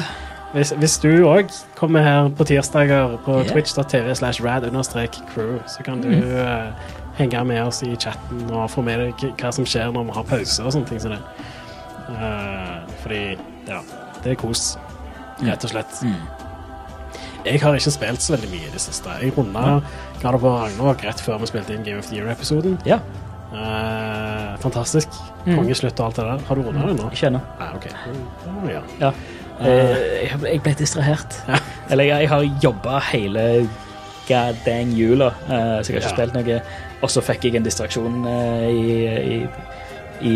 Hvis, 0.53 0.73
hvis 0.83 0.97
du 0.99 1.11
òg 1.31 1.53
kommer 1.79 2.03
her 2.03 2.29
på 2.35 2.45
tirsdager 2.49 3.19
på 3.25 3.37
yeah. 3.39 3.53
twitch.tv 3.53 4.15
slash 4.19 4.43
rad 4.45 4.65
understrek 4.67 5.15
crew, 5.35 5.61
så 5.71 5.85
kan 5.87 6.03
du 6.03 6.11
eh, 6.11 6.73
henge 7.21 7.45
med 7.45 7.63
oss 7.63 7.83
i 7.87 7.95
chatten 7.95 8.51
og 8.51 8.71
få 8.71 8.83
med 8.83 8.99
deg 8.99 9.27
hva 9.39 9.53
som 9.55 9.67
skjer 9.69 9.93
når 9.95 10.09
vi 10.09 10.17
har 10.19 10.27
pause 10.27 10.65
og 10.65 10.73
sånne 10.75 10.91
ting 10.91 11.01
som 11.01 11.15
det. 11.15 11.23
Uh, 12.11 12.81
fordi, 13.05 13.23
ja, 13.69 13.79
det 14.25 14.33
er 14.33 14.41
kos, 14.41 14.73
rett 15.45 15.69
og 15.69 15.71
slett. 15.77 16.01
Mm. 16.03 16.50
Jeg 17.45 17.61
har 17.63 17.75
ikke 17.75 17.91
spilt 17.95 18.23
så 18.23 18.35
veldig 18.37 18.51
mye 18.53 18.69
i 18.69 18.73
det 18.75 18.81
siste. 18.83 19.11
Jeg 19.23 19.33
runda 19.37 19.81
God 20.23 20.35
of 20.37 20.43
War 20.45 20.65
Ragnarok 20.67 21.05
rett 21.07 21.21
før 21.25 21.39
vi 21.41 21.49
spilte 21.51 21.75
inn 21.75 21.85
Game 21.87 21.99
of 22.03 22.07
the 22.11 22.19
Year-episoden. 22.19 22.79
Ja. 22.87 22.99
Eh, 23.51 24.57
fantastisk. 24.63 25.09
Mm. 25.47 25.57
Kongeslutt 25.57 26.01
og 26.01 26.07
alt 26.11 26.17
det 26.21 26.25
der. 26.29 26.45
Har 26.49 26.55
du 26.61 26.63
runda 26.67 26.87
det 26.87 26.97
nå? 27.01 27.09
Ikke 27.11 27.31
ennå. 27.31 27.41
Nei, 27.61 27.71
OK. 27.79 27.87
Oh, 28.53 28.69
ja. 28.71 28.83
Ja. 29.01 29.13
Eh, 29.61 30.29
jeg, 30.29 30.61
ble, 30.63 30.75
distrahert. 30.79 31.41
Ja. 31.49 31.59
Eller 31.91 32.05
jeg, 32.11 32.27
jeg 32.27 32.29
har 32.35 32.47
jobba 32.63 33.01
hele 33.11 33.47
god 34.29 34.61
dang 34.67 34.93
jula, 34.95 35.33
eh, 35.49 35.81
så 35.83 35.91
jeg 35.93 35.97
har 35.97 36.05
ikke 36.05 36.09
Ja. 36.09 36.15
spilt 36.15 36.35
noe. 36.39 36.61
Og 37.03 37.11
så 37.11 37.23
fikk 37.25 37.45
jeg 37.49 37.57
en 37.57 37.65
distraksjon 37.67 38.25
eh, 38.29 38.69
i, 38.71 39.07
i, 39.35 39.39
i, 40.31 40.35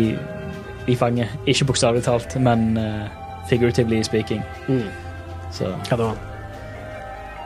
i 0.91 0.95
fanget. 0.95 1.29
Ikke 1.45 1.65
bokstavelig 1.69 2.03
talt, 2.03 2.35
men 2.41 2.77
eh, 2.77 3.05
figuratively 3.49 4.01
speaking. 4.03 4.41
Mm. 4.67 4.87
Så 5.53 5.69
Hva 5.89 5.97
da? 6.01 6.13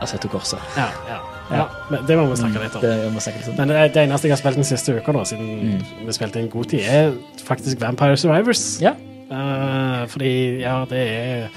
Assetto 0.01 0.27
Corsa. 0.31 0.57
Ja, 0.77 0.87
ja. 1.09 1.17
ja. 1.51 1.65
Men 1.91 2.05
det 2.07 2.17
må 2.17 2.25
vi 2.29 2.37
snakke 2.39 2.61
litt 2.63 2.75
om. 2.75 2.81
Det 2.85 2.93
vi 3.13 3.19
snakke 3.25 3.39
litt 3.41 3.49
om. 3.51 3.57
Men 3.59 3.67
det, 3.73 3.81
det 3.95 4.03
eneste 4.05 4.27
jeg 4.29 4.35
har 4.35 4.41
spilt 4.41 4.59
den 4.61 4.67
siste 4.69 4.95
uka, 4.95 5.11
da, 5.17 5.23
siden 5.27 5.49
Mm. 5.59 5.83
vi 6.07 6.13
spilte 6.15 6.39
inn 6.43 6.49
god 6.53 6.69
tid, 6.71 6.85
er 6.87 7.13
faktisk 7.45 7.81
Vampire 7.81 8.17
Survivors. 8.17 8.63
Ja. 8.83 8.93
Uh, 9.29 10.07
fordi, 10.09 10.31
ja, 10.63 10.79
det 10.89 11.01
er 11.13 11.49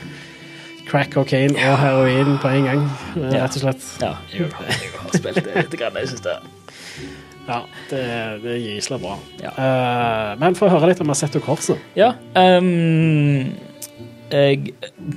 crack 0.91 1.13
cocaine 1.15 1.55
og 1.57 1.79
heroin 1.81 2.35
på 2.43 2.49
en 2.53 2.65
gang, 2.69 2.83
uh, 3.17 3.23
Ja. 3.33 3.45
rett 3.47 3.57
og 3.57 3.63
slett. 3.63 3.87
ja 4.03 4.11
jeg, 4.33 4.51
har- 4.53 4.67
jeg 4.69 4.91
har 4.99 5.15
spilt 5.17 5.45
det 5.47 5.55
litt 5.57 5.79
grann 5.81 5.97
synes 6.07 6.21
det. 6.27 6.37
Ja, 7.49 7.61
det, 7.91 8.03
det 8.43 8.51
er 8.53 8.59
gyselig 8.61 9.01
bra. 9.03 9.17
Ja. 9.43 9.51
Uh, 9.57 10.39
men 10.39 10.55
få 10.55 10.69
høre 10.71 10.87
litt 10.93 11.01
om 11.01 11.11
Assetto 11.11 11.41
Corsa. 11.43 11.75
Ja. 11.99 12.13
Um, 12.37 13.55
jeg 14.31 14.75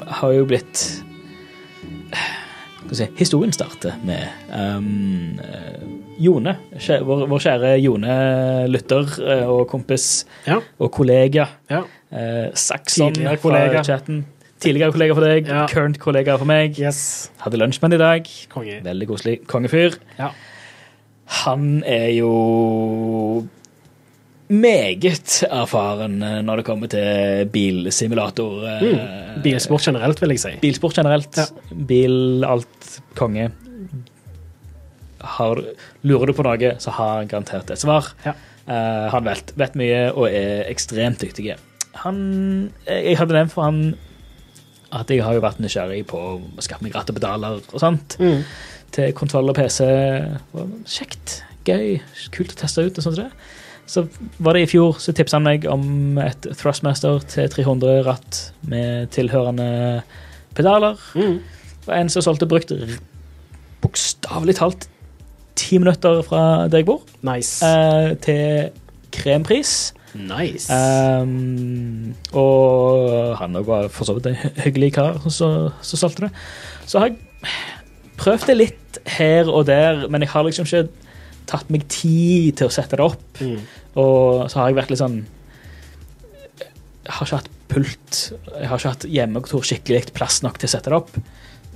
har 0.08 0.32
jo 0.34 0.46
blitt 0.50 1.04
si 2.94 3.08
Historien 3.18 3.52
starter 3.52 3.96
med 4.06 4.28
eh, 4.54 5.82
Jone. 6.22 6.54
Vår, 7.04 7.26
vår 7.28 7.40
kjære 7.44 7.72
Jone 7.82 8.14
lytter 8.72 9.10
eh, 9.26 9.50
og 9.50 9.68
kompis 9.72 10.26
Ja. 10.48 10.60
og 10.80 10.92
kollega. 10.92 11.48
Ja. 11.70 11.82
Uh, 12.16 12.48
Saxon 12.54 13.12
Tidligere 13.14 13.38
fra 13.38 13.50
kollega. 13.50 13.82
chatten. 13.84 14.26
Tidligere 14.62 14.92
kollega 14.96 15.14
for 15.18 15.26
deg, 15.26 15.48
Ja. 15.48 15.66
current 15.68 15.98
kollega 16.00 16.38
for 16.38 16.46
meg. 16.48 16.78
Yes. 16.80 17.30
Hadde 17.44 17.58
lunsj 17.60 17.82
med 17.82 17.92
ham 17.92 17.98
i 18.00 18.04
dag. 18.04 18.30
Konge. 18.54 18.78
Veldig 18.86 19.08
koselig. 19.10 19.40
Kongefyr. 19.48 19.98
Ja. 20.20 20.30
Han 21.44 21.84
er 21.86 22.08
jo 22.16 23.48
meget 24.50 25.44
erfaren 25.50 26.20
eh, 26.24 26.42
når 26.46 26.58
det 26.62 26.66
kommer 26.68 26.88
til 26.92 27.48
bilsimulator. 27.54 28.66
eh, 28.68 28.82
Mm. 28.86 29.42
Bilsport 29.44 29.82
generelt, 29.88 30.22
vil 30.22 30.30
jeg 30.36 30.40
si. 30.40 30.52
Bilsport 30.62 30.94
generelt. 30.96 31.38
Ja. 31.38 31.46
Bil, 31.88 32.44
alt 32.46 33.02
konge. 33.16 33.52
Har, 35.26 35.58
lurer 36.06 36.30
du 36.30 36.34
på 36.38 36.44
noe, 36.46 36.74
så 36.80 36.92
har 36.94 37.16
han 37.22 37.28
garantert 37.32 37.72
et 37.74 37.82
svar. 37.82 38.12
Ja. 38.26 38.36
Uh, 38.66 39.08
han 39.14 39.26
vet, 39.28 39.52
vet 39.58 39.76
mye 39.78 40.00
og 40.14 40.26
er 40.30 40.64
ekstremt 40.72 41.20
dyktig. 41.22 41.56
Han, 42.02 42.72
jeg 42.90 43.18
hadde 43.20 43.34
nevnt 43.38 43.54
for 43.54 43.64
han 43.68 43.82
at 44.96 45.10
jeg 45.12 45.22
har 45.26 45.36
jo 45.38 45.42
vært 45.44 45.60
nysgjerrig 45.62 46.04
på 46.10 46.18
å 46.18 46.64
skaffe 46.64 46.86
meg 46.86 46.96
ratt 46.96 47.10
og 47.12 47.18
pedaler 47.18 47.60
og 47.62 47.80
sånt 47.82 48.16
Mm. 48.22 48.42
til 48.96 49.12
kontroll 49.18 49.50
og 49.52 49.56
PC. 49.58 49.86
Kjekt, 50.88 51.44
gøy, 51.68 52.00
kult 52.32 52.54
å 52.56 52.60
teste 52.62 52.86
ut. 52.86 52.98
og 52.98 53.04
sånt. 53.04 53.18
der. 53.18 53.32
Så 53.88 54.08
var 54.42 54.54
det 54.58 54.64
i 54.66 54.70
fjor, 54.72 54.96
så 55.00 55.14
tipsa 55.14 55.38
han 55.38 55.46
meg 55.46 55.66
om 55.70 56.18
et 56.24 56.48
Thrustmaster 56.58 57.20
T300-ratt 57.30 58.40
med 58.72 59.12
tilhørende 59.14 60.02
pedaler. 60.58 60.98
Mm. 61.14 61.38
Og 61.86 61.92
en 62.00 62.10
som 62.10 62.26
solgte 62.26 62.48
brukt 62.50 62.72
bokstavelig 63.84 64.56
talt 64.58 64.88
ti 65.56 65.78
minutter 65.80 66.22
fra 66.26 66.42
der 66.68 66.82
jeg 66.82 66.88
bor, 66.90 67.04
Nice. 67.24 67.62
eh, 67.66 68.16
til 68.26 68.72
krempris. 69.16 69.94
nice. 70.16 70.72
Um, 70.74 72.16
og 72.34 73.38
han 73.38 73.56
òg 73.60 73.66
var 73.68 73.88
for 73.92 74.08
så 74.08 74.16
vidt 74.18 74.28
en 74.32 74.38
hyggelig 74.64 74.94
kar 74.96 75.20
som 75.30 75.70
solgte 75.84 76.26
det. 76.28 76.32
Så 76.88 77.00
har 77.00 77.10
jeg 77.12 77.18
prøvd 78.18 78.48
det 78.48 78.58
litt 78.58 79.00
her 79.18 79.50
og 79.52 79.66
der, 79.68 80.08
men 80.10 80.24
jeg 80.24 80.30
har 80.32 80.44
liksom 80.48 80.66
ikke 80.66 80.88
tatt 81.50 81.72
meg 81.74 81.88
tid 81.92 82.58
til 82.60 82.70
å 82.70 82.74
sette 82.74 83.00
det 83.00 83.06
opp. 83.06 83.26
mm. 83.42 83.60
Og 83.96 84.50
så 84.52 84.60
har 84.60 84.70
jeg 84.70 84.76
vært 84.76 84.90
litt 84.92 85.00
sånn 85.00 85.22
Jeg 87.06 87.14
har 87.16 87.28
ikke 87.28 87.38
hatt 87.38 87.52
pult. 87.72 88.18
Jeg 88.50 88.68
har 88.68 88.82
ikke 88.82 88.92
hatt 88.92 89.08
hjemmekontor 89.08 89.66
skikkelig 89.70 90.14
plass 90.18 90.42
nok 90.44 90.60
til 90.60 90.68
å 90.70 90.74
sette 90.74 90.92
det 90.92 90.98
opp. 90.98 91.16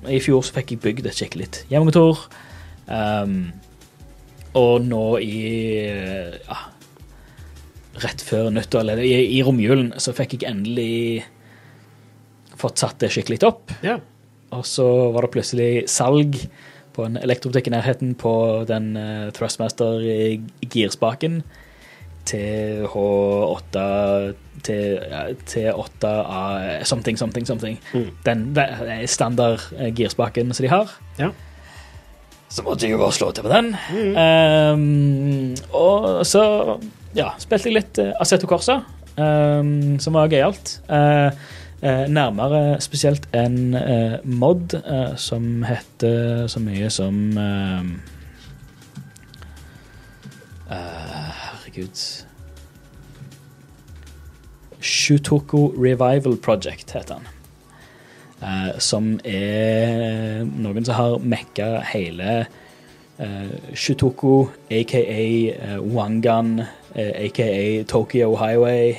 I 0.09 0.19
fjor 0.23 0.43
så 0.45 0.55
fikk 0.55 0.73
jeg 0.73 0.83
bygd 0.83 1.09
et 1.09 1.17
skikkelig 1.17 1.49
hjemmekontor. 1.71 2.25
Um, 2.89 3.51
og 4.57 4.85
nå 4.87 5.03
i 5.21 5.39
ja, 5.85 6.59
Rett 7.99 8.21
før 8.23 8.47
nyttår, 8.53 8.85
eller 8.85 9.01
i, 9.03 9.11
i 9.35 9.41
romjulen, 9.43 9.91
så 9.99 10.13
fikk 10.15 10.37
jeg 10.37 10.47
endelig 10.47 11.25
fått 12.59 12.79
satt 12.79 12.99
det 13.03 13.09
skikkelig 13.11 13.41
opp. 13.47 13.73
Ja. 13.83 13.97
Og 14.55 14.63
så 14.67 14.85
var 15.13 15.25
det 15.25 15.33
plutselig 15.33 15.71
salg 15.91 16.37
på 16.99 17.07
en 17.07 17.15
elektrobutikk 17.21 17.69
i 17.69 17.75
nærheten 17.77 18.09
på 18.19 18.33
den 18.67 18.91
uh, 18.99 19.31
Thrustmaster-girspaken 19.35 21.35
TH8 22.29 23.75
T- 24.61 24.99
ja, 25.09 25.27
T8A 25.47 26.83
something, 26.83 27.17
something, 27.17 27.47
something. 27.47 27.79
Mm. 27.93 28.09
Den 28.25 28.57
standard 29.07 29.59
eh, 29.79 29.93
girspaken 29.95 30.53
som 30.53 30.63
de 30.63 30.69
har. 30.69 30.89
Ja. 31.17 31.29
Så 32.49 32.63
måtte 32.65 32.85
jeg 32.85 32.91
jo 32.97 32.99
bare 32.99 33.11
slå 33.15 33.31
til 33.31 33.43
på 33.45 33.53
den. 33.53 33.75
Mm. 33.93 34.15
Um, 34.75 35.55
og 35.71 36.25
så 36.25 36.43
ja, 37.15 37.29
spilte 37.39 37.69
jeg 37.69 37.77
litt 37.77 37.99
uh, 38.01 38.11
Assetto 38.19 38.47
Corsa, 38.49 38.81
um, 39.15 39.99
som 40.01 40.13
var 40.17 40.27
gøyalt. 40.33 40.81
Uh, 40.89 41.29
nærmere 41.81 42.81
spesielt 42.83 43.27
en 43.33 43.73
uh, 43.73 44.19
mod 44.23 44.73
uh, 44.75 45.15
som 45.15 45.63
heter 45.63 46.47
så 46.51 46.59
mye 46.59 46.89
som 46.91 47.37
uh, 47.39 47.85
Herregud 50.69 52.03
Shutoku 54.79 55.67
Revival 55.77 56.37
Project 56.37 56.91
heter 56.91 57.13
han. 57.13 57.27
Eh, 58.39 58.77
som 58.79 59.17
er 59.27 60.45
noen 60.47 60.85
som 60.87 60.95
har 60.95 61.17
mekka 61.19 61.81
hele 61.91 62.45
uh, 63.19 63.49
Shutoku, 63.75 64.47
aka 64.71 65.01
uh, 65.03 65.81
Wangan, 65.83 66.61
eh, 66.95 67.25
aka 67.25 67.83
Tokyo 67.83 68.35
Highway. 68.39 68.95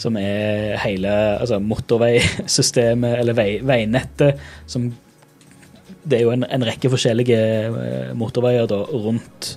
Som 0.00 0.16
er 0.16 0.78
hele 0.80 1.12
altså 1.36 1.60
motorveisystemet, 1.60 3.18
eller 3.20 3.36
vei, 3.36 3.48
veinettet, 3.66 4.40
som 4.66 4.90
Det 6.00 6.16
er 6.16 6.22
jo 6.24 6.30
en, 6.32 6.46
en 6.48 6.64
rekke 6.64 6.88
forskjellige 6.88 7.40
eh, 7.68 8.12
motorveier 8.16 8.64
da 8.70 8.78
rundt, 8.88 9.50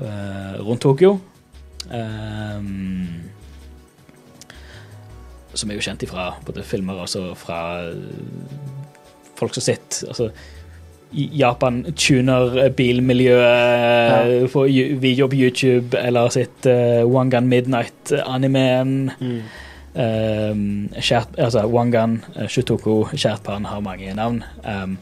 uh, 0.00 0.54
rundt 0.64 0.80
Tokyo. 0.80 1.18
Um, 1.92 3.28
som 5.58 5.70
er 5.70 5.78
jo 5.78 5.84
kjent 5.84 6.04
ifra 6.06 6.30
både 6.46 6.64
filmer 6.66 7.02
og 7.02 7.36
fra 7.38 7.58
eh, 7.88 8.56
folk 9.38 9.54
som 9.56 9.64
sitter 9.64 10.10
altså, 10.12 10.30
i 11.12 11.28
Japan 11.40 11.84
tuner 11.96 12.68
bilmiljøet 12.76 14.52
ja. 14.52 14.64
ju- 14.68 14.96
video 15.00 15.28
på 15.28 15.36
YouTube, 15.38 15.96
eller 15.98 16.28
sitt 16.34 16.66
uh, 16.66 17.04
Wangan 17.08 17.48
Midnight-animeen. 17.48 19.10
Mm. 19.20 19.40
Um, 19.98 20.88
altså 21.38 21.64
Wangan, 21.66 22.18
uh, 22.36 22.46
Shutoku, 22.48 23.04
Kjærtbarn 23.14 23.64
har 23.66 23.80
mange 23.80 24.12
navn. 24.14 24.42
Um, 24.64 24.98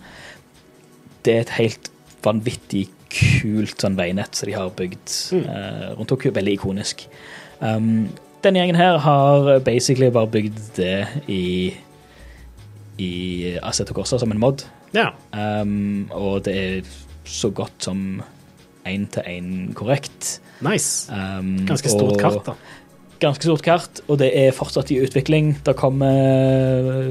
det 1.25 1.35
er 1.35 1.41
et 1.41 1.55
helt 1.59 1.91
vanvittig 2.25 2.87
kult 3.17 3.81
sånn 3.83 3.97
veinett 3.99 4.35
som 4.37 4.47
de 4.51 4.55
har 4.57 4.71
bygd 4.79 5.11
Mm. 5.33 5.43
uh, 5.49 5.97
rundt 5.99 6.09
Tokyo. 6.09 6.31
Veldig 6.33 6.53
ikonisk. 6.59 7.07
Um, 7.61 8.09
denne 8.45 8.61
gjengen 8.63 8.77
her 8.79 8.99
har 9.03 9.59
basically 9.65 10.11
bare 10.11 10.27
bygd 10.31 10.59
det 10.77 11.07
i 11.29 11.75
i 12.99 13.59
Assetto 13.63 13.93
Corsa 13.93 14.19
som 14.19 14.31
en 14.33 14.39
mod. 14.41 14.63
Ja. 14.97 15.11
Um, 15.37 16.09
og 16.17 16.45
det 16.47 16.57
er 16.57 16.91
så 17.27 17.51
godt 17.55 17.85
som 17.85 18.23
én 18.87 19.07
til 19.13 19.27
én 19.29 19.51
korrekt. 19.77 20.41
Nice. 20.65 21.13
Um, 21.13 21.67
Ganske 21.69 21.91
stort 21.93 22.19
kart, 22.21 22.41
da. 22.47 22.55
Ganske 23.21 23.49
stort 23.49 23.65
kart, 23.65 24.01
og 24.09 24.21
det 24.21 24.31
er 24.37 24.55
fortsatt 24.57 24.93
i 24.93 25.01
utvikling. 25.05 25.57
Det 25.67 25.77
kommer 25.77 27.11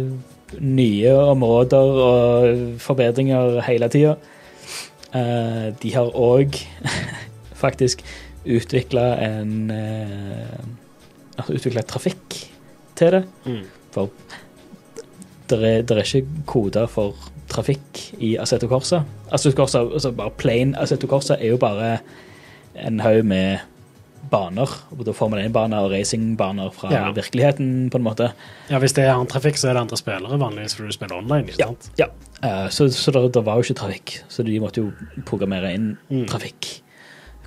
nye 0.61 1.13
områder 1.13 1.99
og 2.05 2.79
forbedringer 2.81 3.59
hele 3.67 3.89
tida. 3.91 4.15
Uh, 5.15 5.71
de 5.81 5.93
har 5.93 6.11
òg 6.11 6.57
faktisk 7.65 8.03
utvikla 8.45 9.13
en 9.25 9.71
uh, 9.71 10.57
Altså 11.35 11.57
utvikla 11.57 11.81
trafikk 11.83 12.35
til 12.95 13.09
det. 13.11 13.25
Mm. 13.43 13.63
For 13.91 14.07
det 15.49 15.57
er, 15.59 15.81
er 15.83 15.99
ikke 15.99 16.45
koder 16.47 16.87
for 16.87 17.11
trafikk 17.51 18.01
i 18.19 18.35
Assetto 18.41 18.67
Corsa. 18.67 19.03
Assetto 19.31 19.55
Corsa, 19.61 19.79
altså 19.85 20.11
bare 20.15 20.31
plain 20.37 20.75
Assetto 20.75 21.07
Corsa 21.07 21.37
er 21.39 21.53
jo 21.53 21.57
bare 21.61 21.99
en 22.75 22.99
haug 22.99 23.23
med 23.25 23.59
baner. 24.31 24.69
Både 24.97 25.13
Formel 25.13 25.43
1-baner 25.45 25.85
og 25.85 25.91
racingbaner 25.93 26.71
fra 26.73 26.89
Ja. 26.91 27.11
virkeligheten, 27.13 27.89
på 27.91 27.97
en 27.97 28.03
måte. 28.03 28.31
Ja, 28.69 28.79
Hvis 28.79 28.93
det 28.93 29.03
er 29.05 29.13
annen 29.13 29.27
trafikk, 29.27 29.55
så 29.57 29.69
er 29.69 29.73
det 29.73 29.81
andre 29.85 29.97
spillere 29.97 30.39
vanligvis 30.39 30.75
fordi 30.75 30.87
du 30.87 30.93
spiller 30.93 31.17
online. 31.17 31.47
ikke 31.47 31.59
Ja. 31.59 31.65
sant? 31.67 31.89
ja. 31.99 32.05
Eh, 32.43 32.69
så 32.69 32.89
så 32.91 33.11
det, 33.11 33.33
det 33.33 33.45
var 33.45 33.55
jo 33.55 33.61
ikke 33.61 33.75
trafikk, 33.79 34.23
så 34.29 34.43
de 34.43 34.59
måtte 34.59 34.77
jo 34.81 34.91
programmere 35.25 35.73
inn 35.73 35.97
Mm. 36.09 36.25
trafikk. 36.27 36.81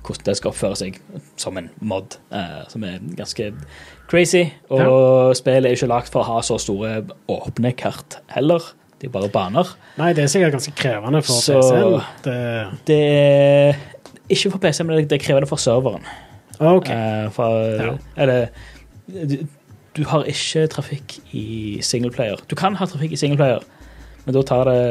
Hvordan 0.01 0.23
det 0.25 0.37
skal 0.37 0.51
oppføre 0.51 0.77
seg 0.77 0.99
som 1.35 1.57
en 1.57 1.69
mod, 1.81 2.15
eh, 2.31 2.63
som 2.69 2.83
er 2.83 2.99
ganske 3.15 3.53
crazy. 4.07 4.49
Og 4.71 5.35
spillet 5.35 5.65
er 5.65 5.75
ikke 5.75 5.87
lagd 5.89 6.07
for 6.09 6.23
å 6.23 6.25
ha 6.25 6.39
så 6.41 6.57
store 6.57 7.05
åpne 7.27 7.75
kart 7.75 8.15
heller. 8.29 8.59
De 8.99 9.07
er 9.07 9.09
jo 9.09 9.13
bare 9.15 9.29
baner. 9.31 9.69
Nei, 9.99 10.09
det 10.13 10.25
er 10.25 10.31
sikkert 10.31 10.57
ganske 10.57 10.73
krevende 10.75 11.21
for 11.23 11.39
Så- 11.39 11.59
PC-en. 11.61 12.01
Det... 12.25 12.39
Det 12.89 12.99
er 12.99 13.79
ikke 14.29 14.51
for 14.51 14.59
PC, 14.59 14.83
men 14.83 15.07
det 15.07 15.15
er 15.15 15.23
krevende 15.23 15.47
for 15.49 15.61
serveren. 15.61 16.03
OK. 16.59 16.89
Uh, 16.91 17.29
for, 17.31 17.63
Ja. 17.79 17.93
Eller 18.19 18.47
du, 19.07 19.37
du 19.95 20.03
har 20.11 20.27
ikke 20.29 20.67
trafikk 20.67 21.19
i 21.33 21.79
singleplayer. 21.81 22.41
Du 22.51 22.55
kan 22.59 22.75
ha 22.75 22.85
trafikk 22.85 23.15
i 23.15 23.19
singleplayer, 23.19 23.63
men 24.25 24.35
da 24.35 24.43
tar 24.45 24.67
det 24.69 24.81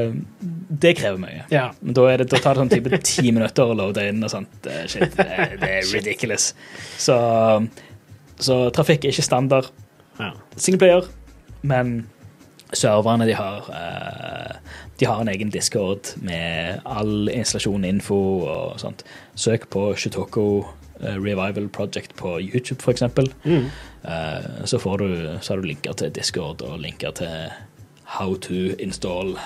Det 0.82 0.97
krever 0.97 1.20
mye. 1.20 1.44
Ja. 1.52 1.68
Men 1.80 1.94
da, 1.94 2.09
er 2.10 2.22
det, 2.22 2.30
da 2.32 2.40
tar 2.43 2.56
det 2.56 2.64
sånn 2.64 2.72
type 2.72 3.02
ti 3.05 3.30
minutter 3.30 3.70
å 3.70 3.76
loade 3.76 4.09
inn 4.09 4.24
og 4.24 4.32
sånt. 4.32 4.66
Eh, 4.66 4.86
Shit, 4.90 5.14
det, 5.16 5.28
det 5.60 5.70
er 5.78 5.86
ridiculous. 5.93 6.51
Så, 6.97 7.16
så 8.40 8.59
trafikk 8.74 9.05
er 9.05 9.14
ikke 9.14 9.28
standard 9.28 9.68
ja. 10.18 10.32
singleplayer, 10.56 11.06
men 11.62 12.06
serverne 12.77 13.27
de 13.28 13.35
har 13.36 13.69
eh, 13.73 14.57
De 14.99 15.07
har 15.07 15.20
en 15.20 15.31
egen 15.31 15.51
discord 15.51 16.12
med 16.23 16.81
all 16.85 17.31
installasjon, 17.31 17.85
info 17.86 18.19
og 18.51 18.81
sånt. 18.82 19.05
Søk 19.39 19.69
på 19.70 19.93
Shutoko 19.95 20.66
eh, 21.01 21.15
Revival 21.15 21.69
Project 21.69 22.16
på 22.19 22.40
YouTube, 22.43 22.82
eksempel. 22.90 23.31
Mm. 23.45 23.69
Eh, 24.03 24.49
så, 24.65 24.81
får 24.82 24.99
du, 24.99 25.39
så 25.40 25.53
har 25.55 25.62
du 25.62 25.69
linker 25.70 25.95
til 26.01 26.12
Discord 26.15 26.65
og 26.66 26.81
linker 26.82 27.15
til 27.20 27.53
how 28.19 28.35
to 28.35 28.74
install 28.78 29.36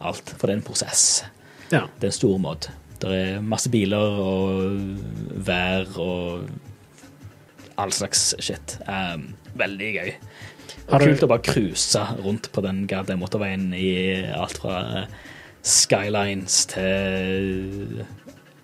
alt. 0.00 0.36
For 0.36 0.46
det 0.46 0.54
er 0.54 0.60
en 0.60 0.66
prosess. 0.66 1.24
ja. 1.72 1.86
Det 1.98 2.06
er 2.06 2.14
en 2.14 2.20
stor 2.20 2.38
mod. 2.38 2.70
Det 3.02 3.10
er 3.12 3.42
masse 3.44 3.68
biler 3.68 4.20
og 4.22 4.78
vær 5.44 5.98
og 6.00 6.46
all 7.76 7.92
slags 7.92 8.30
shit. 8.40 8.78
Veldig 9.58 9.90
gøy. 9.98 10.14
Har 10.90 10.98
du- 11.00 11.06
kult 11.06 11.22
å 11.22 11.28
bare 11.28 11.42
cruise 11.42 12.02
rundt 12.24 12.50
på 12.52 12.62
den 12.62 12.86
goddamn 12.86 13.18
motorveien 13.20 13.72
i 13.74 14.24
alt 14.34 14.58
fra 14.58 14.80
eh, 15.02 15.06
Skylines 15.66 16.66
til 16.70 18.04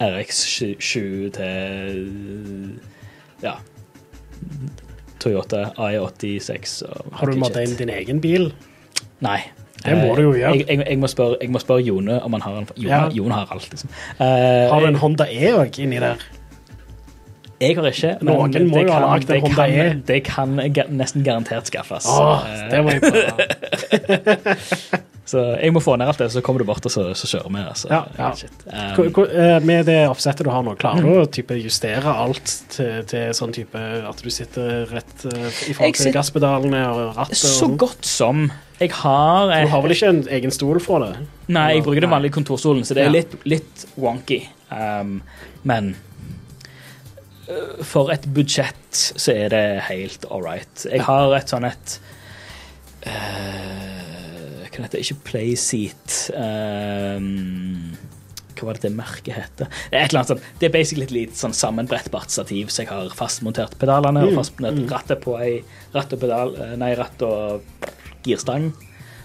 RX7 0.01 1.31
til 1.35 2.81
ja 3.43 3.57
Toyota 5.23 5.69
I86. 5.79 6.83
og 6.89 7.13
Har 7.21 7.31
du 7.31 7.39
måttet 7.39 7.69
inn 7.69 7.77
din 7.79 7.93
egen 7.95 8.21
bil? 8.23 8.49
Nei. 9.23 9.41
Det 9.83 9.95
må 9.99 10.13
Eh, 10.13 10.17
du 10.17 10.23
jo 10.23 10.33
gjøre. 10.35 10.57
Jeg, 10.59 10.67
jeg, 10.69 10.85
jeg, 10.89 10.99
må 10.99 11.07
spørre, 11.11 11.37
jeg 11.41 11.51
må 11.51 11.59
spørre 11.63 11.83
Jone 11.83 12.21
om 12.23 12.33
han 12.37 12.43
har 12.43 12.57
en 12.61 12.67
Jone, 12.77 12.89
Ja. 12.91 13.09
Jone 13.11 13.35
har 13.35 13.47
alt, 13.51 13.69
liksom. 13.71 13.91
Uh, 14.19 14.71
Har 14.71 14.81
du 14.81 14.87
en 14.87 14.95
Honda 15.03 15.27
E 15.31 15.51
òg 15.59 15.79
inni 15.83 15.99
der? 16.03 16.17
Jeg 17.63 17.79
har 17.79 17.89
ikke. 17.93 18.13
Noen 18.27 18.57
men 18.57 18.69
må 18.73 18.81
det 18.81 18.89
jo 18.89 18.97
ha 18.97 19.01
lagd 19.07 19.31
en 19.31 19.47
Honda 19.47 19.69
E. 19.71 19.87
Det 20.09 20.21
kan 20.27 20.59
nesten 20.59 21.25
garantert 21.27 21.71
skaffes. 21.71 22.11
Åh, 22.11 22.43
Eh, 22.43 22.69
det 22.73 22.83
må 22.83 22.97
jeg 22.97 23.03
prøve. 23.07 25.01
Så 25.33 25.41
jeg 25.55 25.73
må 25.73 25.81
få 25.81 25.95
ned 25.97 26.11
alt 26.11 26.19
det, 26.21 26.27
så 26.35 26.43
kommer 26.45 26.61
du 26.61 26.67
bort 26.69 26.85
og 26.85 26.93
så, 26.93 27.05
så 27.17 27.29
kjører 27.31 27.53
vi. 27.55 27.61
Altså. 27.63 27.89
Ja, 27.93 28.01
ja. 28.19 28.33
Um, 28.99 29.21
eh, 29.23 29.55
Med 29.65 29.87
det 29.89 30.01
oppsettet 30.11 30.45
du 30.45 30.51
har 30.53 30.65
nå, 30.67 30.75
klarer 30.81 31.07
du 31.07 31.21
å 31.23 31.29
type 31.31 31.57
justere 31.63 32.13
alt 32.25 32.57
til, 32.75 33.07
til 33.09 33.31
sånn 33.39 33.55
type 33.55 33.81
at 34.11 34.21
du 34.21 34.29
sitter 34.35 34.85
rett 34.91 35.25
uh, 35.31 35.47
i 35.71 35.77
forhold 35.79 36.01
til 36.03 36.17
gasspedalene 36.19 36.83
og 36.91 37.17
rattet? 37.21 37.39
så 37.39 37.53
og 37.53 37.59
sånn? 37.61 37.79
godt 37.81 38.11
som. 38.11 38.45
Jeg 38.83 38.93
har 38.99 39.55
Du 39.55 39.73
har 39.73 39.87
vel 39.87 39.95
ikke 39.95 40.11
en 40.11 40.23
egen 40.41 40.53
stol 40.55 40.83
for 40.83 41.07
det? 41.07 41.13
Nei, 41.55 41.69
jeg 41.79 41.87
bruker 41.87 42.03
den 42.03 42.13
vanlige 42.13 42.37
kontorstolen, 42.41 42.83
så 42.85 42.99
det 42.99 43.07
er 43.07 43.15
litt, 43.15 43.39
litt 43.47 43.87
wonky. 43.95 44.43
Um, 44.75 45.21
men 45.63 45.95
for 47.83 48.13
et 48.15 48.27
budsjett 48.37 48.99
så 49.19 49.33
er 49.35 49.49
det 49.53 49.63
helt 49.89 50.25
all 50.31 50.45
right. 50.45 50.85
Jeg 50.87 51.03
har 51.09 51.33
et 51.35 51.51
sånn 51.51 51.67
et 51.67 51.97
uh, 53.07 54.63
Hva 54.69 54.85
heter 54.87 54.95
det? 54.99 55.03
Ikke 55.05 55.19
Playseat 55.27 56.19
um, 56.37 57.97
Hva 58.57 58.69
var 58.69 58.79
det 58.79 58.87
det 58.87 58.93
merket 58.95 59.35
heter? 59.37 59.67
Det 59.91 59.99
er 59.99 60.05
et 60.07 60.13
eller 60.13 60.23
annet 60.23 60.33
sånt. 60.35 60.47
Det 60.61 60.69
er 60.69 60.75
basically 60.77 61.09
et 61.09 61.15
litt 61.17 61.37
sånn 61.39 61.57
sammenbrettbart 61.57 62.31
stativ, 62.33 62.71
så 62.71 62.85
jeg 62.85 62.93
har 62.93 63.11
fastmontert 63.19 63.75
pedalene 63.81 64.23
og 64.23 64.33
Mm, 64.33 64.39
fastmontert 64.39 64.93
rattet 64.95 65.23
på 65.25 65.35
ei 65.43 65.53
ratt 65.97 66.15
og 66.15 66.23
pedal, 66.23 66.55
eh, 66.63 66.77
nei, 66.79 66.93
ratt 66.99 67.25
og 67.27 67.67
girstang. 68.25 68.71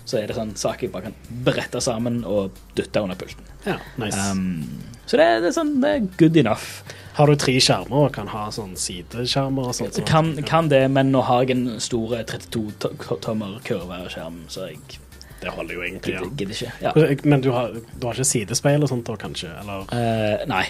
Så 0.08 0.22
er 0.22 0.30
det 0.30 0.38
sånn 0.38 0.54
saker 0.56 0.88
jeg 0.88 0.94
bare 0.94 1.10
kan 1.10 1.42
brette 1.44 1.82
sammen 1.84 2.22
og 2.28 2.56
dytte 2.78 3.02
under 3.04 3.18
pulten. 3.20 3.50
Ja, 3.66 3.76
nice. 4.00 4.30
Um, 4.32 4.96
så 5.08 5.20
det, 5.20 5.28
det 5.44 5.50
er 5.52 5.56
sånn, 5.56 5.74
det 5.84 5.92
er 5.92 6.08
good 6.20 6.40
enough. 6.40 6.96
Har 7.18 7.32
du 7.32 7.36
tre 7.40 7.56
skjermer 7.64 8.08
og 8.08 8.14
kan 8.16 8.30
ha 8.32 8.46
sånn 8.54 8.76
sideskjermer 8.80 9.72
og 9.72 9.76
sånt? 9.76 10.00
Kan, 10.08 10.36
kan 10.48 10.70
det, 10.72 10.84
men 10.94 11.12
nå 11.12 11.24
har 11.28 11.44
jeg 11.44 11.58
en 11.58 11.82
stor 11.84 12.14
32-tommer 12.30 13.58
kurveskjerm, 13.68 14.44
så 14.54 14.70
jeg 14.70 15.02
Det 15.42 15.52
holder 15.54 15.76
jo 15.76 15.82
egentlig, 15.86 16.14
ja. 16.16 16.22
gidder 16.28 16.54
ikke. 16.56 16.72
Ja. 16.82 16.94
Men 17.30 17.42
du 17.46 17.52
har, 17.54 17.74
du 17.74 18.06
har 18.08 18.18
ikke 18.18 18.32
sidespeil 18.32 18.82
og 18.82 18.90
sånt 18.90 19.06
da, 19.10 19.18
kanskje? 19.22 19.52
Eller? 19.60 19.90
Eh, 19.94 20.46
nei. 20.50 20.64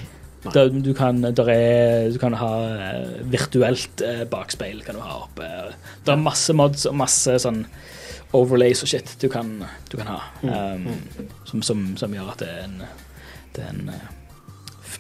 Nei. 0.45 0.53
Da, 0.53 0.65
du, 0.69 0.91
kan, 0.95 1.22
er, 1.26 2.09
du 2.14 2.18
kan 2.22 2.35
ha 2.39 2.51
eh, 2.88 3.14
virtuelt 3.31 4.03
eh, 4.05 4.26
bakspeil 4.30 4.84
kan 4.85 4.99
du 4.99 5.03
ha 5.03 5.22
oppe. 5.26 5.47
Det 6.05 6.14
er 6.14 6.19
masse 6.22 6.55
mods 6.55 6.85
og 6.89 6.97
masse 6.99 7.38
sånn 7.43 7.64
overlays 8.36 8.82
og 8.84 8.90
shit 8.91 9.14
du 9.22 9.28
kan, 9.32 9.64
du 9.91 9.98
kan 9.98 10.08
ha. 10.12 10.20
Mm, 10.44 10.52
Um, 10.52 10.88
som, 11.45 11.62
som, 11.64 11.84
som 11.98 12.14
gjør 12.14 12.32
at 12.34 12.40
det 12.44 12.48
er 12.52 12.64
en, 12.66 12.78
det 13.56 13.64
er 13.64 13.70
en 13.74 13.90
eh, 13.94 14.08
f- 14.84 14.99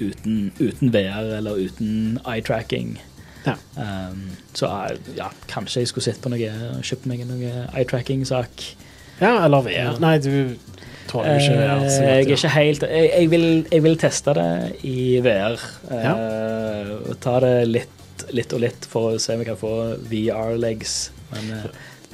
uten, 0.00 0.52
uten 0.60 0.92
VR 0.94 1.36
eller 1.38 1.58
uten 1.66 2.18
eye-tracking. 2.24 2.98
Ja. 3.46 3.54
Um, 3.76 4.30
så 4.54 4.66
eh, 4.90 4.98
ja, 5.16 5.30
kanskje 5.48 5.80
jeg 5.82 5.88
skulle 5.90 6.04
sett 6.04 6.20
på 6.22 6.30
noe 6.32 6.52
kjøpt 6.84 7.06
meg 7.10 7.24
noe 7.28 7.66
eye-tracking-sak. 7.74 8.66
Ja, 9.20 9.34
eller 9.46 9.64
VR. 9.66 9.98
Nei, 10.00 10.14
du 10.22 10.56
tåler 11.10 11.36
jo 11.36 11.44
ikke 11.44 11.56
VR. 11.60 11.86
så 11.90 12.02
Eh, 12.02 12.10
jeg 12.10 12.26
er 12.30 12.34
ikke 12.36 12.52
helt 12.54 12.82
Jeg, 12.86 13.08
jeg, 13.16 13.30
vil, 13.32 13.46
jeg 13.72 13.82
vil 13.88 13.96
teste 14.00 14.34
det 14.38 14.50
i 14.86 14.98
VR. 15.24 15.58
Ja. 15.90 16.14
Ta 17.20 17.38
det 17.44 17.54
litt, 17.68 18.26
litt 18.36 18.52
og 18.56 18.60
litt 18.62 18.86
for 18.88 19.14
å 19.14 19.18
se 19.20 19.34
om 19.34 19.42
jeg 19.42 19.50
kan 19.50 19.58
få 19.60 19.72
VR-legs. 20.12 20.98
Men 21.32 21.50
eh, 21.56 21.64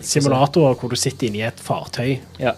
Simulatorer 0.00 0.74
hvor 0.76 0.90
du 0.92 0.96
sitter 1.00 1.26
inni 1.30 1.40
et 1.46 1.60
fartøy, 1.64 2.18
ja. 2.38 2.52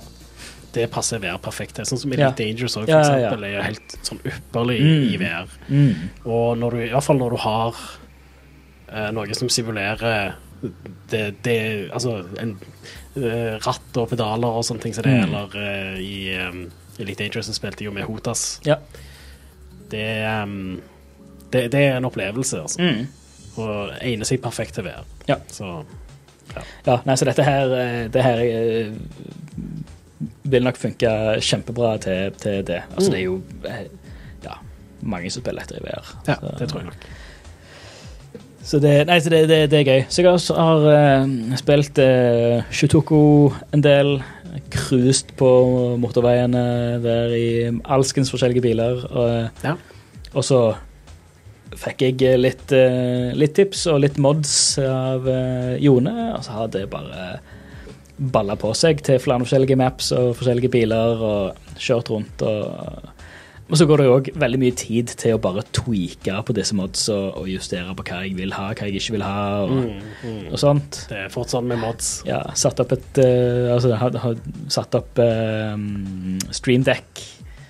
det 0.74 0.88
passer 0.90 1.20
VR 1.22 1.38
perfekt 1.42 1.76
til. 1.78 1.84
Sånn 1.86 2.00
som 2.02 2.12
Ja. 2.12 2.28
Elite 2.28 2.42
Dangerous 2.44 2.76
òg, 2.76 2.84
for 2.88 2.90
Ja, 2.90 3.02
ja, 3.02 3.18
ja. 3.18 3.28
eksempel, 3.30 3.44
er 3.46 3.62
helt 3.62 3.96
sånn 4.02 4.20
ypperlig 4.26 4.80
Mm. 4.82 5.06
i 5.12 5.16
VR. 5.22 5.48
Mm. 5.68 6.10
Og 6.26 6.58
når 6.58 6.70
du, 6.70 6.78
i 6.82 6.90
hvert 6.92 7.04
fall 7.06 7.18
når 7.18 7.30
du 7.30 7.36
har 7.44 7.74
uh, 8.92 9.10
noe 9.12 9.34
som 9.34 9.48
simulerer 9.48 10.34
det, 11.10 11.36
det 11.44 11.90
Altså 11.94 12.24
en 12.42 12.56
uh, 13.16 13.58
ratt 13.62 13.96
og 13.96 14.08
pedaler 14.10 14.48
og 14.58 14.64
sånne 14.66 14.82
ting 14.82 14.94
som 14.94 15.04
det, 15.06 15.14
Mm. 15.14 15.24
eller 15.28 15.48
uh, 15.54 16.00
i 16.02 16.34
um, 16.48 16.64
Elite 16.98 17.22
Dangerous 17.22 17.46
så 17.46 17.54
spilte 17.54 17.84
jeg 17.84 17.86
jo 17.86 17.94
med 17.94 18.04
Hotas. 18.10 18.60
Ja. 18.66 18.76
Det, 19.90 20.42
um, 20.42 20.80
det, 21.52 21.68
det 21.72 21.80
er 21.86 21.96
en 21.96 22.04
opplevelse, 22.04 22.60
altså. 22.60 22.82
Mm. 22.82 23.06
Og 23.58 23.92
egner 24.02 24.26
seg 24.28 24.42
perfekt 24.42 24.74
til 24.74 24.84
VR. 24.84 25.04
Ja. 25.28 25.36
Så 25.48 25.84
ja. 26.56 26.96
Nei, 27.06 27.14
så 27.16 27.24
dette 27.28 27.44
her, 27.44 27.72
eh, 27.78 28.08
det 28.08 28.22
her 28.24 28.38
eh, 28.38 28.92
vil 30.48 30.64
nok 30.64 30.76
funke 30.80 31.10
kjempebra 31.44 31.96
til, 32.02 32.32
til 32.40 32.62
det. 32.66 32.82
Altså, 32.96 33.10
Mm. 33.10 33.14
det 33.14 33.20
er 33.20 33.24
jo 33.24 33.42
eh, 33.64 33.86
ja, 34.44 34.54
mange 35.02 35.30
som 35.30 35.42
spiller 35.42 35.62
etter 35.62 35.76
i 35.78 35.84
VR. 35.84 36.14
ja, 36.28 36.34
Så- 36.34 36.58
det 36.58 36.68
tror 36.68 36.80
jeg 36.80 36.86
nok. 36.92 37.08
Så 38.68 38.78
det, 38.82 39.06
nei, 39.08 39.18
så 39.24 39.30
det, 39.32 39.48
det, 39.48 39.70
det 39.70 39.78
er 39.80 39.84
gøy. 39.88 40.02
Så 40.12 40.20
jeg 40.22 40.30
også 40.30 40.54
har 40.58 41.22
uh, 41.22 41.54
spilt 41.56 41.98
uh, 41.98 42.62
Shutoko 42.70 43.20
en 43.72 43.80
del. 43.80 44.18
Cruised 44.74 45.30
på 45.38 45.48
motorveiene 46.00 46.98
der 47.00 47.32
i 47.36 47.46
alskens 47.88 48.30
forskjellige 48.32 48.60
biler. 48.64 49.04
Og, 49.08 49.48
Ja. 49.64 49.74
og 50.34 50.44
så 50.44 50.74
fikk 51.76 52.06
jeg 52.06 52.40
litt, 52.40 52.72
eh, 52.72 53.34
litt 53.36 53.54
tips 53.58 53.86
og 53.92 54.02
litt 54.04 54.18
mods 54.18 54.52
av 54.82 55.28
eh, 55.28 55.76
Jone, 55.82 56.14
og 56.36 56.42
så 56.46 56.56
har 56.56 56.72
det 56.74 56.88
bare 56.92 57.38
balla 58.18 58.56
på 58.58 58.72
seg 58.74 59.04
til 59.06 59.20
flere 59.22 59.44
forskjellige 59.44 59.78
maps 59.78 60.10
og 60.16 60.32
forskjellige 60.40 60.72
biler 60.74 61.22
og 61.22 61.78
kjørt 61.78 62.10
rundt. 62.10 62.42
og 62.42 63.14
og 63.68 63.76
så 63.76 63.84
går 63.84 64.00
det 64.00 64.08
òg 64.08 64.28
veldig 64.40 64.58
mye 64.62 64.74
tid 64.80 65.10
til 65.20 65.34
å 65.36 65.40
bare 65.44 65.60
tweake 65.76 66.32
på 66.48 66.54
disse 66.56 66.76
mods 66.76 67.02
og, 67.12 67.36
og 67.36 67.50
justere 67.52 67.92
på 67.96 68.06
hva 68.08 68.22
jeg 68.24 68.36
vil 68.38 68.54
ha, 68.56 68.70
hva 68.72 68.88
jeg 68.88 68.96
ikke 69.02 69.16
vil 69.18 69.24
ha, 69.26 69.42
og, 69.66 69.74
Mm, 69.78 70.06
mm. 70.24 70.46
og 70.48 70.60
sånt. 70.62 71.02
Det 71.10 71.18
er 71.26 71.32
fort 71.32 71.52
sånn 71.52 71.68
med 71.68 71.82
mods. 71.82 72.22
Ja, 72.28 72.40
satt 72.56 72.80
opp 72.80 72.94
et 72.96 73.20
uh, 73.20 73.74
Altså, 73.74 73.92
har, 74.00 74.16
har 74.24 74.38
satt 74.72 74.96
opp 74.96 75.20
uh, 75.20 75.76
streamdeck. 76.56 77.20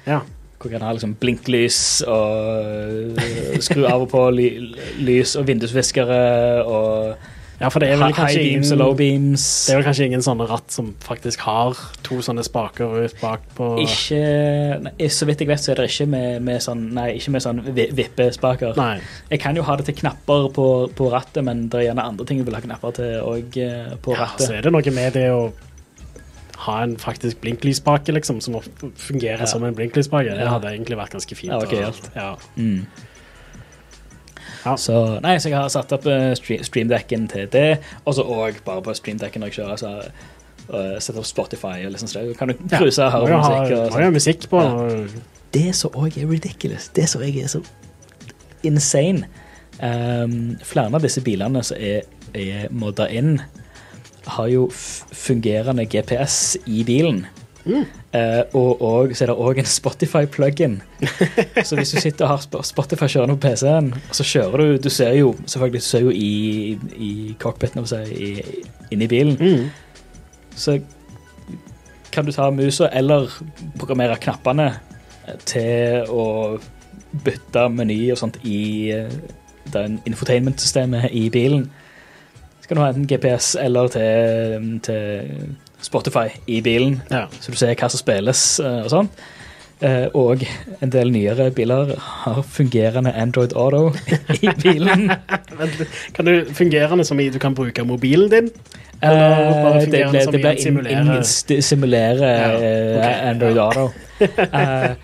Ja. 0.07 0.23
Hvor 0.59 0.73
kan 0.73 0.83
ha 0.83 0.93
liksom 0.95 1.15
blinklys 1.23 1.81
og 2.03 3.15
uh, 3.15 3.59
skru 3.63 3.85
av 3.87 4.07
og 4.07 4.13
på 4.13 4.23
ly, 4.35 4.49
lys 5.07 5.37
og 5.39 5.47
vindusviskere 5.47 6.23
og 6.67 7.29
ja, 7.59 7.67
for 7.75 7.83
det 7.83 7.89
er 7.91 7.99
vel 7.99 8.13
high 8.15 8.37
beams 8.39 8.69
ingen, 8.71 8.73
og 8.77 8.79
low 8.79 8.93
beams. 8.95 9.45
det 9.67 9.73
er 9.73 9.81
vel 9.81 9.87
kanskje 9.89 10.07
ingen 10.07 10.23
sånne 10.23 10.47
ratt 10.47 10.71
som 10.71 10.93
faktisk 11.03 11.43
har 11.43 11.79
to 12.07 12.21
sånne 12.23 12.45
spaker 12.47 12.93
ut 13.03 13.17
bak 13.19 13.43
på 13.59 13.73
Ikke 13.83 14.21
nei, 14.85 15.09
Så 15.11 15.27
vidt 15.27 15.43
jeg 15.43 15.51
vet, 15.51 15.63
så 15.63 15.73
er 15.75 15.83
det 15.83 15.89
ikke 15.91 16.07
med, 16.13 16.45
med 16.47 16.63
sånn 16.63 16.85
Nei, 16.95 17.09
ikke 17.19 17.35
med 17.35 17.43
sånn 17.43 17.63
vippespaker. 17.75 18.79
Nei. 18.79 19.01
Jeg 19.33 19.43
kan 19.43 19.59
jo 19.59 19.67
ha 19.67 19.75
det 19.79 19.89
til 19.89 19.99
knapper 20.05 20.53
på, 20.55 20.69
på 20.95 21.11
rattet, 21.11 21.43
men 21.47 21.67
det 21.67 21.83
er 21.83 21.89
gjerne 21.89 22.07
andre 22.13 22.29
ting 22.29 22.39
jeg 22.39 22.47
vil 22.47 22.59
ha 22.59 22.63
knapper 22.63 22.95
til 23.01 23.17
òg 23.27 23.59
på 24.07 24.15
Ja, 24.15 24.31
så 24.39 24.55
er 24.55 24.69
det 24.69 24.75
noe 24.75 24.95
med 24.95 25.19
det 25.19 25.27
å 25.35 25.49
ha 26.65 26.81
en 26.83 26.97
faktisk 26.99 27.41
blinklyspake, 27.41 28.13
liksom, 28.13 28.41
som 28.43 28.57
fungerer 28.97 29.45
Ja. 29.45 29.47
som 29.47 29.63
en 29.65 29.75
blinklyspake. 29.79 30.35
Det 30.35 30.49
hadde 30.49 30.73
egentlig 30.73 30.97
vært 30.99 31.13
ganske 31.15 31.37
fint. 31.39 31.53
Ja, 31.53 31.59
ok, 31.63 31.73
og- 31.73 31.85
helt. 31.85 32.11
ja. 32.17 32.35
Mm. 32.57 32.87
Ja. 34.65 34.75
Så, 34.77 35.21
nei, 35.23 35.37
så 35.39 35.49
jeg 35.53 35.57
har 35.59 35.69
satt 35.73 35.93
opp 35.95 36.07
uh, 36.11 36.33
streamdekken 36.37 37.29
til 37.31 37.47
det, 37.53 37.79
og 38.05 38.15
så 38.19 38.25
òg 38.27 38.59
bare 38.67 38.83
på 38.85 38.95
streamdekken 38.99 39.41
når 39.45 39.53
jeg 39.53 39.59
kjører. 39.61 39.79
Så, 39.81 39.93
uh, 40.73 40.99
Sette 41.01 41.19
opp 41.23 41.29
Spotify 41.29 41.85
og 41.87 41.93
liksom 41.95 42.11
sånn. 42.11 42.33
Kan 42.39 42.49
du 42.53 42.57
Ja, 42.71 42.79
cruise 42.81 42.99
og 43.05 43.13
høre 43.15 43.39
musikk? 43.39 43.55
Og 43.55 43.69
må 43.69 43.69
jo 43.71 43.91
sånn. 43.93 44.03
ha 44.03 44.11
musikk 44.11 44.49
på. 44.51 44.63
Ja. 44.67 45.23
Det 45.53 45.75
som 45.79 45.91
òg 45.97 46.19
er 46.21 46.27
ridiculous, 46.29 46.89
det 46.93 47.07
som 47.09 47.23
òg 47.25 47.39
er 47.43 47.49
så 47.49 47.63
insane 48.67 49.25
um, 49.81 50.57
Flere 50.67 50.91
av 50.99 51.03
disse 51.07 51.23
bilene 51.25 51.63
som 51.65 51.79
er, 51.81 52.03
er 52.35 52.67
modda 52.75 53.07
inn, 53.15 53.39
har 54.37 54.49
jo 54.53 54.69
fungerende 54.73 55.85
GPS 55.89 56.57
i 56.67 56.83
bilen. 56.85 57.27
Eh, 57.69 58.43
og, 58.57 58.81
og 58.81 59.11
så 59.13 59.27
er 59.27 59.31
det 59.33 59.37
òg 59.45 59.59
en 59.61 59.67
Spotify-plug-in. 59.69 60.79
så 61.69 61.77
hvis 61.77 61.91
du 61.93 62.01
sitter 62.01 62.25
og 62.25 62.31
har 62.39 62.65
Spotify 62.65 63.09
kjørende 63.13 63.37
på 63.37 63.43
PC-en, 63.49 63.91
så 64.17 64.25
kjører 64.25 64.63
du 64.63 64.79
Du 64.87 64.89
ser 64.93 65.13
jo 65.19 65.35
selvfølgelig 65.45 65.83
du 65.83 65.85
ser 65.85 66.07
jo 66.07 66.15
i, 66.15 66.79
i 66.97 67.11
cockpiten 67.41 67.85
inni 68.91 69.07
bilen, 69.11 69.37
Mm. 69.37 69.69
så 70.57 70.79
kan 72.13 72.25
du 72.25 72.33
ta 72.33 72.49
musa 72.51 72.89
eller 72.93 73.29
programmere 73.79 74.17
knappene 74.17 74.71
til 75.45 76.09
å 76.09 76.59
bytte 77.25 77.69
meny 77.69 77.99
og 78.13 78.19
sånt 78.19 78.39
i 78.49 78.91
eh, 78.97 79.13
infotainment-systemet 80.09 81.13
i 81.13 81.29
bilen. 81.31 81.69
Kan 82.69 82.77
du 82.77 82.83
ha 82.83 82.89
enten 82.93 83.07
GPS 83.09 83.55
eller 83.57 83.89
til, 83.89 84.79
til 84.85 85.49
Spotify 85.81 86.27
i 86.47 86.61
bilen, 86.61 87.01
Ja. 87.11 87.27
så 87.41 87.51
du 87.51 87.57
ser 87.57 87.75
hva 87.75 87.89
som 87.89 87.99
spilles 88.03 88.43
eh, 88.61 88.81
og 88.85 88.91
sånn. 88.93 89.09
Og 90.19 90.41
en 90.83 90.91
del 90.91 91.13
nyere 91.15 91.53
biler 91.55 91.93
har 92.03 92.41
fungerende 92.43 93.13
Android 93.15 93.53
Auto 93.55 93.93
i 94.43 94.51
bilen. 94.65 95.13
Kan 96.17 96.27
du 96.27 96.45
fungerende 96.53 97.05
som 97.07 97.21
i 97.23 97.29
du 97.31 97.39
kan 97.39 97.55
bruke 97.55 97.85
mobilen 97.87 98.29
din? 98.33 98.51
Eller 99.01 99.39
Eh, 99.39 99.79
det 99.79 99.91
blir 99.93 100.11
ble, 100.11 100.25
det 100.33 100.41
ble 100.43 100.51
en 100.51 100.81
in, 100.91 101.13
in, 101.15 101.63
simulere 101.63 102.33
Ja, 102.33 102.57
okay. 102.59 103.29
Android. 103.31 103.59
Auto. 103.59 103.85
uh, 104.51 104.97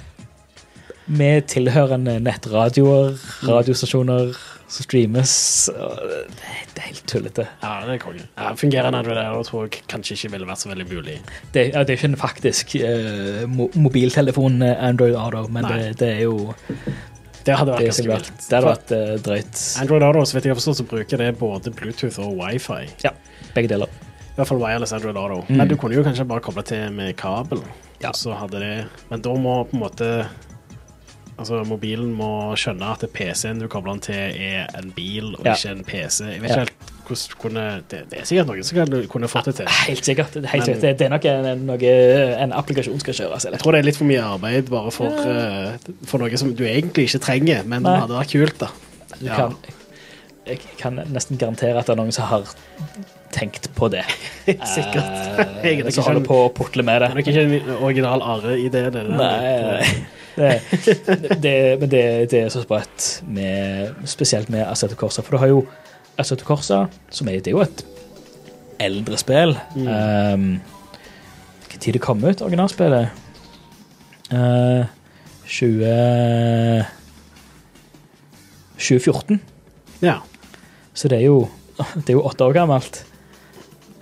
med 1.07 1.47
tilhørende 1.53 2.19
nettradioer, 2.21 3.15
Mm. 3.15 3.49
radiostasjoner 3.49 4.35
som 4.75 4.87
streames. 4.87 5.33
Det, 5.71 6.81
er 6.81 6.89
helt 6.89 7.03
tullete. 7.11 7.47
Ja, 7.63 7.73
det 7.87 7.97
er 7.97 8.03
konge. 8.03 8.27
Ja, 8.35 8.53
fungerende 8.59 9.01
Android 9.01 9.47
tror 9.49 9.67
jeg 9.67 9.85
kanskje 9.91 10.19
ikke 10.19 10.33
ville 10.35 10.49
vært 10.49 10.65
så 10.65 10.71
veldig 10.73 10.87
mulig. 10.91 11.19
Det, 11.55 11.69
ja, 11.71 11.83
det 11.85 11.95
er 11.95 11.99
ikke 12.01 12.11
en 12.13 12.21
faktisk 12.21 12.77
eh, 12.81 13.45
mo 13.51 13.69
mobiltelefon 13.79 14.63
eh, 14.67 14.75
Android 14.89 15.17
Auto, 15.19 15.47
men 15.55 15.69
det, 15.71 15.81
det 16.03 16.11
er 16.17 16.25
jo 16.25 16.55
Det 17.45 17.59
hadde 17.59 17.77
vært 17.77 17.91
ganske 17.91 18.09
vilt. 18.09 18.33
det 18.49 18.57
hadde 18.59 18.73
vært 18.73 18.95
eh, 18.97 19.15
drøyt. 19.29 19.63
Android 19.85 20.09
Auto, 20.09 20.25
så 20.27 20.39
vidt 20.39 20.49
jeg 20.49 20.57
har 20.57 20.61
forstått, 20.63 20.81
så 20.83 20.89
bruker 20.91 21.23
det 21.23 21.31
både 21.39 21.75
Bluetooth 21.77 22.19
og 22.25 22.35
wifi. 22.41 22.83
Ja, 23.05 23.15
begge 23.55 23.71
deler. 23.77 24.01
I 24.35 24.41
hvert 24.41 24.51
fall 24.51 24.63
wireless 24.65 24.95
Android 24.97 25.19
Auto. 25.21 25.45
Mm. 25.47 25.61
Men 25.61 25.71
du 25.71 25.77
kunne 25.79 25.95
jo 25.95 26.03
kanskje 26.03 26.27
bare 26.27 26.43
koble 26.43 26.67
til 26.67 26.89
med 26.97 27.15
kabel. 27.21 27.63
Ja. 28.03 28.11
Så 28.13 28.35
hadde 28.37 28.59
det 28.61 28.73
Men 29.09 29.23
da 29.23 29.33
må 29.39 29.61
på 29.69 29.79
en 29.79 29.85
måte 29.85 30.09
Altså, 31.39 31.65
mobilen 31.67 32.13
må 32.15 32.55
skjønne 32.55 32.93
at 32.95 33.03
PC-en 33.13 33.59
du 33.59 33.67
kobler 33.69 33.93
den 33.97 34.01
til, 34.01 34.15
er 34.15 34.69
en 34.79 34.93
bil, 34.95 35.33
og 35.35 35.45
Ja. 35.45 35.55
ikke 35.55 35.71
en 35.73 35.85
PC. 35.85 36.21
Jeg 36.33 36.43
vet 36.43 36.51
Ja. 36.51 36.55
ikke 36.55 36.59
helt 36.59 36.93
hvordan 37.05 37.39
kunne 37.39 37.83
det, 37.91 37.99
det 38.11 38.19
er 38.21 38.25
sikkert 38.25 38.47
noen 38.47 38.63
som 38.65 38.79
kan- 38.79 39.09
kunne 39.09 39.29
fått 39.29 39.45
det 39.45 39.55
til. 39.57 39.67
Helt 39.67 40.05
sikkert. 40.05 40.33
Det 40.33 40.45
er, 40.45 40.49
helt 40.49 40.67
Men- 40.67 40.77
sikkert. 40.77 40.81
Det, 40.81 40.99
det 40.99 41.05
er 41.07 41.11
nok 41.11 41.25
en, 41.25 41.67
noe, 41.67 42.39
en 42.45 42.53
applikasjon 42.53 43.01
skal 43.01 43.15
kjøres. 43.15 43.45
Jeg 43.51 43.59
tror 43.61 43.73
det 43.73 43.79
er 43.81 43.83
litt 43.85 43.97
for 43.97 44.05
mye 44.05 44.23
arbeid 44.23 44.71
bare 44.71 44.91
for, 44.91 45.07
eh, 45.07 45.77
for 46.07 46.19
noe 46.19 46.37
som 46.37 46.55
du 46.55 46.63
egentlig 46.65 47.05
ikke 47.11 47.21
trenger, 47.21 47.65
men 47.67 47.83
Nei. 47.83 47.99
hadde 48.01 48.15
vært 48.15 48.31
kult, 48.33 48.59
da. 48.59 48.69
Du 49.21 49.27
Ja. 49.27 49.37
kan, 49.37 49.57
jeg 50.47 50.61
kan 50.79 50.97
nesten 51.13 51.37
garantere 51.37 51.77
at 51.79 51.87
det 51.87 51.93
er 51.99 52.03
noen 52.03 52.13
som 52.13 52.25
har 52.25 52.43
tenkt 53.33 53.69
på 53.75 53.91
det. 53.91 54.05
Sikkert. 54.47 55.05
Eh, 55.05 55.63
Jeg 55.65 55.81
er 55.81 55.85
nok 55.85 55.93
ikke 55.93 56.17
en- 56.17 56.25
på 56.25 56.49
å 56.49 56.55
med 56.85 57.03
Det 57.03 57.11
er 57.11 57.15
det. 57.15 57.15
nok 57.17 57.27
ikke 57.27 57.67
en 57.67 57.83
original 57.83 58.21
Are-idé, 58.23 58.91
det 58.93 59.09
nei 59.11 59.17
Nei, 59.17 60.05
det, 60.37 60.61
det, 61.43 61.57
men 61.81 61.89
det, 61.91 62.05
det 62.33 62.41
er 62.45 62.53
så 62.53 62.63
sprøtt, 62.65 63.09
spesielt 64.11 64.51
med 64.53 64.65
Assetto 64.67 64.99
Corsa. 64.99 65.23
For 65.23 65.37
du 65.37 65.43
har 65.43 65.53
jo 65.53 65.65
Assetto 66.19 66.47
Corsa, 66.49 66.85
som 67.11 67.29
er, 67.31 67.41
det 67.41 67.53
er 67.53 67.59
jo 67.59 67.65
et 67.65 67.85
eldre 68.83 69.19
spill. 69.21 69.57
Mm. 69.77 69.87
Um, 69.87 70.49
Hvilken 71.65 71.81
tid 71.81 71.97
det 71.97 72.03
kom 72.05 72.23
ut, 72.25 72.43
originalspillet? 72.43 73.23
Uh, 74.33 74.85
20 75.47 76.85
2014. 78.79 79.41
Ja. 80.05 80.19
Så 80.95 81.09
det 81.09 81.19
er 81.23 81.29
jo, 81.29 81.49
det 81.97 82.13
er 82.13 82.19
jo 82.19 82.25
åtte 82.27 82.47
år 82.47 82.57
gammelt. 82.57 83.05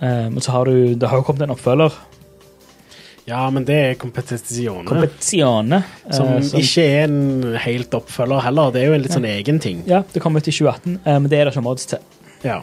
Eh, 0.01 0.29
Men 0.29 0.41
så 0.41 0.51
har 0.51 0.65
du 0.65 0.95
Det 0.95 1.07
har 1.09 1.17
jo 1.17 1.23
kommet 1.23 1.45
en 1.45 1.53
oppfølger, 1.55 1.93
ja, 3.25 3.49
men 3.49 3.63
det 3.65 3.75
er 3.79 3.93
Competizione. 3.95 4.83
Competizione. 4.89 5.83
eh, 6.05 6.15
Som 6.17 6.33
ikke 6.59 6.83
er 6.83 7.03
en 7.07 7.53
helt 7.63 7.93
oppfølger 7.95 8.41
heller. 8.43 8.71
Det 8.75 8.81
er 8.81 8.89
jo 8.91 8.95
en 8.97 9.03
litt 9.05 9.15
sånn 9.15 9.27
egen 9.29 9.59
ting. 9.63 9.83
Ja, 9.87 10.01
det 10.13 10.21
kom 10.23 10.35
ut 10.35 10.47
i 10.47 10.51
2018, 10.51 10.97
eh, 11.05 11.19
men 11.19 11.29
det 11.31 11.39
er 11.39 11.45
det 11.47 11.53
ikke 11.55 11.63
mods 11.63 11.85
til. 11.93 11.99
Ja. 12.43 12.61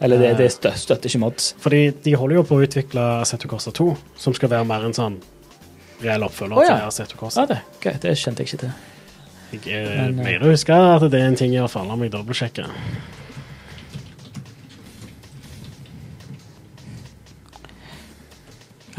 Eller 0.00 0.16
det, 0.22 0.30
det 0.38 0.46
stø- 0.54 0.72
støtter 0.78 1.10
ikke 1.10 1.20
mods. 1.20 1.50
Fordi 1.60 1.82
de 2.06 2.14
holder 2.16 2.38
jo 2.38 2.44
på 2.48 2.56
å 2.56 2.62
utvikle 2.64 3.02
Assetto 3.20 3.50
Corsa 3.50 3.72
2, 3.76 3.88
som 4.16 4.32
skal 4.36 4.48
være 4.54 4.64
mer 4.70 4.86
en 4.86 4.94
sånn 4.96 5.18
reell 6.00 6.22
oppfølger 6.24 6.56
oh, 6.56 6.64
ja. 6.64 6.78
til 6.78 6.86
Assetto 6.88 7.18
Corsa. 7.20 7.42
Ja, 7.44 7.50
det, 7.50 7.58
Okay, 7.80 7.98
det 8.00 8.14
kjente 8.16 8.40
jeg 8.46 8.48
ikke 8.54 8.62
til. 8.62 8.72
Jeg 9.50 9.66
eh, 9.74 9.88
Men, 10.06 10.20
eh, 10.20 10.24
mener 10.24 10.46
å 10.46 10.54
huske 10.54 10.72
at 10.72 11.04
det 11.10 11.18
er 11.20 11.26
en 11.28 11.36
ting 11.36 11.52
i 11.52 11.58
hvert 11.60 11.74
fall. 11.74 11.88
La 11.90 11.98
meg 12.00 12.14
dobbeltsjekke. 12.14 12.64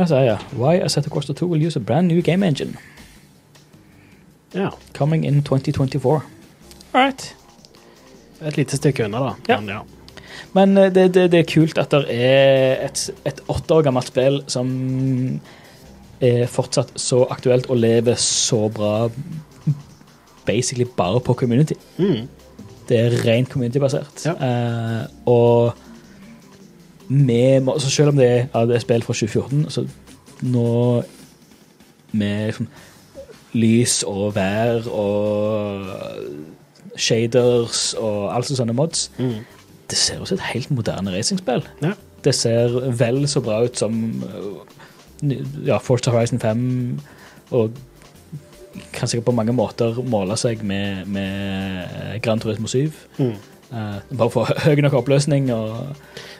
Her 0.02 0.10
sier 0.10 0.24
jeg 0.26 0.58
Why 0.58 0.80
Assetto 0.82 1.12
Corsa 1.14 1.36
2 1.38 1.46
will 1.46 1.62
use 1.62 1.78
a 1.78 1.84
brand 1.86 2.10
new 2.10 2.24
game 2.26 2.42
engine. 2.48 2.74
Ja. 4.56 4.72
Coming 4.98 5.26
in 5.26 5.44
2024. 5.44 6.22
All 6.94 7.02
right. 7.06 7.36
Et 8.42 8.58
lite 8.58 8.78
stykke 8.78 9.06
unna, 9.06 9.20
da. 9.22 9.34
Ja. 9.48 9.60
Men, 9.60 9.70
ja. 9.70 9.82
Men 10.58 10.78
eh, 10.78 10.90
det, 10.90 11.14
det, 11.14 11.28
det 11.32 11.44
er 11.44 11.52
kult 11.54 11.78
at 11.78 11.94
det 11.94 12.02
er 12.16 12.82
et, 12.88 13.04
et 13.30 13.44
åtte 13.48 13.78
år 13.78 13.86
gammelt 13.86 14.10
spill 14.10 14.42
som 14.50 14.72
er 16.22 16.50
fortsatt 16.50 16.96
så 17.00 17.22
aktuelt 17.34 17.70
og 17.70 17.78
lever 17.82 18.18
så 18.18 18.66
bra 18.74 19.06
basically 20.50 20.90
bare 20.98 21.22
på 21.22 21.38
community. 21.38 21.78
Mm. 22.02 22.26
Det 22.90 22.98
er 22.98 23.22
rent 23.22 23.54
community-basert. 23.54 24.26
Ja. 24.26 24.34
Uh, 24.34 25.06
og 25.30 25.78
med, 27.12 27.68
altså 27.68 27.90
selv 27.90 28.14
om 28.14 28.16
det 28.16 28.28
er, 28.28 28.46
ja, 28.54 28.66
det 28.66 28.76
er 28.76 28.84
spill 28.84 29.04
fra 29.04 29.14
2014, 29.14 29.66
så 29.70 29.86
nå 30.42 31.04
med 32.12 32.46
liksom, 32.46 32.68
lys 33.54 34.04
og 34.08 34.36
vær 34.36 34.88
og 34.88 35.90
shaders 36.96 37.92
og 38.00 38.30
alt 38.36 38.52
sånne 38.52 38.76
mods 38.76 39.10
Mm. 39.20 39.42
Det 39.92 39.98
ser 40.00 40.22
ut 40.22 40.28
som 40.30 40.38
et 40.38 40.54
helt 40.54 40.70
moderne 40.72 41.12
racingspill. 41.12 41.66
Ja. 41.84 41.90
Det 42.24 42.32
ser 42.36 42.72
vel 42.96 43.28
så 43.28 43.42
bra 43.44 43.58
ut 43.66 43.76
som 43.76 44.24
uh, 44.24 44.62
ja, 45.68 45.78
Forza 45.84 46.12
Horizon 46.12 46.40
5 46.40 47.00
og 47.52 47.72
kan 48.94 49.08
sikkert 49.08 49.26
på 49.26 49.36
mange 49.36 49.52
måter 49.52 50.00
måle 50.08 50.38
seg 50.40 50.64
med, 50.64 51.06
med 51.12 52.22
Gran 52.24 52.40
Turismo 52.40 52.72
7. 52.72 52.88
Mm. 53.18 53.34
Eh, 53.72 54.00
bare 54.20 54.30
få 54.34 54.44
høy 54.66 54.82
nok 54.84 54.94
oppløsning 55.00 55.46
og, 55.56 55.96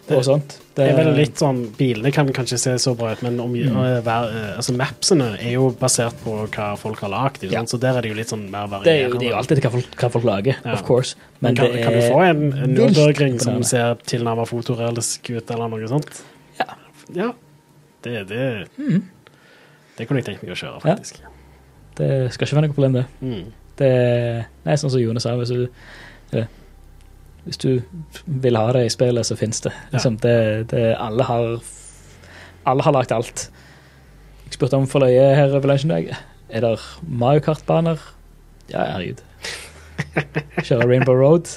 Det- 0.08 0.18
og 0.18 0.24
sånt. 0.28 0.58
Det 0.76 0.86
er 0.90 0.96
vel 0.98 1.14
litt 1.16 1.36
sånn 1.40 1.62
Bilene 1.78 2.12
kan 2.12 2.28
kanskje 2.34 2.58
se 2.60 2.72
så 2.80 2.92
bra 2.98 3.12
ut, 3.14 3.22
men 3.24 3.40
om, 3.40 3.54
Mm. 3.54 4.02
hver, 4.04 4.28
øh, 4.32 4.58
altså 4.58 4.74
mapsene 4.76 5.38
er 5.40 5.54
jo 5.54 5.70
basert 5.80 6.16
på 6.24 6.34
hva 6.52 6.78
folk 6.80 7.00
har 7.00 7.10
lagd. 7.10 7.44
Ja. 7.52 7.62
Så 7.64 7.80
der 7.80 7.98
er 7.98 8.02
det 8.02 8.12
jo 8.12 8.16
litt 8.18 8.28
sånn 8.32 8.50
mer 8.52 8.68
det 8.68 8.74
er 8.74 8.78
varierende. 8.80 9.20
det 9.20 9.28
er 9.28 9.32
jo 9.32 9.38
alltid 9.38 9.62
hva 9.64 9.72
folk, 9.72 9.96
hva 9.96 10.10
folk 10.12 10.26
lager, 10.26 10.56
Ja. 10.66 10.74
of 10.74 10.84
course. 10.84 11.16
Men 11.40 11.54
Men 11.54 11.56
kan, 11.56 11.72
det 11.76 11.84
kan 11.84 11.94
du 11.94 12.02
få 12.02 12.20
en, 12.30 12.54
en 12.54 12.76
Nürburgring 12.76 13.40
som 13.42 13.64
ser 13.64 13.96
tilnærmet 14.06 14.48
fotorealistisk 14.48 15.30
ut, 15.38 15.52
eller 15.52 15.68
noe 15.70 15.88
sånt? 15.88 16.22
Ja. 16.60 16.66
Ja. 17.14 17.32
Det, 18.04 18.28
det, 18.28 18.68
mm. 18.78 19.04
det 19.98 20.08
kunne 20.08 20.20
jeg 20.24 20.26
tenkt 20.26 20.44
meg 20.44 20.52
å 20.52 20.60
kjøre, 20.60 20.82
Ja. 20.84 20.96
faktisk. 20.96 21.20
Det 21.96 22.34
skal 22.34 22.48
ikke 22.48 22.56
være 22.56 22.68
noe 22.68 22.74
problem, 22.74 22.94
det. 22.94 23.06
Mm. 23.22 23.46
Det 23.78 24.46
Nei, 24.66 24.74
sånn 24.76 24.90
som 24.92 25.00
Jone 25.00 25.20
sa, 25.20 25.36
hvis 25.38 25.50
du, 25.50 25.68
hvis 27.44 27.58
du 27.58 27.82
vil 28.26 28.58
ha 28.58 28.68
det 28.76 28.86
i 28.86 28.94
spillet, 28.94 29.26
så 29.26 29.36
fins 29.36 29.64
det. 29.66 29.72
Ja. 29.74 29.96
Liksom, 29.96 30.18
det, 30.22 30.36
det. 30.72 30.84
Alle 31.00 31.26
har 31.26 31.60
Alle 32.66 32.84
har 32.86 32.94
lagt 32.94 33.12
alt. 33.12 33.48
Jeg 34.46 34.54
spurte 34.54 34.78
om 34.78 34.88
forløye 34.88 35.32
her 35.36 35.56
over 35.56 35.72
lunsjen. 35.72 35.92
Er 35.92 36.62
det 36.62 36.76
Mario 37.02 37.42
Kart-baner? 37.42 37.98
Ja, 38.70 38.84
herregud. 38.92 39.24
Kjøre 40.62 40.88
Rainbow 40.88 41.16
Road. 41.16 41.50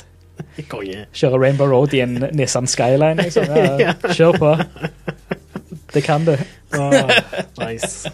Kjøre 1.19 1.39
Rainbow 1.39 1.69
Road 1.69 1.95
i 1.95 2.01
en 2.01 2.17
Nissan 2.33 2.67
Skyline, 2.67 3.23
liksom. 3.23 3.45
Ja, 3.53 3.95
kjør 4.17 4.39
på. 4.39 4.57
Det 5.95 6.05
kan 6.07 6.25
du. 6.25 6.37
Ah, 6.73 7.11
nice. 7.61 8.11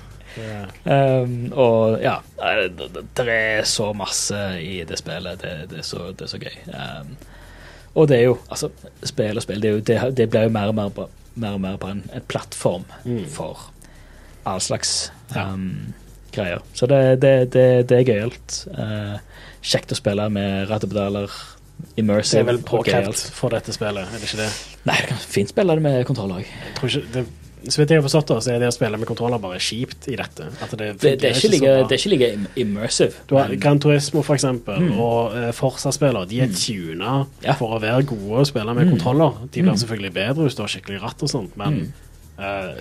Um, 0.84 1.52
og 1.52 2.00
ja, 2.02 2.16
det, 2.38 2.76
det, 2.78 3.04
det 3.16 3.28
er 3.28 3.64
så 3.68 3.92
masse 3.92 4.38
i 4.60 4.82
det 4.88 4.98
spillet. 4.98 5.42
Det, 5.42 5.70
det, 5.70 5.78
er, 5.78 5.86
så, 5.86 6.10
det 6.12 6.26
er 6.26 6.32
så 6.32 6.40
gøy. 6.40 6.56
Um, 6.72 7.14
og 7.94 8.08
det 8.08 8.18
er 8.18 8.22
jo 8.28 8.38
altså, 8.50 8.68
Spill 9.04 9.36
og 9.36 9.42
spill, 9.42 9.60
det, 9.62 9.70
jo, 9.70 9.78
det, 9.80 9.98
det 10.16 10.28
blir 10.30 10.42
jo 10.46 10.52
mer 10.54 10.68
og 10.70 10.74
mer, 10.74 10.88
på- 10.94 11.08
mer, 11.34 11.52
og 11.56 11.60
mer 11.60 11.76
på 11.76 11.88
en, 11.90 12.02
en 12.14 12.22
plattform 12.28 12.84
Mm. 13.04 13.24
for 13.28 13.70
all 14.46 14.60
slags 14.60 15.12
Ja. 15.34 15.52
um, 15.52 15.94
greier. 16.32 16.58
Så 16.74 16.86
det, 16.86 17.20
det, 17.22 17.52
det, 17.52 17.88
det 17.88 17.98
er 17.98 18.04
gøyalt. 18.06 18.66
Uh, 18.78 19.18
kjekt 19.62 19.92
å 19.92 19.98
spille 19.98 20.28
med 20.30 20.68
rattepedaler. 20.70 21.30
Det 21.96 22.04
er 22.38 22.44
vel 22.44 22.58
påkrevd 22.62 23.16
for 23.34 23.48
dette 23.54 23.72
spillet, 23.72 24.04
er 24.04 24.18
det 24.20 24.26
ikke 24.28 24.42
det? 24.42 24.48
Nei, 24.84 24.96
du 25.00 25.06
kan 25.08 25.16
fint 25.22 25.48
spille 25.48 25.74
det 25.78 25.82
med 25.82 26.04
kontroll 26.06 26.34
òg. 26.38 26.50
Det 27.14 27.24
så 27.68 27.80
vidt 27.80 27.90
jeg 27.90 28.00
har 28.00 28.04
forstått 28.08 28.30
så 28.42 28.52
er 28.54 28.58
det 28.62 28.68
å 28.70 28.74
spille 28.74 28.96
med 28.96 29.06
kontroller 29.08 29.38
bare 29.42 29.58
kjipt 29.60 30.08
i 30.08 30.16
dette. 30.16 30.46
Det, 30.70 30.78
Det, 31.00 31.16
det, 31.20 31.30
er 31.30 31.34
ikke 31.34 31.50
like, 31.52 31.72
det 31.88 31.96
er 31.96 32.00
ikke 32.00 32.12
like 32.14 32.30
immersive. 32.56 33.14
Du 33.28 33.34
har 33.36 33.52
Gran 33.60 33.78
Turismo 33.82 34.22
for 34.22 34.34
eksempel, 34.38 34.78
Mm. 34.80 34.98
og 35.00 35.32
uh, 35.36 35.50
Forsa-spillere. 35.52 36.26
De 36.28 36.40
er 36.40 36.46
Mm. 36.46 36.54
tuna 36.54 37.26
Ja. 37.44 37.52
for 37.54 37.76
å 37.76 37.80
være 37.82 38.02
gode 38.06 38.40
å 38.40 38.46
spille 38.46 38.74
med 38.74 38.86
Mm. 38.86 38.90
kontroller. 38.96 39.32
De 39.52 39.62
blir 39.62 39.72
Mm. 39.72 39.78
selvfølgelig 39.78 40.12
bedre 40.14 40.42
hvis 40.46 40.54
du 40.56 40.62
har 40.62 40.68
skikkelig 40.68 41.02
ratt 41.02 41.22
og 41.22 41.28
sånt, 41.28 41.56
men 41.56 41.92
uh, 42.38 42.74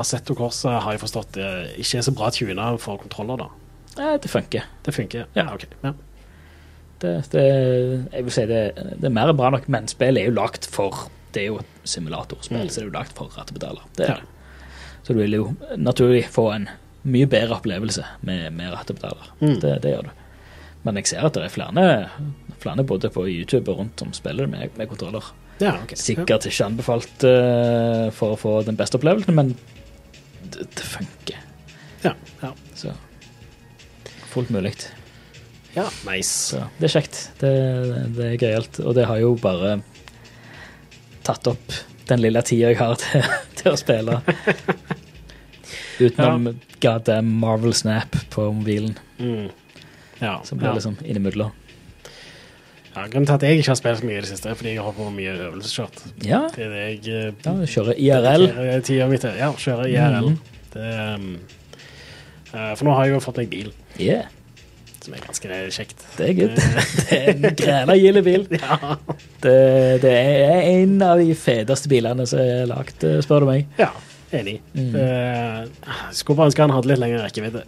Assetto 0.00 0.34
Corsa 0.34 0.78
har 0.80 0.92
jeg 0.92 1.00
forstått 1.00 1.36
uh, 1.38 1.66
ikke 1.78 1.98
er 1.98 2.02
så 2.02 2.14
bra 2.14 2.30
tuna 2.30 2.76
for 2.78 2.98
kontroller, 2.98 3.36
da. 3.38 3.48
Ja, 3.98 4.16
det 4.18 4.28
funker. 4.30 4.62
Det 4.84 4.92
funker. 4.94 5.24
Ja. 5.34 5.52
ok. 5.54 5.64
Ja. 5.82 5.92
Det, 6.98 7.30
det, 7.30 7.42
jeg 8.12 8.24
vil 8.24 8.32
si 8.32 8.46
det, 8.48 8.74
det 9.00 9.04
er 9.04 9.12
mer 9.12 9.32
bra 9.36 9.50
nok, 9.50 9.68
men 9.68 9.86
spillet 9.88 10.22
er 10.22 10.30
jo 10.30 10.36
lagt 10.36 10.64
for 10.66 11.08
Det 11.36 11.42
er 11.44 11.50
jo 11.50 11.58
et 11.60 11.86
simulatorspill, 11.92 12.62
Mm. 12.64 12.68
så 12.72 12.80
det 12.80 12.84
er 12.86 12.90
jo 12.90 12.94
lagt 12.96 13.16
for 13.18 13.28
rattepedaler. 13.36 13.82
Det 13.98 14.06
er 14.08 14.14
Ja. 14.14 14.20
det. 14.22 14.32
Så 15.06 15.12
du 15.14 15.20
vil 15.20 15.36
jo 15.36 15.44
naturlig 15.76 16.24
få 16.32 16.48
en 16.54 16.68
mye 17.06 17.26
bedre 17.30 17.54
opplevelse 17.60 18.02
med, 18.26 18.48
med 18.56 18.72
rattepedaler. 18.72 19.28
Mm. 19.40 19.60
Det, 19.62 19.74
det 19.84 19.92
gjør 19.92 20.08
du. 20.08 20.10
Men 20.86 20.96
jeg 20.98 21.06
ser 21.12 21.26
at 21.26 21.34
det 21.34 21.44
er 21.44 21.52
flere, 21.52 22.10
flere 22.62 22.84
både 22.86 23.10
på 23.14 23.26
YouTube 23.28 23.70
og 23.70 23.78
rundt 23.84 23.98
som 24.02 24.12
spiller 24.16 24.46
med, 24.50 24.70
med 24.78 24.88
kontroller. 24.90 25.22
Ja, 25.60 25.76
okay. 25.82 25.96
Sikkert 25.96 26.44
ikke 26.46 26.66
anbefalt 26.66 27.24
uh, 27.24 28.10
for 28.12 28.34
å 28.34 28.38
få 28.40 28.56
den 28.66 28.76
beste 28.76 28.98
opplevelsen, 28.98 29.34
men 29.34 29.54
det, 30.52 30.66
det 30.76 30.84
funker. 30.84 31.38
Ja. 32.04 32.12
Ja. 32.42 32.50
Så 32.74 32.92
fullt 34.32 34.50
mulig. 34.50 34.74
ja, 35.76 35.86
nice. 36.06 36.52
Så 36.56 36.62
det 36.80 36.88
er 36.90 36.94
kjekt. 37.00 37.20
Det, 37.40 37.52
det 38.16 38.26
er 38.32 38.36
gøyalt. 38.40 38.80
Og 38.84 38.94
det 38.98 39.06
har 39.08 39.18
jo 39.22 39.34
bare 39.40 39.78
tatt 41.26 41.50
opp 41.50 41.76
den 42.06 42.22
lille 42.22 42.42
tida 42.46 42.70
jeg 42.70 42.78
har 42.78 42.94
til, 43.02 43.26
til 43.58 43.72
å 43.72 43.76
spille. 43.80 44.20
Utenom 45.98 46.50
goddamn 46.82 47.30
Marvel 47.40 47.74
Snap 47.74 48.16
på 48.30 48.48
mobilen, 48.52 48.98
Mm. 49.18 49.46
Ja, 50.20 50.40
som 50.44 50.58
blir 50.58 50.68
ja. 50.68 50.74
liksom 50.76 50.96
innimellom. 51.04 51.50
ja, 52.94 53.02
grunnen 53.08 53.26
til 53.28 53.34
at 53.34 53.42
jeg 53.44 53.58
ikke 53.60 53.70
har 53.70 53.76
spilt 53.80 53.98
så 54.00 54.06
mye 54.08 54.18
i 54.18 54.20
det 54.24 54.28
siste, 54.30 54.48
er 54.48 54.56
fordi 54.56 54.70
jeg 54.74 54.84
har 54.84 54.92
på 54.96 55.06
mye 55.12 55.32
øvelseskjørt. 55.46 56.02
Ja, 56.24 56.42
Det 56.54 56.64
er 56.64 56.70
det 56.72 56.82
jeg 56.84 57.32
uh, 57.32 57.44
ja 57.44 57.54
kjøre 57.74 57.94
IRL. 58.00 58.44
dedikerer 58.46 58.84
tida 58.84 59.08
mi 59.08 59.18
til. 59.20 59.36
Ja, 59.40 59.50
kjøre 59.52 59.88
IRL. 59.92 60.30
Mm. 60.30 60.38
Det, 60.72 60.86
um, 61.16 61.26
uh, 62.54 62.72
for 62.76 62.84
nå 62.88 62.94
har 62.96 63.04
jeg 63.08 63.14
jo 63.16 63.20
fått 63.24 63.40
meg 63.42 63.50
bil, 63.52 63.72
Yeah, 64.00 64.28
som 65.06 65.14
er 65.16 65.22
ganske 65.24 65.60
kjekt. 65.76 66.02
det 66.18 66.26
er 66.28 66.34
good. 66.40 66.58
Det 67.06 67.16
er 67.20 67.30
en 67.32 67.56
græla 67.60 67.96
gild 68.00 68.22
bil. 68.26 68.44
Ja. 68.56 68.96
Det, 69.44 69.54
det 70.02 70.12
er 70.12 70.66
en 70.72 70.96
av 71.06 71.20
de 71.22 71.32
feteste 71.38 71.90
bilene 71.92 72.26
som 72.28 72.42
er 72.42 72.66
lagd, 72.70 73.06
spør 73.24 73.46
du 73.46 73.50
meg. 73.52 73.66
ja, 73.80 73.90
enig. 74.34 74.58
Mm. 74.74 74.92
Uh, 74.96 75.90
skulle 76.16 76.36
bare 76.40 76.50
ønske 76.50 76.64
han 76.66 76.74
hadde 76.74 76.90
litt 76.92 77.02
lengre 77.02 77.22
rekkevidde. 77.24 77.64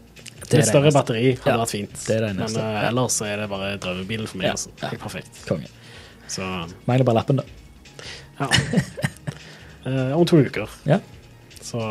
Det 0.48 0.62
det 0.62 0.65
større 0.70 0.90
batteri 0.94 1.35
hadde 1.35 1.51
Ja, 1.52 1.59
vært 1.60 1.73
fint. 1.74 1.97
det 2.09 2.15
det 2.24 2.31
Men 2.39 2.55
uh, 2.56 2.86
ellers 2.89 3.19
er 3.27 3.43
det 3.43 3.48
bare 3.51 3.74
drømmebilen 3.82 4.28
for 4.31 4.40
meg. 4.40 4.55
Altså. 4.55 4.70
ja. 4.81 4.93
Helt 4.94 5.02
perfekt. 5.02 5.43
Konge. 5.48 5.69
Så 6.28 6.44
Mangler 6.89 7.05
bare 7.09 7.20
lappen, 7.20 7.43
da. 7.43 7.44
ja. 8.40 8.48
Uh, 9.85 10.15
om 10.19 10.24
to 10.28 10.40
uker. 10.44 10.70
Ja. 10.89 10.98
Så 11.60 11.82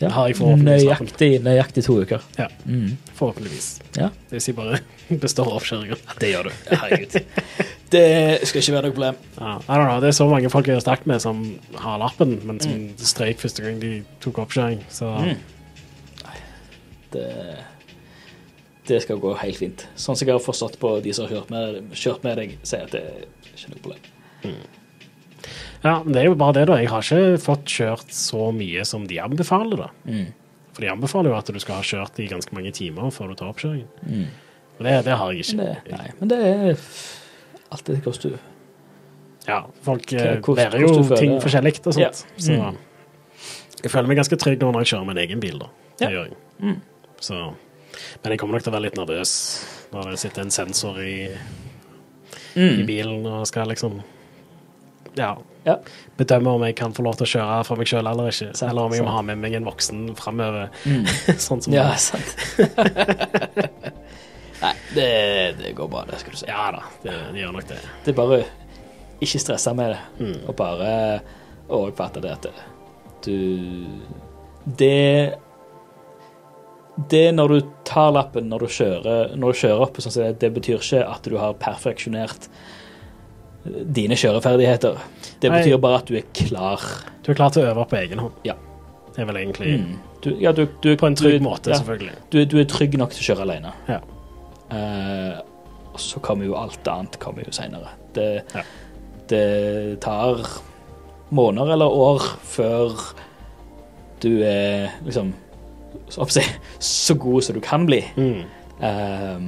Ja. 0.00 0.08
har 0.16 0.28
jeg 0.30 0.36
forhåpentligvis 0.38 0.86
Nøyaktig, 0.88 1.30
nøyaktig 1.44 1.82
to 1.84 1.98
uker. 2.00 2.22
Ja. 2.38 2.46
Mm. 2.64 2.96
forhåpentligvis. 3.18 3.66
Ja. 3.98 4.08
vil 4.30 4.40
si 4.40 4.52
bare 4.56 4.78
består 5.24 5.50
oppkjøringen. 5.58 6.00
Det 6.22 6.30
gjør 6.32 6.48
du. 6.48 6.50
Herregud. 6.70 7.16
Det 7.90 8.04
skal 8.48 8.62
ikke 8.62 8.72
være 8.76 8.86
noe 8.88 8.94
problem. 8.96 9.16
Ja, 9.36 9.54
I 9.58 9.76
don't 9.76 9.88
know, 9.88 10.00
det 10.00 10.08
er 10.12 10.16
så 10.16 10.28
mange 10.30 10.50
folk 10.52 10.68
jeg 10.70 10.78
har 10.78 10.84
snakket 10.86 11.06
med 11.10 11.20
som 11.24 11.40
har 11.82 11.98
lappen, 12.00 12.36
men 12.46 12.60
som 12.62 12.76
strøyk 12.96 13.42
første 13.42 13.64
gang 13.66 13.80
de 13.82 13.92
tok 14.24 14.38
oppkjøring. 14.46 14.84
Så 14.88 15.10
Mm. 15.20 15.36
Det, 17.10 17.26
det 18.86 19.00
skal 19.02 19.18
gå 19.18 19.32
helt 19.40 19.58
fint. 19.58 19.86
Sånn 19.98 20.14
som 20.16 20.28
jeg 20.28 20.36
har 20.36 20.42
forstått 20.44 20.76
på 20.78 20.92
de 21.02 21.10
som 21.12 21.26
har 21.26 21.32
kjørt 21.40 21.50
med, 21.50 21.80
kjørt 21.98 22.22
med 22.22 22.38
deg, 22.38 22.52
sier 22.62 22.86
at 22.86 22.94
det 22.94 23.00
er 23.02 23.24
ikke 23.56 23.72
noe 23.72 23.82
problem. 23.82 24.54
Ja, 25.84 26.02
men 26.04 26.12
det 26.12 26.20
er 26.22 26.28
jo 26.28 26.34
bare 26.34 26.52
det, 26.58 26.66
da. 26.68 26.76
Jeg 26.80 26.88
har 26.92 27.02
ikke 27.06 27.40
fått 27.40 27.64
kjørt 27.64 28.10
så 28.12 28.50
mye 28.52 28.84
som 28.84 29.06
de 29.06 29.18
anbefaler, 29.22 29.76
da. 29.86 29.88
Mm. 30.04 30.26
For 30.74 30.84
de 30.84 30.90
anbefaler 30.92 31.30
jo 31.32 31.36
at 31.38 31.46
du 31.52 31.58
skal 31.62 31.80
ha 31.80 31.82
kjørt 31.82 32.20
i 32.22 32.28
ganske 32.30 32.52
mange 32.56 32.72
timer 32.76 33.10
før 33.14 33.28
du 33.32 33.34
tar 33.40 33.50
oppkjøringen. 33.52 33.88
Mm. 34.06 34.26
Og 34.78 34.84
det, 34.86 34.94
det 35.04 35.16
har 35.20 35.32
jeg 35.32 35.44
ikke. 35.44 35.56
Det, 35.58 35.96
nei, 35.98 36.10
men 36.20 36.28
det 36.30 36.38
er 36.50 36.84
alt 37.70 37.84
det 37.90 37.98
koster. 38.04 38.36
Ja, 39.48 39.62
folk 39.82 40.12
eh, 40.12 40.36
lærer 40.40 40.80
jo 40.80 40.88
hvordan 40.92 41.08
føler- 41.08 41.20
ting 41.24 41.34
forskjellig 41.42 41.74
og 41.86 41.92
sånt. 41.96 42.04
Ja. 42.04 42.12
Så 42.36 42.52
Mm. 42.60 42.76
jeg 43.82 43.90
føler 43.90 44.08
meg 44.08 44.16
ganske 44.20 44.36
trygg 44.36 44.60
nå 44.60 44.70
når 44.72 44.84
jeg 44.84 44.92
kjører 44.94 45.06
min 45.06 45.18
egen 45.24 45.40
bil, 45.40 45.58
da. 45.58 45.66
Det 45.98 46.06
Ja. 46.10 46.10
gjør 46.10 46.24
jeg. 46.28 46.36
Mm. 46.60 46.80
Så, 47.20 47.34
men 48.22 48.30
jeg 48.32 48.38
kommer 48.38 48.52
nok 48.54 48.62
til 48.62 48.72
å 48.72 48.76
være 48.76 48.82
litt 48.88 48.96
nervøs 48.96 49.32
når 49.92 50.10
det 50.10 50.18
sitter 50.18 50.42
en 50.42 50.50
sensor 50.50 50.98
i, 51.00 51.28
i 52.56 52.60
Mm. 52.60 52.86
bilen 52.86 53.26
og 53.26 53.46
skal 53.46 53.66
liksom 53.68 54.02
ja, 55.16 55.36
Ja. 55.66 55.74
bedømme 56.16 56.48
om 56.54 56.62
jeg 56.64 56.76
kan 56.76 56.92
få 56.96 57.02
lov 57.04 57.16
til 57.18 57.26
å 57.26 57.30
kjøre 57.34 57.64
for 57.66 57.76
meg 57.76 57.86
sjøl 57.90 58.06
eller 58.08 58.30
ikke. 58.30 58.54
Sant, 58.56 58.70
eller 58.70 58.82
om 58.88 58.92
jeg 58.96 59.02
må 59.04 59.10
ha 59.12 59.22
med 59.22 59.38
meg 59.38 59.52
en 59.58 59.64
voksen 59.68 60.16
framover, 60.16 60.70
Mm. 60.86 61.04
sånn 61.46 61.62
som 61.62 61.72
Ja, 61.74 61.90
sant. 61.96 62.36
Nei, 64.60 64.74
det, 64.94 65.10
det 65.58 65.72
går 65.76 65.88
bra, 65.88 66.02
det 66.08 66.18
skal 66.20 66.32
du 66.34 66.36
si. 66.40 66.48
Ja 66.48 66.66
da, 66.74 66.82
det, 67.02 67.14
det 67.32 67.40
gjør 67.42 67.54
nok 67.56 67.68
det. 67.70 67.78
Det 68.04 68.12
er 68.12 68.18
bare 68.18 68.40
ikke 69.24 69.40
stresse 69.40 69.72
med 69.76 69.94
det, 69.94 70.00
Mm. 70.20 70.34
og 70.48 70.56
bare 70.56 70.90
overfatte 71.70 72.20
fatte 72.20 72.24
det 72.24 72.32
at 72.32 72.46
du 73.24 73.86
Det 74.64 75.34
Det 77.10 77.32
når 77.34 77.48
du 77.48 77.60
tar 77.84 78.10
lappen 78.12 78.48
når 78.50 78.58
du 78.58 78.66
kjører, 78.66 79.36
når 79.36 79.52
du 79.54 79.58
kjører 79.60 79.80
opp, 79.86 79.96
sånn 80.02 80.12
det, 80.18 80.38
det 80.40 80.50
betyr 80.54 80.76
ikke 80.80 81.04
at 81.08 81.22
du 81.24 81.36
har 81.40 81.54
perfeksjonert 81.54 82.48
dine 83.64 84.16
kjøreferdigheter. 84.16 85.00
Det 85.42 85.50
Nei. 85.50 85.58
betyr 85.60 85.80
bare 85.80 86.00
at 86.00 86.08
du 86.08 86.16
er 86.16 86.26
klar. 86.34 86.84
Du 87.24 87.32
er 87.32 87.36
klar 87.38 87.52
til 87.52 87.64
å 87.64 87.72
øve 87.72 87.86
på 87.90 87.98
egen 88.00 88.22
hånd. 88.22 88.38
Ja. 88.46 88.56
Det 89.10 89.22
er 89.22 89.28
vel 89.28 89.36
egentlig 89.42 89.74
Mm. 89.80 89.98
Du, 90.20 90.36
ja, 90.36 90.52
du, 90.52 90.66
du, 90.82 90.96
på 90.96 91.06
en 91.06 91.16
trygg 91.16 91.38
du, 91.40 91.44
måte, 91.44 91.70
ja, 91.70 91.76
selvfølgelig. 91.78 92.12
du, 92.28 92.58
er 92.60 92.64
trygg 92.68 92.98
nok 93.00 93.14
til 93.16 93.22
å 93.22 93.26
kjøre 93.30 93.44
alene. 93.46 93.70
Ja. 93.88 94.00
Uh, 94.70 95.38
og 95.94 96.00
så 96.00 96.20
kommer 96.20 96.44
jo 96.44 96.58
alt 96.60 96.88
annet 96.88 97.16
kommer 97.18 97.46
jo 97.46 97.52
senere. 97.56 97.88
Det, 98.14 98.42
Ja. 98.54 98.62
det 99.30 100.00
tar 100.04 100.44
måneder 101.30 101.72
eller 101.72 101.86
år 101.86 102.20
før 102.44 103.00
du 104.22 104.42
er 104.44 104.90
liksom 105.06 105.32
så, 106.10 106.28
så 106.78 107.14
god 107.14 107.42
som 107.42 107.54
du 107.56 107.60
kan 107.64 107.86
bli. 107.86 108.04
Mm. 108.16 108.44
Uh, 108.82 109.40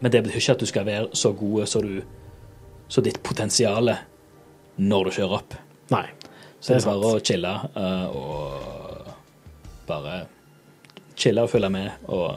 men 0.00 0.12
det 0.12 0.22
betyr 0.22 0.38
ikke 0.38 0.52
at 0.52 0.60
du 0.60 0.66
skal 0.66 0.86
være 0.86 1.08
så 1.12 1.32
god 1.32 1.66
som 1.66 1.82
du 1.82 2.02
Så 2.88 3.02
ditt 3.02 3.22
potensial 3.22 3.90
når 4.76 5.08
du 5.08 5.10
kjører 5.16 5.38
opp. 5.40 5.56
Nei. 5.90 6.04
Så 6.60 6.74
det 6.74 6.82
er 6.82 6.88
bare 6.88 7.10
å 7.14 7.22
chille 7.22 7.52
uh, 7.76 8.06
og 8.10 9.10
bare 9.86 10.14
chille 11.16 11.44
og 11.44 11.50
følge 11.52 11.70
med 11.72 12.08
og 12.12 12.36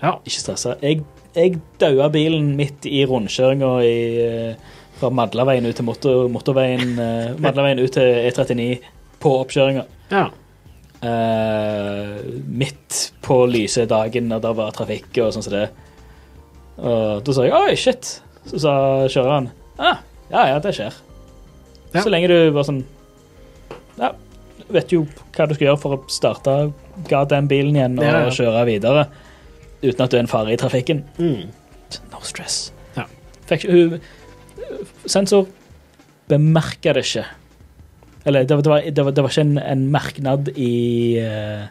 Ja. 0.00 0.14
ikke 0.24 0.40
stresse. 0.40 0.76
Jeg, 0.80 1.02
jeg 1.36 1.58
daua 1.80 2.08
bilen 2.12 2.54
midt 2.56 2.86
i 2.88 3.02
rundkjøringa 3.04 3.72
eh, 3.84 4.54
fra 4.96 5.10
Madlaveien 5.12 5.66
ut 5.68 5.76
til 5.76 5.84
motor, 5.84 6.28
motorveien 6.32 6.94
uh, 6.96 7.34
Madlaveien 7.42 7.82
ut 7.82 7.92
til 7.92 8.22
E39 8.30 8.78
på 9.20 9.34
oppkjøringa. 9.42 9.84
ja. 10.14 10.28
Uh, 11.00 12.18
midt 12.44 13.12
på 13.24 13.46
lyse 13.48 13.86
dagen 13.88 14.32
og 14.36 14.42
det 14.44 14.50
var 14.58 14.74
trafikk 14.76 15.16
og 15.22 15.30
sånn 15.32 15.44
som 15.46 15.54
det. 15.54 15.68
Og 16.76 17.22
da 17.24 17.32
sa 17.32 17.44
jeg 17.46 17.54
'oi, 17.56 17.76
shit'. 17.76 18.10
Så 18.50 18.58
sa 18.64 18.72
kjøreren 19.08 19.50
ah, 19.78 19.98
'ja 20.30 20.46
ja, 20.54 20.58
det 20.58 20.74
skjer'. 20.76 20.94
Ja. 21.94 22.02
Så 22.02 22.10
lenge 22.10 22.28
du 22.28 22.50
bare 22.54 22.64
sånn 22.66 22.84
Ja, 23.98 24.12
vet 24.70 24.92
jo 24.92 25.04
hva 25.36 25.46
du 25.48 25.54
skal 25.54 25.66
gjøre 25.68 25.80
for 25.82 25.96
å 25.96 26.04
starte 26.10 26.72
den 27.28 27.48
bilen 27.50 27.76
igjen 27.76 27.98
og 27.98 28.04
Ja, 28.04 28.20
ja. 28.26 28.30
kjøre 28.30 28.66
videre 28.66 29.06
uten 29.82 30.04
at 30.04 30.10
du 30.10 30.16
er 30.16 30.20
en 30.20 30.26
fare 30.30 30.52
i 30.52 30.56
trafikken. 30.60 31.04
Mm. 31.18 31.48
No 32.12 32.20
stress. 32.22 32.72
Ja. 32.96 33.04
Fikk, 33.48 33.64
hun, 33.70 34.00
sensor 35.06 35.46
bemerka 36.28 36.92
det 36.94 37.04
ikke. 37.06 37.24
Eller 38.26 38.44
det, 38.44 38.54
var- 38.56 38.62
det, 38.62 38.70
var, 38.70 38.80
det, 38.90 39.04
var, 39.04 39.10
det 39.12 39.22
var 39.24 39.30
ikke 39.30 39.40
en, 39.46 39.58
en 39.58 39.86
merknad 39.90 40.48
i, 40.56 41.18
uh, 41.24 41.66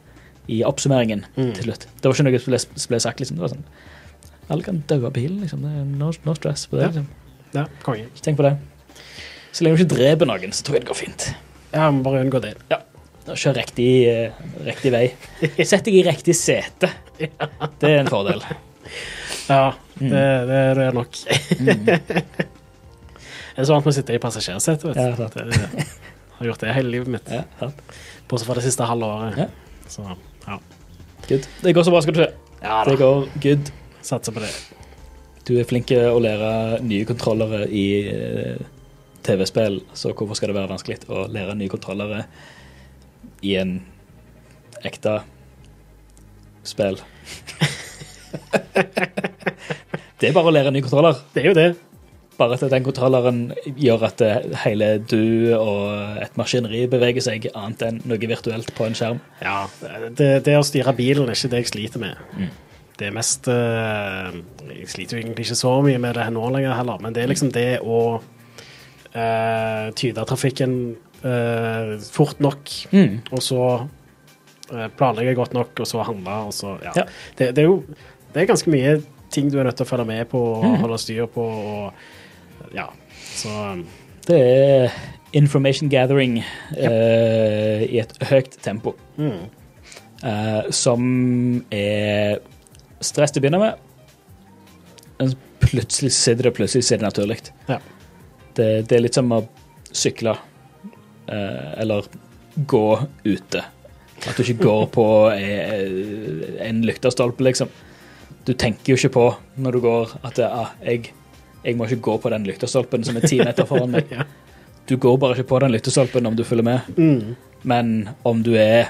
i 0.49 0.63
oppsummeringen 0.65 1.25
Mm. 1.37 1.53
til 1.53 1.63
slutt. 1.69 1.85
Det 2.01 2.05
var 2.09 2.13
ikke 2.17 2.23
noe 2.25 2.39
som 2.39 2.51
ble, 2.53 2.59
ble 2.89 2.99
sagt. 2.99 3.19
liksom. 3.19 3.37
Det 3.37 3.41
var 3.45 3.53
sånn 3.53 3.65
Alle 4.49 4.63
kan 4.65 4.83
daue 4.89 5.11
bilen, 5.13 5.39
liksom. 5.43 5.61
Det 5.61 5.85
no, 5.99 6.11
no 6.25 6.33
stress 6.37 6.65
på 6.71 6.77
det. 6.79 6.87
Ja. 6.87 6.89
liksom. 6.89 7.07
Ja, 7.53 7.65
konge. 7.85 8.07
Ikke 8.09 8.23
tenk 8.27 8.37
på 8.39 8.45
det. 8.47 8.55
Så 9.51 9.63
lenge 9.65 9.77
du 9.77 9.83
ikke 9.83 9.95
dreper 9.95 10.29
noen, 10.29 10.51
så 10.53 10.63
tror 10.65 10.77
jeg 10.77 10.83
det 10.85 10.89
går 10.91 10.99
fint. 10.99 11.27
Ja, 11.73 11.89
må 11.93 12.03
bare 12.05 12.23
unngå 12.25 12.41
det. 12.43 12.55
Og 13.29 13.37
Kjør 13.37 13.59
riktig, 13.59 13.89
uh, 14.09 14.41
riktig 14.65 14.91
vei. 14.93 15.03
Sett 15.65 15.85
deg 15.85 15.99
i 15.99 16.03
riktig 16.07 16.33
sete. 16.37 16.89
Det 17.19 17.89
er 17.91 17.99
en 18.03 18.09
fordel. 18.11 18.41
Ja, 19.49 19.73
Mm. 19.99 20.13
det, 20.13 20.19
det, 20.47 20.59
det 20.77 20.83
er 20.87 20.93
nok. 20.95 21.17
Mm. 21.59 21.89
Jeg 21.89 23.59
er 23.59 23.65
så 23.67 23.73
vant 23.75 23.83
med 23.83 23.91
å 23.91 23.95
sitte 23.97 24.13
i 24.15 24.21
passasjersetet, 24.23 24.85
vet 24.87 24.95
Ja, 24.95 25.09
du. 25.11 25.17
sant. 25.19 25.33
Det- 25.35 25.87
har 26.39 26.47
gjort 26.47 26.61
det 26.63 26.73
hele 26.77 26.89
livet 26.93 27.09
mitt. 27.11 27.27
Ja, 27.35 27.41
sant. 27.59 27.81
Bortsett 28.31 28.47
fra 28.47 28.55
det 28.55 28.63
siste 28.63 28.85
halve 28.87 29.09
året. 29.11 29.37
Ja. 29.41 29.47
Så 29.91 30.05
ja. 30.47 30.55
Good. 31.27 31.47
Det 31.65 31.73
går 31.75 31.83
så 31.83 31.91
bra, 31.91 31.99
skal 32.05 32.15
du 32.15 32.21
se. 32.23 32.29
ja 32.63 32.77
Det 32.87 32.95
går 33.01 33.27
good. 33.43 33.71
Satser 34.05 34.35
på 34.35 34.43
det. 34.43 34.51
Du 35.47 35.55
er 35.57 35.65
flink 35.65 35.87
til 35.89 36.05
å 36.05 36.19
lære 36.21 36.79
nye 36.85 37.07
kontrollere 37.09 37.63
i 37.73 38.05
eh, 38.05 38.59
TV-spill, 39.25 39.81
så 39.97 40.13
hvorfor 40.13 40.37
skal 40.37 40.51
det 40.51 40.59
være 40.59 40.71
vanskelig 40.71 40.97
å 41.09 41.25
lære 41.31 41.57
nye 41.57 41.71
kontrollere 41.71 42.19
i 43.45 43.55
en 43.59 43.79
ekte 44.85 45.19
spill? 46.67 46.97
det 50.19 50.29
er 50.29 50.35
bare 50.35 50.49
å 50.51 50.53
lære 50.53 50.71
ny 50.75 50.81
kontroller. 50.85 51.15
Det 51.33 51.43
er 51.43 51.49
jo 51.49 51.57
det. 51.57 51.69
Bare 52.39 52.55
at 52.55 52.63
den 52.71 52.85
kontrolleren 52.85 53.39
gjør 53.75 54.05
at 54.07 54.21
hele 54.63 54.93
du 55.01 55.51
og 55.57 56.21
et 56.23 56.37
maskineri 56.39 56.85
beveger 56.91 57.25
seg 57.25 57.49
annet 57.51 57.83
enn 57.89 57.99
noe 58.07 58.29
virtuelt 58.31 58.71
på 58.77 58.87
en 58.87 58.95
skjerm. 58.95 59.19
Ja, 59.43 59.65
det, 60.15 60.29
det 60.45 60.55
å 60.55 60.63
styre 60.63 60.93
bilen 60.95 61.27
er 61.27 61.35
ikke 61.35 61.51
det 61.51 61.63
jeg 61.65 61.71
sliter 61.73 62.03
med. 62.05 62.21
Mm. 62.37 62.53
Det 62.99 63.07
er 63.07 63.13
mest 63.15 63.47
eh, 63.47 64.33
Jeg 64.73 64.89
sliter 64.91 65.17
jo 65.17 65.21
egentlig 65.23 65.45
ikke 65.47 65.55
så 65.59 65.71
mye 65.85 65.99
med 66.03 66.17
det 66.17 66.25
her 66.27 66.33
nå 66.35 66.49
lenger 66.51 66.75
heller, 66.75 66.99
men 67.01 67.15
det 67.15 67.23
er 67.23 67.31
liksom 67.31 67.51
det 67.55 67.67
å 67.81 67.99
uh, 69.15 69.85
tyde 69.97 70.25
trafikken 70.29 70.73
uh, 71.23 71.95
fort 72.13 72.39
nok, 72.43 72.69
og 73.31 73.41
så 73.43 73.61
uh, 74.73 74.87
planlegge 74.99 75.35
godt 75.39 75.55
nok, 75.57 75.79
og 75.79 75.87
så 75.89 76.03
handle, 76.05 76.35
og 76.49 76.53
så 76.53 76.75
Ja. 76.83 76.91
Ja. 76.95 77.05
Det, 77.39 77.53
det 77.55 77.63
er 77.63 77.69
jo 77.69 77.83
det 78.33 78.43
er 78.43 78.51
ganske 78.51 78.69
mye 78.69 78.97
ting 79.33 79.47
du 79.49 79.57
er 79.59 79.63
nødt 79.65 79.77
til 79.79 79.85
å 79.87 79.89
følge 79.89 80.05
med 80.05 80.27
på 80.29 80.37
og 80.37 80.63
Mm. 80.65 80.75
holde 80.83 80.97
styr 81.01 81.25
på, 81.33 81.41
og 81.41 82.73
ja. 82.75 82.85
Så 83.35 83.49
Det 84.27 84.37
er 84.37 84.91
information 85.33 85.89
gathering 85.89 86.43
eh, 86.77 87.83
i 87.89 87.99
et 87.99 88.13
høyt 88.29 88.57
tempo. 88.61 88.95
mm. 89.17 89.47
Uh, 90.19 90.67
som 90.75 91.63
er 91.71 92.41
stress 92.99 93.33
til 93.33 93.41
å 93.41 93.45
begynne 93.45 93.61
med. 93.61 93.73
Men 95.19 95.33
plutselig 95.63 96.13
sitter 96.15 96.49
det 96.49 96.55
plutselig 96.57 96.85
så 96.87 96.95
er 96.95 97.01
det 97.01 97.07
naturlig. 97.09 97.39
Ja. 97.67 97.79
Det, 98.55 98.69
det 98.89 98.95
er 98.97 99.03
litt 99.03 99.17
som 99.17 99.31
å 99.35 99.43
sykle 99.91 100.35
eh, 101.27 101.69
eller 101.81 102.07
gå 102.55 102.85
ute. 103.23 103.63
At 104.27 104.35
du 104.35 104.43
ikke 104.43 104.65
går 104.65 104.89
på 104.95 105.05
eh, 105.31 106.65
en 106.65 106.81
lyktestolpe, 106.87 107.43
liksom. 107.47 107.71
Du 108.45 108.53
tenker 108.53 108.93
jo 108.93 108.99
ikke 108.99 109.13
på 109.15 109.25
når 109.61 109.77
du 109.77 109.83
går 109.83 110.13
at 110.27 110.39
ah, 110.47 110.73
jeg, 110.83 111.11
jeg 111.63 111.77
må 111.77 111.87
ikke 111.87 112.03
gå 112.09 112.17
på 112.23 112.31
den 112.33 112.47
lyktestolpen 112.47 113.05
som 113.05 113.19
er 113.19 113.27
ti 113.27 113.39
meter 113.43 113.67
foran 113.69 113.97
meg. 113.97 114.13
Du 114.89 114.95
går 114.97 115.19
bare 115.21 115.35
ikke 115.37 115.51
på 115.51 115.57
den 115.61 115.69
lyktestolpen 115.75 116.25
om 116.25 116.33
du 116.33 116.41
følger 116.41 116.65
med. 116.65 116.87
Mm. 116.97 117.35
Men 117.61 117.89
om 118.25 118.39
du 118.41 118.55
er 118.57 118.87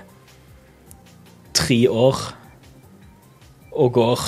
tre 1.51 1.81
år 1.91 2.21
og 3.71 3.93
går, 3.93 4.23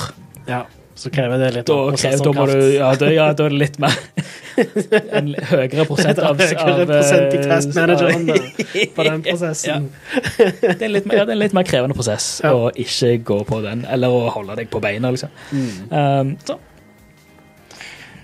ja. 0.47 0.61
så 0.95 1.11
krever 1.13 1.41
det 1.41 1.49
litt 1.55 1.69
Da, 1.69 1.77
krever, 1.97 2.23
da, 2.25 2.33
må 2.35 2.45
du, 2.49 2.57
ja, 2.75 2.91
da, 2.99 3.09
ja, 3.13 3.27
da 3.37 3.47
er 3.47 3.53
det 3.53 3.59
litt 3.61 3.79
mer 3.81 3.95
En 5.17 5.31
høyere 5.49 5.85
prosent 5.87 6.19
av, 6.21 6.37
Høyere 6.41 6.65
av 6.65 6.81
prosent 6.89 7.35
i 7.35 7.39
eh, 7.39 7.45
testmanageren 7.47 8.27
på 8.97 9.05
den 9.07 9.23
prosessen. 9.25 9.87
Det 10.35 10.75
er 10.75 10.91
litt, 10.91 11.07
ja, 11.07 11.23
det 11.23 11.31
er 11.31 11.37
en 11.37 11.41
litt 11.41 11.55
mer 11.57 11.67
krevende 11.67 11.97
prosess 11.97 12.27
Ja. 12.43 12.51
å 12.53 12.69
ikke 12.75 13.13
gå 13.31 13.39
på 13.47 13.61
den, 13.65 13.85
eller 13.89 14.11
å 14.11 14.25
holde 14.35 14.59
deg 14.59 14.69
på 14.73 14.81
beina, 14.83 15.13
liksom. 15.13 15.31
Um, 15.89 16.35
så. 16.45 16.59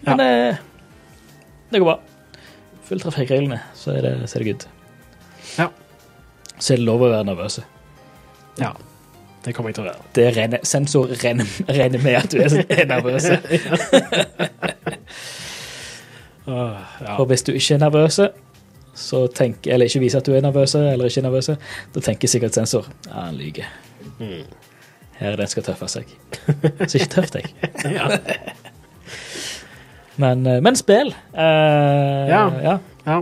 Men 0.08 0.22
det, 0.22 0.30
det 1.72 1.82
går 1.82 1.90
bra. 1.90 1.98
Følg 2.88 3.04
trafikkreglene, 3.04 3.62
så 3.76 3.96
er 3.96 4.06
det, 4.06 4.14
så 4.28 4.38
er 4.38 4.44
det 4.44 4.52
good. 4.52 4.68
Ja. 5.58 5.72
Så 6.60 6.76
er 6.76 6.80
det 6.80 6.88
lov 6.88 7.04
å 7.04 7.10
være 7.12 7.28
nervøse. 7.28 7.66
Ja, 8.62 8.72
det 9.48 9.54
kommer 9.56 9.72
jeg 9.72 9.78
til 9.78 9.86
å 9.86 9.88
være. 9.88 10.10
Det 10.18 10.26
renner, 10.36 10.64
sensor 10.68 11.12
renner, 11.24 11.48
renner 11.72 12.02
med 12.04 12.18
at 12.20 12.34
du 12.34 12.42
er, 12.44 12.58
er 12.68 12.90
nervøs. 12.94 13.30
Ja. 16.48 17.18
Og 17.20 17.26
hvis 17.28 17.42
du 17.44 17.50
ikke 17.52 17.74
er 17.76 17.82
nervøs, 17.82 18.20
så 18.96 19.18
tenk, 19.36 19.68
eller 19.68 19.90
ikke 19.90 20.00
viser 20.00 20.22
at 20.22 20.30
du 20.30 20.32
er 20.32 20.42
nervøs, 20.46 20.78
eller 20.80 21.10
ikke 21.10 21.20
er 21.20 21.26
nervøs, 21.26 21.50
da 21.92 22.04
tenker 22.06 22.32
sikkert 22.32 22.56
sensor 22.56 22.88
ja, 23.10 23.26
han 23.26 23.36
lyver. 23.36 23.68
Mm. 24.22 24.46
Her 25.18 25.34
er 25.34 25.42
den 25.42 25.52
skal 25.52 25.66
tøffe 25.68 25.90
seg. 25.92 26.14
Så 26.86 27.02
ikke 27.02 27.10
tøff 27.18 27.34
deg. 27.36 27.50
ja. 27.98 28.08
Men, 30.18 30.46
eh, 30.48 30.62
men 30.64 30.80
spill. 30.80 31.12
Uh, 31.36 32.24
Ja. 32.32 32.46
ja. 32.64 32.78
ja. 33.06 33.20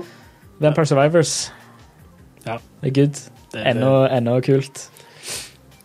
Vampire 0.62 0.86
Survivors. 0.86 1.34
Ja. 2.46 2.60
Det 2.84 2.92
er 2.92 2.96
good. 3.02 3.24
Det, 3.56 3.66
ennå 3.66 4.38
kult. 4.46 4.86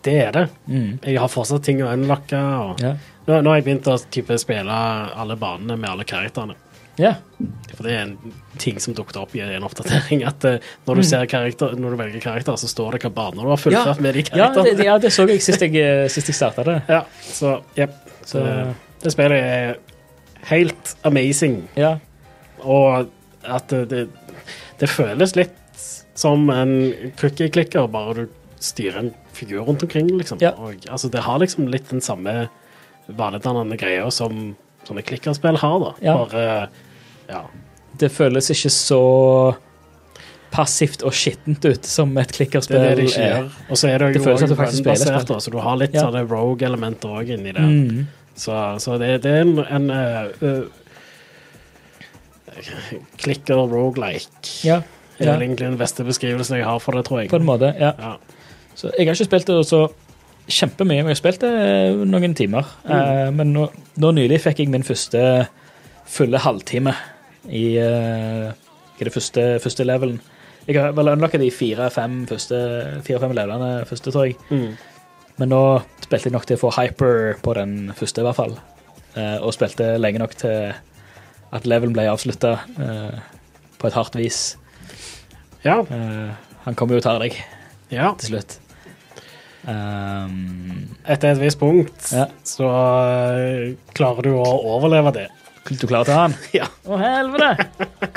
Det 0.05 0.17
er 0.25 0.31
det. 0.35 0.47
Mm. 0.67 0.99
Jeg 1.05 1.19
har 1.21 1.29
fortsatt 1.31 1.63
ting 1.67 1.81
å 1.83 1.91
unlocke. 1.93 2.37
Og... 2.39 2.81
Ja. 2.81 2.95
Nå, 3.27 3.37
nå 3.41 3.51
har 3.53 3.59
jeg 3.59 3.65
begynt 3.67 3.87
å 3.91 3.97
type, 4.11 4.37
spille 4.41 4.75
alle 5.21 5.35
banene 5.37 5.77
med 5.77 5.89
alle 5.91 6.05
karakterene. 6.09 6.55
ja. 6.97 7.15
For 7.71 7.85
det 7.87 7.93
er 7.95 8.01
en 8.03 8.33
ting 8.61 8.79
som 8.83 8.93
dukket 8.97 9.17
opp 9.21 9.31
i 9.37 9.41
en 9.45 9.63
oppdatering. 9.65 10.23
At 10.27 10.43
uh, 10.45 10.57
når 10.85 10.99
du, 10.99 11.03
ser 11.07 11.25
karakter, 11.31 11.77
når 11.79 11.95
du 11.95 11.99
velger 12.01 12.21
karakter, 12.21 12.57
så 12.61 12.67
står 12.69 12.97
det 12.97 12.99
hvilke 12.99 13.13
baner 13.15 13.45
du 13.47 13.49
har 13.53 13.61
fullført 13.61 13.97
Ja. 13.97 14.03
med 14.05 14.13
de 14.17 14.23
Ja, 14.25 14.49
karakterene. 14.51 14.75
det, 14.77 14.85
ja, 14.89 14.97
det 15.01 15.13
så 15.15 15.25
jeg 15.29 15.41
sist 15.41 15.61
jeg, 15.65 15.77
eh, 15.81 16.07
sist 16.13 16.29
jeg 16.29 16.37
starta 16.37 16.65
det. 16.67 16.75
Ja, 16.89 17.03
så 17.25 17.55
jepp. 17.77 17.95
Så 18.25 18.43
det, 18.45 18.57
det 19.05 19.13
spillet 19.15 19.37
er 19.37 19.79
helt 20.51 20.93
amazing. 21.07 21.61
Ja. 21.79 21.95
Og 22.61 23.09
at 23.49 23.71
det, 23.73 23.85
det, 23.89 24.03
det 24.81 24.89
føles 24.91 25.33
litt 25.39 25.57
som 26.21 26.49
en 26.53 26.75
cookie-klikker, 27.17 27.87
bare 27.89 28.13
du 28.13 28.27
styrer 28.61 28.99
en 28.99 29.13
figur 29.33 29.63
rundt 29.67 29.83
omkring, 29.83 30.09
liksom. 30.17 30.37
Ja. 30.41 30.51
Og, 30.57 30.75
altså, 30.91 31.09
det 31.11 31.21
har 31.25 31.39
liksom 31.39 31.67
litt 31.71 31.89
den 31.89 32.01
samme 32.01 32.49
vanedannende 33.07 33.77
greia 33.79 34.09
som 34.11 34.55
sånne 34.87 35.03
klikkerspill 35.05 35.57
har, 35.61 35.79
da. 35.79 35.91
Ja. 36.05 36.15
Bare 36.17 36.45
ja. 37.31 37.43
Det 37.99 38.09
føles 38.11 38.49
ikke 38.53 38.71
så 38.73 39.01
passivt 40.51 41.03
og 41.07 41.13
skittent 41.15 41.63
ut 41.63 41.85
som 41.87 42.11
et 42.19 42.27
Det 42.27 42.35
klikkerspill. 42.41 42.77
er 42.81 42.95
det 42.95 42.97
de 42.97 43.07
ikke 43.07 43.27
gjør. 43.27 43.45
Og 43.71 43.77
så 43.79 43.87
er 43.87 43.97
det, 44.03 44.07
Det 44.17 44.25
jo 44.25 44.33
også 44.33 44.47
run-basert, 44.51 45.31
så 45.45 45.51
du 45.53 45.57
har 45.63 45.77
litt 45.79 45.93
Ja. 45.95 46.01
sånne 46.07 46.25
rogue-elementer 46.27 47.07
òg 47.21 47.29
inni 47.37 47.53
det. 47.55 47.61
Mm. 47.61 48.07
Så, 48.35 48.51
så 48.79 48.97
det, 48.99 49.21
det 49.23 49.31
er 49.31 49.41
en, 49.45 49.59
en 49.59 49.89
uh, 49.91 50.65
klikker 53.21 53.55
rogelike. 53.71 54.27
Ja, 54.67 54.81
Det 55.17 55.27
er 55.29 55.37
egentlig 55.39 55.67
den 55.69 55.77
beste 55.77 56.03
beskrivelsen 56.03 56.57
jeg 56.57 56.65
har 56.65 56.79
for 56.81 56.97
det, 56.97 57.05
tror 57.05 57.21
jeg. 57.21 57.29
på 57.29 57.37
en 57.39 57.45
måte. 57.45 57.73
Ja. 57.79 57.93
Ja. 57.99 58.15
Så 58.75 58.91
jeg 58.97 59.07
har 59.07 59.15
ikke 59.15 59.29
spilt 59.29 59.49
det 59.49 59.59
så 59.67 59.85
kjempemye, 60.51 61.03
men 61.03 61.11
jeg 61.11 61.17
har 61.17 61.21
spilt 61.21 61.43
det 61.43 61.51
eh, 61.51 62.03
noen 62.07 62.35
timer. 62.37 62.67
Mm. 62.85 62.91
Eh, 62.95 63.29
men 63.37 63.53
nå, 63.55 63.67
nå 64.01 64.11
nylig 64.17 64.41
fikk 64.43 64.63
jeg 64.63 64.71
min 64.73 64.85
første 64.87 65.21
fulle 66.11 66.41
halvtime 66.43 66.93
i 67.47 67.63
uh, 67.79 68.51
hva 68.51 69.01
er 69.01 69.07
det 69.07 69.13
første, 69.15 69.43
første 69.63 69.85
levelen. 69.87 70.19
Jeg 70.67 70.77
har 70.77 70.91
vel 70.93 71.09
unlocka 71.13 71.39
de 71.41 71.47
fire-fem 71.55 72.25
første 72.29 72.57
fire-fem 73.07 73.31
levelene 73.33 73.85
første, 73.89 74.11
tror 74.11 74.27
jeg. 74.27 74.35
Mm. 74.51 74.75
Men 75.39 75.53
nå 75.53 75.61
spilte 76.03 76.29
jeg 76.29 76.35
nok 76.35 76.45
til 76.49 76.59
å 76.59 76.61
få 76.65 76.73
hyper 76.75 77.39
på 77.41 77.55
den 77.57 77.93
første, 77.97 78.21
i 78.21 78.27
hvert 78.27 78.37
fall. 78.37 78.57
Uh, 79.15 79.39
og 79.39 79.55
spilte 79.55 79.95
lenge 80.01 80.21
nok 80.21 80.35
til 80.43 80.75
at 81.51 81.65
levelen 81.67 81.95
ble 81.95 82.05
avslutta 82.11 82.53
på 83.81 83.89
et 83.89 83.97
hardt 83.97 84.19
vis. 84.19 84.43
Ja, 85.65 85.81
Uh, 85.81 86.31
han 86.61 86.75
kommer 86.77 86.93
jo 86.93 87.01
og 87.01 87.05
tar 87.07 87.17
deg 87.21 87.39
ja. 87.91 88.13
til 88.19 88.33
slutt. 88.35 88.57
Um, 89.61 90.87
Etter 91.05 91.35
et 91.35 91.41
visst 91.43 91.59
punkt 91.61 92.07
Ja. 92.15 92.25
så 92.47 92.65
eh, 92.65 93.75
klarer 93.93 94.25
du 94.25 94.31
å 94.41 94.47
overleve 94.73 95.11
det. 95.13 95.27
du 95.69 95.85
klarer 95.85 96.01
å 96.01 96.09
ta 96.09 96.15
han? 96.23 96.33
Ja. 96.55 96.65
Å, 96.89 96.97
helvete! 96.97 97.67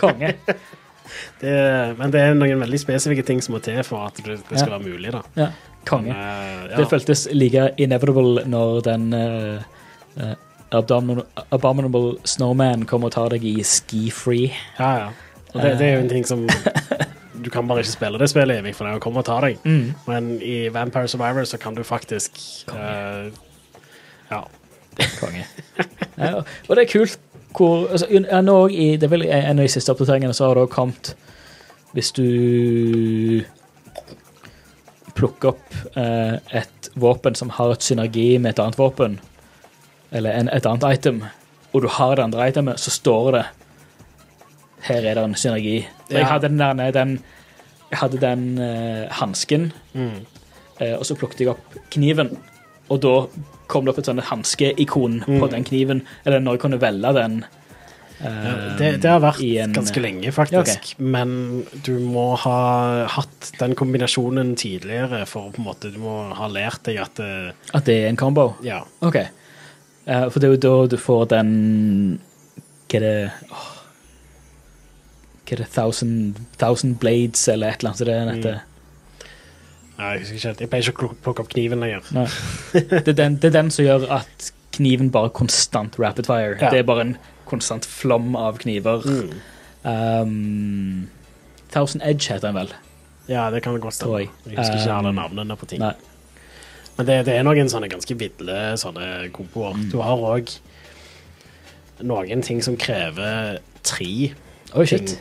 Konge. 0.01 0.33
det. 1.43 1.59
Men 1.99 2.15
det 2.15 2.23
er 2.23 2.39
noen 2.39 2.65
veldig 2.65 2.81
spesifikke 2.81 3.27
ting 3.29 3.43
som 3.45 3.57
må 3.57 3.61
til 3.65 3.83
for 3.85 4.07
at 4.09 4.23
det, 4.25 4.39
det 4.49 4.57
skal 4.57 4.73
Ja. 4.73 4.79
være 4.79 4.89
mulig, 4.89 5.13
da. 5.13 5.21
Ja, 5.37 5.51
konge. 5.85 6.15
Men, 6.17 6.71
eh, 6.71 6.77
Det 6.79 6.89
føltes 6.89 7.27
like 7.37 7.69
inevitable 7.77 8.47
når 8.49 8.81
den 8.89 9.13
uh, 9.13 9.61
uh, 10.17 10.35
abominable, 10.73 11.27
abominable 11.53 12.17
Snowman 12.25 12.87
kommer 12.89 13.13
og 13.13 13.19
tar 13.19 13.37
deg 13.37 13.45
i 13.45 13.59
ski-free. 13.63 14.49
Ja, 14.79 14.91
ja. 15.05 15.13
Og 15.55 15.61
det, 15.63 15.77
det 15.79 15.87
er 15.87 15.99
jo 15.99 16.03
en 16.03 16.09
ting 16.11 16.25
som 16.27 16.49
Du 17.45 17.51
kan 17.53 17.69
bare 17.69 17.85
ikke 17.85 17.93
spille 17.93 18.19
det 18.21 18.31
spillet 18.33 18.63
evig, 18.63 18.75
for 18.77 18.89
det 18.89 19.03
kommer 19.05 19.21
og 19.21 19.29
tar 19.29 19.45
deg. 19.45 19.59
Mm. 19.65 19.95
Men 20.09 20.31
i 20.43 20.69
Vampire 20.73 21.09
Survivor 21.09 21.45
så 21.49 21.61
kan 21.61 21.77
du 21.77 21.85
faktisk 21.85 22.41
uh, 22.73 23.29
Ja. 24.31 24.45
Konge. 25.19 25.43
Ja, 26.17 26.45
og 26.69 26.77
det 26.77 26.85
er 26.85 26.91
kult 26.93 27.19
hvor 27.55 27.89
altså, 27.91 28.07
ja, 28.11 28.41
nå 28.41 28.69
i, 28.69 28.97
Det 28.97 29.09
er 29.09 29.11
vel 29.11 29.27
en 29.27 29.59
av 29.59 29.65
de 29.65 29.71
siste 29.71 29.91
oppdateringene 29.91 30.35
så 30.35 30.47
har 30.47 30.55
det 30.55 30.65
også 30.65 30.75
kommet 30.75 31.11
Hvis 31.95 32.13
du 32.15 33.43
plukker 35.15 35.53
opp 35.53 35.75
uh, 35.97 36.39
et 36.55 36.91
våpen 36.99 37.35
som 37.39 37.51
har 37.55 37.75
et 37.75 37.83
synergi 37.83 38.39
med 38.39 38.55
et 38.55 38.63
annet 38.63 38.79
våpen, 38.79 39.21
eller 40.11 40.35
en, 40.35 40.49
et 40.51 40.67
annet 40.67 40.87
item, 40.99 41.21
og 41.71 41.83
du 41.85 41.89
har 41.91 42.17
det 42.17 42.25
andre 42.25 42.49
itemet, 42.51 42.83
så 42.83 42.91
står 42.91 43.31
det 43.37 43.45
Her 44.85 45.01
er 45.11 45.15
det 45.17 45.25
en 45.25 45.35
synergi. 45.35 45.79
Ja. 46.11 46.19
Jeg 46.19 46.27
hadde 46.29 46.49
den 46.49 46.59
der 46.59 46.91
den, 46.93 47.19
Jeg 47.91 47.99
hadde 47.99 48.19
den 48.21 48.59
uh, 48.59 49.09
hansken, 49.21 49.73
Mm. 49.95 50.25
Eh, 50.81 50.97
og 50.99 51.05
så 51.07 51.15
plukket 51.15 51.39
jeg 51.45 51.49
opp 51.53 51.77
kniven, 51.95 52.33
og 52.91 52.99
da 53.01 53.13
kom 53.71 53.85
det 53.87 53.93
opp 53.93 53.99
et 54.01 54.07
sånt 54.09 54.25
hanskeikon 54.27 55.21
på 55.25 55.37
Mm. 55.47 55.51
den 55.53 55.65
kniven, 55.65 56.01
eller 56.27 56.41
når 56.41 56.53
jeg 56.57 56.61
kunne 56.65 56.81
velge 56.83 57.13
den. 57.15 57.45
eh, 58.21 58.77
Det, 58.79 58.89
det 59.03 59.11
har 59.11 59.21
vært 59.21 59.41
en- 59.63 59.73
ganske 59.73 60.01
lenge, 60.03 60.33
faktisk. 60.33 60.99
Men 60.99 61.65
du 61.85 61.93
må 62.01 62.37
ha 62.37 63.07
hatt 63.07 63.53
den 63.61 63.75
kombinasjonen 63.75 64.57
tidligere 64.57 65.25
for 65.27 65.51
på 65.53 65.59
en 65.59 65.65
måte 65.65 65.93
Du 65.93 65.99
må 66.01 66.35
ha 66.35 66.49
lært 66.49 66.83
deg 66.83 66.99
at 66.99 67.15
det... 67.15 67.55
At 67.73 67.85
det 67.85 68.05
er 68.05 68.09
en 68.09 68.17
combo? 68.17 68.55
Ja. 68.63 68.83
OK. 69.01 69.17
For 70.07 70.39
det 70.41 70.45
er 70.45 70.57
jo 70.57 70.57
da 70.57 70.87
du 70.89 70.97
får 70.97 71.29
den 71.29 72.21
Hva 72.89 72.97
er 72.97 73.01
det 73.01 73.31
åh. 73.51 73.71
Hva 75.45 75.57
er 75.57 75.61
det 75.65 75.71
Thousand, 75.75 76.39
thousand 76.59 76.97
Blades, 77.03 77.49
eller 77.53 77.69
et 77.75 77.83
eller 77.83 77.91
annet 77.91 77.99
Så 77.99 78.09
det 78.09 78.21
Mm. 78.25 78.61
Nei, 79.95 80.11
Jeg 80.11 80.21
husker 80.21 80.35
ikke 80.35 80.49
helt. 80.49 80.61
Jeg 80.61 80.71
pleier 80.71 80.89
ikke 80.91 81.07
å 81.07 81.17
plukke 81.23 81.43
opp 81.45 81.51
kniven 81.53 81.81
lenger. 81.85 82.01
Det, 82.73 83.09
er 83.09 83.19
den, 83.19 83.37
det 83.39 83.51
er 83.53 83.59
den 83.61 83.71
som 83.71 83.85
gjør 83.85 84.09
at 84.11 84.49
kniven 84.75 85.11
bare 85.15 85.31
konstant 85.31 85.99
rapid 86.03 86.27
fire. 86.27 86.57
Ja. 86.59 86.71
Det 86.73 86.81
er 86.81 86.89
bare 86.89 87.05
en 87.05 87.13
konstant 87.47 87.87
flom 87.87 88.35
av 88.35 88.59
kniver. 88.59 89.05
Mm. 89.07 89.37
Um, 89.85 91.09
Thousand 91.71 92.03
Edge 92.03 92.27
heter 92.33 92.49
den 92.49 92.59
vel. 92.59 92.75
Ja, 93.29 93.51
det 93.51 93.63
kan 93.63 93.77
godt 93.79 94.01
Tror 94.01 94.19
stemme. 94.19 94.19
jeg. 94.19 94.31
Jeg 94.51 94.59
husker 94.59 94.81
ikke 94.81 94.99
alle 94.99 95.13
Um, 95.15 95.21
navnene 95.21 95.57
på 95.57 95.67
ting. 95.71 95.81
Nei. 95.85 95.95
Men 96.97 97.07
det, 97.07 97.19
det 97.27 97.35
er 97.39 97.47
noen 97.47 97.71
sånne 97.71 97.89
ganske 97.91 98.15
ville 98.19 98.59
sånne 98.79 99.29
komboer. 99.35 99.79
Mm. 99.79 99.87
Du 99.91 100.01
har 100.03 100.19
òg 100.19 100.51
noen 102.03 102.43
ting 102.43 102.63
som 102.63 102.77
krever 102.79 103.61
tre 103.87 104.35
oh, 104.75 104.85
ting. 104.87 105.15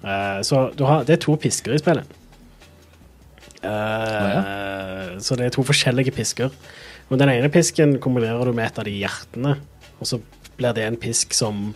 Eh, 0.00 0.40
så 0.46 0.70
du 0.76 0.84
har, 0.88 1.04
det 1.08 1.18
er 1.18 1.22
to 1.26 1.36
pisker 1.40 1.76
i 1.76 1.80
spillet. 1.82 2.18
Eh, 3.60 5.18
Så 5.20 5.36
det 5.36 5.50
er 5.50 5.54
to 5.54 5.64
forskjellige 5.66 6.14
pisker. 6.16 6.52
Og 7.10 7.18
den 7.20 7.28
ene 7.32 7.50
pisken 7.52 7.98
kombinerer 8.02 8.46
du 8.46 8.54
med 8.56 8.70
et 8.70 8.78
av 8.78 8.86
de 8.86 8.94
hjertene, 8.94 9.56
og 9.98 10.08
så 10.08 10.20
blir 10.56 10.76
det 10.76 10.84
en 10.86 10.98
pisk 11.00 11.34
som 11.36 11.72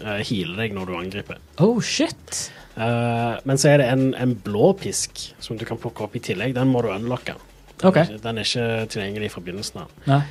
uh, 0.00 0.20
healer 0.22 0.56
deg 0.60 0.76
når 0.76 0.86
du 0.88 0.94
angriper. 0.96 1.40
Oh, 1.60 1.80
shit. 1.82 2.46
Uh, 2.76 3.36
men 3.48 3.58
så 3.58 3.72
er 3.72 3.82
det 3.82 3.88
en, 3.90 4.06
en 4.14 4.34
blå 4.46 4.70
pisk 4.78 5.24
som 5.42 5.58
du 5.58 5.64
kan 5.68 5.80
plukke 5.80 6.06
opp 6.06 6.16
i 6.16 6.22
tillegg. 6.22 6.54
Den 6.56 6.70
må 6.70 6.84
du 6.84 6.90
unlocke. 6.92 7.34
Den, 7.76 7.88
okay. 7.90 8.06
er, 8.06 8.20
den 8.22 8.38
er 8.38 8.46
ikke 8.46 8.86
tilgjengelig 8.94 9.32
fra 9.34 9.42
begynnelsen 9.44 9.82
av. 9.82 9.96
Nei. 10.06 10.22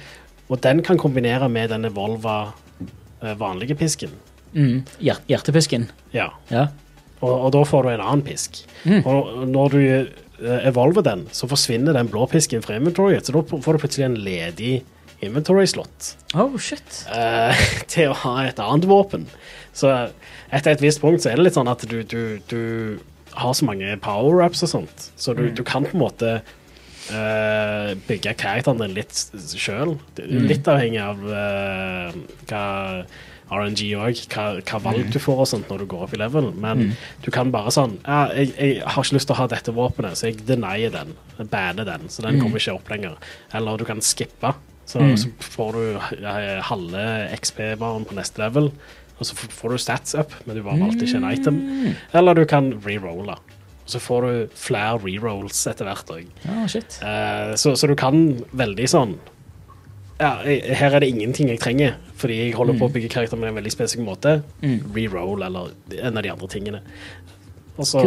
Og 0.45 0.61
den 0.63 0.81
kan 0.85 1.01
kombinere 1.01 1.49
med 1.51 1.73
denne 1.73 1.91
Volva 1.93 2.37
uh, 2.53 3.33
vanlige 3.41 3.77
pisken. 3.77 4.13
Mm. 4.55 4.85
Hjertepisken. 5.03 5.89
Ja. 6.15 6.29
Ja. 6.53 6.69
Og, 7.21 7.31
og 7.31 7.51
da 7.55 7.61
får 7.67 7.85
du 7.87 7.89
en 7.93 8.03
annen 8.03 8.25
pisk. 8.25 8.59
Mm. 8.83 8.99
Og 9.07 9.45
når 9.49 9.75
du 9.75 9.79
eh, 9.85 10.67
evolver 10.67 11.05
den, 11.05 11.25
så 11.35 11.47
forsvinner 11.49 11.95
den 11.95 12.09
blå 12.11 12.27
pisken 12.31 12.63
fra 12.65 12.75
inventoryet, 12.79 13.25
så 13.29 13.37
da 13.37 13.43
får 13.49 13.77
du 13.77 13.83
plutselig 13.85 14.09
en 14.09 14.19
ledig 14.25 14.75
inventory-slott 15.23 16.11
Oh, 16.35 16.57
shit. 16.59 17.05
eh, 17.09 17.65
til 17.93 18.11
å 18.11 18.19
ha 18.25 18.35
et 18.49 18.59
annet 18.61 18.87
våpen. 18.89 19.25
Så 19.75 19.91
etter 20.53 20.75
et 20.75 20.83
visst 20.83 21.01
punkt 21.03 21.23
så 21.23 21.31
er 21.31 21.39
det 21.39 21.47
litt 21.47 21.57
sånn 21.57 21.71
at 21.71 21.85
du, 21.89 22.01
du, 22.03 22.37
du 22.51 22.61
har 23.35 23.55
så 23.55 23.65
mange 23.67 23.95
power-ups 24.03 24.63
og 24.67 24.71
sånt, 24.71 25.09
så 25.19 25.33
du, 25.35 25.47
du 25.55 25.63
kan 25.67 25.87
på 25.87 25.95
en 25.97 26.03
måte 26.03 26.29
uh, 27.11 27.89
bygge 28.07 28.35
karakteren 28.39 28.79
din 28.83 28.95
litt 28.95 29.15
sjøl. 29.55 29.97
Litt 30.19 30.67
avhengig 30.71 31.01
av 31.03 31.23
uh, 31.25 32.15
hva 32.47 32.65
RNG 33.53 33.91
òg, 34.01 34.21
hva, 34.33 34.45
hva 34.65 34.79
valg 34.81 35.11
du 35.13 35.19
får 35.21 35.41
og 35.43 35.49
sånt 35.51 35.69
når 35.69 35.83
du 35.83 35.87
går 35.91 36.05
opp 36.07 36.13
i 36.17 36.19
level. 36.21 36.51
Men 36.57 36.85
du 37.25 37.29
kan 37.33 37.51
bare 37.53 37.73
sånn 37.73 37.97
ja, 38.01 38.25
jeg, 38.33 38.53
jeg 38.57 38.79
har 38.81 39.03
ikke 39.03 39.17
lyst 39.17 39.29
til 39.29 39.35
å 39.35 39.39
ha 39.41 39.47
dette 39.51 39.75
våpenet, 39.75 40.17
så 40.17 40.29
jeg 40.31 40.45
denier 40.47 40.93
den. 40.93 41.13
Jeg 41.37 41.49
banner 41.51 41.87
den, 41.87 42.07
så 42.09 42.25
den 42.25 42.39
kommer 42.41 42.61
ikke 42.61 42.77
opp 42.79 42.89
lenger. 42.93 43.17
Eller 43.53 43.81
du 43.81 43.85
kan 43.87 44.01
skippe, 44.05 44.55
så, 44.85 45.01
så 45.17 45.31
får 45.55 45.77
du 45.77 45.83
ja, 46.21 46.35
halve 46.69 47.05
XP-baren 47.37 48.05
på 48.09 48.17
neste 48.17 48.41
level. 48.43 48.71
Og 49.15 49.29
så 49.29 49.35
får 49.37 49.71
du 49.71 49.79
stats 49.79 50.15
up, 50.19 50.33
men 50.45 50.57
du 50.57 50.63
bare 50.65 50.81
valgte 50.81 51.05
ikke 51.07 51.21
en 51.21 51.29
item. 51.29 51.61
Eller 52.17 52.35
du 52.35 52.43
kan 52.49 52.73
rerolle. 52.83 53.37
Og 53.85 53.93
så 53.93 54.01
får 54.01 54.25
du 54.25 54.57
flere 54.57 54.97
rerolls 55.03 55.61
etter 55.69 55.85
hvert 55.87 56.09
òg. 56.11 56.29
Oh, 56.49 56.65
shit. 56.71 56.97
Eh, 57.05 57.53
så, 57.61 57.75
så 57.77 57.87
du 57.87 57.93
kan 57.99 58.41
veldig 58.57 58.87
sånn 58.89 59.13
Ja, 60.19 60.29
her 60.47 60.93
er 60.95 61.03
det 61.03 61.09
ingenting 61.11 61.49
jeg 61.51 61.59
trenger, 61.59 61.97
fordi 62.15 62.37
jeg 62.39 62.53
holder 62.55 62.77
på 62.79 62.87
å 62.87 62.91
bygge 62.93 63.09
karakter 63.11 63.39
med 63.39 63.49
en 63.49 63.57
veldig 63.57 63.71
spesifikk 63.73 64.05
måte. 64.07 64.37
Mm. 64.63 64.77
Reroll 64.95 65.43
eller 65.43 65.73
en 65.99 66.15
av 66.17 66.23
de 66.23 66.31
andre 66.31 66.47
tingene. 66.53 66.79
Og 67.75 67.83
så, 67.89 68.05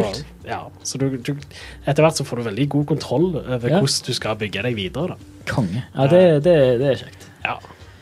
ja, 0.48 0.62
så 0.89 0.97
du, 0.97 1.18
du, 1.20 1.35
etter 1.85 2.01
hvert 2.01 2.16
så 2.16 2.24
får 2.24 2.40
du 2.40 2.47
veldig 2.47 2.64
god 2.72 2.86
kontroll 2.94 3.26
over 3.43 3.68
Ja. 3.68 3.82
hvordan 3.82 4.06
du 4.06 4.14
skal 4.16 4.39
bygge 4.40 4.62
deg 4.64 4.78
videre. 4.78 5.18
da. 5.18 5.35
Konge. 5.52 5.82
Ja, 5.93 6.06
det, 6.09 6.22
det, 6.47 6.56
det 6.80 6.89
er 6.94 7.02
kjekt. 7.02 7.28
Ja. 7.44 7.59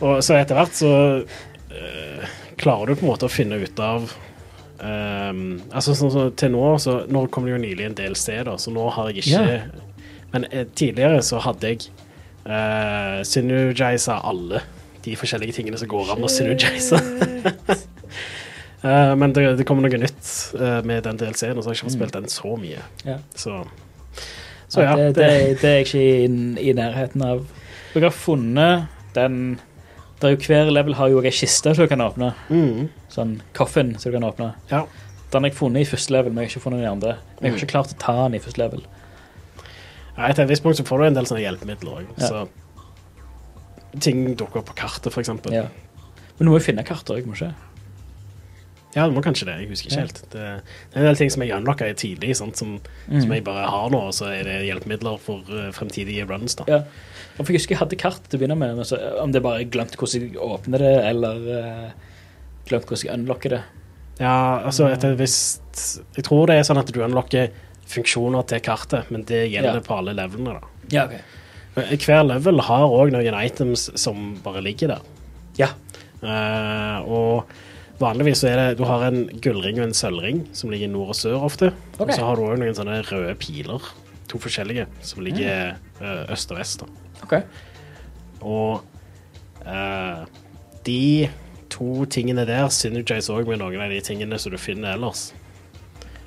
Og 0.07 0.23
så 0.23 0.37
etter 0.39 0.55
hvert 0.61 0.78
så 0.78 0.93
øh, 1.27 2.31
klarer 2.62 2.87
du 2.93 2.95
på 3.01 3.07
en 3.09 3.11
måte 3.11 3.27
å 3.27 3.33
finne 3.33 3.59
ut 3.59 3.83
av 3.83 4.07
ehm, 4.85 5.62
Altså 5.73 5.95
så, 5.99 6.11
så, 6.12 6.28
til 6.37 6.53
nå 6.55 6.62
så 6.83 6.99
Nå 7.11 7.27
kom 7.33 7.47
det 7.49 7.55
jo 7.57 7.61
nylig 7.62 7.87
en 7.89 7.99
del 7.99 8.15
steder, 8.19 8.55
så 8.61 8.70
nå 8.70 8.87
har 8.95 9.11
jeg 9.11 9.24
ikke. 9.24 9.83
Men 10.35 10.47
eh, 10.53 10.66
tidligere 10.77 11.23
så 11.27 11.41
hadde 11.43 11.73
jeg 11.74 11.89
uh, 12.47 13.20
synergisa 13.27 14.20
alle 14.24 14.62
de 15.05 15.14
forskjellige 15.18 15.59
tingene 15.59 15.78
som 15.78 15.90
går 15.90 16.14
an 16.14 16.27
å 16.27 16.31
synergise. 16.31 16.98
uh, 18.82 19.14
men 19.20 19.35
det, 19.36 19.47
det 19.60 19.66
kommer 19.68 19.86
noe 19.86 20.02
nytt 20.02 20.32
uh, 20.59 20.81
med 20.86 21.05
den 21.06 21.20
DLC-en, 21.20 21.59
og 21.59 21.62
så 21.62 21.70
har 21.70 21.77
jeg 21.77 21.82
ikke 21.82 21.90
fått 21.90 21.98
spilt 21.98 22.18
den 22.18 22.32
så 22.32 22.56
mye. 22.60 22.82
Ja. 23.06 23.20
Så, 23.35 23.60
så 24.66 24.86
ja. 24.86 24.98
det, 24.98 25.12
det, 25.18 25.31
det 25.62 25.70
er 25.70 25.81
jeg 25.81 25.89
ikke 25.89 26.05
i, 26.05 26.68
i 26.70 26.77
nærheten 26.77 27.24
av. 27.27 27.47
Jeg 27.94 28.05
har 28.05 28.14
funnet 28.14 28.93
den 29.16 29.59
der 30.20 30.28
er 30.28 30.32
jo 30.32 30.36
Hver 30.47 30.70
level 30.73 30.94
har 30.97 31.10
jo 31.12 31.20
ei 31.20 31.31
kiste 31.31 31.74
som 31.74 31.85
du 31.85 31.89
kan 31.89 32.01
åpne. 32.01 32.31
mm, 32.48 32.89
Sånn 33.12 33.40
coffin 33.56 33.98
som 33.98 34.10
du 34.10 34.16
kan 34.16 34.31
åpne. 34.31 34.55
ja. 34.70 34.86
Den 35.32 35.43
har 35.43 35.51
jeg 35.51 35.59
funnet 35.59 35.82
i 35.82 35.90
første 35.90 36.12
level, 36.14 36.32
men 36.32 36.44
jeg 36.44 36.47
har 36.47 36.55
ikke 36.55 36.62
funnet 36.62 36.78
den 36.78 36.86
i 36.86 36.93
andre. 36.93 37.16
Men 37.36 37.44
jeg 37.44 37.52
har 37.52 37.59
ikke 37.59 37.73
klart 37.73 37.93
å 37.93 37.98
ta 37.98 38.12
den 38.23 38.36
i 38.39 38.40
første 38.40 38.60
level. 38.62 38.85
Ja, 40.16 40.28
Etter 40.30 40.44
et 40.47 40.51
visst 40.55 40.64
punkt 40.64 40.78
så 40.80 40.84
får 40.88 41.02
du 41.02 41.06
en 41.10 41.16
del 41.18 41.28
sånne 41.28 41.43
hjelpemidler 41.44 42.01
òg. 42.01 42.10
Ja. 42.16 42.28
Så 42.30 44.01
ting 44.01 44.24
dukker 44.36 44.60
opp 44.62 44.70
på 44.70 44.76
kartet, 44.76 45.12
f.eks. 45.12 45.30
Ja. 45.52 45.66
Men 46.36 46.44
du 46.44 46.51
må 46.52 46.59
jo 46.59 46.64
finne 46.66 46.84
kartet 46.86 47.14
òg, 47.16 47.28
må 47.28 47.36
ikke? 47.36 47.52
ja, 48.97 49.05
du 49.05 49.12
må 49.12 49.20
kanskje 49.20 49.44
det. 49.44 49.55
Jeg 49.60 49.68
husker 49.68 49.90
ikke 49.90 50.02
helt. 50.06 50.20
Det, 50.32 50.44
det 50.88 50.97
er 50.97 51.02
en 51.02 51.06
del 51.10 51.18
ting 51.20 51.28
som 51.32 51.43
jeg 51.44 51.52
unlocka 51.52 51.88
tidlig, 52.01 52.30
sant? 52.38 52.56
Som, 52.56 52.78
Mm. 53.06 53.20
som 53.22 53.32
jeg 53.34 53.44
bare 53.44 53.66
har 53.68 53.90
nå, 53.93 53.98
og 54.09 54.14
så 54.16 54.30
er 54.32 54.47
det 54.48 54.55
hjelpemidler 54.66 55.18
for 55.20 55.44
uh, 55.52 55.66
fremtidige 55.76 56.24
runs. 56.26 56.56
da. 56.56 56.64
Ja. 56.66 56.78
For 57.36 57.52
jeg 57.52 57.60
husker 57.60 57.74
jeg 57.76 57.82
hadde 57.82 57.98
kart 58.01 58.24
til 58.24 58.38
å 58.38 58.40
begynne 58.40 58.56
med, 58.56 58.72
men 58.80 58.88
så, 58.88 58.97
om 59.20 59.34
det 59.36 59.43
bare 59.44 59.66
glemt 59.68 59.93
hvordan 60.01 60.24
jeg 60.30 60.40
åpner 60.40 60.80
det, 60.80 60.94
eller 61.10 61.44
uh, 61.44 61.90
glemt 62.70 62.88
hvordan 62.88 63.05
jeg 63.05 63.18
unlocker 63.20 63.55
det. 63.59 63.60
Ja, 64.16 64.32
altså 64.64 64.86
etter 64.88 65.12
et 65.12 65.18
visst 65.20 66.01
Jeg 66.16 66.24
tror 66.24 66.47
det 66.48 66.55
er 66.56 66.64
sånn 66.64 66.80
at 66.80 66.88
du 66.88 67.02
unlocker 67.05 67.51
funksjoner 67.91 68.47
til 68.51 68.63
kartet, 68.65 69.11
men 69.11 69.25
det 69.29 69.47
gjelder 69.53 69.81
Ja. 69.81 69.85
på 69.85 69.99
alle 69.99 70.15
levelene. 70.17 70.61
da. 70.61 70.61
Ja, 70.91 71.05
okay. 71.05 71.21
Hver 71.77 72.25
level 72.25 72.61
har 72.61 72.89
òg 72.89 73.13
noen 73.13 73.35
items 73.45 73.91
som 74.01 74.39
bare 74.43 74.63
ligger 74.63 74.89
der. 74.89 75.03
Ja. 75.59 75.69
Uh, 76.23 77.05
og 77.05 77.45
vanligvis 78.01 78.41
så 78.41 78.49
er 78.49 78.57
det 78.57 78.79
Du 78.79 78.85
har 78.89 79.05
en 79.05 79.27
gullring 79.45 79.79
og 79.79 79.85
en 79.85 79.95
sølvring 79.95 80.47
som 80.57 80.71
ligger 80.71 80.89
nord 80.89 81.13
og 81.13 81.19
sør 81.19 81.45
ofte. 81.45 81.73
Okay. 81.99 82.09
Og 82.09 82.15
så 82.15 82.25
har 82.25 82.37
du 82.37 82.43
òg 82.43 82.59
noen 82.59 82.75
sånne 82.75 83.03
røde 83.05 83.35
piler, 83.37 83.81
to 84.29 84.39
forskjellige, 84.39 84.87
som 85.03 85.23
ligger 85.23 85.77
mm. 86.01 86.33
øst 86.33 86.51
og 86.51 86.59
vest. 86.59 86.81
da. 86.81 86.87
OK. 87.23 87.35
Og 88.41 88.83
uh, 89.67 90.25
de 90.87 91.29
to 91.69 92.05
tingene 92.09 92.47
der 92.49 92.69
synergize 92.73 93.33
òg 93.33 93.49
med 93.51 93.61
noen 93.61 93.83
av 93.85 93.93
de 93.93 94.01
tingene 94.01 94.39
som 94.41 94.55
du 94.55 94.59
finner 94.61 94.97
ellers. 94.97 95.33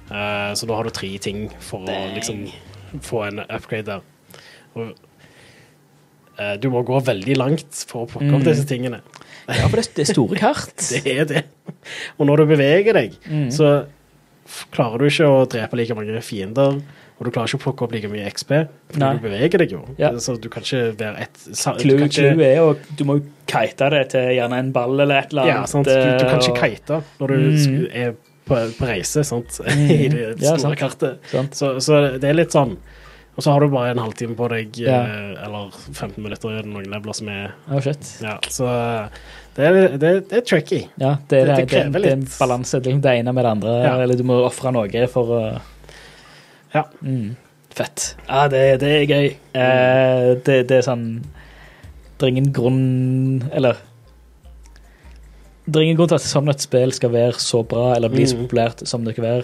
Eh, 0.09 0.53
så 0.57 0.65
da 0.67 0.75
har 0.75 0.83
du 0.83 0.89
tre 0.89 1.09
ting 1.21 1.49
for 1.59 1.85
Dang. 1.85 2.09
å 2.11 2.15
liksom 2.15 2.51
få 3.05 3.27
en 3.27 3.39
upgrade 3.49 3.85
der. 3.85 4.01
Og 4.75 4.93
uh, 6.39 6.55
du 6.61 6.69
må 6.73 6.81
gå 6.87 6.99
veldig 7.05 7.35
langt 7.37 7.83
for 7.89 8.05
å 8.05 8.09
plukke 8.09 8.31
opp 8.33 8.41
Mm. 8.43 8.47
disse 8.47 8.65
tingene. 8.69 9.01
Ja, 9.49 9.67
for 9.67 9.77
det, 9.81 9.87
er 9.99 10.09
store 10.13 10.37
kart. 10.39 10.75
Det 10.93 11.05
er 11.05 11.25
det. 11.25 11.43
Og 12.19 12.27
når 12.29 12.43
du 12.43 12.45
beveger 12.55 12.93
deg, 12.93 13.15
Mm. 13.29 13.49
så 13.51 13.85
klarer 14.73 14.97
du 14.97 15.05
ikke 15.09 15.27
å 15.29 15.45
drepe 15.49 15.77
like 15.77 15.93
mange 15.97 16.21
fiender. 16.25 16.81
Og 17.19 17.25
du 17.27 17.31
klarer 17.35 17.49
ikke 17.51 17.59
å 17.59 17.63
plukke 17.65 17.83
opp 17.83 17.91
like 17.91 18.07
mye 18.09 18.29
XP, 18.31 18.51
for 18.93 18.99
Nei. 19.01 19.09
du 19.17 19.25
beveger 19.27 19.59
deg 19.59 19.73
jo. 19.75 19.81
Ja. 19.99 20.13
Så 20.23 20.37
du 20.39 20.47
kan 20.49 20.63
ikke 20.63 20.95
være 20.97 21.25
et 21.25 21.35
sa- 21.51 21.73
du 21.75 21.83
Clou, 21.83 21.97
kan 21.99 22.07
ikke- 22.07 22.45
er 22.45 22.55
jo 22.55 22.77
Du 22.95 23.03
må 23.03 23.17
jo 23.19 23.25
kite 23.45 23.89
det 23.91 24.09
til 24.11 24.21
gjerne 24.39 24.53
en 24.57 24.71
ball 24.71 24.95
eller 25.01 25.17
et 25.19 25.33
eller 25.33 25.41
annet. 25.43 25.53
Ja, 25.53 25.65
sant? 25.65 25.85
Du, 25.85 25.91
du 25.91 26.25
kan 26.25 26.39
ikke 26.39 26.55
og- 26.55 26.63
kite 26.63 27.03
når 27.19 27.27
du 27.27 27.35
Mm. 27.35 27.87
er 27.93 28.15
på, 28.49 28.57
på 28.79 28.89
reise 28.89 29.23
sant? 29.27 29.59
Mm. 29.69 29.89
i 29.93 30.07
det 30.11 30.23
Ja, 30.41 30.55
store 30.57 30.73
sant. 30.73 30.79
kartet. 30.81 31.19
Sant. 31.31 31.55
Så, 31.55 31.75
så 31.85 32.01
det 32.19 32.27
er 32.31 32.35
litt 32.41 32.51
sånn. 32.55 32.75
Og 33.39 33.43
så 33.45 33.53
har 33.53 33.63
du 33.63 33.69
bare 33.71 33.93
en 33.93 34.01
halvtime 34.03 34.35
på 34.35 34.49
deg, 34.51 34.75
Ja. 34.83 34.97
eh, 35.07 35.45
eller 35.45 35.69
15 35.93 36.17
minutter 36.25 36.57
i 36.59 36.63
noen 36.67 36.89
leveler 36.91 37.15
som 37.15 37.29
er 37.31 37.53
Oh, 37.71 37.79
shit. 37.79 38.09
Ja, 38.25 38.33
så 38.51 38.67
det 39.55 39.67
er, 39.69 39.77
det, 40.01 40.09
det 40.27 40.41
er 40.41 40.43
tricky. 40.49 40.81
Ja, 40.99 41.13
det 41.29 41.29
Det- 41.29 41.45
det, 41.45 41.55
det 41.55 41.55
det, 41.55 41.69
krever 41.71 42.01
det, 42.03 42.09
er 42.09 42.17
en 42.17 42.25
balanse. 42.39 42.81
Det 42.83 42.91
er 42.93 42.99
det 43.05 43.13
ene 43.21 43.31
med 43.33 43.45
det 43.45 43.51
andre. 43.55 43.75
Ja. 43.85 43.93
Eller 44.03 44.19
du 44.19 44.23
må 44.27 44.41
ofre 44.43 44.73
noe 44.75 45.07
for 45.07 45.25
å 45.37 45.43
Ja. 46.75 46.83
Mm. 47.01 47.35
Fett. 47.71 48.15
Ja, 48.27 48.47
det, 48.51 48.79
det 48.81 48.89
er 48.89 49.05
gøy. 49.07 49.27
Eh, 49.55 50.35
det, 50.43 50.55
det 50.67 50.77
er 50.81 50.81
sånn 50.83 51.21
Det 52.17 52.25
er 52.25 52.31
ingen 52.33 52.49
grunn 52.51 53.43
Eller 53.55 53.77
Det 55.69 55.79
er 55.79 55.85
ingen 55.85 55.97
grunn 55.99 56.09
til 56.11 56.15
at 56.19 56.25
sånn 56.25 56.49
et 56.49 56.61
spill 56.63 56.91
skal 56.95 57.11
være 57.13 57.33
så 57.43 57.61
bra 57.67 57.93
eller 57.95 58.09
bli 58.09 58.25
så 58.25 58.35
Mm. 58.37 58.45
populært 58.47 58.85
som 58.87 59.03
det 59.05 59.15
kan 59.15 59.23
være. 59.25 59.43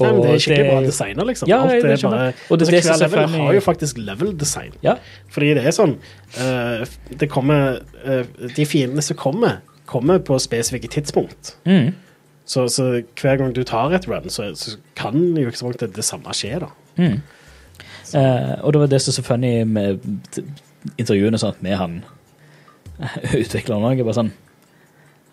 Nei, 0.00 0.08
men 0.12 0.22
det 0.22 0.30
er 0.32 0.38
skikkelig 0.40 0.64
det... 0.64 0.70
bra 0.72 0.80
designer, 0.86 1.24
liksom. 1.28 1.48
Ja, 1.48 1.58
Alt 1.62 1.84
er 1.84 1.96
bare. 2.08 2.34
Og 2.50 2.58
det- 2.58 2.68
det 2.70 2.84
hver 2.84 2.98
level 2.98 3.28
har 3.28 3.52
jo 3.54 3.60
faktisk 3.60 3.98
level 3.98 4.32
design. 4.36 4.72
Ja. 4.82 4.94
Fordi 5.30 5.54
det 5.54 5.64
er 5.66 5.70
sånn 5.76 5.96
uh, 6.40 6.84
Det 7.18 7.28
kommer 7.30 7.82
uh, 8.06 8.24
De 8.56 8.64
fiendene 8.66 9.02
som 9.02 9.16
kommer, 9.16 9.60
kommer 9.86 10.18
på 10.18 10.38
spesifikke 10.40 10.88
tidspunkt. 10.88 11.54
Mm. 11.66 11.92
Så, 12.44 12.66
så 12.68 13.02
hver 13.20 13.36
gang 13.38 13.52
du 13.54 13.62
tar 13.64 13.92
et 13.94 14.08
run, 14.08 14.28
så, 14.30 14.48
så 14.56 14.76
kan 14.96 15.14
jo 15.36 15.46
ikke 15.48 15.58
så 15.60 15.64
langt 15.68 15.80
det, 15.80 15.92
det 15.94 16.04
samme 16.04 16.32
skje, 16.34 16.58
da. 16.64 16.66
Mm. 16.98 17.20
Uh, 18.14 18.64
og 18.64 18.72
det 18.72 18.80
var 18.80 18.86
det 18.90 19.00
som 19.02 19.12
er 19.12 19.14
så 19.20 19.22
funny 19.24 19.52
med 19.64 20.00
intervjuene 20.98 21.38
sånn, 21.38 21.54
med 21.62 21.76
han 21.78 22.00
utvikleren 23.42 23.84
òg. 23.86 24.02
Bare 24.04 24.14
sånn 24.18 24.32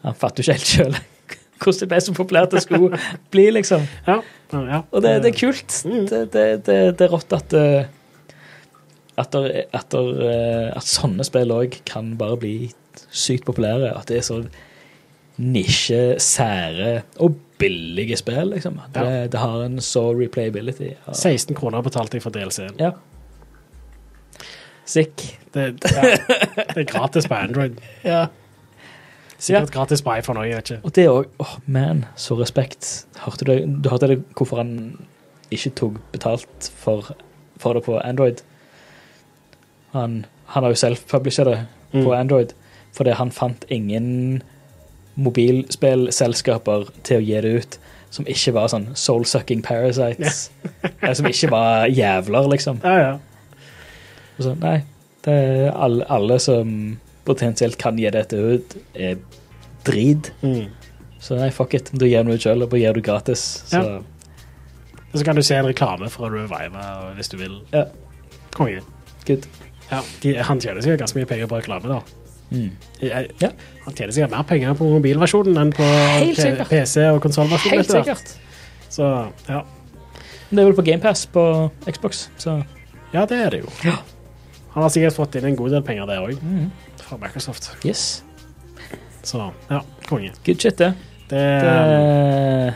Han 0.04 0.16
fatter 0.16 0.44
jo 0.44 0.50
ikke 0.50 0.60
helt 0.60 0.74
sjøl 0.76 1.00
hvordan 1.60 1.80
det 1.82 1.90
ble 1.92 2.00
så 2.04 2.14
populært 2.16 2.54
det 2.56 2.62
skulle 2.64 3.00
bli, 3.34 3.50
liksom. 3.52 3.86
Ja, 4.08 4.20
ja. 4.54 4.82
Og 4.92 5.04
det, 5.04 5.18
det 5.26 5.34
er 5.34 5.40
kult. 5.40 5.82
Mm. 5.86 6.06
Det, 6.08 6.22
det, 6.34 6.46
det, 6.66 7.02
er 7.04 7.12
rått 7.12 7.36
at 7.36 7.56
eh, 7.58 7.90
at, 9.20 9.34
der, 9.34 9.66
at, 9.76 9.90
der, 9.92 10.22
eh, 10.24 10.70
at 10.78 10.88
sånne 10.88 11.26
spill 11.28 11.52
òg 11.52 11.82
kan 11.90 12.14
bare 12.20 12.40
bli 12.40 12.56
sykt 13.12 13.46
populære. 13.50 13.92
At 13.92 14.08
det 14.12 14.22
er 14.22 14.26
så 14.30 14.40
nisje, 15.40 16.16
sære 16.24 17.02
og 17.20 17.38
billige 17.60 18.18
spill, 18.20 18.54
liksom. 18.56 18.80
Det, 18.96 19.04
Ja. 19.04 19.28
det 19.28 19.40
har 19.40 19.64
en 19.66 19.80
så 19.84 20.10
replayability. 20.16 20.94
Ja. 20.96 21.14
16 21.14 21.56
kroner 21.56 21.84
betalte 21.84 22.18
jeg 22.18 22.24
for 22.24 22.36
DLC-en. 22.36 22.80
Ja. 22.80 22.96
Sick. 24.90 25.38
Det, 25.54 25.74
ja, 25.84 26.16
det 26.74 26.86
er 26.86 26.88
gratis 26.88 27.28
på 27.28 27.36
Android. 27.36 27.76
Ja. 28.04 28.28
Sikkert 29.40 29.72
gratis 29.72 30.02
på 30.04 30.14
iPhone 30.20 30.42
òg, 30.42 30.50
jeg 30.50 30.60
vet 30.60 30.70
ikke. 30.72 30.82
Og 30.84 30.96
det 30.96 31.06
òg 31.10 31.28
Åh, 31.40 31.54
man, 31.66 32.06
så 32.20 32.36
respekt. 32.40 32.90
Hørte 33.24 33.48
du, 33.48 33.54
du 33.84 33.90
hørte 33.90 34.10
det 34.12 34.20
hvorfor 34.36 34.60
han 34.62 34.74
ikke 35.52 35.72
tok 35.80 36.00
betalt 36.14 36.72
for, 36.78 37.14
for 37.58 37.74
det 37.78 37.84
på 37.88 37.98
Android? 38.04 38.44
Han, 39.96 40.26
han 40.54 40.64
har 40.64 40.76
jo 40.76 40.82
self-publisha 40.86 41.48
det 41.48 41.60
på 41.92 42.06
Mm. 42.06 42.20
Android 42.20 42.52
fordi 42.94 43.12
han 43.18 43.32
fant 43.32 43.64
ingen 43.70 44.42
mobilspillselskaper 45.16 46.90
til 47.04 47.18
å 47.18 47.24
gi 47.26 47.40
det 47.42 47.54
ut 47.62 47.78
som 48.14 48.26
ikke 48.30 48.54
var 48.54 48.68
sånn 48.70 48.88
soul-sucking 48.98 49.62
parasites. 49.66 50.50
Eller 51.02 51.18
som 51.18 51.30
ikke 51.30 51.50
var 51.54 51.88
jævler, 51.94 52.48
liksom. 52.50 52.80
Ja, 52.84 52.96
ja. 52.98 53.12
Så, 54.40 54.56
nei, 54.62 54.80
Eh, 55.28 55.68
alle, 55.76 56.06
alle 56.08 56.40
som 56.40 56.70
potensielt 57.30 57.78
kan 57.82 57.98
gi 58.00 58.10
dette 58.14 58.38
ut, 58.38 58.76
er 58.98 59.20
drit. 59.88 60.32
Mm. 60.42 60.68
Så 61.22 61.38
nei, 61.40 61.50
fuck 61.54 61.74
it. 61.78 61.92
Da 61.94 62.08
gir 62.10 62.24
du 62.28 62.34
ut 62.34 62.44
sjøl, 62.44 62.64
og 62.66 62.72
bare 62.72 62.82
gir 62.84 62.96
du 62.98 63.04
gratis. 63.06 63.46
Så 63.70 63.84
Ja. 63.84 64.00
Så 65.10 65.24
kan 65.26 65.34
du 65.36 65.42
se 65.42 65.56
en 65.58 65.66
reklame 65.66 66.06
fra 66.14 66.28
Revive 66.30 66.84
hvis 67.18 67.32
du 67.32 67.38
vil. 67.40 67.56
ja, 67.74 67.86
Konge. 68.54 68.82
good. 69.26 69.48
Ja, 69.90 70.02
de, 70.22 70.36
han 70.38 70.60
tjener 70.62 70.82
sikkert 70.86 71.00
ganske 71.02 71.18
mye 71.18 71.26
penger 71.26 71.48
på 71.50 71.58
reklame, 71.58 71.90
da. 71.90 72.02
Mm. 72.52 72.70
Jeg, 73.02 73.32
Ja. 73.42 73.50
Han 73.86 73.96
tjener 73.98 74.14
sikkert 74.14 74.32
mer 74.36 74.44
penger 74.44 74.74
på 74.78 74.86
mobilversjonen 74.86 75.58
enn 75.58 75.72
på. 75.74 75.88
PC 76.70 77.08
og 77.10 77.22
konsollversjonen. 77.26 77.78
Helt 77.82 77.90
sikkert. 77.90 78.36
Så 78.90 79.10
ja. 79.50 79.64
Det 80.50 80.62
er 80.62 80.66
vel 80.70 80.78
på 80.78 80.86
GamePass 80.86 81.26
på 81.30 81.44
Xbox, 81.90 82.28
så 82.38 82.60
ja, 83.14 83.26
det 83.26 83.38
er 83.38 83.50
det 83.54 83.60
jo. 83.64 83.70
Ja. 83.86 83.98
Han 84.76 84.84
har 84.86 84.90
sikkert 84.94 85.18
fått 85.18 85.36
inn 85.38 85.46
en 85.50 85.58
god 85.58 85.74
del 85.74 85.84
penger 85.86 86.06
der 86.10 86.22
òg, 86.26 86.38
mm. 86.42 86.70
Fra 87.10 87.18
Microsoft. 87.22 87.72
yes. 87.86 88.24
Så 89.24 89.42
ja, 89.70 89.82
konge. 90.08 90.32
Good 90.46 90.62
shit, 90.62 90.78
det. 90.80 90.94
Det, 91.30 91.40
det 91.40 92.76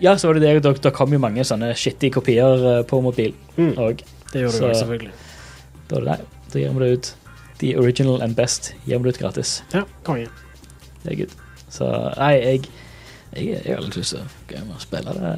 ja, 0.00 0.18
så 0.18 0.26
var 0.28 0.34
det 0.34 0.40
det. 0.44 0.60
Det, 0.62 0.72
det 0.82 0.92
kom 0.96 1.12
jo 1.14 1.18
mange 1.22 1.44
sånne 1.46 1.72
shitty 1.78 2.10
kopier 2.12 2.64
eh, 2.70 2.80
på 2.88 3.00
mobil 3.04 3.34
mm, 3.56 3.74
òg. 3.80 4.02
det 4.32 4.42
gjør 4.44 4.52
så- 4.54 4.68
jo 4.70 4.78
selvfølgelig. 4.80 5.12
Da 5.88 5.96
er 5.96 6.04
det 6.08 6.16
da 6.54 6.58
gir 6.60 6.72
vi 6.74 6.84
det 6.84 6.92
ut. 6.98 7.10
The 7.58 7.76
original 7.78 8.22
and 8.22 8.36
best 8.36 8.72
gir 8.86 8.98
vi 8.98 9.04
det 9.08 9.14
ut 9.16 9.20
gratis. 9.22 9.62
Ja, 9.74 9.84
konge. 10.06 10.28
Det 11.04 11.12
er 11.12 11.16
good. 11.24 11.34
Så 11.72 11.88
nei, 12.18 12.32
jeg 12.40 12.66
jeg, 13.34 13.46
jeg 13.66 13.74
har 13.74 13.82
litt 13.82 13.96
lyst 13.98 14.14
til 14.14 14.20
å 14.22 14.74
og 14.74 14.80
spille 14.82 15.14
det. 15.16 15.32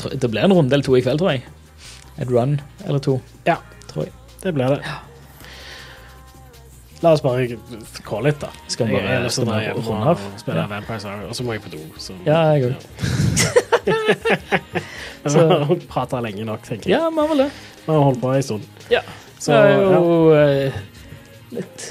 Tror- 0.00 0.16
Det 0.18 0.30
blir 0.30 0.42
en 0.42 0.52
runde 0.52 0.74
eller 0.74 0.84
to 0.84 0.96
i 0.96 1.02
kveld, 1.02 1.18
tror 1.22 1.30
jeg. 1.36 1.44
Et 2.18 2.28
run 2.30 2.60
eller 2.84 2.98
to, 2.98 3.20
Ja. 3.46 3.56
tror 3.88 4.04
jeg. 4.08 4.12
Det 4.42 4.54
blir 4.54 4.68
det. 4.74 4.82
La 7.02 7.12
oss 7.12 7.20
bare 7.20 7.46
gå 8.06 8.20
litt, 8.24 8.38
da. 8.40 8.48
Skal 8.68 8.88
Jeg- 8.88 8.96
bare- 8.96 9.10
jeg 9.12 9.22
jeg, 9.22 9.64
jeg, 9.66 9.74
runde 9.86 10.06
av? 10.10 10.20
spille 10.40 10.56
Ja. 10.62 10.66
Vampire 10.66 11.00
Star, 11.00 11.24
og 11.28 11.34
så 11.36 11.42
må 11.44 11.52
jeg 11.52 11.62
på 11.62 11.70
do. 11.70 11.78
Så, 11.98 12.12
Ja, 12.24 12.52
jeg 12.54 12.62
òg. 12.70 12.74
Så 15.26 15.42
prata 15.92 16.20
lenge 16.22 16.44
nok, 16.46 16.62
tenker 16.66 16.90
jeg. 16.90 16.98
Ja, 17.00 17.08
vi 17.10 17.16
har 17.20 17.28
vel 17.32 17.38
det. 17.44 17.50
Vi 17.86 17.92
har 17.92 18.00
holdt 18.06 18.20
på 18.22 18.32
en 18.36 18.42
stund. 18.46 18.64
Ja. 18.90 19.00
Så 19.38 19.52
det 19.52 19.58
er 19.58 19.68
ja. 19.74 19.90
jo 19.92 20.32
eh, 20.34 20.72
litt 21.52 21.86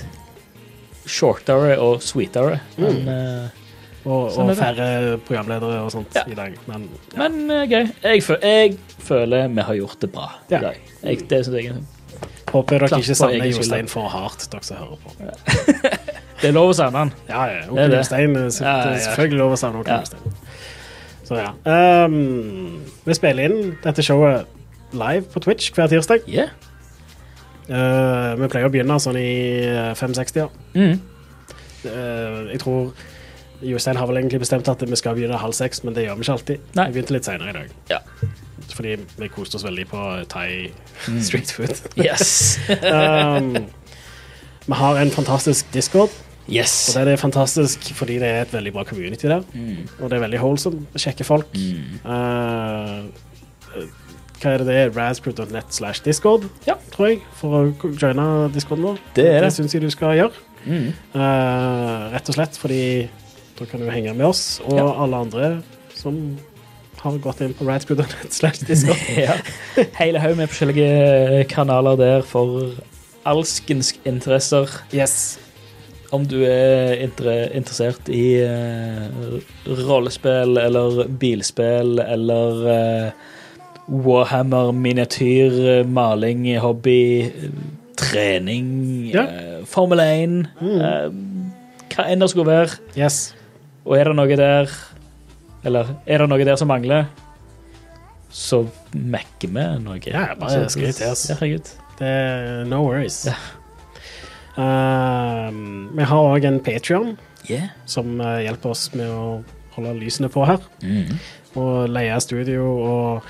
shortere 1.05 1.75
og 1.83 2.01
sweetere. 2.03 2.59
Men, 2.81 3.07
eh, 3.11 3.61
Og, 4.05 4.27
Sånn 4.35 4.51
og 4.53 4.57
færre 4.59 5.15
programledere 5.25 5.79
og 5.81 5.87
sånt 5.89 6.13
Ja. 6.13 6.21
i 6.29 6.35
dag. 6.37 6.53
Men 6.69 6.83
ja. 7.15 7.17
men 7.27 7.49
eh, 7.49 7.63
gøy. 7.65 7.87
Jeg, 8.03 8.21
føl 8.23 8.39
jeg 8.45 8.75
føler 9.01 9.47
vi 9.49 9.61
har 9.65 9.75
gjort 9.79 9.99
det 10.03 10.11
bra 10.13 10.27
Ja. 10.51 10.57
i 10.57 10.61
dag. 10.61 10.75
Jeg, 11.03 11.23
det 11.29 11.39
synes 11.45 11.57
jeg 11.57 11.71
er 11.71 11.79
håper 12.51 12.85
dere 12.85 12.99
ikke 13.01 13.17
savner 13.17 13.49
Jostein 13.49 13.89
for 13.91 14.11
hardt, 14.13 14.47
dere 14.51 14.67
som 14.67 14.77
hører 14.81 14.97
på. 15.01 15.15
Det 16.41 16.49
er 16.49 16.55
lov 16.55 16.73
å 16.73 16.75
savne 16.75 17.05
han. 17.05 17.13
Ja, 17.29 17.45
ja. 17.49 17.61
Onkel. 17.71 17.95
Jostein 17.95 18.35
Ja, 18.35 18.43
ja, 18.51 18.73
ja. 18.91 18.99
selvfølgelig 19.07 19.39
lov 19.39 19.55
å 19.55 19.59
savne 19.59 19.81
onkel 19.81 19.95
Ja. 19.95 20.01
Jostein. 20.03 20.41
Så 21.25 21.39
ja. 21.39 21.53
Um, 22.05 22.83
vi 23.07 23.15
spiller 23.17 23.49
inn 23.49 23.71
dette 23.81 24.03
showet 24.05 24.45
live 24.93 25.25
på 25.33 25.41
Twitch 25.41 25.71
hver 25.73 25.89
tirsdag. 25.89 26.27
Yeah. 26.29 26.53
Uh, 27.65 28.35
vi 28.37 28.49
pleier 28.51 28.69
å 28.69 28.73
begynne 28.73 28.99
sånn 29.01 29.17
i 29.17 29.31
uh, 29.65 29.95
560. 29.97 30.51
Mm. 30.77 30.99
Uh, 31.85 32.51
jeg 32.51 32.61
tror 32.61 32.91
Jostein 33.65 33.97
har 33.97 34.09
vel 34.11 34.21
egentlig 34.21 34.43
bestemt 34.43 34.69
at 34.69 34.83
vi 34.85 34.99
skal 34.99 35.17
begynne 35.17 35.39
halv 35.41 35.55
seks, 35.57 35.81
men 35.85 35.97
det 35.97 36.05
gjør 36.05 36.19
vi 36.19 36.27
ikke 36.27 36.37
alltid. 36.37 36.73
Nei. 36.77 36.89
Vi 36.91 36.99
begynte 36.99 37.17
litt 37.17 37.29
senere 37.31 37.55
i 37.55 37.57
dag. 37.63 37.77
Ja. 37.95 38.03
Fordi 38.75 38.95
vi 39.17 39.27
koste 39.31 39.55
oss 39.55 39.63
veldig 39.65 39.87
på 39.87 40.01
thai 40.31 40.71
Mm. 41.07 41.19
street 41.21 41.51
food. 41.51 41.75
Yes. 41.99 42.57
um, 42.93 43.49
vi 44.65 44.73
har 44.79 44.97
en 45.01 45.11
fantastisk 45.11 45.67
discord, 45.73 46.09
yes. 46.49 46.95
og 46.95 47.05
det 47.05 47.13
er 47.13 47.19
fantastisk 47.21 47.89
fordi 47.95 48.15
det 48.19 48.27
er 48.29 48.41
et 48.45 48.53
veldig 48.53 48.73
bra 48.73 48.83
community 48.87 49.27
der. 49.27 49.43
Mm. 49.53 49.87
Og 49.99 50.09
det 50.09 50.17
er 50.17 50.23
veldig 50.23 50.39
wholesome, 50.41 50.85
kjekke 50.97 51.23
folk. 51.27 51.51
Mm. 51.53 51.99
Uh, 52.05 53.05
hva 54.41 54.51
er 54.53 54.57
det 54.63 54.67
det 54.67 54.75
er? 54.79 54.89
Raspberry.net 54.95 55.71
slash 55.73 56.01
discord, 56.05 56.47
Ja. 56.67 56.73
tror 56.95 57.07
jeg, 57.11 57.21
for 57.39 57.59
å 57.59 57.93
joine 58.01 58.25
discorden 58.53 58.83
vår. 58.89 58.97
Det 59.15 59.25
er 59.27 59.39
det. 59.39 59.43
Det 59.49 59.53
syns 59.59 59.73
jeg 59.73 59.81
du 59.85 59.89
skal 59.93 60.15
gjøre. 60.17 60.31
Mm. 60.65 60.89
Uh, 61.13 62.09
rett 62.15 62.29
og 62.29 62.35
slett 62.39 62.57
fordi 62.57 62.81
da 63.59 63.65
kan 63.69 63.79
du 63.79 63.89
henge 63.93 64.13
med 64.17 64.25
oss 64.25 64.59
og 64.65 64.75
Ja. 64.79 64.87
alle 65.03 65.15
andre 65.27 65.61
som 65.95 66.37
har 67.05 67.17
gått 67.23 67.41
inn 67.45 67.53
på 67.57 67.65
radcrew.net. 67.67 68.35
ja. 69.27 69.37
Hele 69.99 70.19
haug 70.23 70.35
med 70.39 70.51
forskjellige 70.51 71.45
kanaler 71.51 71.97
der 72.01 72.25
for 72.27 72.73
alskens 73.25 73.93
interesser. 74.05 74.69
Yes. 74.93 75.37
Om 76.13 76.27
du 76.29 76.37
er 76.45 76.93
inter 77.01 77.49
interessert 77.57 78.09
i 78.13 78.37
uh, 78.45 79.39
rollespill 79.87 80.59
eller 80.61 81.07
bilspill 81.21 81.97
eller 82.03 82.61
uh, 82.69 83.31
Warhammer, 83.85 84.71
miniatyr, 84.73 85.57
eh, 85.69 85.83
maling, 85.85 86.47
hobby, 86.57 87.27
eh, 87.27 87.51
trening, 88.01 89.11
Ja. 89.13 89.27
eh, 89.29 89.59
Formel 89.69 89.99
1 90.01 90.47
Mm. 90.61 90.79
eh, 90.81 91.09
Hva 91.93 92.07
enn 92.09 92.19
det 92.19 92.29
skulle 92.31 92.49
være. 92.49 92.79
Yes. 92.97 93.35
Og 93.85 93.97
er 93.99 94.09
det 94.09 94.15
noe 94.17 94.35
der 94.39 94.71
Eller 95.65 95.95
er 96.05 96.21
det 96.21 96.29
noe 96.29 96.45
der 96.45 96.57
som 96.61 96.69
mangler, 96.69 97.07
så 98.35 98.63
mekker 98.93 99.49
vi 99.49 99.65
noe. 99.81 99.99
Ja, 100.05 100.27
bare 100.39 100.65
skriv 100.69 100.91
til 100.93 101.07
oss. 101.09 101.25
Ja, 101.31 101.37
herregud. 101.39 101.71
Det 101.99 102.09
er 102.11 102.65
no 102.69 102.81
worries. 102.85 103.21
Ja. 103.29 103.35
Um, 104.55 105.89
vi 105.97 106.03
har 106.07 106.29
òg 106.35 106.45
en 106.47 106.61
Patrion 106.63 107.15
Yeah. 107.45 107.67
som 107.85 108.15
uh, 108.23 108.39
hjelper 108.41 108.71
oss 108.73 108.87
med 108.97 109.05
å 109.11 109.43
holde 109.75 109.91
lysene 109.99 110.29
på 110.33 110.45
her. 110.49 110.63
Mm. 110.81 111.17
Og 111.61 111.89
leie 111.93 112.15
studio 112.23 112.63
og 112.81 113.27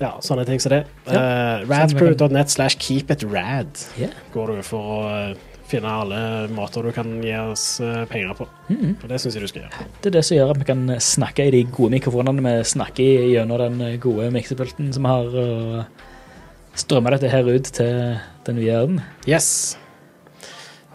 ja, 0.00 0.14
sånne 0.24 0.46
ting 0.48 0.62
som 0.62 0.72
det. 0.72 0.84
Ja, 1.10 1.20
Uh, 1.20 1.66
Radscrew.net 1.68 2.48
slash 2.52 2.78
keep 2.80 3.10
it 3.12 3.24
rad 3.28 3.68
Yeah. 3.98 4.14
går 4.32 4.54
du 4.56 4.62
for 4.64 4.80
å 4.80 5.00
uh, 5.04 5.49
finne 5.70 5.90
alle 6.02 6.20
måter 6.54 6.82
du 6.84 6.90
kan 6.96 7.10
gi 7.22 7.32
oss 7.38 7.64
uh, 7.80 8.04
penger 8.10 8.34
på. 8.38 8.46
Mm. 8.68 8.96
Og 9.02 9.08
det 9.08 9.20
syns 9.22 9.36
jeg 9.38 9.44
du 9.46 9.50
skal 9.52 9.62
gjøre. 9.64 9.86
Det 10.02 10.10
er 10.10 10.16
det 10.18 10.24
som 10.26 10.36
gjør 10.36 10.50
at 10.54 10.60
vi 10.62 10.68
kan 10.68 10.82
snakke 11.00 11.46
i 11.46 11.52
de 11.54 11.62
gode 11.70 11.94
mikrofonene 11.96 12.44
vi 12.44 12.54
snakker 12.74 13.04
i 13.04 13.30
gjennom 13.36 13.58
den 13.62 14.00
gode 14.02 14.30
miksepulten 14.34 14.92
som 14.96 15.06
vi 15.06 15.12
har, 15.14 15.30
og 15.44 16.80
strømme 16.80 17.10
dette 17.16 17.30
her 17.32 17.46
ut 17.50 17.70
til 17.76 18.18
den 18.46 18.60
vide 18.60 18.76
verden. 18.78 19.00
Yes. 19.28 19.76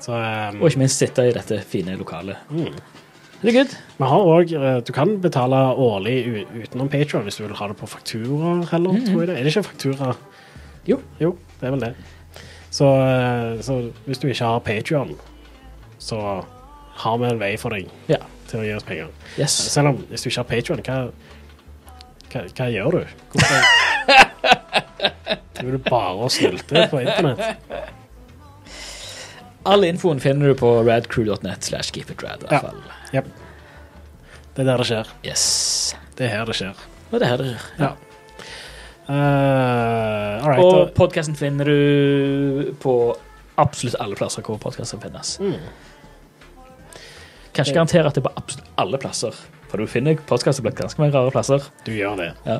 Så 0.06 0.12
um, 0.14 0.60
Og 0.62 0.70
ikke 0.70 0.84
minst 0.84 1.02
sitte 1.02 1.24
i 1.30 1.34
dette 1.36 1.62
fine 1.66 1.96
lokalet. 2.00 2.38
mm. 2.52 2.76
Det 3.46 3.52
er 3.52 3.58
good. 3.60 3.74
Vi 4.00 4.06
har 4.10 4.24
også, 4.26 4.70
Du 4.88 4.92
kan 4.96 5.10
betale 5.22 5.58
årlig 5.78 6.46
utenom 6.64 6.88
Patron 6.90 7.24
hvis 7.28 7.36
du 7.38 7.44
vil 7.44 7.54
ha 7.60 7.68
det 7.68 7.76
på 7.78 7.86
faktura 7.92 8.54
heller, 8.72 8.94
Mhm. 8.96 9.06
tror 9.12 9.20
jeg 9.22 9.28
det. 9.28 9.36
Er 9.38 9.44
det 9.44 9.52
ikke 9.56 9.64
faktura? 9.68 10.16
Jo. 10.88 10.98
Jo, 11.22 11.36
det 11.60 11.68
er 11.68 11.72
vel 11.76 11.80
det. 11.84 11.92
Så, 12.76 12.88
uh, 12.92 13.56
så 13.64 13.78
hvis 14.08 14.20
du 14.20 14.28
ikke 14.28 14.44
har 14.50 14.60
Patrion, 14.66 15.14
så 16.02 16.18
har 17.04 17.18
vi 17.22 17.30
en 17.30 17.40
vei 17.40 17.54
for 17.62 17.76
deg 17.76 17.88
Ja. 18.12 18.18
til 18.50 18.60
å 18.60 18.66
gi 18.66 18.74
oss 18.76 18.84
penger. 18.88 19.08
Yes. 19.40 19.56
Selv 19.72 19.94
om 19.94 20.02
hvis 20.10 20.24
du 20.26 20.30
ikke 20.30 20.42
har 20.44 20.50
Patrion, 20.50 20.82
hva, 20.84 20.98
hva, 22.34 22.44
hva 22.58 22.68
gjør 22.74 22.98
du? 22.98 23.06
Hvorfor 23.32 23.58
Driver 25.56 25.72
du 25.78 25.82
bare 25.90 26.16
og 26.28 26.32
snylter 26.36 26.88
på 26.92 27.00
internett? 27.06 27.44
All 29.66 29.82
infoen 29.88 30.20
finner 30.22 30.52
du 30.52 30.60
på 30.60 30.70
radcrew.net 30.86 31.64
slash 31.66 31.90
keepitrad. 31.96 32.44
i 32.46 32.54
Ja. 32.54 32.60
fall. 32.62 32.82
Det 34.56 34.62
er 34.64 34.68
der 34.70 34.78
det 34.78 34.86
skjer. 34.88 35.08
Yes. 35.26 35.46
Det 36.16 36.28
er 36.28 36.36
her 36.38 36.46
det 36.46 36.56
skjer. 36.56 36.76
Og 37.12 37.20
det 37.20 37.26
er 37.26 37.32
her 37.34 37.38
det 37.42 37.48
skjer. 37.50 37.64
Ja. 37.80 37.90
Uh, 39.06 40.42
all 40.42 40.50
right. 40.50 40.62
Og 40.64 40.94
podkasten 40.98 41.36
finner 41.38 41.70
du 41.70 42.72
på 42.82 42.94
absolutt 43.62 43.98
alle 44.02 44.18
plasser 44.18 44.46
hvor 44.46 44.58
podkasten 44.62 45.02
finnes. 45.04 45.36
Mm. 45.40 45.60
Kan 47.56 47.68
ikke 47.68 47.78
garantere 47.78 48.10
at 48.10 48.18
det 48.18 48.24
er 48.24 48.30
på 48.30 48.34
absolutt 48.42 48.72
alle 48.82 49.00
plasser. 49.02 49.44
For 49.70 49.82
du 49.82 49.90
finner 49.90 50.18
podkaster 50.28 50.66
på 50.66 50.74
ganske 50.76 51.02
mange 51.02 51.14
rare 51.14 51.34
plasser. 51.34 51.68
Du 51.86 51.94
gjør 51.94 52.18
det. 52.20 52.32
Ja. 52.48 52.60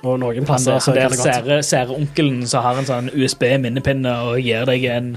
Og 0.00 0.16
noen 0.20 0.46
plasser 0.48 0.80
så 0.80 0.94
det 0.96 1.04
godt 1.12 1.20
sære, 1.20 1.60
sære 1.66 1.94
onkelen 1.94 2.42
som 2.48 2.64
har 2.64 2.80
en 2.80 2.88
sånn 2.88 3.10
USB-minnepinne 3.12 4.14
og 4.30 4.40
gir 4.40 4.64
deg 4.68 4.86
en 4.88 5.10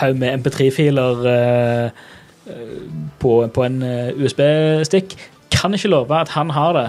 haug 0.00 0.16
med 0.18 0.40
MP3-filer 0.40 1.26
eh, 1.28 2.04
eh, 2.48 2.76
på, 3.20 3.34
på 3.52 3.66
en 3.68 3.82
USB-stikk. 4.16 5.18
Kan 5.52 5.76
ikke 5.76 5.92
love 5.92 6.16
at 6.16 6.32
han 6.32 6.54
har 6.56 6.78
det. 6.78 6.86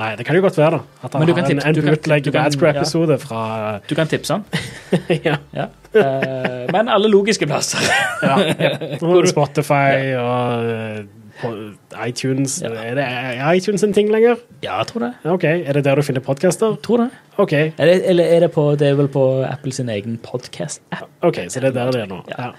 Nei, 0.00 0.14
det 0.16 0.24
kan 0.26 0.36
jo 0.38 0.42
godt 0.44 0.56
være, 0.58 0.78
da. 0.78 0.80
At 1.04 1.12
han 1.14 1.22
har 1.28 1.28
en, 1.28 1.44
utlegg 1.44 1.66
en 1.76 1.86
bootleg 1.90 2.24
du 2.24 2.30
kan- 2.30 2.46
Radscrew-episode 2.46 3.18
fra 3.20 3.42
Du 3.90 3.94
kan 3.98 4.08
tipse 4.08 4.32
han. 4.38 4.44
ja. 5.28 5.36
Ja. 5.56 5.68
Uh, 5.90 6.66
men 6.72 6.88
alle 6.88 7.10
logiske 7.10 7.46
plasser. 7.50 7.82
ja. 8.22 8.36
ja. 8.60 9.26
Spotify 9.26 10.14
og 10.16 10.70
uh, 10.70 12.06
iTunes 12.06 12.60
Ja. 12.62 12.68
Er 12.68 12.94
det 12.94 13.04
er 13.04 13.52
iTunes 13.52 13.82
en 13.84 13.92
ting 13.96 14.10
lenger? 14.12 14.36
Ja, 14.62 14.78
jeg 14.78 14.86
tror 14.86 15.04
det. 15.06 15.12
OK. 15.24 15.44
Er 15.44 15.72
det 15.72 15.84
der 15.84 15.94
du 16.00 16.02
finner 16.02 16.20
podkaster? 16.20 16.76
Tror 16.84 16.96
det. 17.04 17.08
OK, 17.40 17.52
Er 17.52 17.72
det, 17.78 18.02
eller 18.08 18.24
er 18.24 18.40
det 18.40 18.50
på 18.52 18.64
Det 18.76 18.88
er 18.88 18.94
vel 18.98 19.08
på 19.08 19.42
Apple 19.48 19.72
sin 19.72 19.88
egen 19.88 20.18
podcast-app. 20.22 21.08
ok, 21.22 21.38
så 21.48 21.60
det 21.60 21.70
er 21.70 21.72
der 21.78 21.90
det 21.90 22.00
er 22.02 22.06
nå. 22.06 22.20
Ja. 22.28 22.50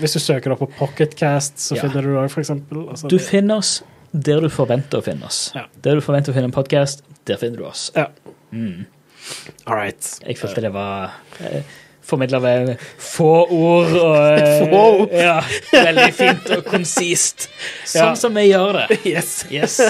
Hvis 0.00 0.12
du 0.12 0.18
søker 0.18 0.50
da 0.50 0.56
på 0.58 0.70
Pocketcast, 0.78 1.60
så 1.60 1.76
finner 1.78 2.02
du 2.02 2.08
det 2.10 2.18
òg, 2.24 2.38
eksempel. 2.38 2.88
Altså, 2.90 3.08
Du 3.08 3.18
finner 3.18 3.62
oss 3.62 3.82
der 4.14 4.40
du 4.44 4.48
forventer 4.52 5.00
å 5.00 5.04
finne 5.04 5.26
oss. 5.26 5.48
Ja. 5.56 5.64
Der 5.82 5.98
du 5.98 6.02
forventer 6.04 6.30
å 6.30 6.36
finne 6.36 6.46
en 6.50 6.54
podkast, 6.54 7.02
der 7.26 7.38
finner 7.40 7.58
du 7.58 7.64
oss. 7.66 7.88
Ja. 7.96 8.08
Mm. 8.54 8.84
All 9.66 9.74
right. 9.78 10.10
Jeg 10.22 10.38
følte 10.38 10.62
det 10.62 10.70
var 10.74 11.16
eh, 11.40 11.64
formidla 12.04 12.38
ved 12.44 12.74
få 13.00 13.30
ord 13.48 13.94
og 13.96 14.18
eh, 14.38 14.68
Få 14.68 14.82
ord. 15.00 15.14
Ja, 15.16 15.38
veldig 15.72 16.10
fint 16.14 16.52
og 16.58 16.62
konsist. 16.68 17.48
Sånn 17.90 18.12
Ja. 18.12 18.14
som 18.20 18.36
vi 18.38 18.46
gjør 18.52 18.82
det. 18.84 19.00
Yes. 19.14 19.32
Yes. 19.50 19.80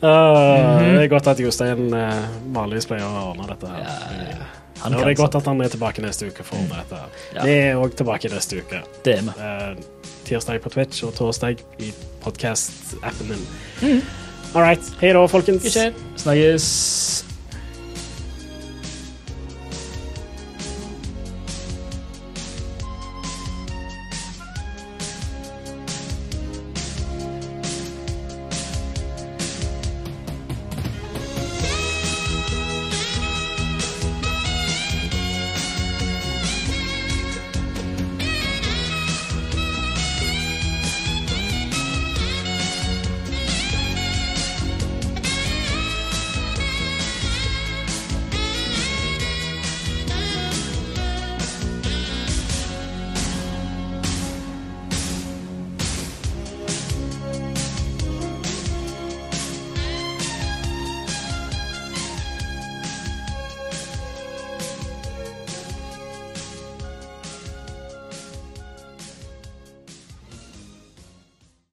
Uh, 0.00 0.08
mm 0.08 0.08
-hmm. 0.08 0.94
Det 0.96 1.02
er 1.02 1.08
godt 1.12 1.26
at 1.26 1.40
Jostein 1.40 1.92
uh, 1.94 2.24
vanligvis 2.54 2.86
pleier 2.86 3.04
å 3.04 3.30
ordne 3.34 3.46
dette. 3.52 3.66
her. 3.66 3.78
Ja, 3.80 4.46
Ja, 4.84 4.88
det 4.88 5.10
er 5.10 5.14
godt 5.14 5.34
at 5.34 5.44
han 5.44 5.60
er 5.60 5.68
tilbake 5.68 6.00
neste 6.00 6.26
uke 6.26 6.42
for 6.42 6.56
å 6.56 6.60
ordne 6.62 6.76
dette. 6.76 6.96
her. 6.96 7.44
Vi 7.44 7.50
er 7.52 7.74
òg 7.76 7.94
tilbake 7.94 8.28
neste 8.32 8.56
uke. 8.56 8.80
Det 9.04 9.18
er 9.18 9.22
vi. 9.22 9.84
Tirsdag 10.30 10.60
på 10.62 10.70
Twitch 10.70 11.02
og 11.06 11.14
torsdag 11.18 11.58
i 11.82 11.90
podkast-appen 12.22 13.34
din. 13.34 13.42
Mm. 13.82 14.00
All 14.54 14.62
right. 14.62 14.92
Hei 15.02 15.10
da, 15.16 15.26
folkens. 15.26 15.74
Snakkes. 16.22 17.29